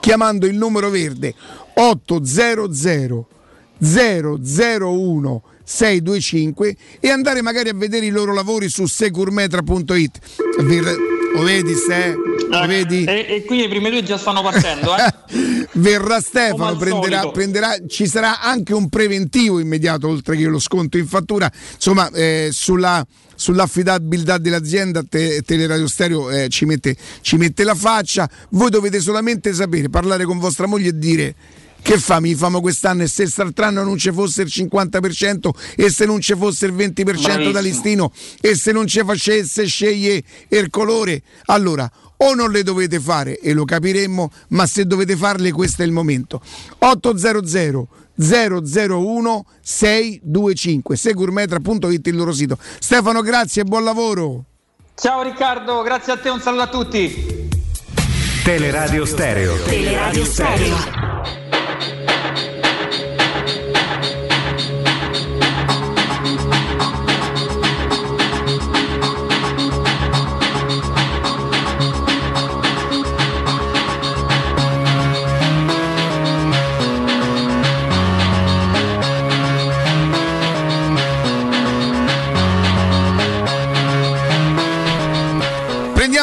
[0.00, 1.34] chiamando il numero verde
[1.74, 3.26] 800
[3.78, 10.18] 001 625 e andare magari a vedere i loro lavori su securmetra.it.
[11.34, 12.16] Lo vedi, Ste?
[12.48, 13.04] Lo vedi?
[13.04, 15.12] E, e qui le prime due già stanno partendo, eh?
[15.74, 21.06] Verrà Stefano, prenderà, prenderà- ci sarà anche un preventivo immediato oltre che lo sconto in
[21.06, 21.50] fattura.
[21.74, 23.04] Insomma, eh, sulla,
[23.34, 28.28] sull'affidabilità dell'azienda te, Teleradio Stereo eh, ci, mette, ci mette la faccia.
[28.50, 31.34] Voi dovete solamente sapere, parlare con vostra moglie e dire
[31.82, 36.06] che fa, mi famo quest'anno e se quest'altro non ci fosse il 50% e se
[36.06, 37.60] non ci fosse il 20% da Bravissimo.
[37.60, 43.38] listino e se non ci facesse sceglie il colore, allora o non le dovete fare
[43.38, 46.40] e lo capiremmo, ma se dovete farle questo è il momento.
[46.78, 52.58] 800 001 625 segurmetra.it il loro sito.
[52.78, 54.44] Stefano, grazie e buon lavoro.
[54.94, 57.48] Ciao Riccardo, grazie a te, un saluto a tutti.
[58.44, 59.56] Teleradio Stereo.
[59.64, 61.43] Teleradio Stereo.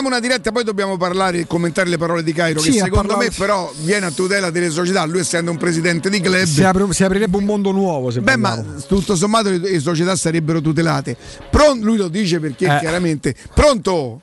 [0.02, 3.10] Prendiamo una diretta, poi dobbiamo parlare e commentare le parole di Cairo, Sì, che secondo
[3.10, 6.44] parlato- me però viene a tutela delle società, lui essendo un presidente di club.
[6.44, 8.72] Si, apre- si aprirebbe un mondo nuovo se Beh, parliamo.
[8.74, 11.16] ma tutto sommato le, le società sarebbero tutelate.
[11.52, 12.80] Pron- lui lo dice perché Eh.
[12.80, 13.36] chiaramente.
[13.54, 14.22] Pronto?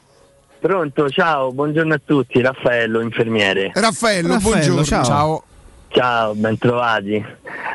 [0.60, 3.70] Pronto, ciao, buongiorno a tutti, Raffaello, infermiere.
[3.72, 4.84] Raffaello, Raffaello, buongiorno.
[4.84, 5.04] ciao.
[5.04, 5.42] Ciao,
[6.34, 7.24] bentrovati.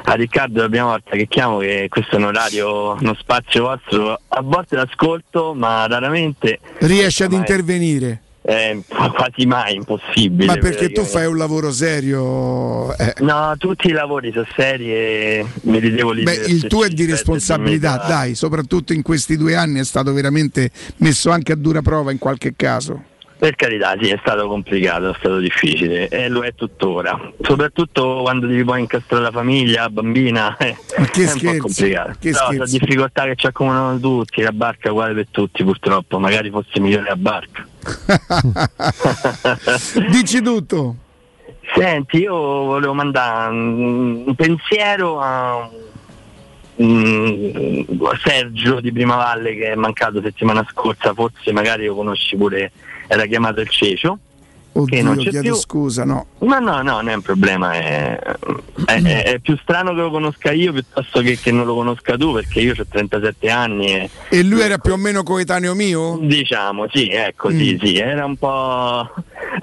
[0.06, 3.64] A Riccardo è la prima volta che chiamo che questo è un orario, uno spazio
[3.64, 4.20] vostro.
[4.28, 8.22] A volte l'ascolto, ma raramente Riesce ad Ma è- intervenire.
[8.42, 8.78] è
[9.14, 10.46] quasi mai impossibile.
[10.46, 12.94] Ma perché tu fai un lavoro serio?
[12.98, 13.14] eh.
[13.20, 18.36] No, tutti i lavori sono seri e meritevoli Beh, il tuo è di responsabilità, dai,
[18.36, 22.54] soprattutto in questi due anni è stato veramente messo anche a dura prova in qualche
[22.56, 23.12] caso.
[23.44, 27.20] Per carità, sì, è stato complicato, è stato difficile e lo è tuttora.
[27.42, 32.14] Soprattutto quando devi poi incastrare la famiglia, la bambina, che è un po' scherzi, complicato.
[32.22, 32.56] che scherzi.
[32.56, 36.80] la difficoltà che ci accomunano tutti, la barca è uguale per tutti purtroppo, magari fosse
[36.80, 37.68] migliore la barca.
[40.10, 40.96] Dici tutto.
[41.76, 45.70] Senti, io volevo mandare un, pensiero a
[46.76, 52.72] a Sergio di Primavalle che è mancato settimana scorsa, forse magari lo conosci pure,
[53.08, 54.18] era chiamato il Cecio.
[54.88, 55.56] che non Oddio, c'è chiedo più.
[55.56, 56.26] scusa, no.
[56.40, 58.20] Ma no, no, non è un problema, è,
[58.88, 62.18] è- è- è più strano che lo conosca io piuttosto che, che non lo conosca
[62.18, 66.18] tu, perché io ho 37 anni e E lui era più o meno coetaneo mio?
[66.24, 67.86] diciamo, sì, ecco, sì, Mm.
[67.86, 69.08] sì, era un po'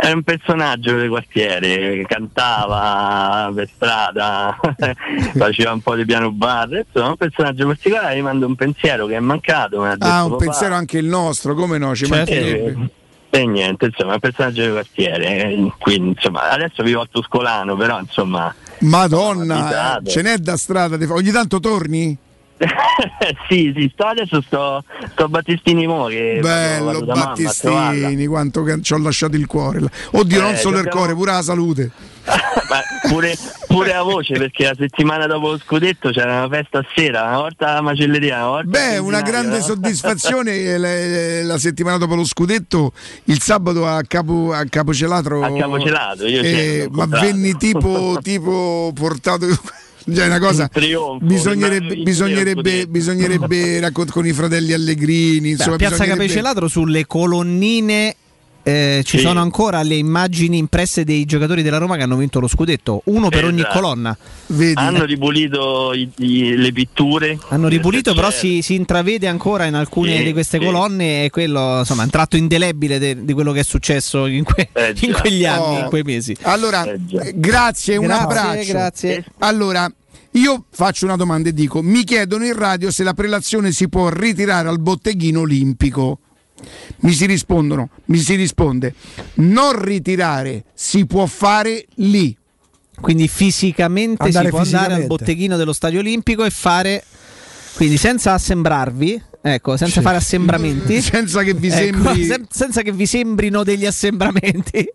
[0.00, 4.56] era un personaggio del quartiere, cantava per strada,
[5.36, 9.16] faceva un po' di piano bar, insomma, un personaggio particolare, gli mando un pensiero che
[9.16, 9.82] è mancato.
[9.82, 10.36] Ah, un "Papà".
[10.44, 11.96] pensiero anche il nostro, come no?
[11.96, 12.70] Ci mancherebbe.
[12.70, 12.88] E,
[13.30, 17.76] e niente, insomma, è un personaggio del quartiere, eh, quindi insomma, adesso vivo a Tuscolano,
[17.76, 20.96] però insomma, Madonna, ce n'è da strada.
[20.96, 22.16] di Ogni tanto torni?
[23.48, 27.04] sì, sì, sto adesso sto, sto a Battistini Mo che Bello, a.
[27.04, 29.80] Battistini, quanto che ci ho lasciato il cuore.
[30.12, 31.90] Oddio, Eh, non solo il dobbiamo- cuore, pure la salute.
[33.08, 37.22] Pure, pure la voce perché la settimana dopo lo scudetto c'era una festa a sera,
[37.24, 39.62] una volta alla macelleria, una volta Beh, una grande no?
[39.64, 42.92] soddisfazione eh, la, la settimana dopo lo scudetto,
[43.24, 45.42] il sabato a, Capo, a Capocelatro.
[45.42, 49.46] A Capocelato, io eh, c'ero, l'ho ma venni tipo, tipo portato.
[50.10, 50.68] Già è una cosa.
[50.68, 55.40] Trionfo, bisognerebbe, bisognerebbe, bisognerebbe raccontare con i fratelli Allegrini.
[55.40, 58.14] Beh, Insomma, a Piazza bisognerebbe- Capecelatro sulle colonnine
[58.62, 59.24] eh, ci Sì.
[59.24, 63.30] sono ancora le immagini impresse dei giocatori della Roma che hanno vinto lo scudetto, uno
[63.30, 63.78] per ogni Esatto.
[63.80, 64.16] colonna.
[64.74, 67.38] Hanno ripulito i- i- le pitture.
[67.48, 68.38] Hanno ripulito, però C'era.
[68.38, 70.64] si, si intravede ancora in alcune Sì, di queste sì.
[70.66, 74.44] colonne e quello insomma è un tratto indelebile de- di quello che è successo in,
[74.44, 75.78] que- Eh, in quegli anni, Oh.
[75.80, 76.36] in quei mesi.
[76.42, 78.72] Allora, Eh, eh, grazie, un Grazie, abbraccio.
[78.72, 79.24] grazie.
[79.38, 79.90] Allora,
[80.32, 84.08] io faccio una domanda e dico: mi chiedono in radio se la prelazione si può
[84.10, 86.18] ritirare al botteghino olimpico.
[87.00, 88.94] Mi si rispondono, mi si risponde:
[89.34, 92.36] non ritirare, si può fare lì.
[93.00, 95.24] Quindi fisicamente Andare si può andare al fisicamente.
[95.24, 97.02] botteghino dello Stadio Olimpico e fare
[97.76, 102.24] quindi senza assembrarvi, ecco, senza fare assembramenti, Senza che vi Ecco, sembri.
[102.26, 104.86] sen- senza che vi sembrino degli assembramenti.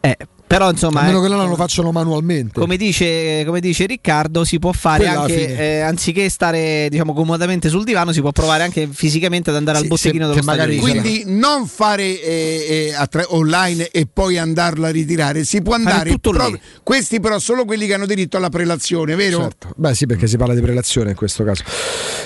[0.00, 0.16] Eh,
[0.48, 2.58] Però insomma, a meno eh, che loro lo facciano manualmente.
[2.58, 7.68] come dice, come dice Riccardo, si può fare Quella anche eh, anziché stare diciamo comodamente
[7.68, 10.46] sul divano, si può provare anche fisicamente ad andare al Sì, botteghino se- dello che
[10.46, 11.00] magari- stadio.
[11.02, 16.10] Quindi non fare eh, eh, attra- online e poi andarlo a ritirare, si può andare
[16.12, 19.40] tutto proprio- questi però solo quelli che hanno diritto alla prelazione, vero?
[19.42, 19.68] Certo.
[19.76, 21.62] Beh, sì, perché si parla di prelazione in questo caso.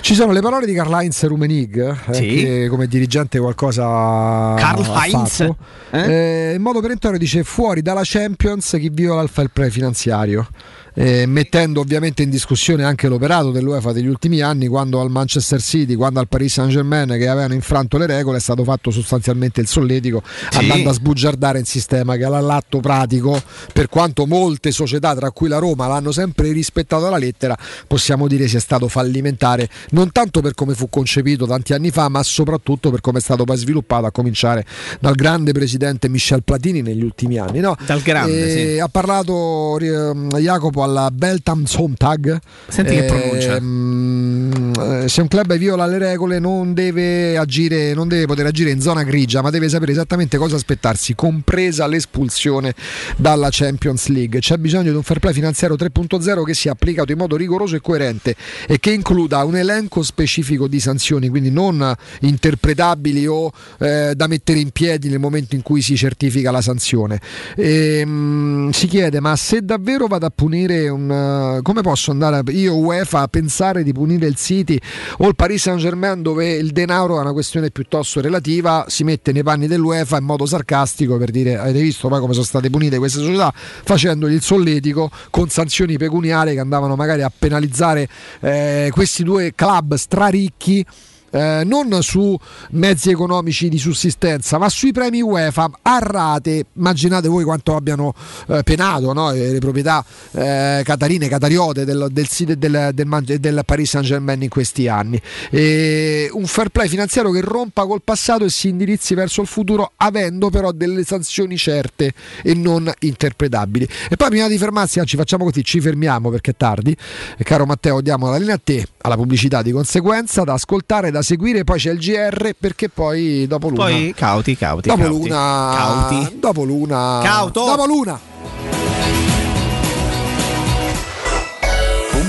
[0.01, 2.27] Ci sono le parole di Karl-Heinz Rummenig, eh, Sì.
[2.29, 5.57] che come dirigente qualcosa fatto.
[5.91, 6.51] Eh?
[6.51, 10.47] Eh, in modo perentorio dice fuori dalla Champions chi viola il fair play finanziario.
[10.95, 15.95] Eh, mettendo ovviamente in discussione anche l'operato dell'UEFA degli ultimi anni quando al Manchester City,
[15.95, 19.67] quando al Paris Saint Germain che avevano infranto le regole è stato fatto sostanzialmente il
[19.67, 20.59] solletico Sì.
[20.59, 23.41] andando a sbugiardare un sistema che all'atto pratico
[23.73, 27.57] per quanto molte società tra cui la Roma l'hanno sempre rispettato alla lettera
[27.87, 32.23] possiamo dire sia stato fallimentare non tanto per come fu concepito tanti anni fa ma
[32.23, 34.65] soprattutto per come è stato poi sviluppato a cominciare
[35.01, 37.77] dal grande presidente Michel Platini negli ultimi anni no?
[37.87, 38.79] Dal grande, E sì.
[38.81, 42.39] ha parlato eh, Jacopo alla Beltam Sontag
[42.69, 43.57] Senti che pronuncia.
[43.57, 48.71] Ehm, eh, se un club viola le regole non deve agire non deve poter agire
[48.71, 52.75] in zona grigia ma deve sapere esattamente cosa aspettarsi compresa l'espulsione
[53.17, 54.41] dalla Champions League.
[54.41, 57.81] C'è bisogno di un fair play finanziario 3.0 che sia applicato in modo rigoroso e
[57.81, 58.35] coerente
[58.67, 64.59] e che includa un elenco specifico di sanzioni quindi non interpretabili o eh, da mettere
[64.59, 67.21] in piedi nel momento in cui si certifica la sanzione.
[67.57, 72.77] Ehm, si chiede ma se davvero vado a punire un eh, come posso andare io
[72.77, 74.79] UEFA a pensare di punire il City
[75.19, 79.33] o il Paris Saint Germain dove il denaro è una questione piuttosto relativa si mette
[79.33, 82.99] nei panni dell'UEFA in modo sarcastico per dire avete visto poi come sono state punite
[82.99, 83.53] queste società?
[83.55, 88.09] Facendogli il solletico con sanzioni pecuniarie che andavano magari a penalizzare
[88.41, 90.85] eh, questi due club straricchi
[91.33, 92.39] eh, non su
[92.71, 96.67] mezzi economici di sussistenza, ma sui premi UEFA a rate.
[96.75, 98.15] Immaginate voi quanto abbiano
[98.49, 99.33] eh, penato no?
[99.33, 104.89] Eh, le proprietà eh, catarine, catariote del, del, del, del, Paris Saint Germain in questi
[104.89, 105.21] anni.
[105.51, 109.93] E un fair play finanziario che rompa col passato e si indirizzi verso il futuro,
[109.97, 112.13] avendo però delle sanzioni certe
[112.43, 113.89] e non interpretabili.
[114.11, 116.95] E poi, prima di fermarsi, anzi, facciamo così: ci fermiamo perché è tardi.
[117.37, 121.22] E caro Matteo, diamo la linea a te, alla pubblicità di conseguenza, da ascoltare, da
[121.23, 121.65] seguire.
[121.65, 123.85] Poi c'è il GR perché poi dopo l'una.
[123.85, 124.89] Poi cauti, cauti.
[124.89, 125.19] dopo cauti.
[125.19, 125.73] l'una.
[125.75, 126.39] Cauti.
[126.39, 127.21] Dopo l'una.
[127.23, 127.65] Cauto.
[127.65, 128.32] Dopo l'una.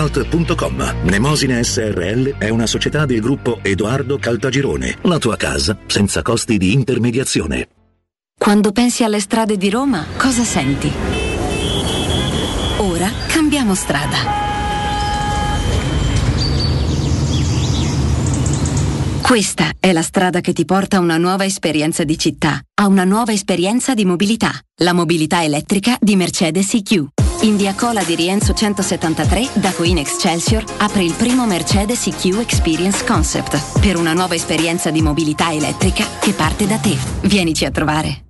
[0.00, 0.94] www.kcult.com.
[1.04, 4.98] Mnemosine SRL è una società del gruppo Edoardo Caltagirone.
[5.02, 7.68] La tua casa senza costi di intermediazione.
[8.38, 10.90] Quando pensi alle strade di Roma, cosa senti?
[12.78, 14.48] Ora cambiamo strada.
[19.20, 23.04] Questa è la strada che ti porta a una nuova esperienza di città, a una
[23.04, 24.50] nuova esperienza di mobilità,
[24.82, 27.19] la mobilità elettrica di Mercedes EQ.
[27.42, 33.02] In via Cola di Rienzo 173, da Coin Excelsior, apre il primo Mercedes EQ Experience
[33.02, 36.94] Concept, per una nuova esperienza di mobilità elettrica che parte da te.
[37.22, 38.29] Vienici a trovare.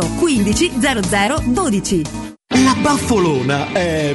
[0.00, 2.02] 15 0012.
[2.64, 4.14] La baffolona è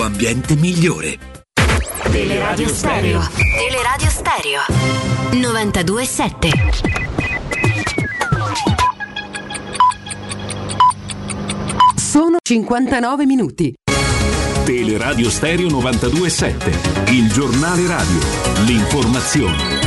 [0.00, 1.18] ambiente migliore.
[2.10, 3.20] Teleradio Stereo.
[3.56, 4.60] Teleradio Stereo.
[5.30, 6.50] 92.7.
[11.96, 13.74] Sono 59 minuti.
[14.64, 17.12] Teleradio Stereo 92.7.
[17.12, 18.18] Il giornale radio.
[18.64, 19.80] L'informazione.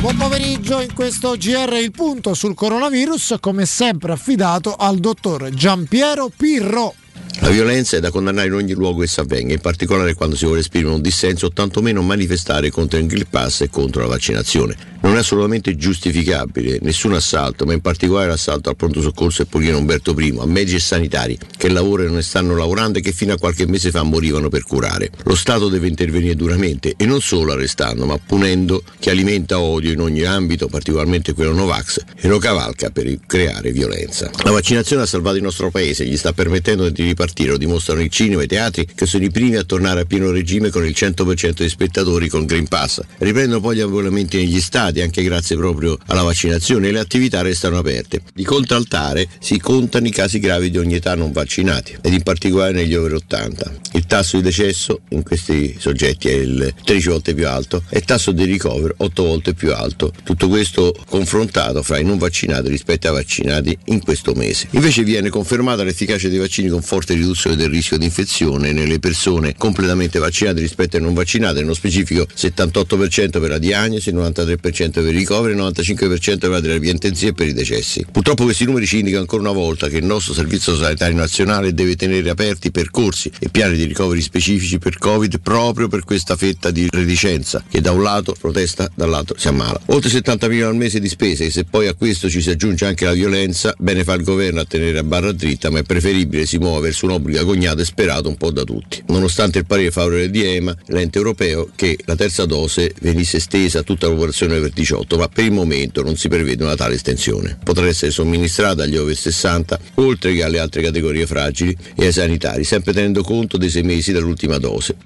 [0.00, 6.30] Buon pomeriggio in questo GR il punto sul coronavirus, come sempre affidato al dottor Giampiero
[6.34, 6.94] Pirro.
[7.40, 10.60] La violenza è da condannare in ogni luogo essa avvenga, in particolare quando si vuole
[10.60, 14.96] esprimere un dissenso o tantomeno manifestare contro il Green Pass e contro la vaccinazione.
[15.00, 19.78] Non è assolutamente giustificabile nessun assalto, ma in particolare l'assalto al pronto soccorso e Poliano
[19.78, 23.38] Umberto I, a medici e sanitari che lavorano e stanno lavorando e che fino a
[23.38, 25.10] qualche mese fa morivano per curare.
[25.22, 30.00] Lo Stato deve intervenire duramente e non solo arrestando, ma punendo chi alimenta odio in
[30.00, 34.28] ogni ambito, particolarmente quello Novax, e lo cavalca per creare violenza.
[34.42, 38.10] La vaccinazione ha salvato il nostro paese, gli sta permettendo di ripartire, lo dimostrano i
[38.10, 40.94] cinema e i teatri che sono i primi a tornare a pieno regime con il
[40.96, 43.00] 100% di spettatori con Green Pass.
[43.18, 47.78] Riprendono poi gli abbonamenti negli stadi anche grazie proprio alla vaccinazione e le attività restano
[47.78, 48.22] aperte.
[48.32, 52.72] Di contraltare si contano i casi gravi di ogni età non vaccinati ed in particolare
[52.72, 53.72] negli over 80.
[53.94, 58.04] Il tasso di decesso in questi soggetti è il 13 volte più alto e il
[58.04, 60.12] tasso di ricovero 8 volte più alto.
[60.22, 64.68] Tutto questo confrontato fra i non vaccinati rispetto ai vaccinati in questo mese.
[64.72, 69.54] Invece viene confermata l'efficacia dei vaccini con forte riduzione del rischio di infezione nelle persone
[69.56, 75.16] completamente vaccinate rispetto ai non vaccinati, nello specifico 78% per la diagnosi, 93% per i
[75.16, 78.04] ricoveri e 95% per la terapia intensiva e per i decessi.
[78.10, 81.96] Purtroppo questi numeri ci indicano ancora una volta che il nostro Servizio Sanitario Nazionale deve
[81.96, 86.88] tenere aperti percorsi e piani di ricoveri specifici per Covid proprio per questa fetta di
[86.90, 89.80] reticenza che da un lato protesta, dall'altro si ammala.
[89.86, 92.86] Oltre 70 milioni al mese di spese e se poi a questo ci si aggiunge
[92.86, 96.44] anche la violenza, bene fa il governo a tenere a barra dritta, ma è preferibile
[96.46, 99.02] si verso un obbligo agognato e sperato un po' da tutti.
[99.08, 103.82] Nonostante il parere favorevole di EMA, l'ente europeo, che la terza dose venisse estesa a
[103.82, 107.58] tutta la popolazione over 18, ma per il momento non si prevede una tale estensione.
[107.62, 112.64] Potrà essere somministrata agli over 60, oltre che alle altre categorie fragili e ai sanitari,
[112.64, 114.96] sempre tenendo conto dei sei mesi dall'ultima dose.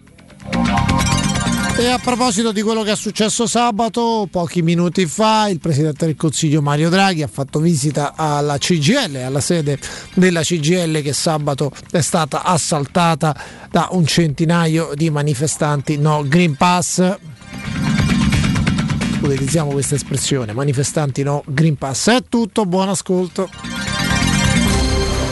[1.75, 6.17] E a proposito di quello che è successo sabato, pochi minuti fa, il Presidente del
[6.17, 9.79] Consiglio Mario Draghi ha fatto visita alla CGL, alla sede
[10.15, 13.35] della CGL che sabato è stata assaltata
[13.71, 17.17] da un centinaio di manifestanti no Green Pass.
[19.21, 22.11] Utilizziamo questa espressione, manifestanti no Green Pass.
[22.11, 23.49] È tutto, buon ascolto.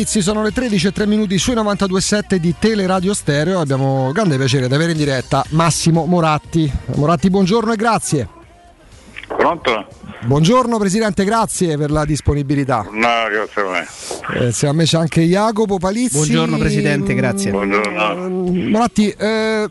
[0.00, 3.60] Palizzi, sono le 13 e 3 minuti sui 92.7 di Teleradio Stereo.
[3.60, 6.72] Abbiamo grande piacere di avere in diretta Massimo Moratti.
[6.94, 8.28] Moratti, buongiorno e grazie.
[9.26, 9.86] Pronto?
[10.22, 12.86] Buongiorno Presidente, grazie per la disponibilità.
[12.90, 14.50] No, grazie a me.
[14.50, 16.16] Eh, me c'è anche Jacopo Palizzi.
[16.16, 17.50] Buongiorno Presidente, grazie.
[17.50, 18.28] Buongiorno.
[18.70, 19.68] Moratti, eh,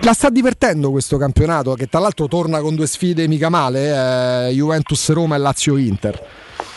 [0.00, 4.50] la sta divertendo questo campionato che tra l'altro torna con due sfide mica male, eh,
[4.50, 6.26] Juventus-Roma e Lazio-Inter.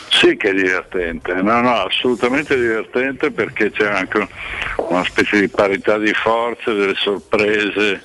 [0.08, 4.26] Sì che è divertente, no, no, assolutamente divertente perché c'è anche
[4.88, 8.02] una specie di parità di forze, delle sorprese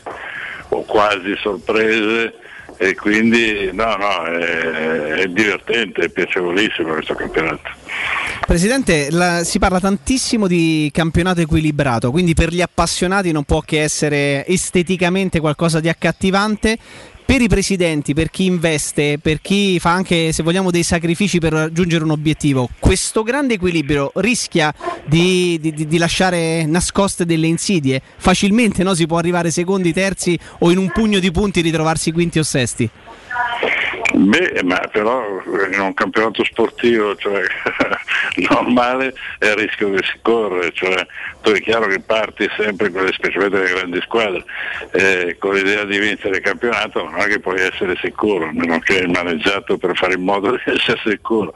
[0.69, 2.33] o quasi sorprese
[2.77, 7.69] e quindi no, no, è, è divertente, è piacevolissimo questo campionato.
[8.45, 13.81] Presidente, la- si parla tantissimo di campionato equilibrato, quindi per gli appassionati non può che
[13.81, 16.77] essere esteticamente qualcosa di accattivante.
[17.31, 21.53] Per i presidenti, per chi investe, per chi fa anche, se vogliamo, dei sacrifici per
[21.53, 24.73] raggiungere un obiettivo, questo grande equilibrio rischia
[25.05, 28.01] di, di- di- lasciare nascoste delle insidie.
[28.17, 28.93] Facilmente no?
[28.95, 32.89] si può arrivare secondi, terzi o in un pugno di punti ritrovarsi quinti o sesti.
[34.13, 35.41] Beh, ma però
[35.71, 37.43] in un campionato sportivo cioè,
[38.49, 41.05] normale è il rischio che si corre, cioè,
[41.41, 44.43] tu è chiaro che parti sempre con le specialmente le grandi squadre,
[44.91, 48.79] eh, con l'idea di vincere il campionato non è che puoi essere sicuro, a meno
[48.79, 51.53] che hai maneggiato per fare in modo di essere sicuro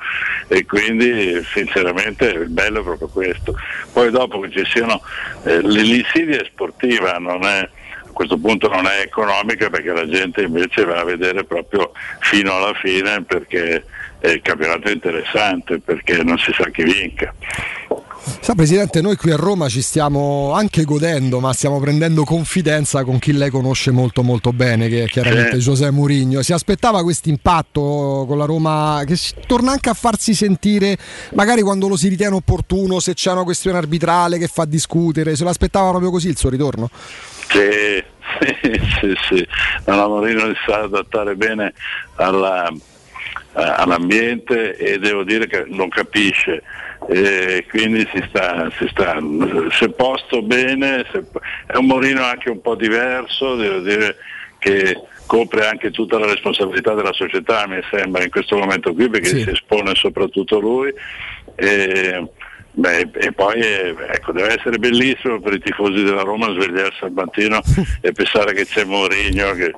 [0.47, 3.53] e quindi sinceramente il bello è proprio questo.
[3.91, 5.01] Poi dopo che ci siano,
[5.43, 7.67] eh, l'insidia è sportiva, non è
[8.15, 12.73] questo punto non è economica perché la gente invece va a vedere proprio fino alla
[12.81, 13.83] fine perché
[14.21, 17.33] il campionato è interessante, perché non si sa chi vinca.
[18.39, 23.19] Sa Presidente, noi qui a Roma ci stiamo anche godendo, ma stiamo prendendo confidenza con
[23.19, 25.59] chi lei conosce molto molto bene, che è chiaramente Sì.
[25.59, 26.41] Giuseppe Mourinho.
[26.41, 30.97] Si aspettava questo impatto con la Roma che torna anche a farsi sentire,
[31.33, 35.43] magari quando lo si ritiene opportuno, se c'è una questione arbitrale che fa discutere, se
[35.43, 36.89] lo aspettava proprio così il suo ritorno?
[38.37, 39.47] Sì, sì, sì, sì.
[39.85, 41.73] No, no, Marino si sa adattare bene
[42.15, 42.73] alla- eh,
[43.77, 46.61] all'ambiente e devo dire che non capisce.
[47.07, 49.17] E quindi si sta, si sta
[49.71, 51.21] si è posto bene, è-
[51.67, 54.17] è un Morino anche un po' diverso, devo dire
[54.57, 59.27] che copre anche tutta la responsabilità della società, mi sembra, in questo momento qui, perché
[59.29, 59.41] Sì.
[59.43, 60.91] si espone soprattutto lui.
[61.55, 62.27] E,
[62.75, 67.11] beh, e poi eh, ecco, deve essere bellissimo per i tifosi della Roma svegliarsi al
[67.11, 67.61] mattino
[68.01, 69.73] e pensare che c'è Mourinho che,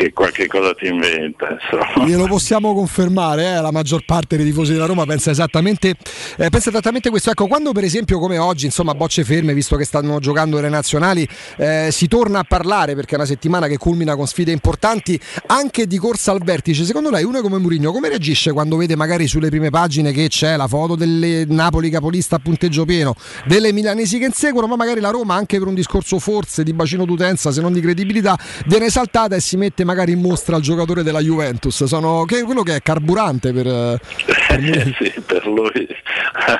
[0.00, 1.58] che qualche cosa ti inventa.
[1.60, 2.06] Insomma.
[2.06, 5.90] Glielo possiamo confermare, eh, la maggior parte dei tifosi della Roma pensa esattamente,
[6.38, 7.30] eh, pensa esattamente questo.
[7.30, 11.28] Ecco, quando per esempio come oggi, insomma, bocce ferme, visto che stanno giocando le nazionali,
[11.58, 15.86] eh, si torna a parlare perché è una settimana che culmina con sfide importanti anche
[15.86, 16.84] di corsa al vertice.
[16.84, 20.56] Secondo lei uno come Mourinho come reagisce quando vede magari sulle prime pagine che c'è
[20.56, 23.14] la foto del Napoli capolista a punteggio pieno,
[23.44, 27.04] delle milanesi che inseguono, ma magari la Roma anche per un discorso forse di bacino
[27.04, 31.02] d'utenza, se non di credibilità, viene esaltata e si mette magari in mostra il giocatore
[31.02, 31.84] della Juventus.
[31.84, 34.94] Sono che, quello che è carburante per, per Mourinho.
[34.98, 35.88] sì, per lui,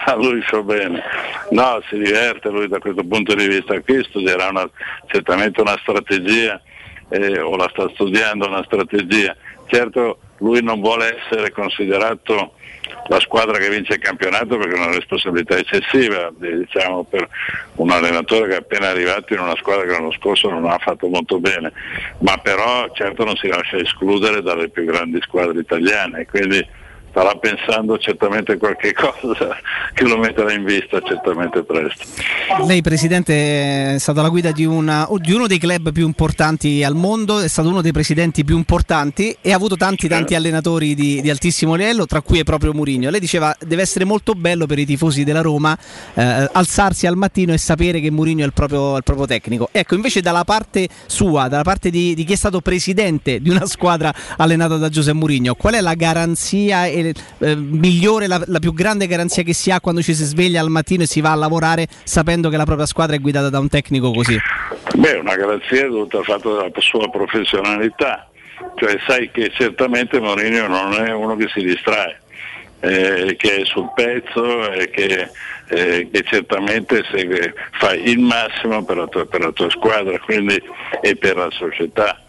[0.04, 1.02] a lui fa bene.
[1.50, 4.68] No, si diverte lui da questo punto di vista qui, studierà una-
[5.06, 6.60] certamente una strategia
[7.08, 9.36] eh, o la sta studiando una strategia.
[9.66, 12.54] Certo lui non vuole essere considerato
[13.08, 17.28] la squadra che vince il campionato perché è una responsabilità eccessiva, diciamo, per
[17.76, 21.08] un allenatore che è appena arrivato in una squadra che l'anno scorso non ha fatto
[21.08, 21.72] molto bene,
[22.18, 26.78] ma però certo non si lascia escludere dalle più grandi squadre italiane, quindi
[27.10, 29.56] starà pensando certamente qualche cosa
[29.92, 32.04] che lo metterà in vista certamente presto.
[32.66, 36.94] Lei, Presidente, è stato alla guida di, una- di uno dei club più importanti al
[36.94, 41.20] mondo, è stato uno dei presidenti più importanti e ha avuto tanti tanti allenatori di,
[41.20, 43.10] di altissimo livello, tra cui è proprio Mourinho.
[43.10, 45.76] Lei diceva deve essere molto bello per i tifosi della Roma
[46.14, 49.68] eh, alzarsi al mattino e sapere che Mourinho è il proprio, il proprio tecnico.
[49.72, 53.66] Ecco, invece dalla parte sua, dalla parte di, di chi è stato presidente di una
[53.66, 58.72] squadra allenata da Giuseppe Mourinho, qual è la garanzia e, eh, migliore, la, la più
[58.72, 61.36] grande garanzia che si ha quando ci si sveglia al mattino e si va a
[61.36, 64.38] lavorare sapendo che la propria squadra è guidata da un tecnico così?
[64.94, 68.28] Beh, una garanzia è dovuta al fatto sua professionalità,
[68.76, 72.20] cioè sai che certamente Mourinho non è uno che si distrae,
[72.80, 75.30] eh, che è sul pezzo e che,
[75.68, 80.60] eh, che certamente segue, fa il massimo per la tua, per la tua squadra quindi,
[81.00, 82.20] e per la società.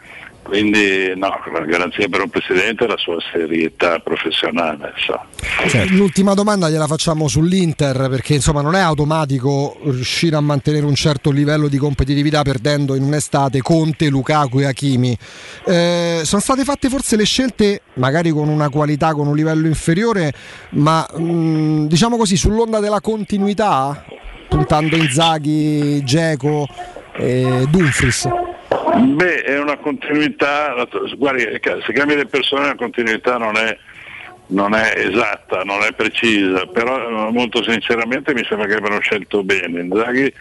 [0.43, 4.91] Quindi no, la garanzia per un presidente è la sua serietà professionale.
[4.95, 5.85] insomma.
[5.95, 11.31] L'ultima domanda gliela facciamo sull'Inter perché insomma non è automatico riuscire a mantenere un certo
[11.31, 15.17] livello di competitività perdendo in un'estate Conte, Lukaku e Hakimi.
[15.65, 20.33] Eh, sono state fatte forse le scelte magari con una qualità, con un livello inferiore,
[20.71, 24.03] ma mh, diciamo così sull'onda della continuità,
[24.49, 26.67] puntando Inzaghi, Geco
[27.13, 28.27] e Dumfries.
[28.71, 33.77] Beh, è una continuità, guardi, se cambi le persone la continuità non è,
[34.47, 39.43] non è esatta, non è precisa, però eh, molto sinceramente mi sembra che abbiano scelto
[39.43, 39.81] bene.
[39.81, 40.33] Inzaghi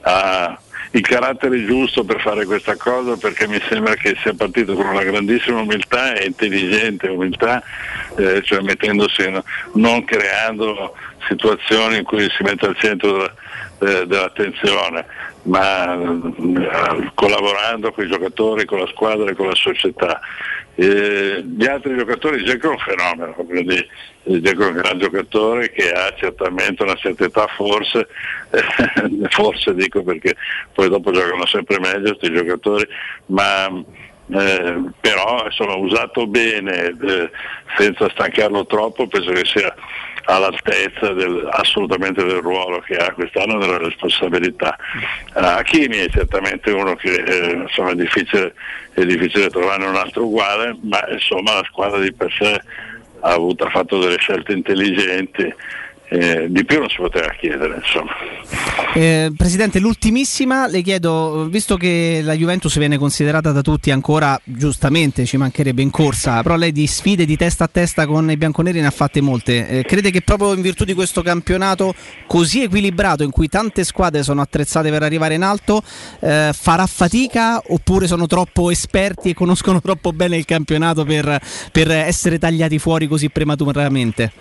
[0.00, 0.58] ha
[0.92, 5.02] il carattere giusto per fare questa cosa perché mi sembra che sia partito con una
[5.02, 7.62] grandissima umiltà e intelligente umiltà,
[8.16, 9.30] eh, cioè mettendosi,
[9.74, 10.94] non creando
[11.28, 13.34] situazioni in cui si mette al centro della-
[13.84, 15.04] eh, dell'attenzione,
[15.42, 20.20] ma eh, collaborando con i giocatori, con la squadra e con la società.
[20.76, 25.70] Eh, gli altri giocatori, Dzeko è un fenomeno, quindi eh, Dzeko è un gran giocatore
[25.70, 28.08] che ha certamente una certa età, forse,
[28.50, 30.34] eh, forse dico perché
[30.72, 32.86] poi dopo giocano sempre meglio questi giocatori,
[33.26, 37.30] ma eh, però insomma usato bene, eh,
[37.76, 39.74] senza stancarlo troppo, penso che sia
[40.24, 44.76] all'altezza del- assolutamente del ruolo che ha quest'anno della responsabilità.
[45.34, 48.54] Uh, Hakimi è certamente uno che eh, insomma, è, difficile,
[48.92, 52.60] è difficile trovare un altro uguale, ma insomma la squadra di per sé
[53.20, 55.52] ha, avuto, ha fatto delle scelte intelligenti.
[56.14, 58.12] Eh, di più non si poteva chiedere, insomma.
[58.94, 65.24] Eh, Presidente, l'ultimissima, le chiedo, visto che la Juventus viene considerata da tutti ancora giustamente,
[65.24, 68.80] ci mancherebbe in corsa, però lei di sfide di testa a testa con i bianconeri
[68.80, 69.66] ne ha fatte molte.
[69.66, 71.94] Eh, crede che proprio in virtù di questo campionato
[72.28, 75.82] così equilibrato, in cui tante squadre sono attrezzate per arrivare in alto,
[76.20, 81.40] eh, farà fatica oppure sono troppo esperti e conoscono troppo bene il campionato per,
[81.72, 84.32] per essere tagliati fuori così prematuramente?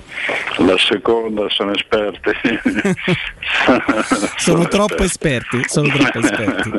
[0.57, 2.31] La seconda sono esperti.
[4.37, 6.71] Sono troppo esperti, sono troppo esperti.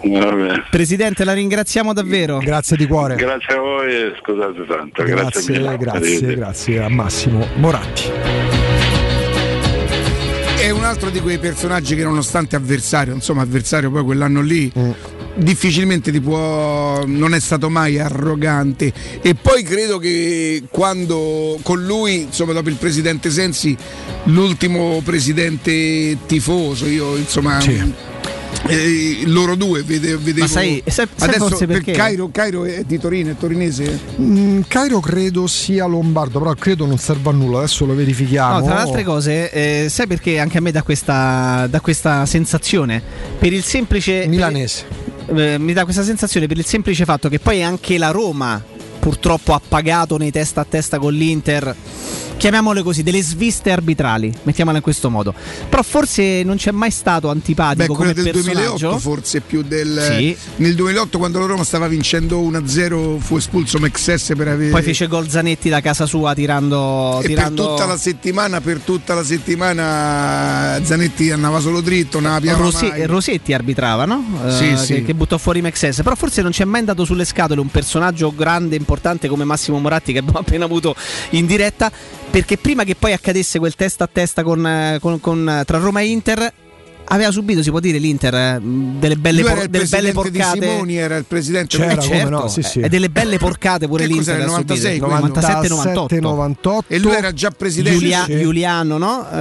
[0.70, 2.38] Presidente, la ringraziamo davvero.
[2.38, 3.14] Grazie di cuore.
[3.14, 5.02] Grazie a voi e scusate tanto.
[5.04, 5.76] Grazie, Grazie, mille.
[5.76, 8.10] grazie, grazie a Massimo Moratti.
[10.58, 14.70] È un altro di quei personaggi che nonostante avversario, insomma avversario poi quell'anno lì,
[15.42, 22.22] difficilmente ti può, non è stato mai arrogante e poi credo che quando con lui,
[22.22, 23.76] insomma dopo il presidente Sensi,
[24.24, 27.58] l'ultimo presidente tifoso, io insomma...
[28.66, 31.92] eh, loro due vede- vedevo sai- sai- sai adesso forse per perché?
[31.92, 36.98] Cairo, Cairo è di Torino, è torinese Mm, Cairo credo sia lombardo, però credo non
[36.98, 38.58] serva a nulla, adesso lo verifichiamo.
[38.58, 42.26] No, tra le altre cose, eh, sai perché anche a me dà questa, dà questa
[42.26, 43.02] sensazione?
[43.38, 44.26] Per il semplice.
[44.26, 45.09] Milanese.
[45.26, 48.62] Eh, mi dà questa sensazione per il semplice fatto che poi anche la Roma
[49.00, 51.74] purtroppo ha pagato nei testa a testa con l'Inter.
[52.40, 55.34] Chiamiamole così, delle sviste arbitrali, mettiamola in questo modo.
[55.68, 58.76] Però forse non c'è mai stato antipatico Beh, come del personaggio.
[58.78, 60.34] 2008 forse più del Sì.
[60.56, 65.06] nel 2008 quando la Roma stava vincendo 1-0 fu espulso Mexes per avere Poi fece
[65.06, 67.20] gol Zanetti da casa sua tirando.
[67.22, 67.62] e tirando...
[67.62, 73.04] per tutta la settimana per tutta la settimana Zanetti andava solo dritto non Rose- mai.
[73.06, 74.24] Rosetti arbitrava, no?
[74.48, 75.02] Sì, che, sì.
[75.04, 75.96] che buttò fuori Mexes.
[76.02, 78.89] Però forse non ci è mai andato sulle scatole un personaggio grande, importante
[79.28, 80.94] come Massimo Moratti che abbiamo appena avuto
[81.30, 81.90] in diretta.
[82.30, 86.00] Perché prima che poi accadesse quel testa a testa con, eh, con- con- tra Roma
[86.00, 86.52] e Inter.
[87.12, 90.60] Aveva subito, si può dire, l'Inter eh, delle belle, por- delle belle porcate.
[90.60, 92.80] Simoni, era il presidente C'era, Eh, come certo, no, sì, sì.
[92.80, 94.50] E delle belle porcate pure Che l'Inter subito.
[94.50, 95.14] 96, quello?
[95.14, 97.98] 97 98 98 E lui era già presidente.
[97.98, 98.40] Giulia- Sì.
[98.40, 99.26] Giuliano, no?
[99.30, 99.38] Eh,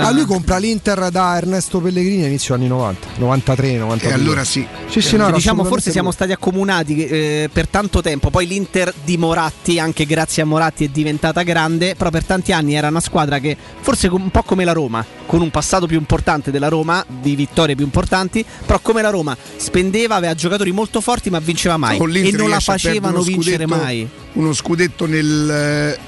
[0.00, 4.08] Ah, lui compra l'Inter da Ernesto Pellegrini inizio anni 90, 93, 92.
[4.08, 4.66] E allora sì.
[4.88, 8.30] Sì, sì, no, diciamo forse siamo stati accomunati eh, per tanto tempo.
[8.30, 11.94] Poi l'Inter di Moratti, anche grazie a Moratti, è diventata grande.
[11.96, 15.40] Però per tanti anni era una squadra che, forse un po' come la Roma, con
[15.42, 18.44] un passato più importante della Roma, di vittorie più importanti.
[18.64, 21.98] Però come la Roma spendeva, aveva giocatori molto forti, ma vinceva mai.
[21.98, 24.08] E non la facevano vincere scudetto- mai.
[24.34, 25.98] Uno scudetto nel, eh,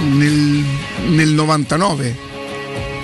[0.00, 0.64] nel,
[1.08, 2.30] nel 99.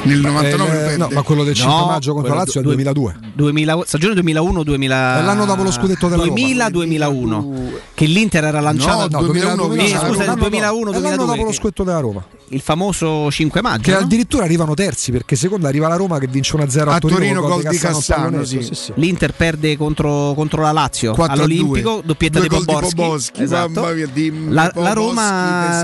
[0.09, 2.75] Nel 99 Eh, no, ma quello del 5 No, maggio contro Lazio è du- il
[2.77, 3.17] 2002.
[3.35, 6.35] 2000, stagione 2001-2000 È l'anno dopo lo scudetto della Roma.
[6.35, 11.21] 2000-2001 che l'Inter era lanciato No, 2001, Eh, no, scusa, l'anno- 2001 è l'anno dopo
[11.21, 12.25] lo 2002 scudetto della Roma.
[12.51, 13.99] il famoso 5 maggio Che no?
[13.99, 17.51] addirittura arrivano terzi perché seconda arriva la Roma che vince 1-0 a, A Torino, con
[17.51, 18.63] gol di Cassano, sì.
[18.73, 18.93] sì.
[18.97, 22.03] L'Inter perde contro, contro la Lazio 4 a all'Olimpico, 2.
[22.05, 22.95] doppietta di gol Boborski.
[22.95, 23.81] Boboschi, Esatto.
[23.81, 24.09] mamma mia,
[24.49, 25.83] La, la Roma,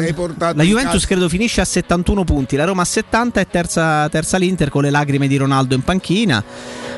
[0.55, 4.69] la Juventus credo finisce a 71 punti, la Roma a 70 e terza, terza l'Inter
[4.71, 6.43] con le lacrime di Ronaldo in panchina.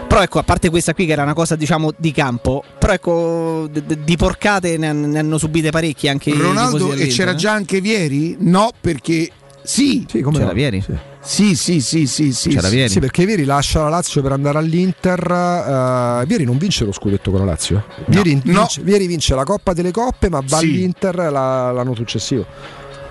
[0.07, 3.69] Però ecco, a parte questa qui che era una cosa diciamo di campo, però ecco
[3.71, 7.33] d- d- di porcate ne, han- ne hanno subite parecchie anche i Ronaldo e c'era
[7.33, 7.35] eh.
[7.37, 8.37] già anche Vieri?
[8.41, 9.31] No, perché
[9.63, 10.07] sì.
[10.09, 10.55] Sì, come C'era no?
[10.55, 10.81] Vieri?
[10.81, 10.95] Sì.
[11.21, 12.51] Sì, sì, sì, sì, sì.
[12.51, 12.75] C'era sì.
[12.75, 12.91] Vieri.
[12.91, 16.21] Sì, perché Vieri lascia la Lazio per andare all'Inter.
[16.23, 17.85] eh, Vieri non vince lo scudetto con la Lazio.
[18.07, 18.61] Vieri, No.
[18.61, 20.65] vince, Vieri vince la Coppa delle Coppe, ma va Sì.
[20.67, 22.47] all'Inter la- l'anno successivo.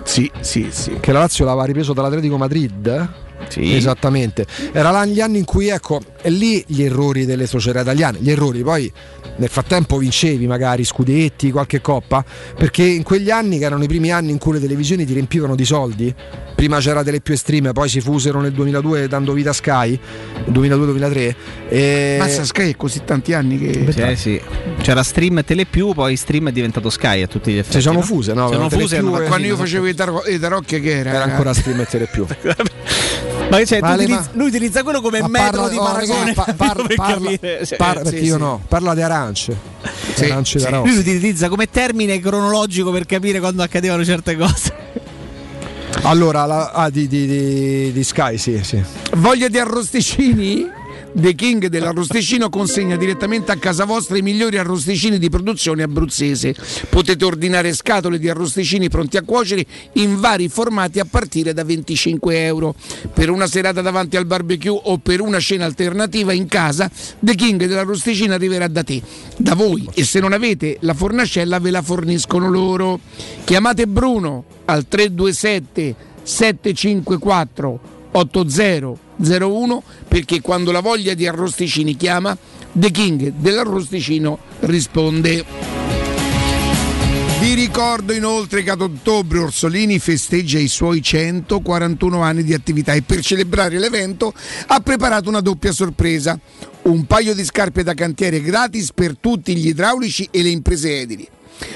[0.03, 0.95] Sì, sì, sì.
[1.01, 3.09] Che la Lazio l'aveva ripreso dall'Atletico Madrid.
[3.47, 3.75] Sì.
[3.75, 4.45] Esattamente.
[4.71, 8.31] Era là gli anni in cui, ecco, e lì gli errori delle società italiane, gli
[8.31, 8.91] errori, poi
[9.37, 12.23] nel frattempo vincevi magari scudetti, qualche coppa,
[12.57, 15.55] perché in quegli anni, che erano i primi anni in cui le televisioni ti riempivano
[15.55, 16.13] di soldi,
[16.55, 19.99] prima c'era Tele più Stream, poi si fusero nel 2002 dando vita a Sky,
[20.49, 21.35] 2002-2003.
[21.67, 22.15] E...
[22.17, 23.91] Massa Sky è così tanti anni che...
[23.91, 24.41] Sì, sì.
[24.81, 27.77] C'era Stream e Telepiù, poi Stream è diventato Sky a tutti gli effetti.
[27.77, 28.05] Si sono no?
[28.05, 28.47] fuse, no?
[28.47, 31.13] Sono Telepiù fuse, fatto Quando io facevo i taro- i tarocchi che era?
[31.13, 32.25] Era ancora Stream e Tele più.
[33.49, 35.83] Ma cioè, tu Ma le utilizzi- ma- lui utilizza quello come metro parla- di oh,
[35.83, 37.29] paragone raga, pa- par- per parla-.
[37.39, 38.39] Cioè, Par- perché sì, io sì.
[38.39, 39.57] no, parla di arance.
[40.15, 40.69] Sì, arance sì.
[40.69, 44.73] Lui utilizza come termine cronologico per capire quando accadevano certe cose.
[46.03, 48.81] Allora, la- ah, di, di- di- di Sky, sì, sì.
[49.15, 50.69] Voglia di arrosticini?
[51.17, 56.53] The King dell'arrosticino consegna direttamente a casa vostra i migliori arrosticini di produzione abruzzese.
[56.89, 62.43] Potete ordinare scatole di arrosticini pronti a cuocere in vari formati a partire da 25
[62.43, 62.75] euro.
[63.13, 67.63] Per una serata davanti al barbecue o per una cena alternativa in casa, The King
[67.63, 69.01] dell'arrosticino arriverà da te,
[69.37, 69.87] da voi.
[69.93, 72.99] E se non avete la fornacella ve la forniscono loro.
[73.45, 77.79] Chiamate Bruno al 327 754
[79.17, 82.37] 8001 perché quando la voglia di arrosticini chiama
[82.71, 85.45] The King dell'arrosticino risponde.
[87.39, 93.01] Vi ricordo inoltre che ad ottobre Orsolini festeggia i suoi 141 anni di attività e
[93.01, 94.33] per celebrare l'evento
[94.67, 96.39] ha preparato una doppia sorpresa.
[96.83, 101.27] Un paio di scarpe da cantiere gratis per tutti gli idraulici e le imprese edili.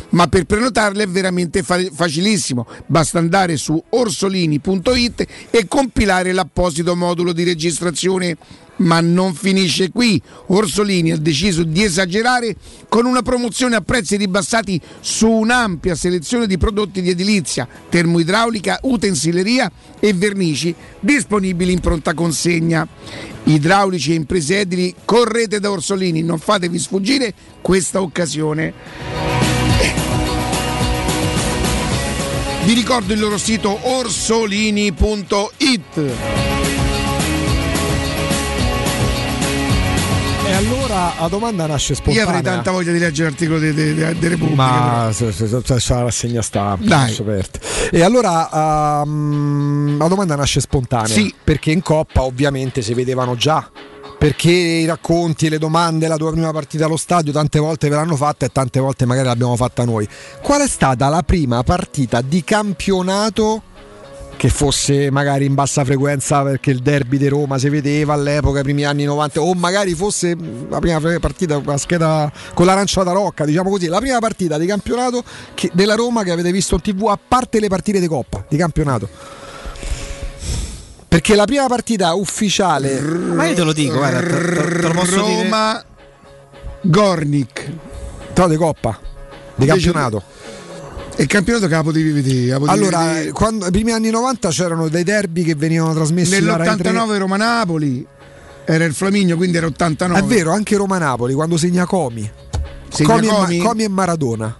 [0.09, 7.31] Ma per prenotarle è veramente fa- facilissimo, basta andare su orsolini.it e compilare l'apposito modulo
[7.31, 8.37] di registrazione.
[8.79, 12.55] Ma non finisce qui, Orsolini ha deciso di esagerare
[12.87, 19.69] con una promozione a prezzi ribassati su un'ampia selezione di prodotti di edilizia, termoidraulica, utensileria
[19.99, 22.87] e vernici disponibili in pronta consegna.
[23.43, 29.48] Idraulici e imprese edili, correte da Orsolini, non fatevi sfuggire questa occasione.
[32.69, 35.97] Vi ricordo il loro sito orsolini.it.
[40.45, 42.27] E allora la domanda nasce Io spontanea.
[42.27, 44.61] avrei tanta voglia di leggere l'articolo di, di, di- di Repubblica.
[44.61, 47.17] Ma se- se- se- c'è la rassegna stampa Dai.
[47.89, 51.07] E allora ehm, la domanda nasce spontanea.
[51.07, 51.33] Sì.
[51.43, 53.67] Perché in Coppa ovviamente si vedevano già.
[54.19, 58.17] Perché i racconti le domande, la tua prima partita allo stadio, tante volte ve l'hanno
[58.17, 60.05] fatta e tante volte magari l'abbiamo fatta noi.
[60.41, 63.61] Qual è stata la prima partita di campionato
[64.35, 68.63] che fosse magari in bassa frequenza perché il derby di Roma si vedeva all'epoca, i
[68.63, 70.35] primi anni 90, o magari fosse
[70.67, 74.65] la prima partita con la scheda con l'aranciata rocca, diciamo così, la prima partita di
[74.65, 75.23] campionato
[75.53, 78.57] che- della Roma che avete visto in tv, a parte le partite di Coppa, di
[78.57, 79.07] campionato.
[81.09, 83.01] Perché la prima partita ufficiale.
[83.01, 85.43] Ma io te lo dico, guarda, te, te- lo posso dire.
[85.43, 85.83] Roma
[86.81, 87.71] Gornik.
[88.35, 88.97] No, di Coppa,
[89.55, 90.23] di campionato.
[91.17, 92.45] E il campionato che la potevi vedere.
[92.45, 93.31] la potevi Allora, vedere.
[93.31, 96.91] quando, i primi anni 90 c'erano dei derby che venivano trasmessi da Rai 3.
[96.91, 98.07] nell'89 Roma Napoli.
[98.63, 100.19] era il Flaminio, quindi era 89.
[100.21, 102.31] È vero, anche Roma-Napoli quando segna Comi.
[102.89, 103.57] Segna Comi, e Ma- Comi?
[103.57, 104.55] Comi e Maradona.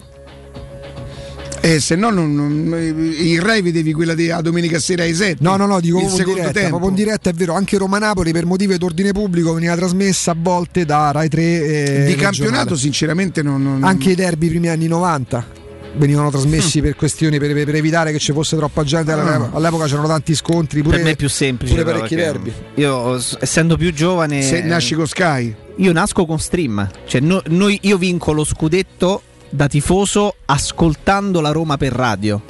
[1.62, 2.74] Eh, se no, non, non-
[3.18, 5.38] il Rai vedevi quella di a domenica sera ai 7.
[5.42, 6.78] No, no, no, dico proprio in secondo diretta, tempo.
[6.78, 10.86] proprio in diretta è vero, anche Roma-Napoli per motivi d'ordine pubblico veniva trasmessa a volte
[10.86, 12.16] da Rai 3 e Di regionale.
[12.16, 13.62] campionato, sinceramente, non.
[13.62, 15.58] non- Anche i derby primi anni 90
[15.98, 19.12] venivano trasmessi per questioni per, per evitare che ci fosse troppa gente.
[19.12, 21.74] All'epoca, all'epoca c'erano tanti scontri, pure, per me è più semplice.
[21.74, 22.54] pure parecchi derby.
[22.76, 24.42] Io, essendo più giovane.
[24.44, 25.54] Se nasci con Sky.
[25.78, 26.90] Io nasco con stream.
[27.06, 32.42] Cioè, no- noi, io vinco lo scudetto da tifoso ascoltando la Roma per radio.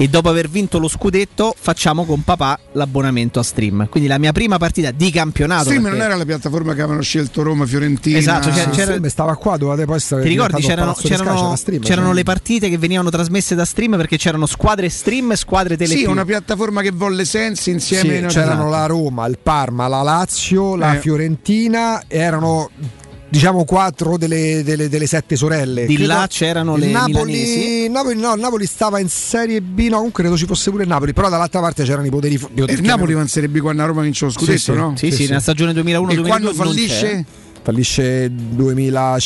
[0.00, 3.86] E dopo aver vinto lo scudetto, facciamo con papà l'abbonamento a stream.
[3.90, 5.64] Quindi la mia prima partita di campionato.
[5.64, 8.16] Stream perché- non era la piattaforma che avevano scelto Roma, Fiorentina.
[8.16, 10.62] Esatto, c'era- Sì, c'era- sì, stava qua, dovevate poi stare Ti ricordi?
[10.62, 13.96] C'erano, di Sky, c'erano- c'era stream, c'erano c'era- le partite che venivano trasmesse da stream
[13.98, 15.94] perché c'erano squadre stream e squadre tele.
[15.94, 18.14] Sì, una piattaforma che volle sensi insieme.
[18.14, 18.70] Sì, no, c'erano esatto.
[18.70, 21.00] la Roma, il Parma, la Lazio, la Eh.
[21.00, 22.70] Fiorentina, erano
[23.30, 25.86] diciamo quattro delle, delle- delle sette sorelle.
[25.86, 27.88] Di Credo- là c'erano le Napoli, milanesi.
[27.88, 31.12] Napoli, no, Napoli stava in Serie B, no, comunque credo ci fosse pure il Napoli,
[31.12, 32.34] però dall'altra parte c'erano i poteri.
[32.34, 34.72] i E poteri il Napoli avanzerebbe quando a Roma vince lo scudetto, Sì, sì.
[34.76, 34.94] no?
[34.96, 37.24] Sì, sì, nella stagione 2001-2002 E quando fallisce?
[37.62, 38.30] Fallisce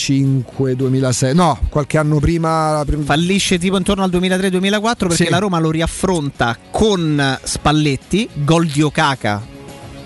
[0.04, 2.82] 2005-2006, no, qualche anno prima.
[2.84, 5.30] prim- Fallisce tipo intorno al 2003-2004 perché Sì.
[5.30, 9.52] la Roma lo riaffronta con Spalletti, gol di Okaka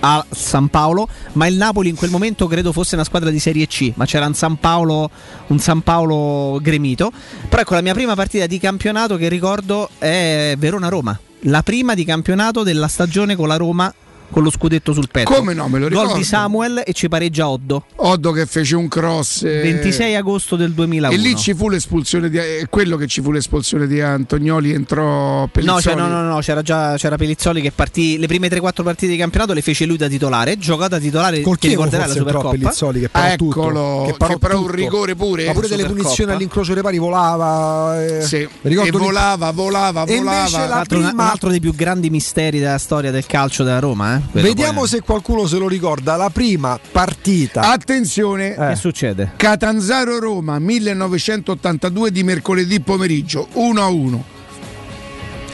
[0.00, 3.66] a San Paolo, ma il Napoli in quel momento credo fosse una squadra di Serie
[3.66, 5.10] C, ma c'era un San Paolo,
[5.48, 7.10] un San Paolo gremito.
[7.48, 12.04] Però ecco la mia prima partita di campionato che ricordo è Verona-Roma, la prima di
[12.04, 13.92] campionato della stagione con la Roma
[14.30, 15.32] con lo scudetto sul petto.
[15.32, 16.14] Come no, me lo Gol ricordo.
[16.16, 17.84] di Samuel e ci pareggia Oddo.
[17.96, 19.42] Oddo che fece un cross.
[19.42, 21.12] eh, 26 agosto del 2001.
[21.14, 22.36] E lì ci fu l'espulsione di.
[22.38, 25.82] È quello che ci fu l'espulsione di Antonioli, entrò No, Pellizzoli.
[25.82, 29.16] cioè, no, no, no, c'era già c'era Pellizzoli che partì le prime 3-4 partite di
[29.18, 32.50] campionato le fece lui da titolare, giocò da titolare Col che ricorderà la Supercoppa.
[32.50, 35.46] Pellizzoli che parò Ah, eccolo, tutto, che però un rigore pure.
[35.46, 36.02] Ma pure delle Supercoppa.
[36.02, 38.04] punizioni all'incrocio dei pari volava.
[38.04, 38.22] eh.
[38.22, 38.48] Sì.
[38.62, 40.38] Ricordo e lì- volava, volava, E volava.
[40.46, 44.16] invece un- prima- un altro dei più grandi misteri della storia del calcio della Roma.
[44.16, 44.17] Eh?
[44.32, 46.16] Vediamo poi se qualcuno se lo ricorda.
[46.16, 47.60] La prima partita.
[47.70, 49.32] Attenzione, è- Che succede?
[49.36, 54.24] Catanzaro Roma 1982 di mercoledì pomeriggio 1 a 1.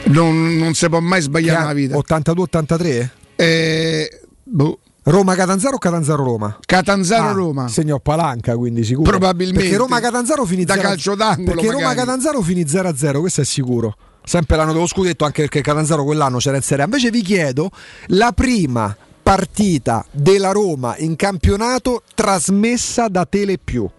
[0.07, 1.95] Non, non si può mai sbagliare nella vita.
[1.97, 3.09] 82-83?
[3.35, 4.79] Eh, boh.
[5.07, 6.57] Roma Catanzaro o Catanzaro Roma?
[6.65, 7.67] Catanzaro Ah, Roma.
[7.67, 9.07] Segnò Palanca, quindi sicuro.
[9.09, 9.61] Probabilmente.
[9.61, 12.05] Perché Roma Catanzaro finì Da 0 calcio d'angolo, Perché Roma magari.
[12.07, 13.95] Catanzaro finì 0-0, questo è sicuro.
[14.25, 16.87] Sempre l'anno dello scudetto, anche perché Catanzaro quell'anno c'era in Serie A.
[16.87, 17.69] Invece vi chiedo
[18.07, 23.89] la prima partita della Roma in campionato trasmessa da Telepiù.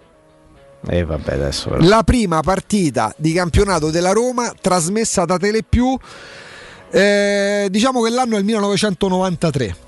[0.89, 1.85] Eh vabbè, adesso però.
[1.85, 5.99] La prima partita di campionato della Roma trasmessa da Telepiù,
[6.91, 9.86] eh, diciamo che l'anno è il 1993.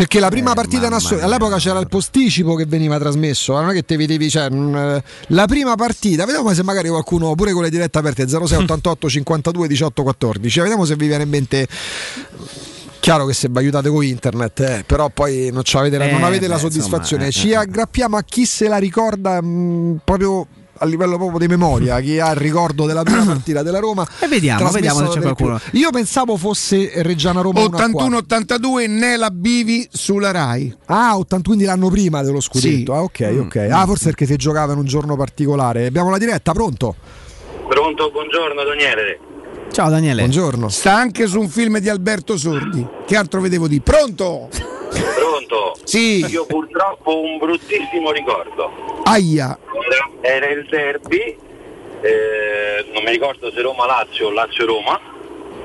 [0.00, 1.26] Perché la prima Eh, partita nazionale, mia.
[1.26, 5.44] all'epoca c'era il posticipo che veniva trasmesso, eh, non è che te vedevi, cioè, la
[5.46, 10.60] prima partita, vediamo se magari qualcuno, pure con le dirette aperte, 0688 52 18 14,
[10.60, 11.68] vediamo se vi viene in mente
[13.00, 16.22] Chiaro che se vi aiutate con internet, eh, però poi non, c'avete la- Eh, non
[16.24, 17.26] avete la beh, soddisfazione.
[17.26, 20.46] insomma, Ci eh, aggrappiamo a chi se la ricorda mh, proprio
[20.82, 24.06] a livello proprio di memoria, chi ha il ricordo della prima partita della Roma.
[24.18, 25.60] E vediamo, vediamo se c'è qualcuno.
[25.72, 30.74] Io pensavo fosse Reggiana Roma 81-82 Nela Bivi sulla Rai.
[30.86, 32.92] Ah, 81, quindi l'anno prima dello scudetto.
[32.92, 32.98] Sì.
[32.98, 33.40] Ah, ok, Mm.
[33.40, 33.68] ok.
[33.70, 35.86] Ah, forse perché si giocava in un giorno particolare.
[35.86, 36.94] Abbiamo la diretta, pronto?
[37.68, 39.18] Pronto, buongiorno Daniele.
[39.72, 40.20] Ciao Daniele.
[40.22, 40.68] Buongiorno.
[40.68, 42.84] Sta anche su un film di Alberto Sordi.
[43.06, 43.80] Che altro vedevo di?
[43.80, 44.48] Pronto?
[44.90, 45.76] Pronto?
[45.84, 46.24] Sì.
[46.26, 48.70] Io purtroppo ho un bruttissimo ricordo.
[49.04, 49.56] Aia.
[50.22, 51.36] Era, il derby,
[52.02, 55.00] eh, non mi ricordo se Roma-Lazio o Lazio-Roma,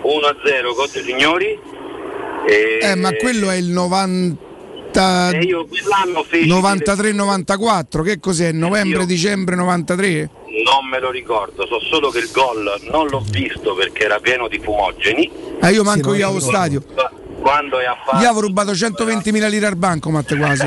[0.04, 1.60] 1-0 Cotte Signori.
[2.48, 4.45] E, Eh, ma quello è il 90...
[4.98, 8.04] e io quell'anno feci 93-94.
[8.04, 8.52] Che cos'è?
[8.52, 10.30] Novembre-dicembre 93?
[10.64, 14.48] Non me lo ricordo, so solo che il gol non l'ho visto perché era pieno
[14.48, 15.30] di fumogeni.
[15.60, 16.84] Ah, io manco Sì, io allo stadio.
[17.42, 20.66] Quando è apparso Io avevo rubato 120.000 lire al bancomat quasi.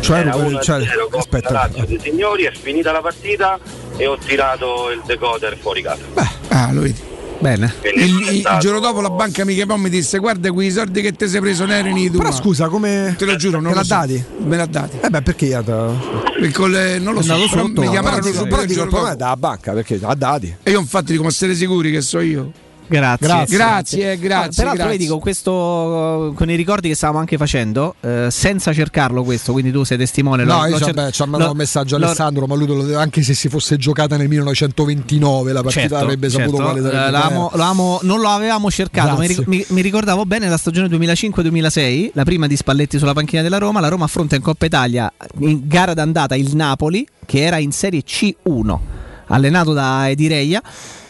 [0.00, 1.70] Cioè, era rubare- 1 cioè, Coppe aspetta.
[1.86, 3.58] Dei signori, è finita la partita
[3.96, 6.02] e ho tirato il decoder fuori casa.
[6.48, 7.14] Ah, lo vedi.
[7.38, 7.72] Bene.
[7.94, 11.28] Il, il- giorno dopo la banca amica poi mi disse guarda quei soldi che ti
[11.28, 12.22] sei preso non erano i tuoi.
[12.22, 13.14] Però scusa, come.
[13.18, 13.94] Te lo giuro, non Te lo l'ha so.
[13.94, 14.24] dati?
[14.44, 14.98] Me l'ha dati.
[15.02, 15.92] Eh beh, perché io da...
[16.40, 17.90] E con le- non lo so, sotto, mi no?
[17.90, 19.16] chiamarono subito però il dico il giorno dopo.
[19.16, 20.56] dalla banca, perché ha dati.
[20.62, 22.50] E io infatti dico, ma siete sicuri che so io?
[22.88, 27.36] Grazie, Grazie, grazie, grazie, Allora, peraltro, vedi con questo, con i ricordi che stavamo anche
[27.36, 30.44] facendo, eh, senza cercarlo questo, quindi tu sei testimone.
[30.44, 33.22] No, l'ho- io cer- ci ha mandato un messaggio l'ho- Alessandro, ma lui lo anche
[33.22, 36.62] se si fosse giocata nel 1929 la partita Certo, avrebbe saputo certo.
[36.62, 37.06] quale sarebbe.
[37.06, 42.10] Eh, l'avevamo- l'avevamo- non lo avevamo cercato, mi, mi- mi ricordavo bene la stagione 2005-2006,
[42.14, 45.62] la prima di Spalletti sulla panchina della Roma, la Roma affronta in Coppa Italia in
[45.64, 48.78] gara d'andata il Napoli che era in Serie C1,
[49.26, 50.62] allenato da Edireia.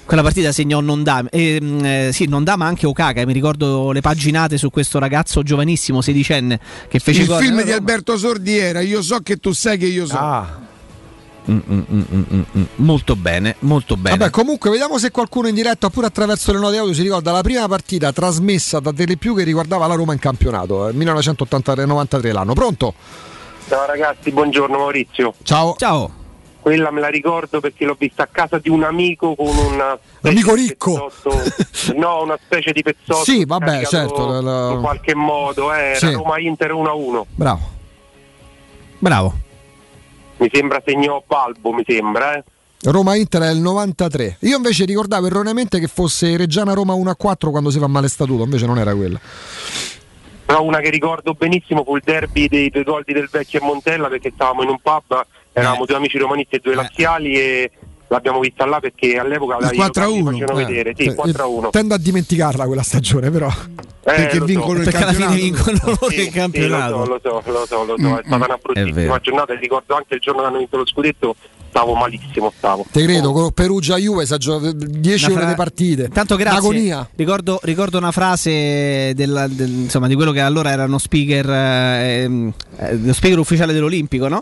[0.06, 4.56] Quella partita segnò Nondama, eh, mh, eh, sì, Nondama anche Okaka, mi ricordo le paginate
[4.56, 7.72] su questo ragazzo giovanissimo, sedicenne, che fece Il film di.
[7.72, 10.14] Alberto Sordi era Io so che tu sai che io so.
[11.50, 12.62] Mm, mm, mm, mm, mm, mm.
[12.76, 14.16] Molto bene, molto bene.
[14.16, 17.42] Vabbè, comunque vediamo se qualcuno in diretta oppure attraverso le note audio si ricorda la
[17.42, 22.52] prima partita trasmessa da Telepiù che riguardava la Roma in campionato, eh, 1993 l'anno.
[22.52, 22.94] Pronto?
[23.68, 25.34] Ciao ragazzi, buongiorno Maurizio.
[25.42, 25.74] Ciao.
[25.76, 26.24] Ciao.
[26.66, 30.28] Quella me la ricordo perché l'ho vista a casa di un amico con una specie
[30.34, 31.12] Amico ricco.
[31.22, 33.22] pezzotto- no, una specie di pezzotto.
[33.22, 36.12] Sì, vabbè, certo, la- In qualche modo, eh, era Sì.
[36.12, 37.24] Roma Inter 1-1.
[37.36, 37.60] Bravo.
[38.98, 39.34] Bravo.
[40.38, 42.42] Mi sembra segnò Balbo, mi sembra, eh.
[42.82, 44.38] Roma Inter è il 93.
[44.40, 48.66] Io invece ricordavo erroneamente che fosse Reggiana Roma 1-4 quando si fa male statuto, invece
[48.66, 49.20] non era quella.
[50.46, 54.08] Però una che ricordo benissimo fu il derby dei due gol Del Vecchio e Montella
[54.08, 55.24] perché stavamo in un pub,
[55.60, 55.86] eravamo Eh.
[55.86, 57.70] due amici romanisti e due laziali e
[58.08, 61.70] l'abbiamo vista là perché all'epoca la- i locali ci facevano vedere, sì, Eh, 4-1.
[61.70, 63.48] Tendo a dimenticarla quella stagione, però.
[64.02, 67.02] perché vincono Perché alla fine vincono loro Sì, il campionato.
[67.02, 68.18] Sì, lo so, lo so, lo so, lo so.
[68.18, 70.86] è stata una È bruttissima giornata e ricordo anche il giorno che hanno vinto lo
[70.86, 71.34] scudetto,
[71.76, 72.86] stavo malissimo, stavo.
[72.90, 76.08] Te credo, con Perugia Juve si ha giocato 10 Una ore fra- di partite.
[76.08, 76.58] Tanto grazie.
[76.58, 77.08] Agonia.
[77.14, 82.22] Ricordo, ricordo una frase della- del- insomma, di quello che allora era uno speaker, eh,
[82.22, 84.40] ehm, eh, lo speaker ufficiale dell'Olimpico, no?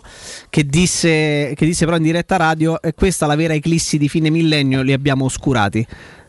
[0.49, 4.29] che, disse, che disse però in diretta radio: E questa la vera eclissi di fine
[4.29, 5.85] millennio, li abbiamo oscurati.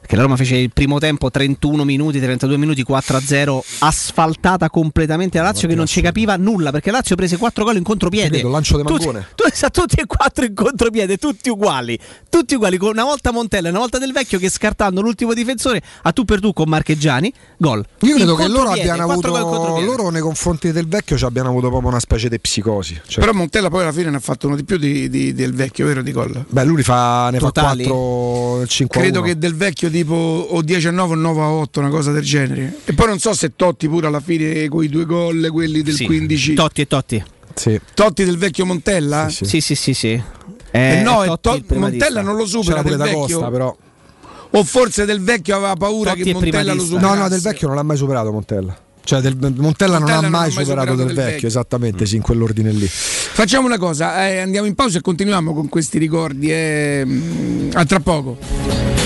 [0.06, 5.44] Perché la Roma fece il primo tempo 31 minuti, 32 minuti, 4-0, asfaltata completamente la
[5.46, 8.28] Lazio che non ci capiva nulla perché la Lazio prese 4 gol in contropiede.
[8.28, 9.26] Credo, lancio Tutti- Mangone.
[9.34, 13.66] tu- sa- tutti e quattro in contropiede, tutti uguali, tutti uguali, con una volta Montella
[13.66, 17.32] e una volta Del Vecchio che scartando l'ultimo difensore a tu per tu con Marcheggiani,
[17.56, 17.84] gol.
[18.02, 19.32] Io credo In che loro abbiano avuto
[19.80, 23.00] loro nei confronti del vecchio ci abbiano avuto proprio una specie di psicosi.
[23.08, 25.52] Cioè, Però Montella poi alla fine ne ha fatto uno di più di- di- del
[25.52, 26.44] vecchio, vero di gol?
[26.48, 27.82] beh, lui fa, ne Totali?
[27.82, 30.14] fa 4 5 Credo che del vecchio tipo
[30.50, 32.78] o 10 a 9 o 9 a 8, una cosa del genere.
[32.84, 35.94] E poi non so se Totti pure alla fine con i due gol, quelli del
[35.94, 36.54] Sì, 15.
[36.54, 37.24] Totti e Totti.
[37.54, 37.80] Sì.
[37.94, 39.28] Totti del vecchio Montella?
[39.30, 40.22] Sì, sì, sì, sì.
[40.70, 42.04] Eh, no, è è Totti To- il primatista.
[42.04, 43.20] Montella non lo supera pure del da vecchio.
[43.38, 43.76] Costa, però.
[44.50, 47.14] O forse del vecchio aveva paura Totti che Montella lo superasse.
[47.14, 48.78] No, no, del vecchio non l'ha mai superato Montella.
[49.02, 51.30] Cioè, del- Montella, non Montella ha non mai ha mai superato, superato del del vecchio,
[51.32, 51.48] vecchio.
[51.48, 52.86] esattamente, sì, in quell'ordine lì.
[52.88, 56.50] Facciamo una cosa, eh, andiamo in pausa e continuiamo con questi ricordi.
[56.50, 59.05] eh, mm, a tra poco.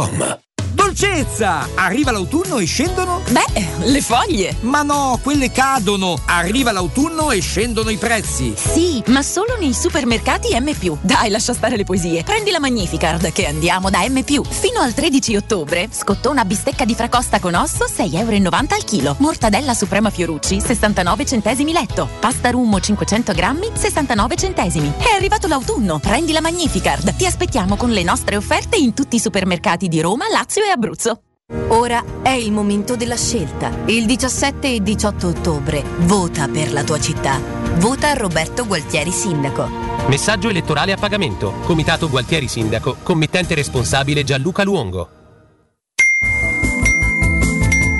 [0.01, 0.50] www.radioplay.com.
[0.73, 1.67] Dolcezza!
[1.75, 3.21] Arriva l'autunno e scendono?
[3.29, 4.55] Beh, le foglie.
[4.61, 6.17] Ma no, quelle cadono!
[6.25, 8.53] Arriva l'autunno e scendono i prezzi.
[8.55, 10.97] Sì, ma solo nei supermercati M+.
[11.01, 12.23] Dai, lascia stare le poesie.
[12.23, 14.23] Prendi la Magnificard che andiamo da M+.
[14.23, 19.15] Fino al 13 ottobre, scottona bistecca di fracosta con osso 6,90 euro al chilo.
[19.19, 22.07] Mortadella Suprema Fiorucci 69 centesimi letto.
[22.19, 24.93] Pasta Rummo 500 grammi 69 centesimi.
[24.97, 25.99] È arrivato l'autunno.
[25.99, 27.15] Prendi la Magnificard.
[27.15, 31.21] Ti aspettiamo con le nostre offerte in tutti i supermercati di Roma, Lazio e Abruzzo.
[31.67, 33.71] Ora è il momento della scelta.
[33.85, 37.39] Il 17 e 18 ottobre vota per la tua città.
[37.75, 39.67] Vota Roberto Gualtieri Sindaco.
[40.07, 41.53] Messaggio elettorale a pagamento.
[41.63, 42.97] Comitato Gualtieri Sindaco.
[43.03, 45.20] Committente responsabile Gianluca Luongo.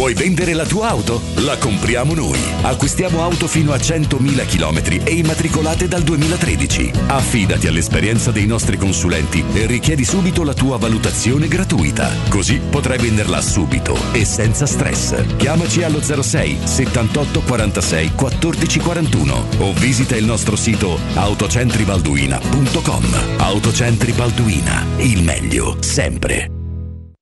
[0.00, 1.20] Vuoi vendere la tua auto?
[1.44, 2.38] La compriamo noi.
[2.62, 6.90] Acquistiamo auto fino a 100.000 km e immatricolate dal 2013.
[7.08, 12.10] Affidati all'esperienza dei nostri consulenti e richiedi subito la tua valutazione gratuita.
[12.30, 15.36] Così potrai venderla subito e senza stress.
[15.36, 23.04] Chiamaci allo 06 78 46 14 41 o visita il nostro sito autocentribalduina.com.
[23.36, 26.59] Autocentri Balduina, il meglio sempre.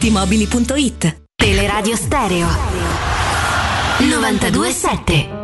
[0.00, 2.48] paolettimobili.it Teleradio Stereo
[3.98, 5.38] 927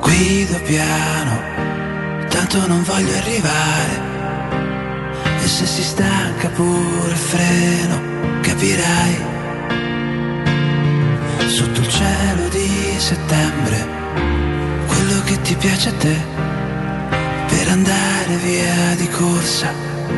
[0.00, 1.40] Guido piano,
[2.28, 4.10] tanto non voglio arrivare.
[5.42, 9.31] E se si stanca pure il freno, capirai.
[11.52, 13.86] Sotto il cielo di settembre,
[14.86, 16.16] quello che ti piace a te,
[17.46, 19.70] per andare via di corsa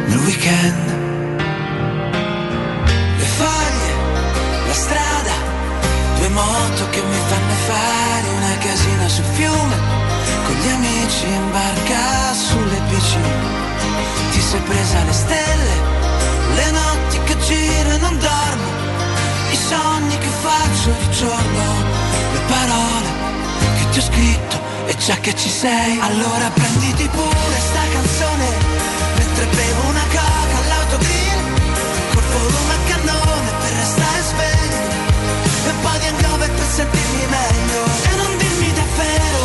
[0.07, 0.87] nel weekend.
[3.19, 3.93] Le foglie,
[4.69, 5.35] la strada,
[6.19, 9.77] due moto che mi fanno fare una casina sul fiume,
[10.47, 13.19] con gli amici in barca sulle bici.
[14.31, 15.75] Ti sei presa le stelle,
[16.55, 18.74] le notti che giro e non dormo,
[19.55, 21.65] i sogni che faccio di giorno,
[22.33, 23.09] le parole
[23.79, 28.49] che ti ho scritto e già che ci sei, allora prenditi pure sta canzone,
[29.17, 31.43] mentre bevo una coca all'autogrill,
[32.13, 34.83] col volume a cannone per restare sveglio,
[35.71, 39.43] e poi di hangover per sentirmi meglio, e non dirmi davvero,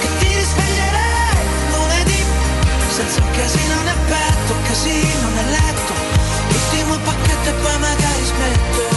[0.00, 1.36] che ti risveglierei
[1.70, 2.22] lunedì,
[2.90, 5.92] senza un casino nel petto, un casino nel letto,
[6.48, 8.93] l'ultimo pacchetto e poi magari smetto, magari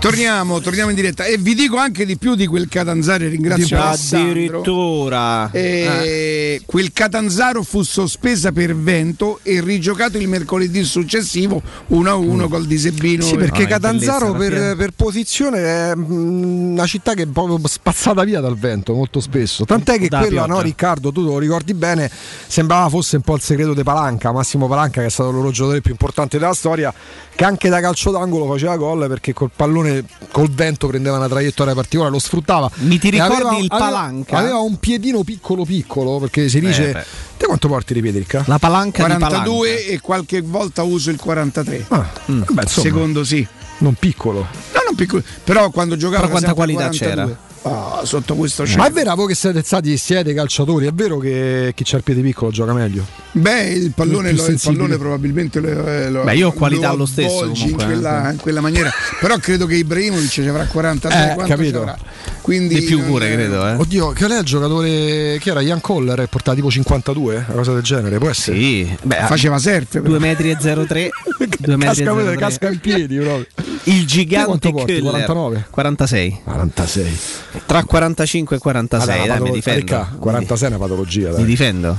[0.00, 4.30] Torniamo, torniamo in diretta e vi dico anche di più di quel Catanzaro, ringrazio Alessandro.
[4.30, 5.50] Addirittura.
[5.50, 13.22] Eh, Quel Catanzaro fu sospesa per vento e rigiocato il mercoledì successivo 1-1 col Disebino.
[13.22, 17.60] Sì, perché Ah, è Catanzaro per, per posizione è mm, una città che è proprio
[17.62, 19.66] spazzata via dal vento molto spesso.
[19.66, 22.10] Tant'è che Da quella, no, Riccardo, tu lo ricordi bene,
[22.46, 25.50] sembrava fosse un po' il segreto di Palanca, Massimo Palanca che è stato il loro
[25.50, 26.92] giocatore più importante della storia,
[27.34, 29.89] che anche da calcio d'angolo faceva gol perché col pallone,
[30.30, 32.70] col vento prendeva una traiettoria particolare, lo sfruttava.
[32.76, 34.38] Mi ti ricordi aveva- il aveva- Palanca?
[34.38, 36.90] Aveva un piedino piccolo piccolo perché si dice...
[36.90, 37.04] Eh,
[37.36, 38.44] te quanto porti di piedi, Ricca?
[38.46, 41.86] La palanca 42 e qualche volta uso il 43.
[41.88, 42.64] Ah, beh, insomma.
[42.66, 43.46] Secondo sì.
[43.78, 44.40] Non piccolo.
[44.40, 45.22] No, non piccolo.
[45.42, 46.98] Però quando giocava Però quanta qualità 42.
[47.24, 47.48] c'era?
[47.62, 48.82] Ah, sotto questo cielo.
[48.82, 52.02] Ma è vero voi che siete stati siete calciatori, è vero che chi c'ha il
[52.02, 53.04] piede piccolo gioca meglio?
[53.32, 56.96] Beh, il pallone, lo- il pallone probabilmente lo, eh, lo- Beh, io ho qualità lo
[56.98, 58.32] lo stesso, comunque, in quella, eh.
[58.32, 58.90] in quella maniera.
[59.20, 61.68] Però credo che Ibrahimovic ci avrà 43 Eh, capito.
[61.70, 61.98] ci avrà.
[62.40, 63.74] Quindi Di più pure, credo, eh.
[63.74, 67.72] Oddio, che lei è il giocatore che era Ian Coller, portava tipo 52, una cosa
[67.74, 68.56] del genere, può essere?
[68.58, 70.00] Sì, beh, Faceva surf.
[70.00, 71.10] 2 metri e 03
[71.58, 72.36] 2 metri e Casca, 03.
[72.36, 73.46] casca in piedi proprio.
[73.90, 74.72] Il gigante?
[74.72, 75.00] Köhler.
[75.02, 75.66] 49?
[75.70, 77.18] 46 46.
[77.66, 81.28] tra 45 e 46 Vabbè, una dai, mi patolo- difendo Ricca, 46 è una patologia,
[81.30, 81.44] mi dai.
[81.44, 81.96] difendo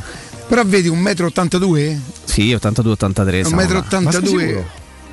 [0.48, 2.00] Però vedi un metro 82?
[2.24, 3.44] sì 82 83 Un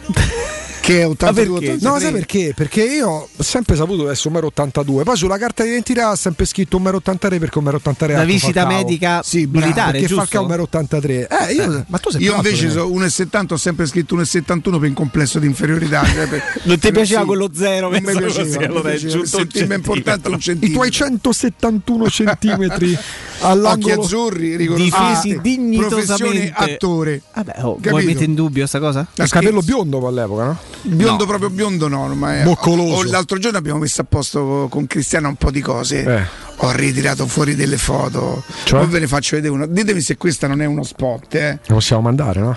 [0.89, 1.85] metro 82 che è 82 perché?
[1.87, 2.53] No, sai perché?
[2.55, 5.03] Perché io ho sempre saputo di essere 1,82 m.
[5.03, 10.07] Poi sulla carta d'identità ha sempre scritto 1,83 perché 1,83 la visita medica militare perché
[10.07, 10.25] giusto?
[10.25, 13.09] Falcao 1,83 Eh, io, ma tu sei Io invece di me.
[13.09, 16.05] so 1,70 ho sempre scritto 1,71 per un complesso di inferiorità.
[16.05, 19.19] cioè per- Non ti piaceva sì, quello zero, Non mi piaceva, non mi è piaceva,
[19.21, 20.75] un sentirmi importante un I centimetro.
[20.81, 22.93] tuoi 171 centimetri
[23.39, 24.89] Occhi all'angolo azzurri, difesi riconosciuti.
[24.91, 27.23] Professione dignitosamente attore.
[27.35, 29.07] Vabbè, oh, vuoi mettere in dubbio sta cosa?
[29.15, 30.59] Il capello biondo all'epoca, no?
[30.83, 31.29] Biondo No.
[31.29, 33.03] proprio biondo no, ma è- Boccoloso.
[33.11, 36.05] l'altro giorno abbiamo messo a posto con Cristiano un po' di cose.
[36.05, 36.23] Eh.
[36.59, 38.43] Ho ritirato fuori delle foto.
[38.65, 38.81] Cioè?
[38.81, 39.67] Poi ve ne faccio vedere una.
[39.67, 41.59] Ditemi se questa non è uno spot, eh.
[41.65, 42.57] La possiamo mandare, no?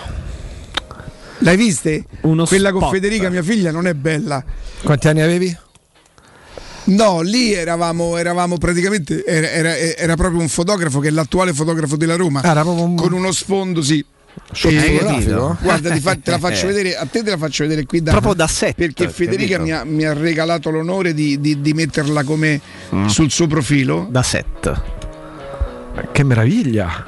[1.38, 2.04] L'hai viste?
[2.22, 2.92] Uno Quella con spot.
[2.94, 4.42] Federica, mia figlia, non è bella.
[4.82, 5.56] Quanti anni avevi?
[6.84, 9.24] No, lì eravamo, eravamo praticamente.
[9.24, 12.42] Era, era- era proprio un fotografo che è l'attuale fotografo della Roma.
[12.42, 14.04] Era proprio un Con uno sfondo, sì.
[14.52, 15.56] Shot fotografico?
[15.60, 18.10] Guarda, ti fa- te la faccio vedere, a te te la faccio vedere qui da
[18.12, 22.24] Proprio da set, Perché Federica mi ha, mi ha regalato l'onore di, di- di metterla
[22.24, 22.60] come
[23.06, 24.06] sul suo profilo.
[24.10, 24.80] da set
[26.12, 27.06] Che meraviglia!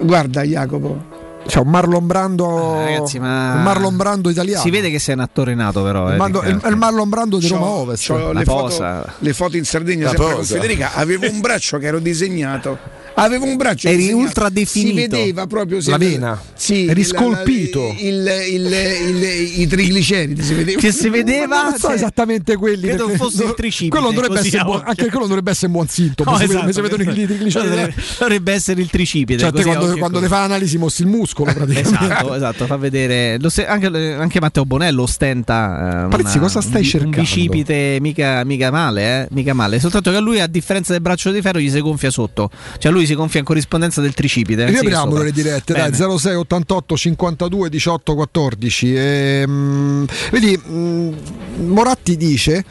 [0.00, 1.12] Guarda Jacopo.
[1.46, 2.74] C'è un Marlon Brando.
[2.78, 4.62] Ah, ragazzi, ma- Un Marlon Brando italiano.
[4.62, 6.42] si vede che sei un attore nato però eh, Riccardo.
[6.44, 8.08] il- il Marlon Brando di C'ho- Roma Ovest.
[8.32, 10.44] le, foto, le foto in Sardegna sempre con.
[10.44, 10.94] Federica.
[10.94, 12.78] Avevo un braccio che ero disegnato.
[13.16, 14.22] Avevo un braccio Eri disegnato.
[14.24, 14.96] ultra definito.
[14.96, 16.42] Si vedeva proprio si La vedeva- vena.
[16.54, 17.94] Sì, Eri scolpito.
[17.98, 20.80] il, il- il- I trigliceridi si vedeva.
[20.80, 22.88] che si vedeva non so cioè, esattamente quelli.
[22.88, 25.72] credo perché- fosse il tricipite, Quello dovrebbe essere buon- anche quello non dovrebbe essere un
[25.72, 26.30] buon sintomo.
[26.32, 27.50] No, se, esatto, se vedono i trigliceridi.
[27.52, 30.22] dovrebbe, dovrebbe essere il tricipite Cioè, te quando, quando così.
[30.22, 32.04] le fa l'analisi mostri il muscolo praticamente.
[32.04, 33.38] Esatto, esatto, fa vedere.
[33.38, 36.08] lo se- anche, anche Matteo Bonello ostenta.
[36.10, 37.16] eh, una- cosa stai un, cercando?
[37.16, 39.28] Un bicipite mica, mica male, eh?
[39.30, 39.78] Mica male.
[39.78, 42.50] Soltanto che a lui, a differenza del braccio di ferro, gli si gonfia sotto.
[42.78, 44.66] Cioè, lui si gonfia in corrispondenza del tricipite.
[44.66, 45.90] Riapriamo le dirette, Bene.
[45.90, 48.94] dai 06 88 52 18 14.
[48.96, 52.64] Ehm, vedi, mh, Moratti dice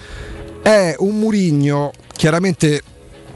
[0.61, 2.81] è un Murigno, chiaramente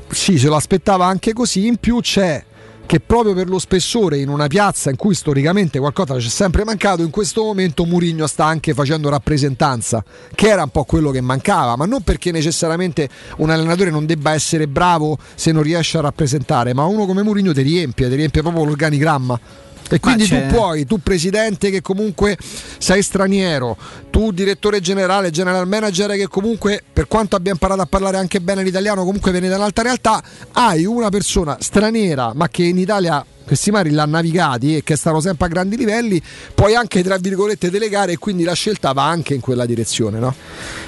[0.10, 2.44] sì, se lo aspettava anche così, in più c'è
[2.88, 7.04] che proprio per lo spessore in una piazza in cui storicamente qualcosa c'è sempre mancato,
[7.04, 11.76] in questo momento Murigno sta anche facendo rappresentanza, che era un po' quello che mancava,
[11.76, 16.74] ma non perché necessariamente un allenatore non debba essere bravo se non riesce a rappresentare,
[16.74, 19.66] ma uno come Murigno ti riempie, ti riempie proprio l'organigramma.
[19.90, 22.38] E quindi tu puoi, tu presidente che comunque
[22.78, 23.78] sei straniero,
[24.10, 28.64] tu direttore generale, general manager che comunque per quanto abbia imparato a parlare anche bene
[28.64, 30.22] l'italiano, comunque viene da un'altra realtà,
[30.54, 35.22] hai una persona straniera ma che in Italia questi mari l'ha navigati e che stanno
[35.22, 36.22] sempre a grandi livelli,
[36.54, 40.36] puoi anche tra virgolette delegare e quindi la scelta va anche in quella direzione, no?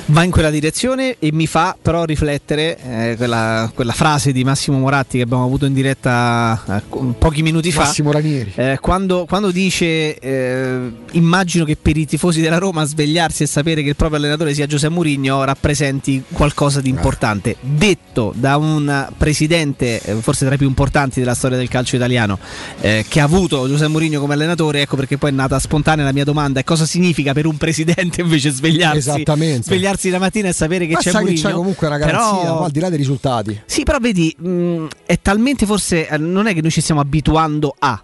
[0.08, 4.78] Va in quella direzione e mi fa però riflettere eh, quella, quella frase di Massimo
[4.78, 7.84] Moratti che abbiamo avuto in diretta eh, pochi minuti fa.
[7.84, 8.52] Massimo Ranieri.
[8.56, 13.84] Eh, quando, quando dice eh, immagino che per i tifosi della Roma svegliarsi e sapere
[13.84, 20.02] che il proprio allenatore sia Giuseppe Mourinho rappresenti qualcosa di importante detto da un presidente
[20.02, 22.38] eh, forse tra i più importanti della storia del calcio italiano
[22.82, 26.14] eh, che ha avuto Giuseppe Mourinho come allenatore ecco perché poi è nata spontanea la
[26.14, 29.64] mia domanda e cosa significa per un presidente invece svegliarsi Esattamente.
[29.64, 32.72] svegliarsi la mattina e sapere che Ma c'è Mourinho c'è comunque una garanzia, Però- al
[32.72, 33.62] di là dei risultati.
[33.66, 36.08] sì, però vedi, mh, è talmente forse.
[36.08, 38.02] eh, Non è che noi ci stiamo abituando a.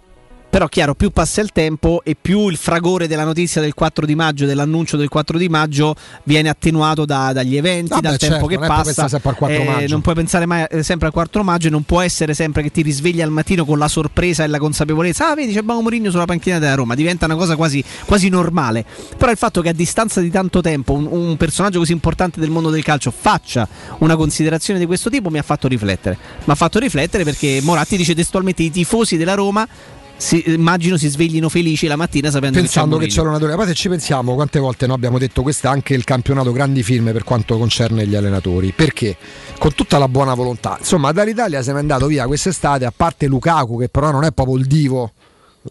[0.56, 4.14] Però chiaro, più passa il tempo e più il fragore della notizia del 4 di
[4.14, 8.46] maggio, dell'annuncio del 4 di maggio, viene attenuato da- dagli eventi, Vabbè, dal certo, tempo
[8.46, 8.84] che passa.
[8.84, 11.70] pensare sempre al 4 Eh, non puoi pensare mai eh, sempre al 4 maggio, e
[11.70, 15.28] non può essere sempre che ti risvegli al mattino con la sorpresa e la consapevolezza.
[15.28, 16.94] Ah, vedi, c'è Baum Mourinho sulla panchina della Roma.
[16.94, 18.82] Diventa una cosa quasi, quasi normale.
[19.14, 22.48] Però il fatto che a distanza di tanto tempo un, un personaggio così importante del
[22.48, 23.68] mondo del calcio faccia
[23.98, 26.16] una considerazione di questo tipo mi ha fatto riflettere.
[26.44, 29.68] Mi ha fatto riflettere perché Moratti dice testualmente i tifosi della Roma.
[30.16, 33.54] Si- immagino si sveglino felici la mattina sapendo pensando che c'è l'allenatore.
[33.54, 36.82] Poi se ci pensiamo, quante volte noi abbiamo detto questo è anche il campionato grandi
[36.82, 38.72] firme per quanto concerne gli allenatori.
[38.72, 39.16] Perché?
[39.58, 40.76] Con tutta la buona volontà.
[40.78, 44.56] Insomma, dall'Italia se n'è andato via quest'estate, a parte Lukaku, che però non è proprio
[44.56, 45.12] il divo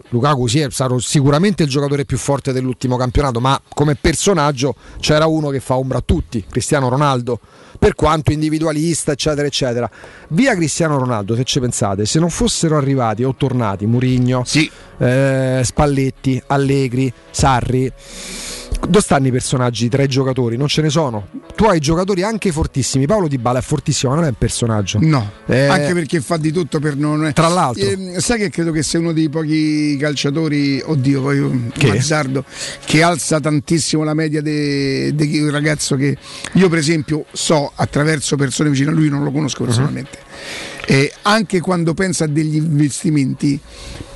[0.09, 5.25] Lukaku sì, è stato sicuramente il giocatore più forte dell'ultimo campionato, ma come personaggio c'era
[5.25, 7.39] uno che fa ombra a tutti, Cristiano Ronaldo,
[7.77, 9.89] per quanto individualista, eccetera, eccetera.
[10.29, 14.43] Via Cristiano Ronaldo, se ci pensate, se non fossero arrivati o tornati Murigno,
[14.97, 17.91] eh, Spalletti, Allegri, Sarri,
[18.85, 20.57] dove stanno i personaggi tra i giocatori?
[20.57, 21.27] Non ce ne sono.
[21.55, 23.05] Tu hai giocatori anche fortissimi.
[23.05, 24.99] Paolo Di Bala è fortissimo, ma non è un personaggio.
[25.01, 27.31] No, Eh, anche perché fa di tutto per non.
[27.33, 27.87] Tra l'altro.
[27.87, 31.91] Ehm, sai che credo che sia uno dei pochi calciatori, oddio, poi un Che?
[31.91, 32.43] azzardo,
[32.85, 36.17] che alza tantissimo la media del ragazzo che
[36.53, 39.67] io, per esempio, so attraverso persone vicine a lui, non lo conosco Mhm.
[39.67, 40.17] personalmente.
[40.87, 43.59] E anche quando pensa a degli investimenti,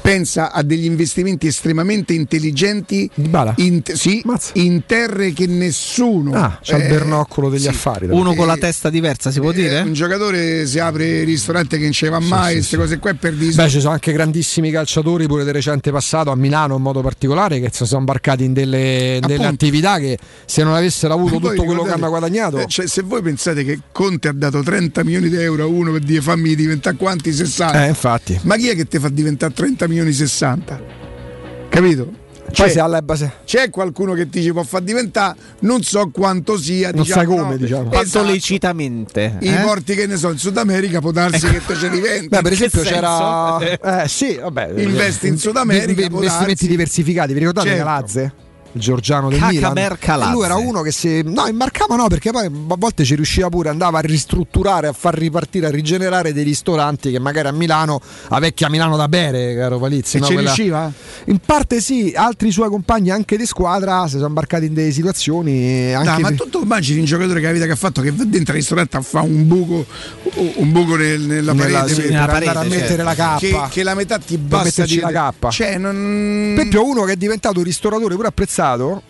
[0.01, 3.09] pensa a degli investimenti estremamente intelligenti
[3.57, 4.23] in, sì,
[4.53, 7.67] in terre che nessuno Ah, c'ha il eh, bernoccolo degli sì.
[7.69, 8.07] affari.
[8.09, 9.81] Uno con la testa diversa, si può Eh, dire?
[9.81, 12.81] un giocatore si apre il ristorante che non ci va mai, sì, queste sì.
[12.81, 16.35] cose qua per di Beh, ci sono anche grandissimi calciatori pure del recente passato, a
[16.35, 20.75] Milano in modo particolare, che si sono imbarcati in delle, delle attività che se non
[20.75, 22.59] avessero avuto tutto quello che hanno guadagnato.
[22.59, 25.91] eh, cioè, se voi pensate che Conte ha dato 30 milioni di euro a uno
[25.91, 28.39] per dire fammi diventare quanti 60, Eh, infatti.
[28.43, 30.81] ma chi è che ti fa diventare 30 milioni 60?
[31.69, 32.17] Capito?
[32.51, 32.73] C'è,
[33.03, 33.31] base.
[33.45, 37.25] c'è qualcuno che ti ci può far diventare, non so quanto sia, Non diciamo, sai
[37.29, 37.57] come, no?
[37.57, 37.83] diciamo.
[37.89, 38.25] Quanto Esatto.
[38.25, 39.37] lecitamente.
[39.41, 39.59] I eh?
[39.61, 42.27] porti che ne so, in Sud America può darsi che te ce li vendi.
[42.27, 43.57] Beh, per esempio c'era.
[43.59, 43.83] senso?
[43.83, 44.71] Eh, sì, vabbè.
[44.77, 46.67] Investi in Sud America, investimenti darsi.
[46.67, 47.33] diversificati.
[47.33, 47.83] Vi ricordate Certo.
[47.83, 48.33] Calazze?
[48.71, 50.21] Il Giorgiano del Cacaber Milan.
[50.29, 51.21] E Lui era uno che si.
[51.23, 55.15] No, immarcava no, perché poi a volte ci riusciva pure, andava a ristrutturare, a far
[55.15, 57.99] ripartire, a rigenerare dei ristoranti che magari a Milano,
[58.29, 60.17] a vecchia Milano da bere, caro Palizzi.
[60.17, 60.25] E no?
[60.27, 60.91] ci Quella- riusciva?
[61.25, 65.91] In parte sì, altri suoi compagni anche di squadra si sono imbarcati in delle situazioni.
[65.93, 68.11] Anche Dai, ma tu tu immagini un giocatore che la vita che ha fatto che
[68.11, 69.85] va dentro al ristorante a fare un buco
[70.57, 72.81] un buco nel- nella Nella- parete sì, per- nella per parete, andare a certo.
[72.87, 75.49] mettere la Che- che, che la metà ti basta metterci di la K.
[75.49, 75.93] cioè non
[76.55, 78.57] Per esempio, uno che è diventato un ristoratore pure apprezzato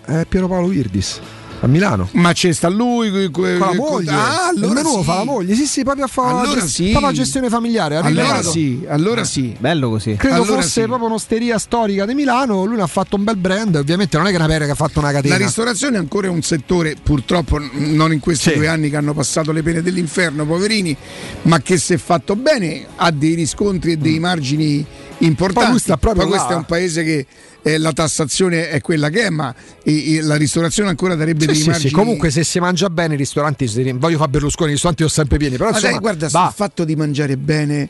[0.06, 1.20] è Piero Paolo Irdis
[1.62, 2.08] a Milano.
[2.14, 5.04] ma c'è sta lui que- que- Con la que- moglie, ah, allora menù sì.
[5.04, 6.90] fa la moglie, sì, sì, proprio a fare Allora sì.
[6.92, 7.98] proprio gestione familiare.
[7.98, 10.16] allora sì allora sì Bello così.
[10.16, 10.88] Credo Allora fosse sì.
[10.88, 12.64] proprio un'osteria storica di Milano.
[12.64, 13.76] Lui ne ha fatto un bel brand.
[13.76, 15.38] Ovviamente non è che una pera che ha fatto una catena.
[15.38, 18.56] la ristorazione è ancora un settore, purtroppo non in questi Sì.
[18.56, 20.96] due anni che hanno passato le pene dell'inferno, poverini,
[21.42, 24.86] ma che se fatto bene ha dei riscontri e dei margini
[25.18, 25.50] importanti.
[25.50, 25.54] Mm.
[25.64, 26.54] Poi lui sta proprio Poi questo là.
[26.54, 27.26] è un paese che
[27.74, 31.46] eh, la tassazione è quella che è, ma eh, eh, la ristorazione ancora darebbe Sì,
[31.48, 31.70] dei sì, sì.
[31.70, 31.92] margini.
[31.92, 35.38] Comunque, se si mangia bene, i ristoranti si voglio fare Berlusconi, i ristoranti sono sempre
[35.38, 35.58] pieni.
[35.58, 37.90] Però Ma insomma, sai, guarda, sul fatto di mangiare bene,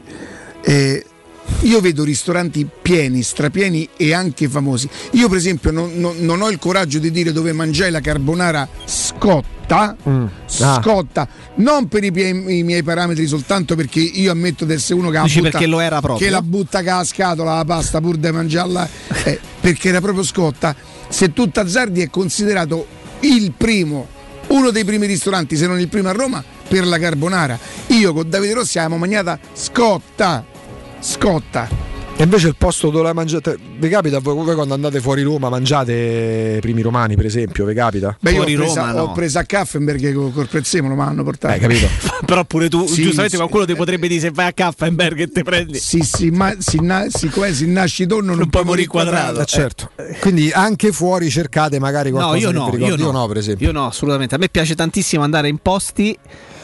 [0.61, 1.03] eh,
[1.61, 4.89] io vedo ristoranti pieni, strapieni e anche famosi.
[5.11, 8.67] Io, per esempio, non, non- non ho il coraggio di dire dove mangiai la carbonara
[8.85, 9.95] scotta.
[10.07, 10.25] Mm.
[10.61, 10.79] Ah.
[10.81, 15.21] Scotta, non per i, i miei parametri, soltanto perché io ammetto di essere uno che
[15.21, 16.25] Dici butta, perché lo era proprio?
[16.25, 18.89] che la butta con la scatola la pasta pur di mangiarla,
[19.25, 20.75] eh, perché era proprio scotta.
[21.07, 22.87] Se tu Tazzardi è considerato
[23.21, 24.07] il primo,
[24.47, 27.59] uno dei primi ristoranti, se non il primo a Roma, per la carbonara.
[27.87, 30.45] Io con Davide Rossi abbiamo mangiata scotta.
[30.99, 31.87] Scotta.
[32.17, 33.57] E invece il posto dove la mangiate.
[33.77, 37.63] Vi capita voi, voi quando andate fuori Roma mangiate i primi romani, per esempio?
[37.63, 38.17] Vi capita?
[38.19, 39.01] Beh, io ho Fuori presa, Roma, no.
[39.03, 41.53] ho presa a Kaffenberg col, col prezzemolo, ma hanno portato.
[41.53, 41.87] Hai capito?
[42.25, 43.35] Però pure tu, Sì, giustamente sì.
[43.37, 45.79] qualcuno ti potrebbe dire se vai a Kaffenberg e te prendi.
[45.79, 49.39] Sì, sì, ma si, na- siccome si nasce tonno non, puoi morire quadrato.
[49.39, 49.91] Eh, certo.
[50.19, 53.01] Quindi anche fuori cercate magari qualcosa No, io no, vi ricordi.
[53.01, 53.27] io no.
[53.27, 53.65] per esempio.
[53.67, 54.35] Io no, assolutamente.
[54.35, 56.17] A me piace tantissimo andare in posti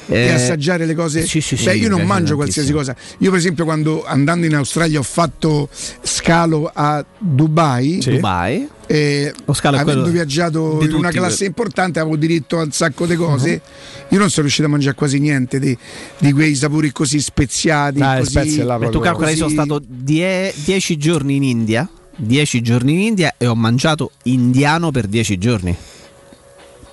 [0.07, 1.25] e eh, assaggiare le cose.
[1.25, 2.95] sì, sì, sì, Beh, io non mangio qualsiasi tantissimo.
[2.95, 3.15] cosa.
[3.23, 5.69] Io, per esempio, quando andando in Australia ho fatto
[6.01, 7.99] scalo a Dubai.
[8.03, 8.67] Dubai.
[8.87, 11.49] E è avendo viaggiato di in una classe quello.
[11.49, 14.05] importante avevo diritto a un sacco di cose Mhm.
[14.09, 15.75] io non sono riuscito a mangiare quasi niente di,
[16.19, 19.55] di quei sapori così speziati le così, spezie là E tu calcola, io sono così-
[19.55, 21.89] stato 10 giorni in India.
[22.17, 25.75] 10 giorni in India e ho mangiato indiano per 10 giorni.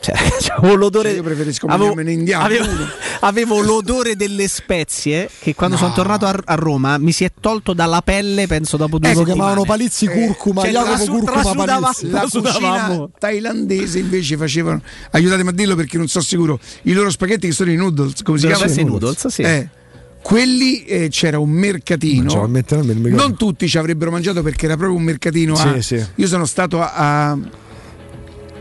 [0.03, 0.15] Cioè,
[0.59, 1.13] avevo l'odore.
[1.13, 2.67] io preferisco avevo, mangiarmene indiano avevo,
[3.21, 5.83] avevo l'odore delle spezie che quando No.
[5.83, 9.15] sono tornato a, a Roma mi si è tolto dalla pelle, penso dopo due Lo
[9.19, 9.35] settimane.
[9.35, 12.11] chiamavano Palizzi curcuma, cioè, Jacopo trasu- curcuma trasudava- Palizzi.
[12.11, 12.87] la Trasudavamo.
[12.89, 14.83] cucina thailandese invece facevano
[15.13, 18.39] aiutatemi a dirlo perché non so sicuro i loro spaghetti che sono i noodles come
[18.39, 18.67] si chiamano?
[18.69, 19.43] essere noodles, sì.
[19.43, 19.69] Eh,
[20.21, 25.55] quelli eh, c'era un mercatino non tutti ci avrebbero mangiato perché era proprio un mercatino
[25.55, 26.05] Sì, a- sì.
[26.17, 27.39] io sono stato a, a-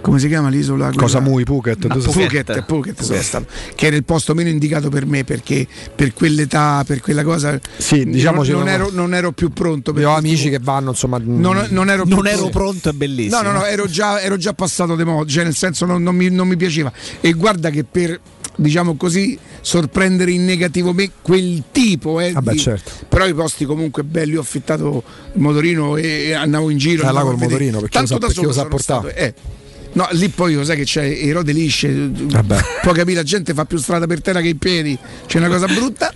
[0.02, 0.86] come si chiama l'isola?
[0.88, 1.86] quella- Cosa Mui, Phuket?
[1.86, 6.84] No, Phuket, Phuket, stato, che era il posto meno indicato per me perché per quell'età,
[6.86, 9.94] per quella cosa, Sì, diciamoci, non, non ero, non ero più pronto.
[10.00, 11.20] Io ho amici che vanno, insomma.
[11.24, 13.42] non, non ero, Non più ero pronto, è bellissimo.
[13.42, 16.16] No, no, no, ero già, ero già passato di modo, cioè nel senso non, non
[16.16, 16.92] mi, non mi piaceva.
[17.22, 18.20] E guarda che per,
[18.56, 22.92] diciamo così, sorprendere in negativo me, quel tipo, eh, Vabbè, di- certo.
[23.08, 27.08] però i posti comunque belli, ho affittato il motorino e, andavo in giro.
[27.08, 29.12] Eh, là col motorino, perché lo Tanto sa- da perché lo solo sa portare.
[29.12, 29.60] stato, eh.
[29.94, 33.66] No, lì poi lo sai che c'è i rode lisce, puoi capire, la gente fa
[33.66, 36.14] più strada per terra che in piedi, c'è una cosa brutta.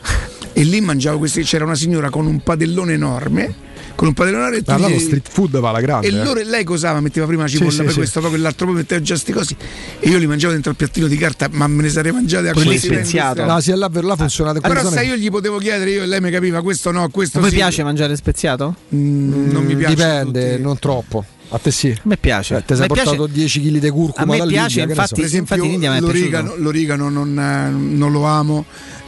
[0.54, 3.54] E lì mangiavo questi, c'era una signora con un padellone enorme,
[3.96, 6.08] con un padellone enorme e tu Ma là lo street food va alla grande.
[6.08, 6.24] e eh.
[6.24, 7.02] loro, lei cosava?
[7.02, 7.98] Metteva prima la cipolla, Sì, sì, poi sì.
[7.98, 9.56] questo, poi quell'altro, poi metteva già sti cosi.
[10.00, 12.54] E io li mangiavo dentro al piattino di carta, ma me ne sarei mangiati a
[12.54, 13.44] Quelli industriali.
[13.44, 16.06] No, sì, là, là funziona Però quelle zone- se io gli potevo chiedere, io e
[16.06, 17.58] lei mi capiva, questo no, questo A voi sì.
[17.58, 18.78] piace mangiare speziato?
[18.96, 19.94] Mm, non mi piace.
[19.94, 21.26] Dipende, non troppo.
[21.50, 21.90] A te sì.
[21.92, 22.58] A me piace.
[22.66, 25.16] ti sei A me piace- portato 10 kg di curcuma A me piace, infatti- so.
[25.16, 28.66] Per esempio, infatti l'origano, l'origano non, eh, non lo amo.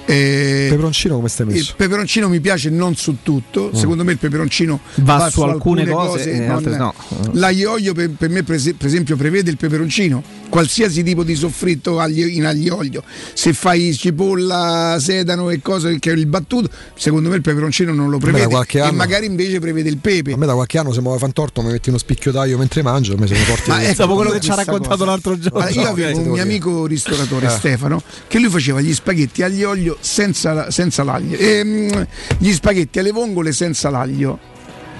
[0.09, 1.73] Eh, Peperoncino come stai il messo?
[1.75, 3.77] peperoncino mi piace non su tutto, Mm.
[3.77, 6.93] secondo me il peperoncino Va su alcune cose e non- altre no.
[7.33, 11.35] L'aglio olio per, per me per es- per esempio prevede il peperoncino, qualsiasi tipo di
[11.35, 13.03] soffritto aglio- in aglio olio.
[13.33, 18.09] Se fai cipolla, sedano e cose che è il battuto, secondo me il peperoncino non
[18.09, 20.31] lo da prevede qualche e anno- magari invece prevede il pepe.
[20.31, 23.13] A me da qualche anno se muove fantorto mi metti uno spicchio d'aglio mentre mangio,
[23.13, 25.05] a me se mi porti Ma ecco, Dopo quello che ci ha raccontato cosa.
[25.05, 25.59] l'altro giorno.
[25.59, 27.49] Allora, io No, avevo un mio amico ristoratore Eh.
[27.49, 33.11] Stefano che lui faceva gli spaghetti aglio olio senza, senza l'aglio Ehm, gli spaghetti alle
[33.11, 34.39] vongole senza l'aglio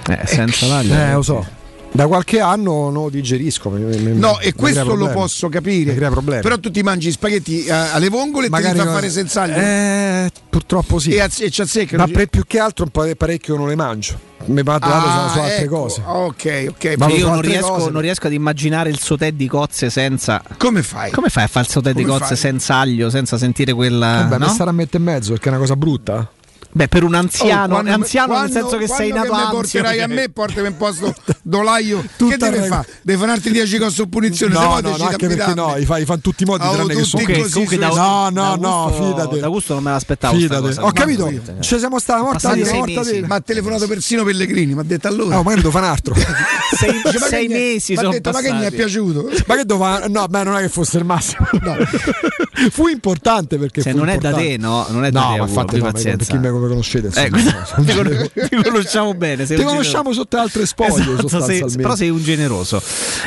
[0.08, 0.94] Eh, senza l'aglio.
[0.94, 1.46] Eh, lo so.
[1.90, 3.70] Da qualche anno non lo digerisco.
[3.70, 5.14] mi- mi- no mi e questo lo problemi.
[5.14, 6.42] posso capire Mi crea problemi.
[6.42, 9.42] però tu ti mangi gli spaghetti eh, alle vongole e Magari fa no- fare senza
[9.42, 11.10] aglio Eh, purtroppo sì.
[11.14, 13.74] e, azz- e ci azzeccano Ma per- più che altro un po' parecchio non le
[13.74, 14.26] mangio.
[14.44, 15.76] Mi vado Ah, su, su altre ecco.
[15.80, 16.02] cose.
[16.04, 17.90] ok ok Vado io non riesco, cose.
[17.90, 20.40] non riesco ad immaginare il sauté di cozze senza.
[20.56, 21.10] come fai?
[21.10, 22.36] Come fai a fare il sauté di cozze fai?
[22.36, 24.26] senza aglio, senza sentire quella.
[24.28, 24.46] Vabbè, no?
[24.46, 26.30] ma sarà a metà e mezzo perché è una cosa brutta.
[26.78, 29.56] Beh, per un anziano, Oh, quando- anziano nel quando- senso che sei quando nato che
[29.56, 29.80] anzio.
[29.80, 32.86] mi porterai a me portami in posto dolaio Tutta che deve fare?
[33.02, 35.76] deve farti 10 cose su punizione se No, poi no, decidi no, anche perché no,
[35.76, 38.28] i fa, i fa in tutti i modi, Oh, tranne che così, comunque da- No,
[38.30, 39.38] no, no, gusto- fidati.
[39.40, 40.36] Da gusto non me l'aspettavo.
[40.60, 40.84] cosa.
[40.84, 44.80] Ho capito, ci siamo stati morta di morta di- Ma ha telefonato persino Pellegrini, mi
[44.80, 45.36] ha detto allora.
[45.36, 46.14] Oh, magari devo fare un altro.
[47.28, 49.28] Sei, mesi mi ha sono detto, ma che mi è piaciuto?
[49.46, 50.06] Ma che devo fare?
[50.08, 51.44] No, beh, non è che fosse il massimo.
[52.70, 55.38] fu importante perché Se fu non è da te, no, non è da No, te,
[55.40, 56.16] ma no, ma pazienza.
[56.16, 57.38] perché conoscete, insomma.
[57.38, 59.44] Eh, ti, con- ti conosciamo bene.
[59.46, 62.80] Ti conosciamo sotto altre spoglie, Esatto, sei- però sei un generoso.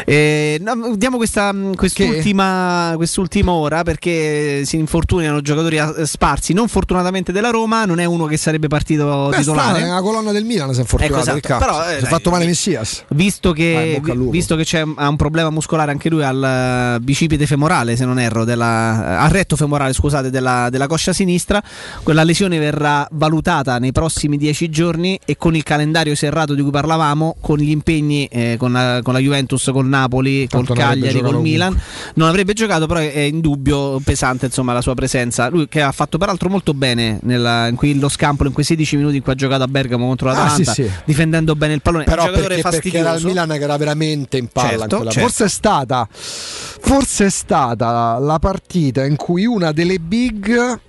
[0.05, 6.53] Eh, no, diamo questa, quest'ultima, quest'ultima ora perché si infortunano giocatori eh, sparsi.
[6.53, 9.69] Non fortunatamente della Roma, non è uno che sarebbe partito Beh, titolare.
[9.69, 11.29] strano, è una colonna del Milan si è infortunato.
[11.29, 11.57] Ecco, esatto.
[11.65, 13.03] Però, eh, si è dai, fatto male Messias.
[13.09, 14.31] Visto Ah, che, lupo.
[14.31, 18.19] visto che c'è, ha un problema muscolare anche lui al eh, bicipite femorale, se non
[18.19, 21.61] erro, della, al retto femorale, scusate, della, della coscia sinistra,
[22.03, 26.71] quella lesione verrà valutata nei prossimi dieci giorni e con il calendario serrato di cui
[26.71, 31.21] parlavamo, con gli impegni eh, con, la, con la Juventus, col Napoli, Tanto col Cagliari,
[31.21, 31.79] col Milan,
[32.15, 35.49] non avrebbe giocato, però è in dubbio pesante insomma, la sua presenza.
[35.49, 39.17] Lui che ha fatto peraltro molto bene nella, in quello scampolo, in quei 16 minuti
[39.17, 40.91] in cui ha giocato a Bergamo contro Ah, l'Atalanta, sì, sì.
[41.05, 42.03] difendendo bene il pallone.
[42.05, 43.27] È Però un giocatore perché, perché era il fastidioso.
[43.27, 45.27] Milan che era veramente in palla in Certo, quella- certo.
[45.27, 50.79] Forse è stata Forse è stata la partita in cui una delle big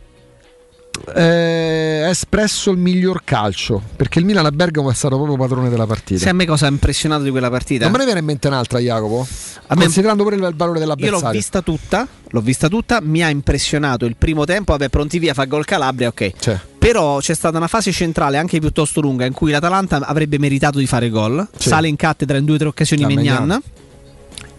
[1.15, 5.69] eh, ha espresso il miglior calcio perché il Milan a Bergamo è stato proprio padrone
[5.69, 6.21] della partita.
[6.21, 7.85] Sai a me cosa ha impressionato di quella partita?
[7.85, 9.27] Non me ne viene in mente un'altra, Jacopo?
[9.69, 11.25] A me- Considerando pure il valore Io dell'avversario.
[11.27, 15.33] l'ho vista tutta, l'ho vista tutta, mi ha impressionato il primo tempo, vabbè, pronti via,
[15.35, 16.33] fa gol Calabria, ok.
[16.39, 20.79] Cioè, Però c'è stata una fase centrale anche piuttosto lunga in cui l'Atalanta avrebbe meritato
[20.79, 21.69] di fare gol, Sì.
[21.69, 23.63] sale in cattedra in due o tre occasioni Megnan.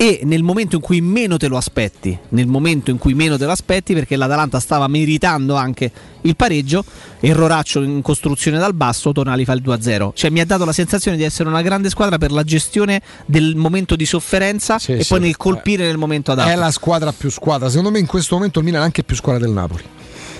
[0.03, 3.45] E nel momento in cui meno te lo aspetti, nel momento in cui meno te
[3.45, 5.90] lo aspetti, perché l'Atalanta stava meritando anche
[6.23, 6.83] il pareggio,
[7.22, 10.11] erroraccio in costruzione dal basso, Tonali fa il 2-0.
[10.14, 13.56] Cioè mi ha dato la sensazione di essere una grande squadra per la gestione del
[13.56, 15.07] momento di sofferenza Sì, e sì.
[15.07, 16.49] poi nel colpire nel momento adatto.
[16.49, 17.69] è la squadra più squadra.
[17.69, 19.83] Secondo me in questo momento il Milan è anche più squadra del Napoli.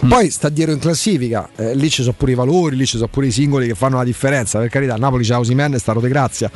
[0.08, 3.08] Poi sta dietro in classifica, eh, lì ci sono pure i valori, lì ci sono
[3.08, 4.60] pure i singoli che fanno la differenza.
[4.60, 6.52] Per carità, Napoli c'ha Osimen e sta Rote Grazia.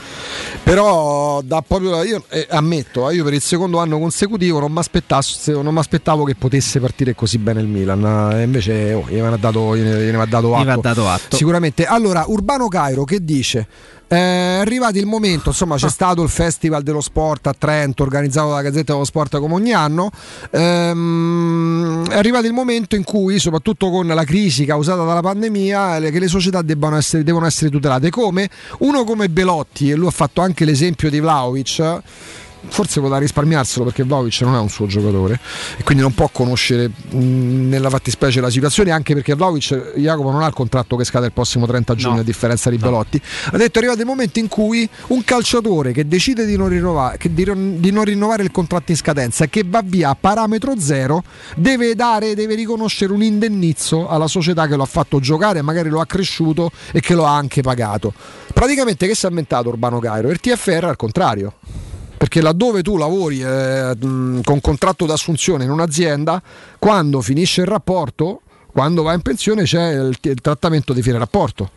[0.64, 4.80] Però da proprio io eh, ammetto, eh, io per il secondo anno consecutivo non mi
[4.80, 8.32] aspettavo che potesse partire così bene il Milan.
[8.34, 11.36] E invece oh, gliene dato, va dato va dato atto.
[11.36, 11.86] Sicuramente.
[11.86, 13.68] Allora, Urbano Cairo che dice?
[14.10, 14.16] Eh,
[14.58, 18.62] È arrivato il momento, insomma, c'è stato il Festival dello Sport a Trento, organizzato dalla
[18.64, 20.10] Gazzetta dello Sport come ogni anno.
[20.50, 26.12] Ehm, è arrivato il momento in cui, soprattutto con la crisi causata dalla pandemia, le-
[26.12, 26.64] che le società
[26.98, 28.10] essere, devono essere tutelate.
[28.10, 32.02] Come uno come Belotti, e lui ha fatto anche l'esempio di Vlaovic.
[32.68, 35.40] Forse poteva risparmiarselo perché Vlaovic non è un suo giocatore
[35.78, 37.18] e quindi non può conoscere mh,
[37.70, 41.32] nella fattispecie la situazione anche perché Vlaovic Jacopo non ha il contratto che scade il
[41.32, 42.20] prossimo 30 giugno No.
[42.22, 43.22] a differenza di Belotti.
[43.52, 47.18] Ha detto è arrivato il momento in cui un calciatore che decide di non, rinnovare,
[47.18, 50.80] che di, di non rinnovare il contratto in scadenza e che va via a parametro
[50.80, 51.24] zero
[51.56, 56.00] deve dare deve riconoscere un indennizzo alla società che lo ha fatto giocare magari lo
[56.00, 58.14] ha cresciuto e che lo ha anche pagato.
[58.54, 60.30] Praticamente che si è inventato Urbano Cairo?
[60.30, 61.54] Il TFR al contrario
[62.28, 66.42] perché laddove tu lavori eh, con contratto d'assunzione in un'azienda,
[66.78, 68.42] quando finisce il rapporto,
[68.74, 71.72] quando va in pensione c'è il, il trattamento di fine rapporto.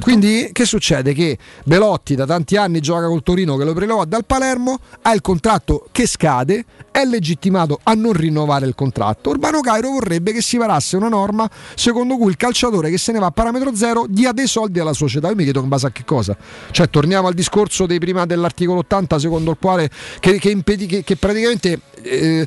[0.00, 1.12] Quindi che succede?
[1.12, 5.20] Che Belotti da tanti anni gioca col Torino che lo prelevò dal Palermo, ha il
[5.20, 9.30] contratto che scade, è legittimato a non rinnovare il contratto.
[9.30, 13.18] Urbano Cairo vorrebbe che si varasse una norma secondo cui il calciatore che se ne
[13.18, 15.28] va a parametro zero dia dei soldi alla società.
[15.28, 16.36] Io mi chiedo in base a che cosa?
[16.70, 19.90] Cioè torniamo al discorso dei prima dell'articolo 80 secondo il quale
[20.20, 22.46] che, che impedì- che- che praticamente eh,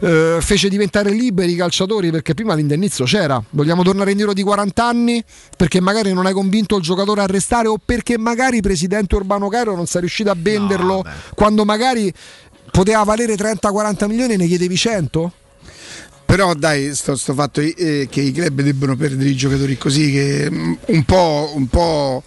[0.00, 3.42] eh, fece diventare liberi i calciatori perché prima l'indennizzo c'era.
[3.50, 5.24] Vogliamo tornare indietro di 40 anni
[5.56, 9.48] perché magari non hai convinto il giocatore a restare o perché magari il presidente Urbano
[9.48, 11.02] Cairo non sei riuscito a venderlo
[11.34, 12.12] quando magari
[12.70, 15.32] poteva valere 30-40 milioni e ne chiedevi 100?
[16.24, 20.50] Però dai, sto, sto fatto eh, che i club debbono perdere i giocatori così che
[20.50, 22.22] mm, un po', un po'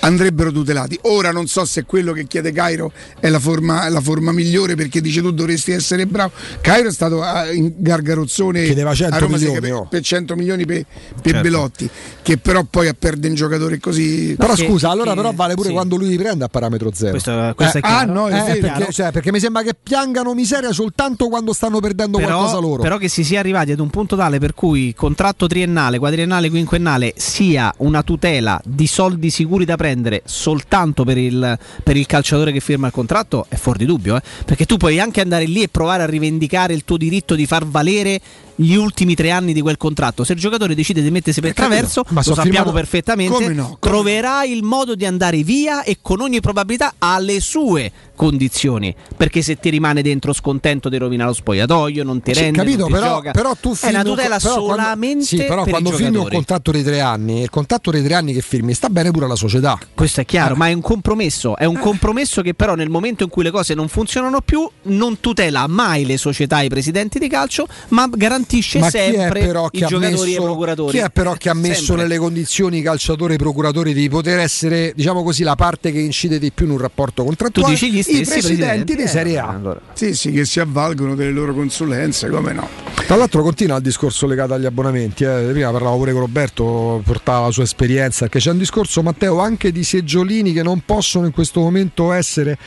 [0.00, 0.98] andrebbero tutelati.
[1.02, 5.00] Ora non so se quello che chiede Cairo è la forma, la forma migliore perché
[5.00, 6.32] dice tu dovresti essere bravo.
[6.60, 9.86] Cairo è stato ah, in gargarozzone Chiedeva 100 a Roma milioni, oh.
[9.86, 10.84] per 100 milioni per,
[11.22, 11.40] per Certo.
[11.40, 11.90] Belotti,
[12.22, 14.34] che però poi a perdere un giocatore così.
[14.36, 15.74] Però scusa, allora però vale pure sì.
[15.74, 17.10] quando lui li prende a parametro zero.
[17.12, 18.10] Questo- questo è Eh, chiaro.
[18.10, 18.60] ah, no, Eh, chiaro.
[18.60, 22.82] perché, cioè, perché mi sembra che piangano miseria soltanto quando stanno perdendo qualcosa Però, loro.
[22.82, 27.12] però che si sia arrivati ad un punto tale per cui contratto triennale, quadriennale, quinquennale
[27.16, 29.89] sia una tutela di soldi sicuri da prendere
[30.24, 34.16] soltanto per il, per il calciatore che firma il contratto è fuori di dubbio.
[34.16, 34.22] eh.
[34.44, 37.66] Perché tu puoi anche andare lì e provare a rivendicare il tuo diritto di far
[37.66, 38.20] valere
[38.62, 40.22] gli ultimi tre anni di quel contratto.
[40.22, 43.54] Se il giocatore decide di mettersi per Eh, traverso, Ma lo sappiamo firmato- perfettamente, Come
[43.54, 43.64] no?
[43.64, 48.94] Come troverà il modo di andare via e con ogni probabilità alle sue condizioni.
[49.16, 52.92] Perché se ti rimane dentro scontento ti rovina lo spogliatoio, non ti rende, capito, non
[52.92, 55.90] però, però tu è una firmi un tutela però quando- solamente sì, però per quando
[55.92, 59.10] firmi un contratto di tre anni, il contratto di tre anni che firmi sta bene
[59.10, 59.78] pure alla società.
[59.94, 60.26] Questo è Eh.
[60.26, 61.56] chiaro, ma è un compromesso.
[61.56, 65.18] È un compromesso che, però, nel momento in cui le cose non funzionano più, non
[65.20, 69.40] tutela mai le società e i presidenti di calcio, ma garantisce Ma chi è sempre
[69.40, 70.90] però i che ha giocatori e i messo, procuratori.
[70.90, 72.02] chi è però che ha messo Sempre.
[72.02, 76.00] nelle condizioni i calciatori e i procuratori di poter essere, diciamo così, la parte che
[76.00, 77.74] incide di più in un rapporto contrattuale?
[77.74, 79.80] Tu dici gli I stessi presidenti presidenti, di eh, Serie A.
[79.92, 82.68] Sì, sì, che si avvalgono delle loro consulenze, come no?
[83.06, 85.48] Tra l'altro continua il discorso legato agli abbonamenti, eh.
[85.50, 89.72] prima parlavo pure con Roberto, portava la sua esperienza, perché c'è un discorso Matteo anche
[89.72, 92.58] di seggiolini che non possono in questo momento essere...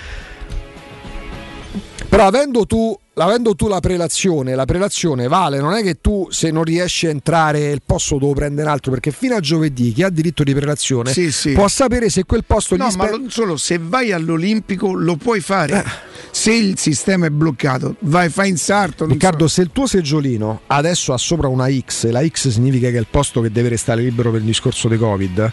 [2.09, 6.49] Però avendo tu, avendo tu la prelazione, la prelazione vale, non è che tu se
[6.49, 10.03] non riesci a entrare il posto devo prendere un altro, perché fino a giovedì chi
[10.03, 11.51] ha diritto di prelazione Sì, sì.
[11.51, 15.15] può sapere se quel posto No, gli ma spe- non solo, se vai all'Olimpico lo
[15.15, 15.83] puoi fare.
[15.83, 16.11] Eh.
[16.31, 19.05] Se il sistema è bloccato, vai, fai in sarto.
[19.05, 19.55] Riccardo, so.
[19.55, 22.99] se il tuo seggiolino adesso ha sopra una X, e la X significa che è
[22.99, 25.51] il posto che deve restare libero per il discorso di Covid.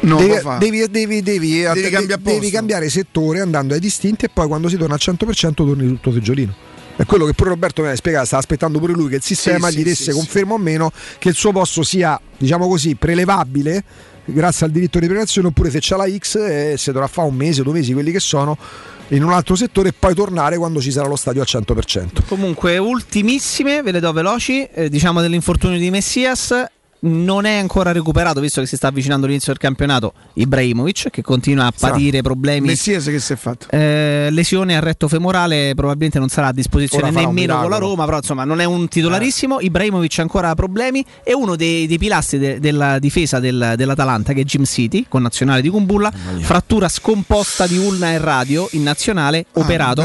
[0.00, 4.46] No, devi, devi, devi, devi, Devi cambiare devi cambiare settore andando ai distinti e poi
[4.46, 6.54] quando si torna al 100% torni sul tuo seggiolino.
[6.96, 9.68] È quello che pure Roberto mi ha spiegato, stava aspettando pure lui che il sistema
[9.68, 10.16] Sì, gli sì, desse sì, sì.
[10.16, 13.84] conferma o meno che il suo posto sia, diciamo così, prelevabile
[14.28, 17.34] grazie al diritto di prelezione oppure se c'ha la X eh, se dovrà fare un
[17.34, 18.56] mese, due mesi, quelli che sono
[19.08, 22.26] in un altro settore e poi tornare quando ci sarà lo stadio al 100%.
[22.26, 24.64] Comunque, ultimissime, ve le do veloci.
[24.64, 26.52] eh, diciamo dell'infortunio di Messias.
[27.06, 30.12] Non è ancora recuperato, visto che si sta avvicinando l'inizio del campionato.
[30.34, 32.66] Ibrahimovic, che continua a patire problemi.
[32.66, 33.66] Messias che si è fatto?
[33.70, 37.78] Eh, lesione al retto femorale, probabilmente non sarà a disposizione nemmeno con la.
[37.78, 39.60] Roma, però insomma non è un titolarissimo.
[39.60, 41.04] Ibrahimovic ancora ha problemi.
[41.22, 45.22] È uno dei, dei pilastri de- della difesa del- dell'Atalanta, che è Jim City, con
[45.22, 46.10] nazionale di Kumbulla.
[46.40, 50.04] Frattura scomposta di ulna e radio in nazionale, Ah, operato.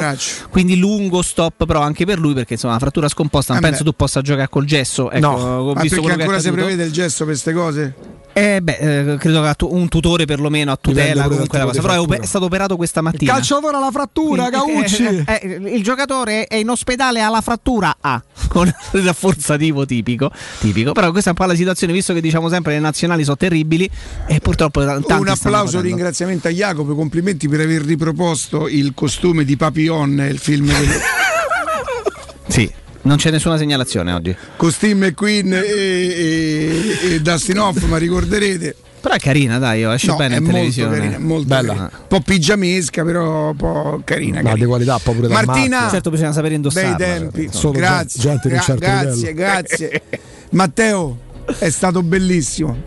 [0.49, 3.83] Quindi lungo stop, però anche per lui, perché insomma la frattura scomposta non Eh penso
[3.83, 3.89] beh.
[3.89, 5.09] tu possa giocare col gesso.
[5.09, 5.35] Ecco, No.
[5.37, 7.95] ho visto quello che ancora si prevede il gesto per queste cose?
[8.33, 11.81] Eh, beh, eh, credo che ha un tutore perlomeno a tutela comunque la cosa.
[11.81, 13.33] Però è, op- è stato operato questa Il mattina.
[13.33, 14.99] calciatore alla frattura, Caucci!
[15.31, 20.93] Eh, eh, il giocatore è in ospedale alla frattura A con il rafforzativo tipico, tipico.
[20.93, 23.89] Però questa è un po' la situazione, visto che diciamo sempre le nazionali sono terribili
[24.27, 30.27] e purtroppo Un applauso, ringraziamento a Jacopo, complimenti per aver riproposto il costume di Papillon,
[30.29, 30.87] il film del
[32.47, 32.71] Sì,
[33.03, 34.35] non c'è nessuna segnalazione oggi.
[34.55, 38.75] con Steve McQueen e, e, e Dustin Hoffman, ricorderete.
[39.01, 40.95] Però è carina, dai, oh, esce No, bene è in molto televisione.
[40.97, 41.67] carina, molto Bella.
[41.73, 41.89] carina.
[42.01, 44.35] Un po' pigiamesca, però un po' carina.
[44.37, 44.63] Ma carina.
[44.63, 45.89] di qualità poi pure da Martina, marca.
[45.93, 46.95] Certo, bisogna sapere indossarla.
[46.95, 47.47] bei tempi.
[47.51, 49.33] Solo grazie, gente di un gra- certo grazie, livello.
[49.35, 50.01] grazie.
[50.51, 51.17] Matteo,
[51.57, 52.77] è stato bellissimo.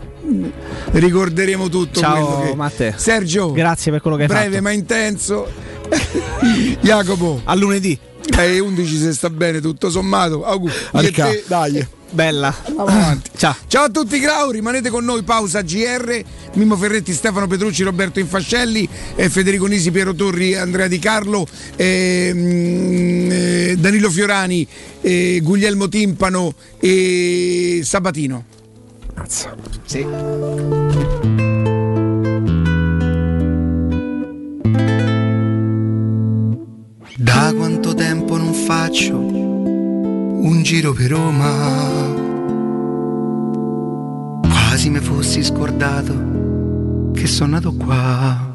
[0.91, 2.93] Ricorderemo tutto Ciao, che Matte.
[2.95, 4.61] Sergio, Grazie per quello che hai breve fatto.
[4.63, 5.47] ma intenso.
[6.79, 7.97] Jacopo, A lunedì.
[8.31, 10.43] Alle 11 se sta bene tutto sommato.
[10.45, 10.73] Auguri.
[10.91, 11.87] Te- dai.
[12.11, 12.55] Bella.
[12.65, 13.31] Andiamo avanti.
[13.35, 13.55] Ciao.
[13.67, 16.21] Ciao a tutti Grau, rimanete con noi, pausa GR,
[16.53, 21.45] Mimmo Ferretti, Stefano Petrucci, Roberto Infascelli, eh, Federico Nisi, Piero Torri, Andrea Di Carlo,
[21.75, 24.65] ehm, eh, Danilo Fiorani,
[25.01, 28.45] eh, Guglielmo Timpano e Sabatino.
[29.85, 31.44] Sì.
[37.17, 41.49] Da quanto tempo non faccio un giro per Roma?
[44.41, 48.51] Quasi mi fossi scordato che sono nato qua.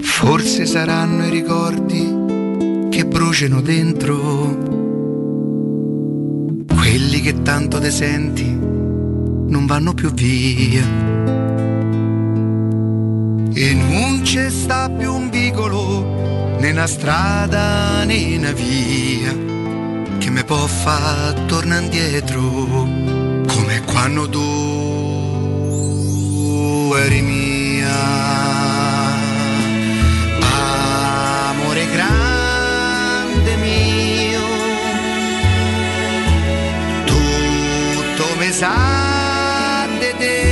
[0.00, 4.18] Forse saranno i ricordi che bruciano dentro,
[6.66, 11.21] quelli che tanto te senti non vanno più via.
[13.54, 19.36] E non c'è sta più un vicolo, né una strada né una via,
[20.18, 24.40] che mi può far tornare indietro, come quando tu
[26.96, 27.90] eri mia.
[31.50, 34.40] Amore grande mio,
[37.04, 40.51] tutto mi sa di te.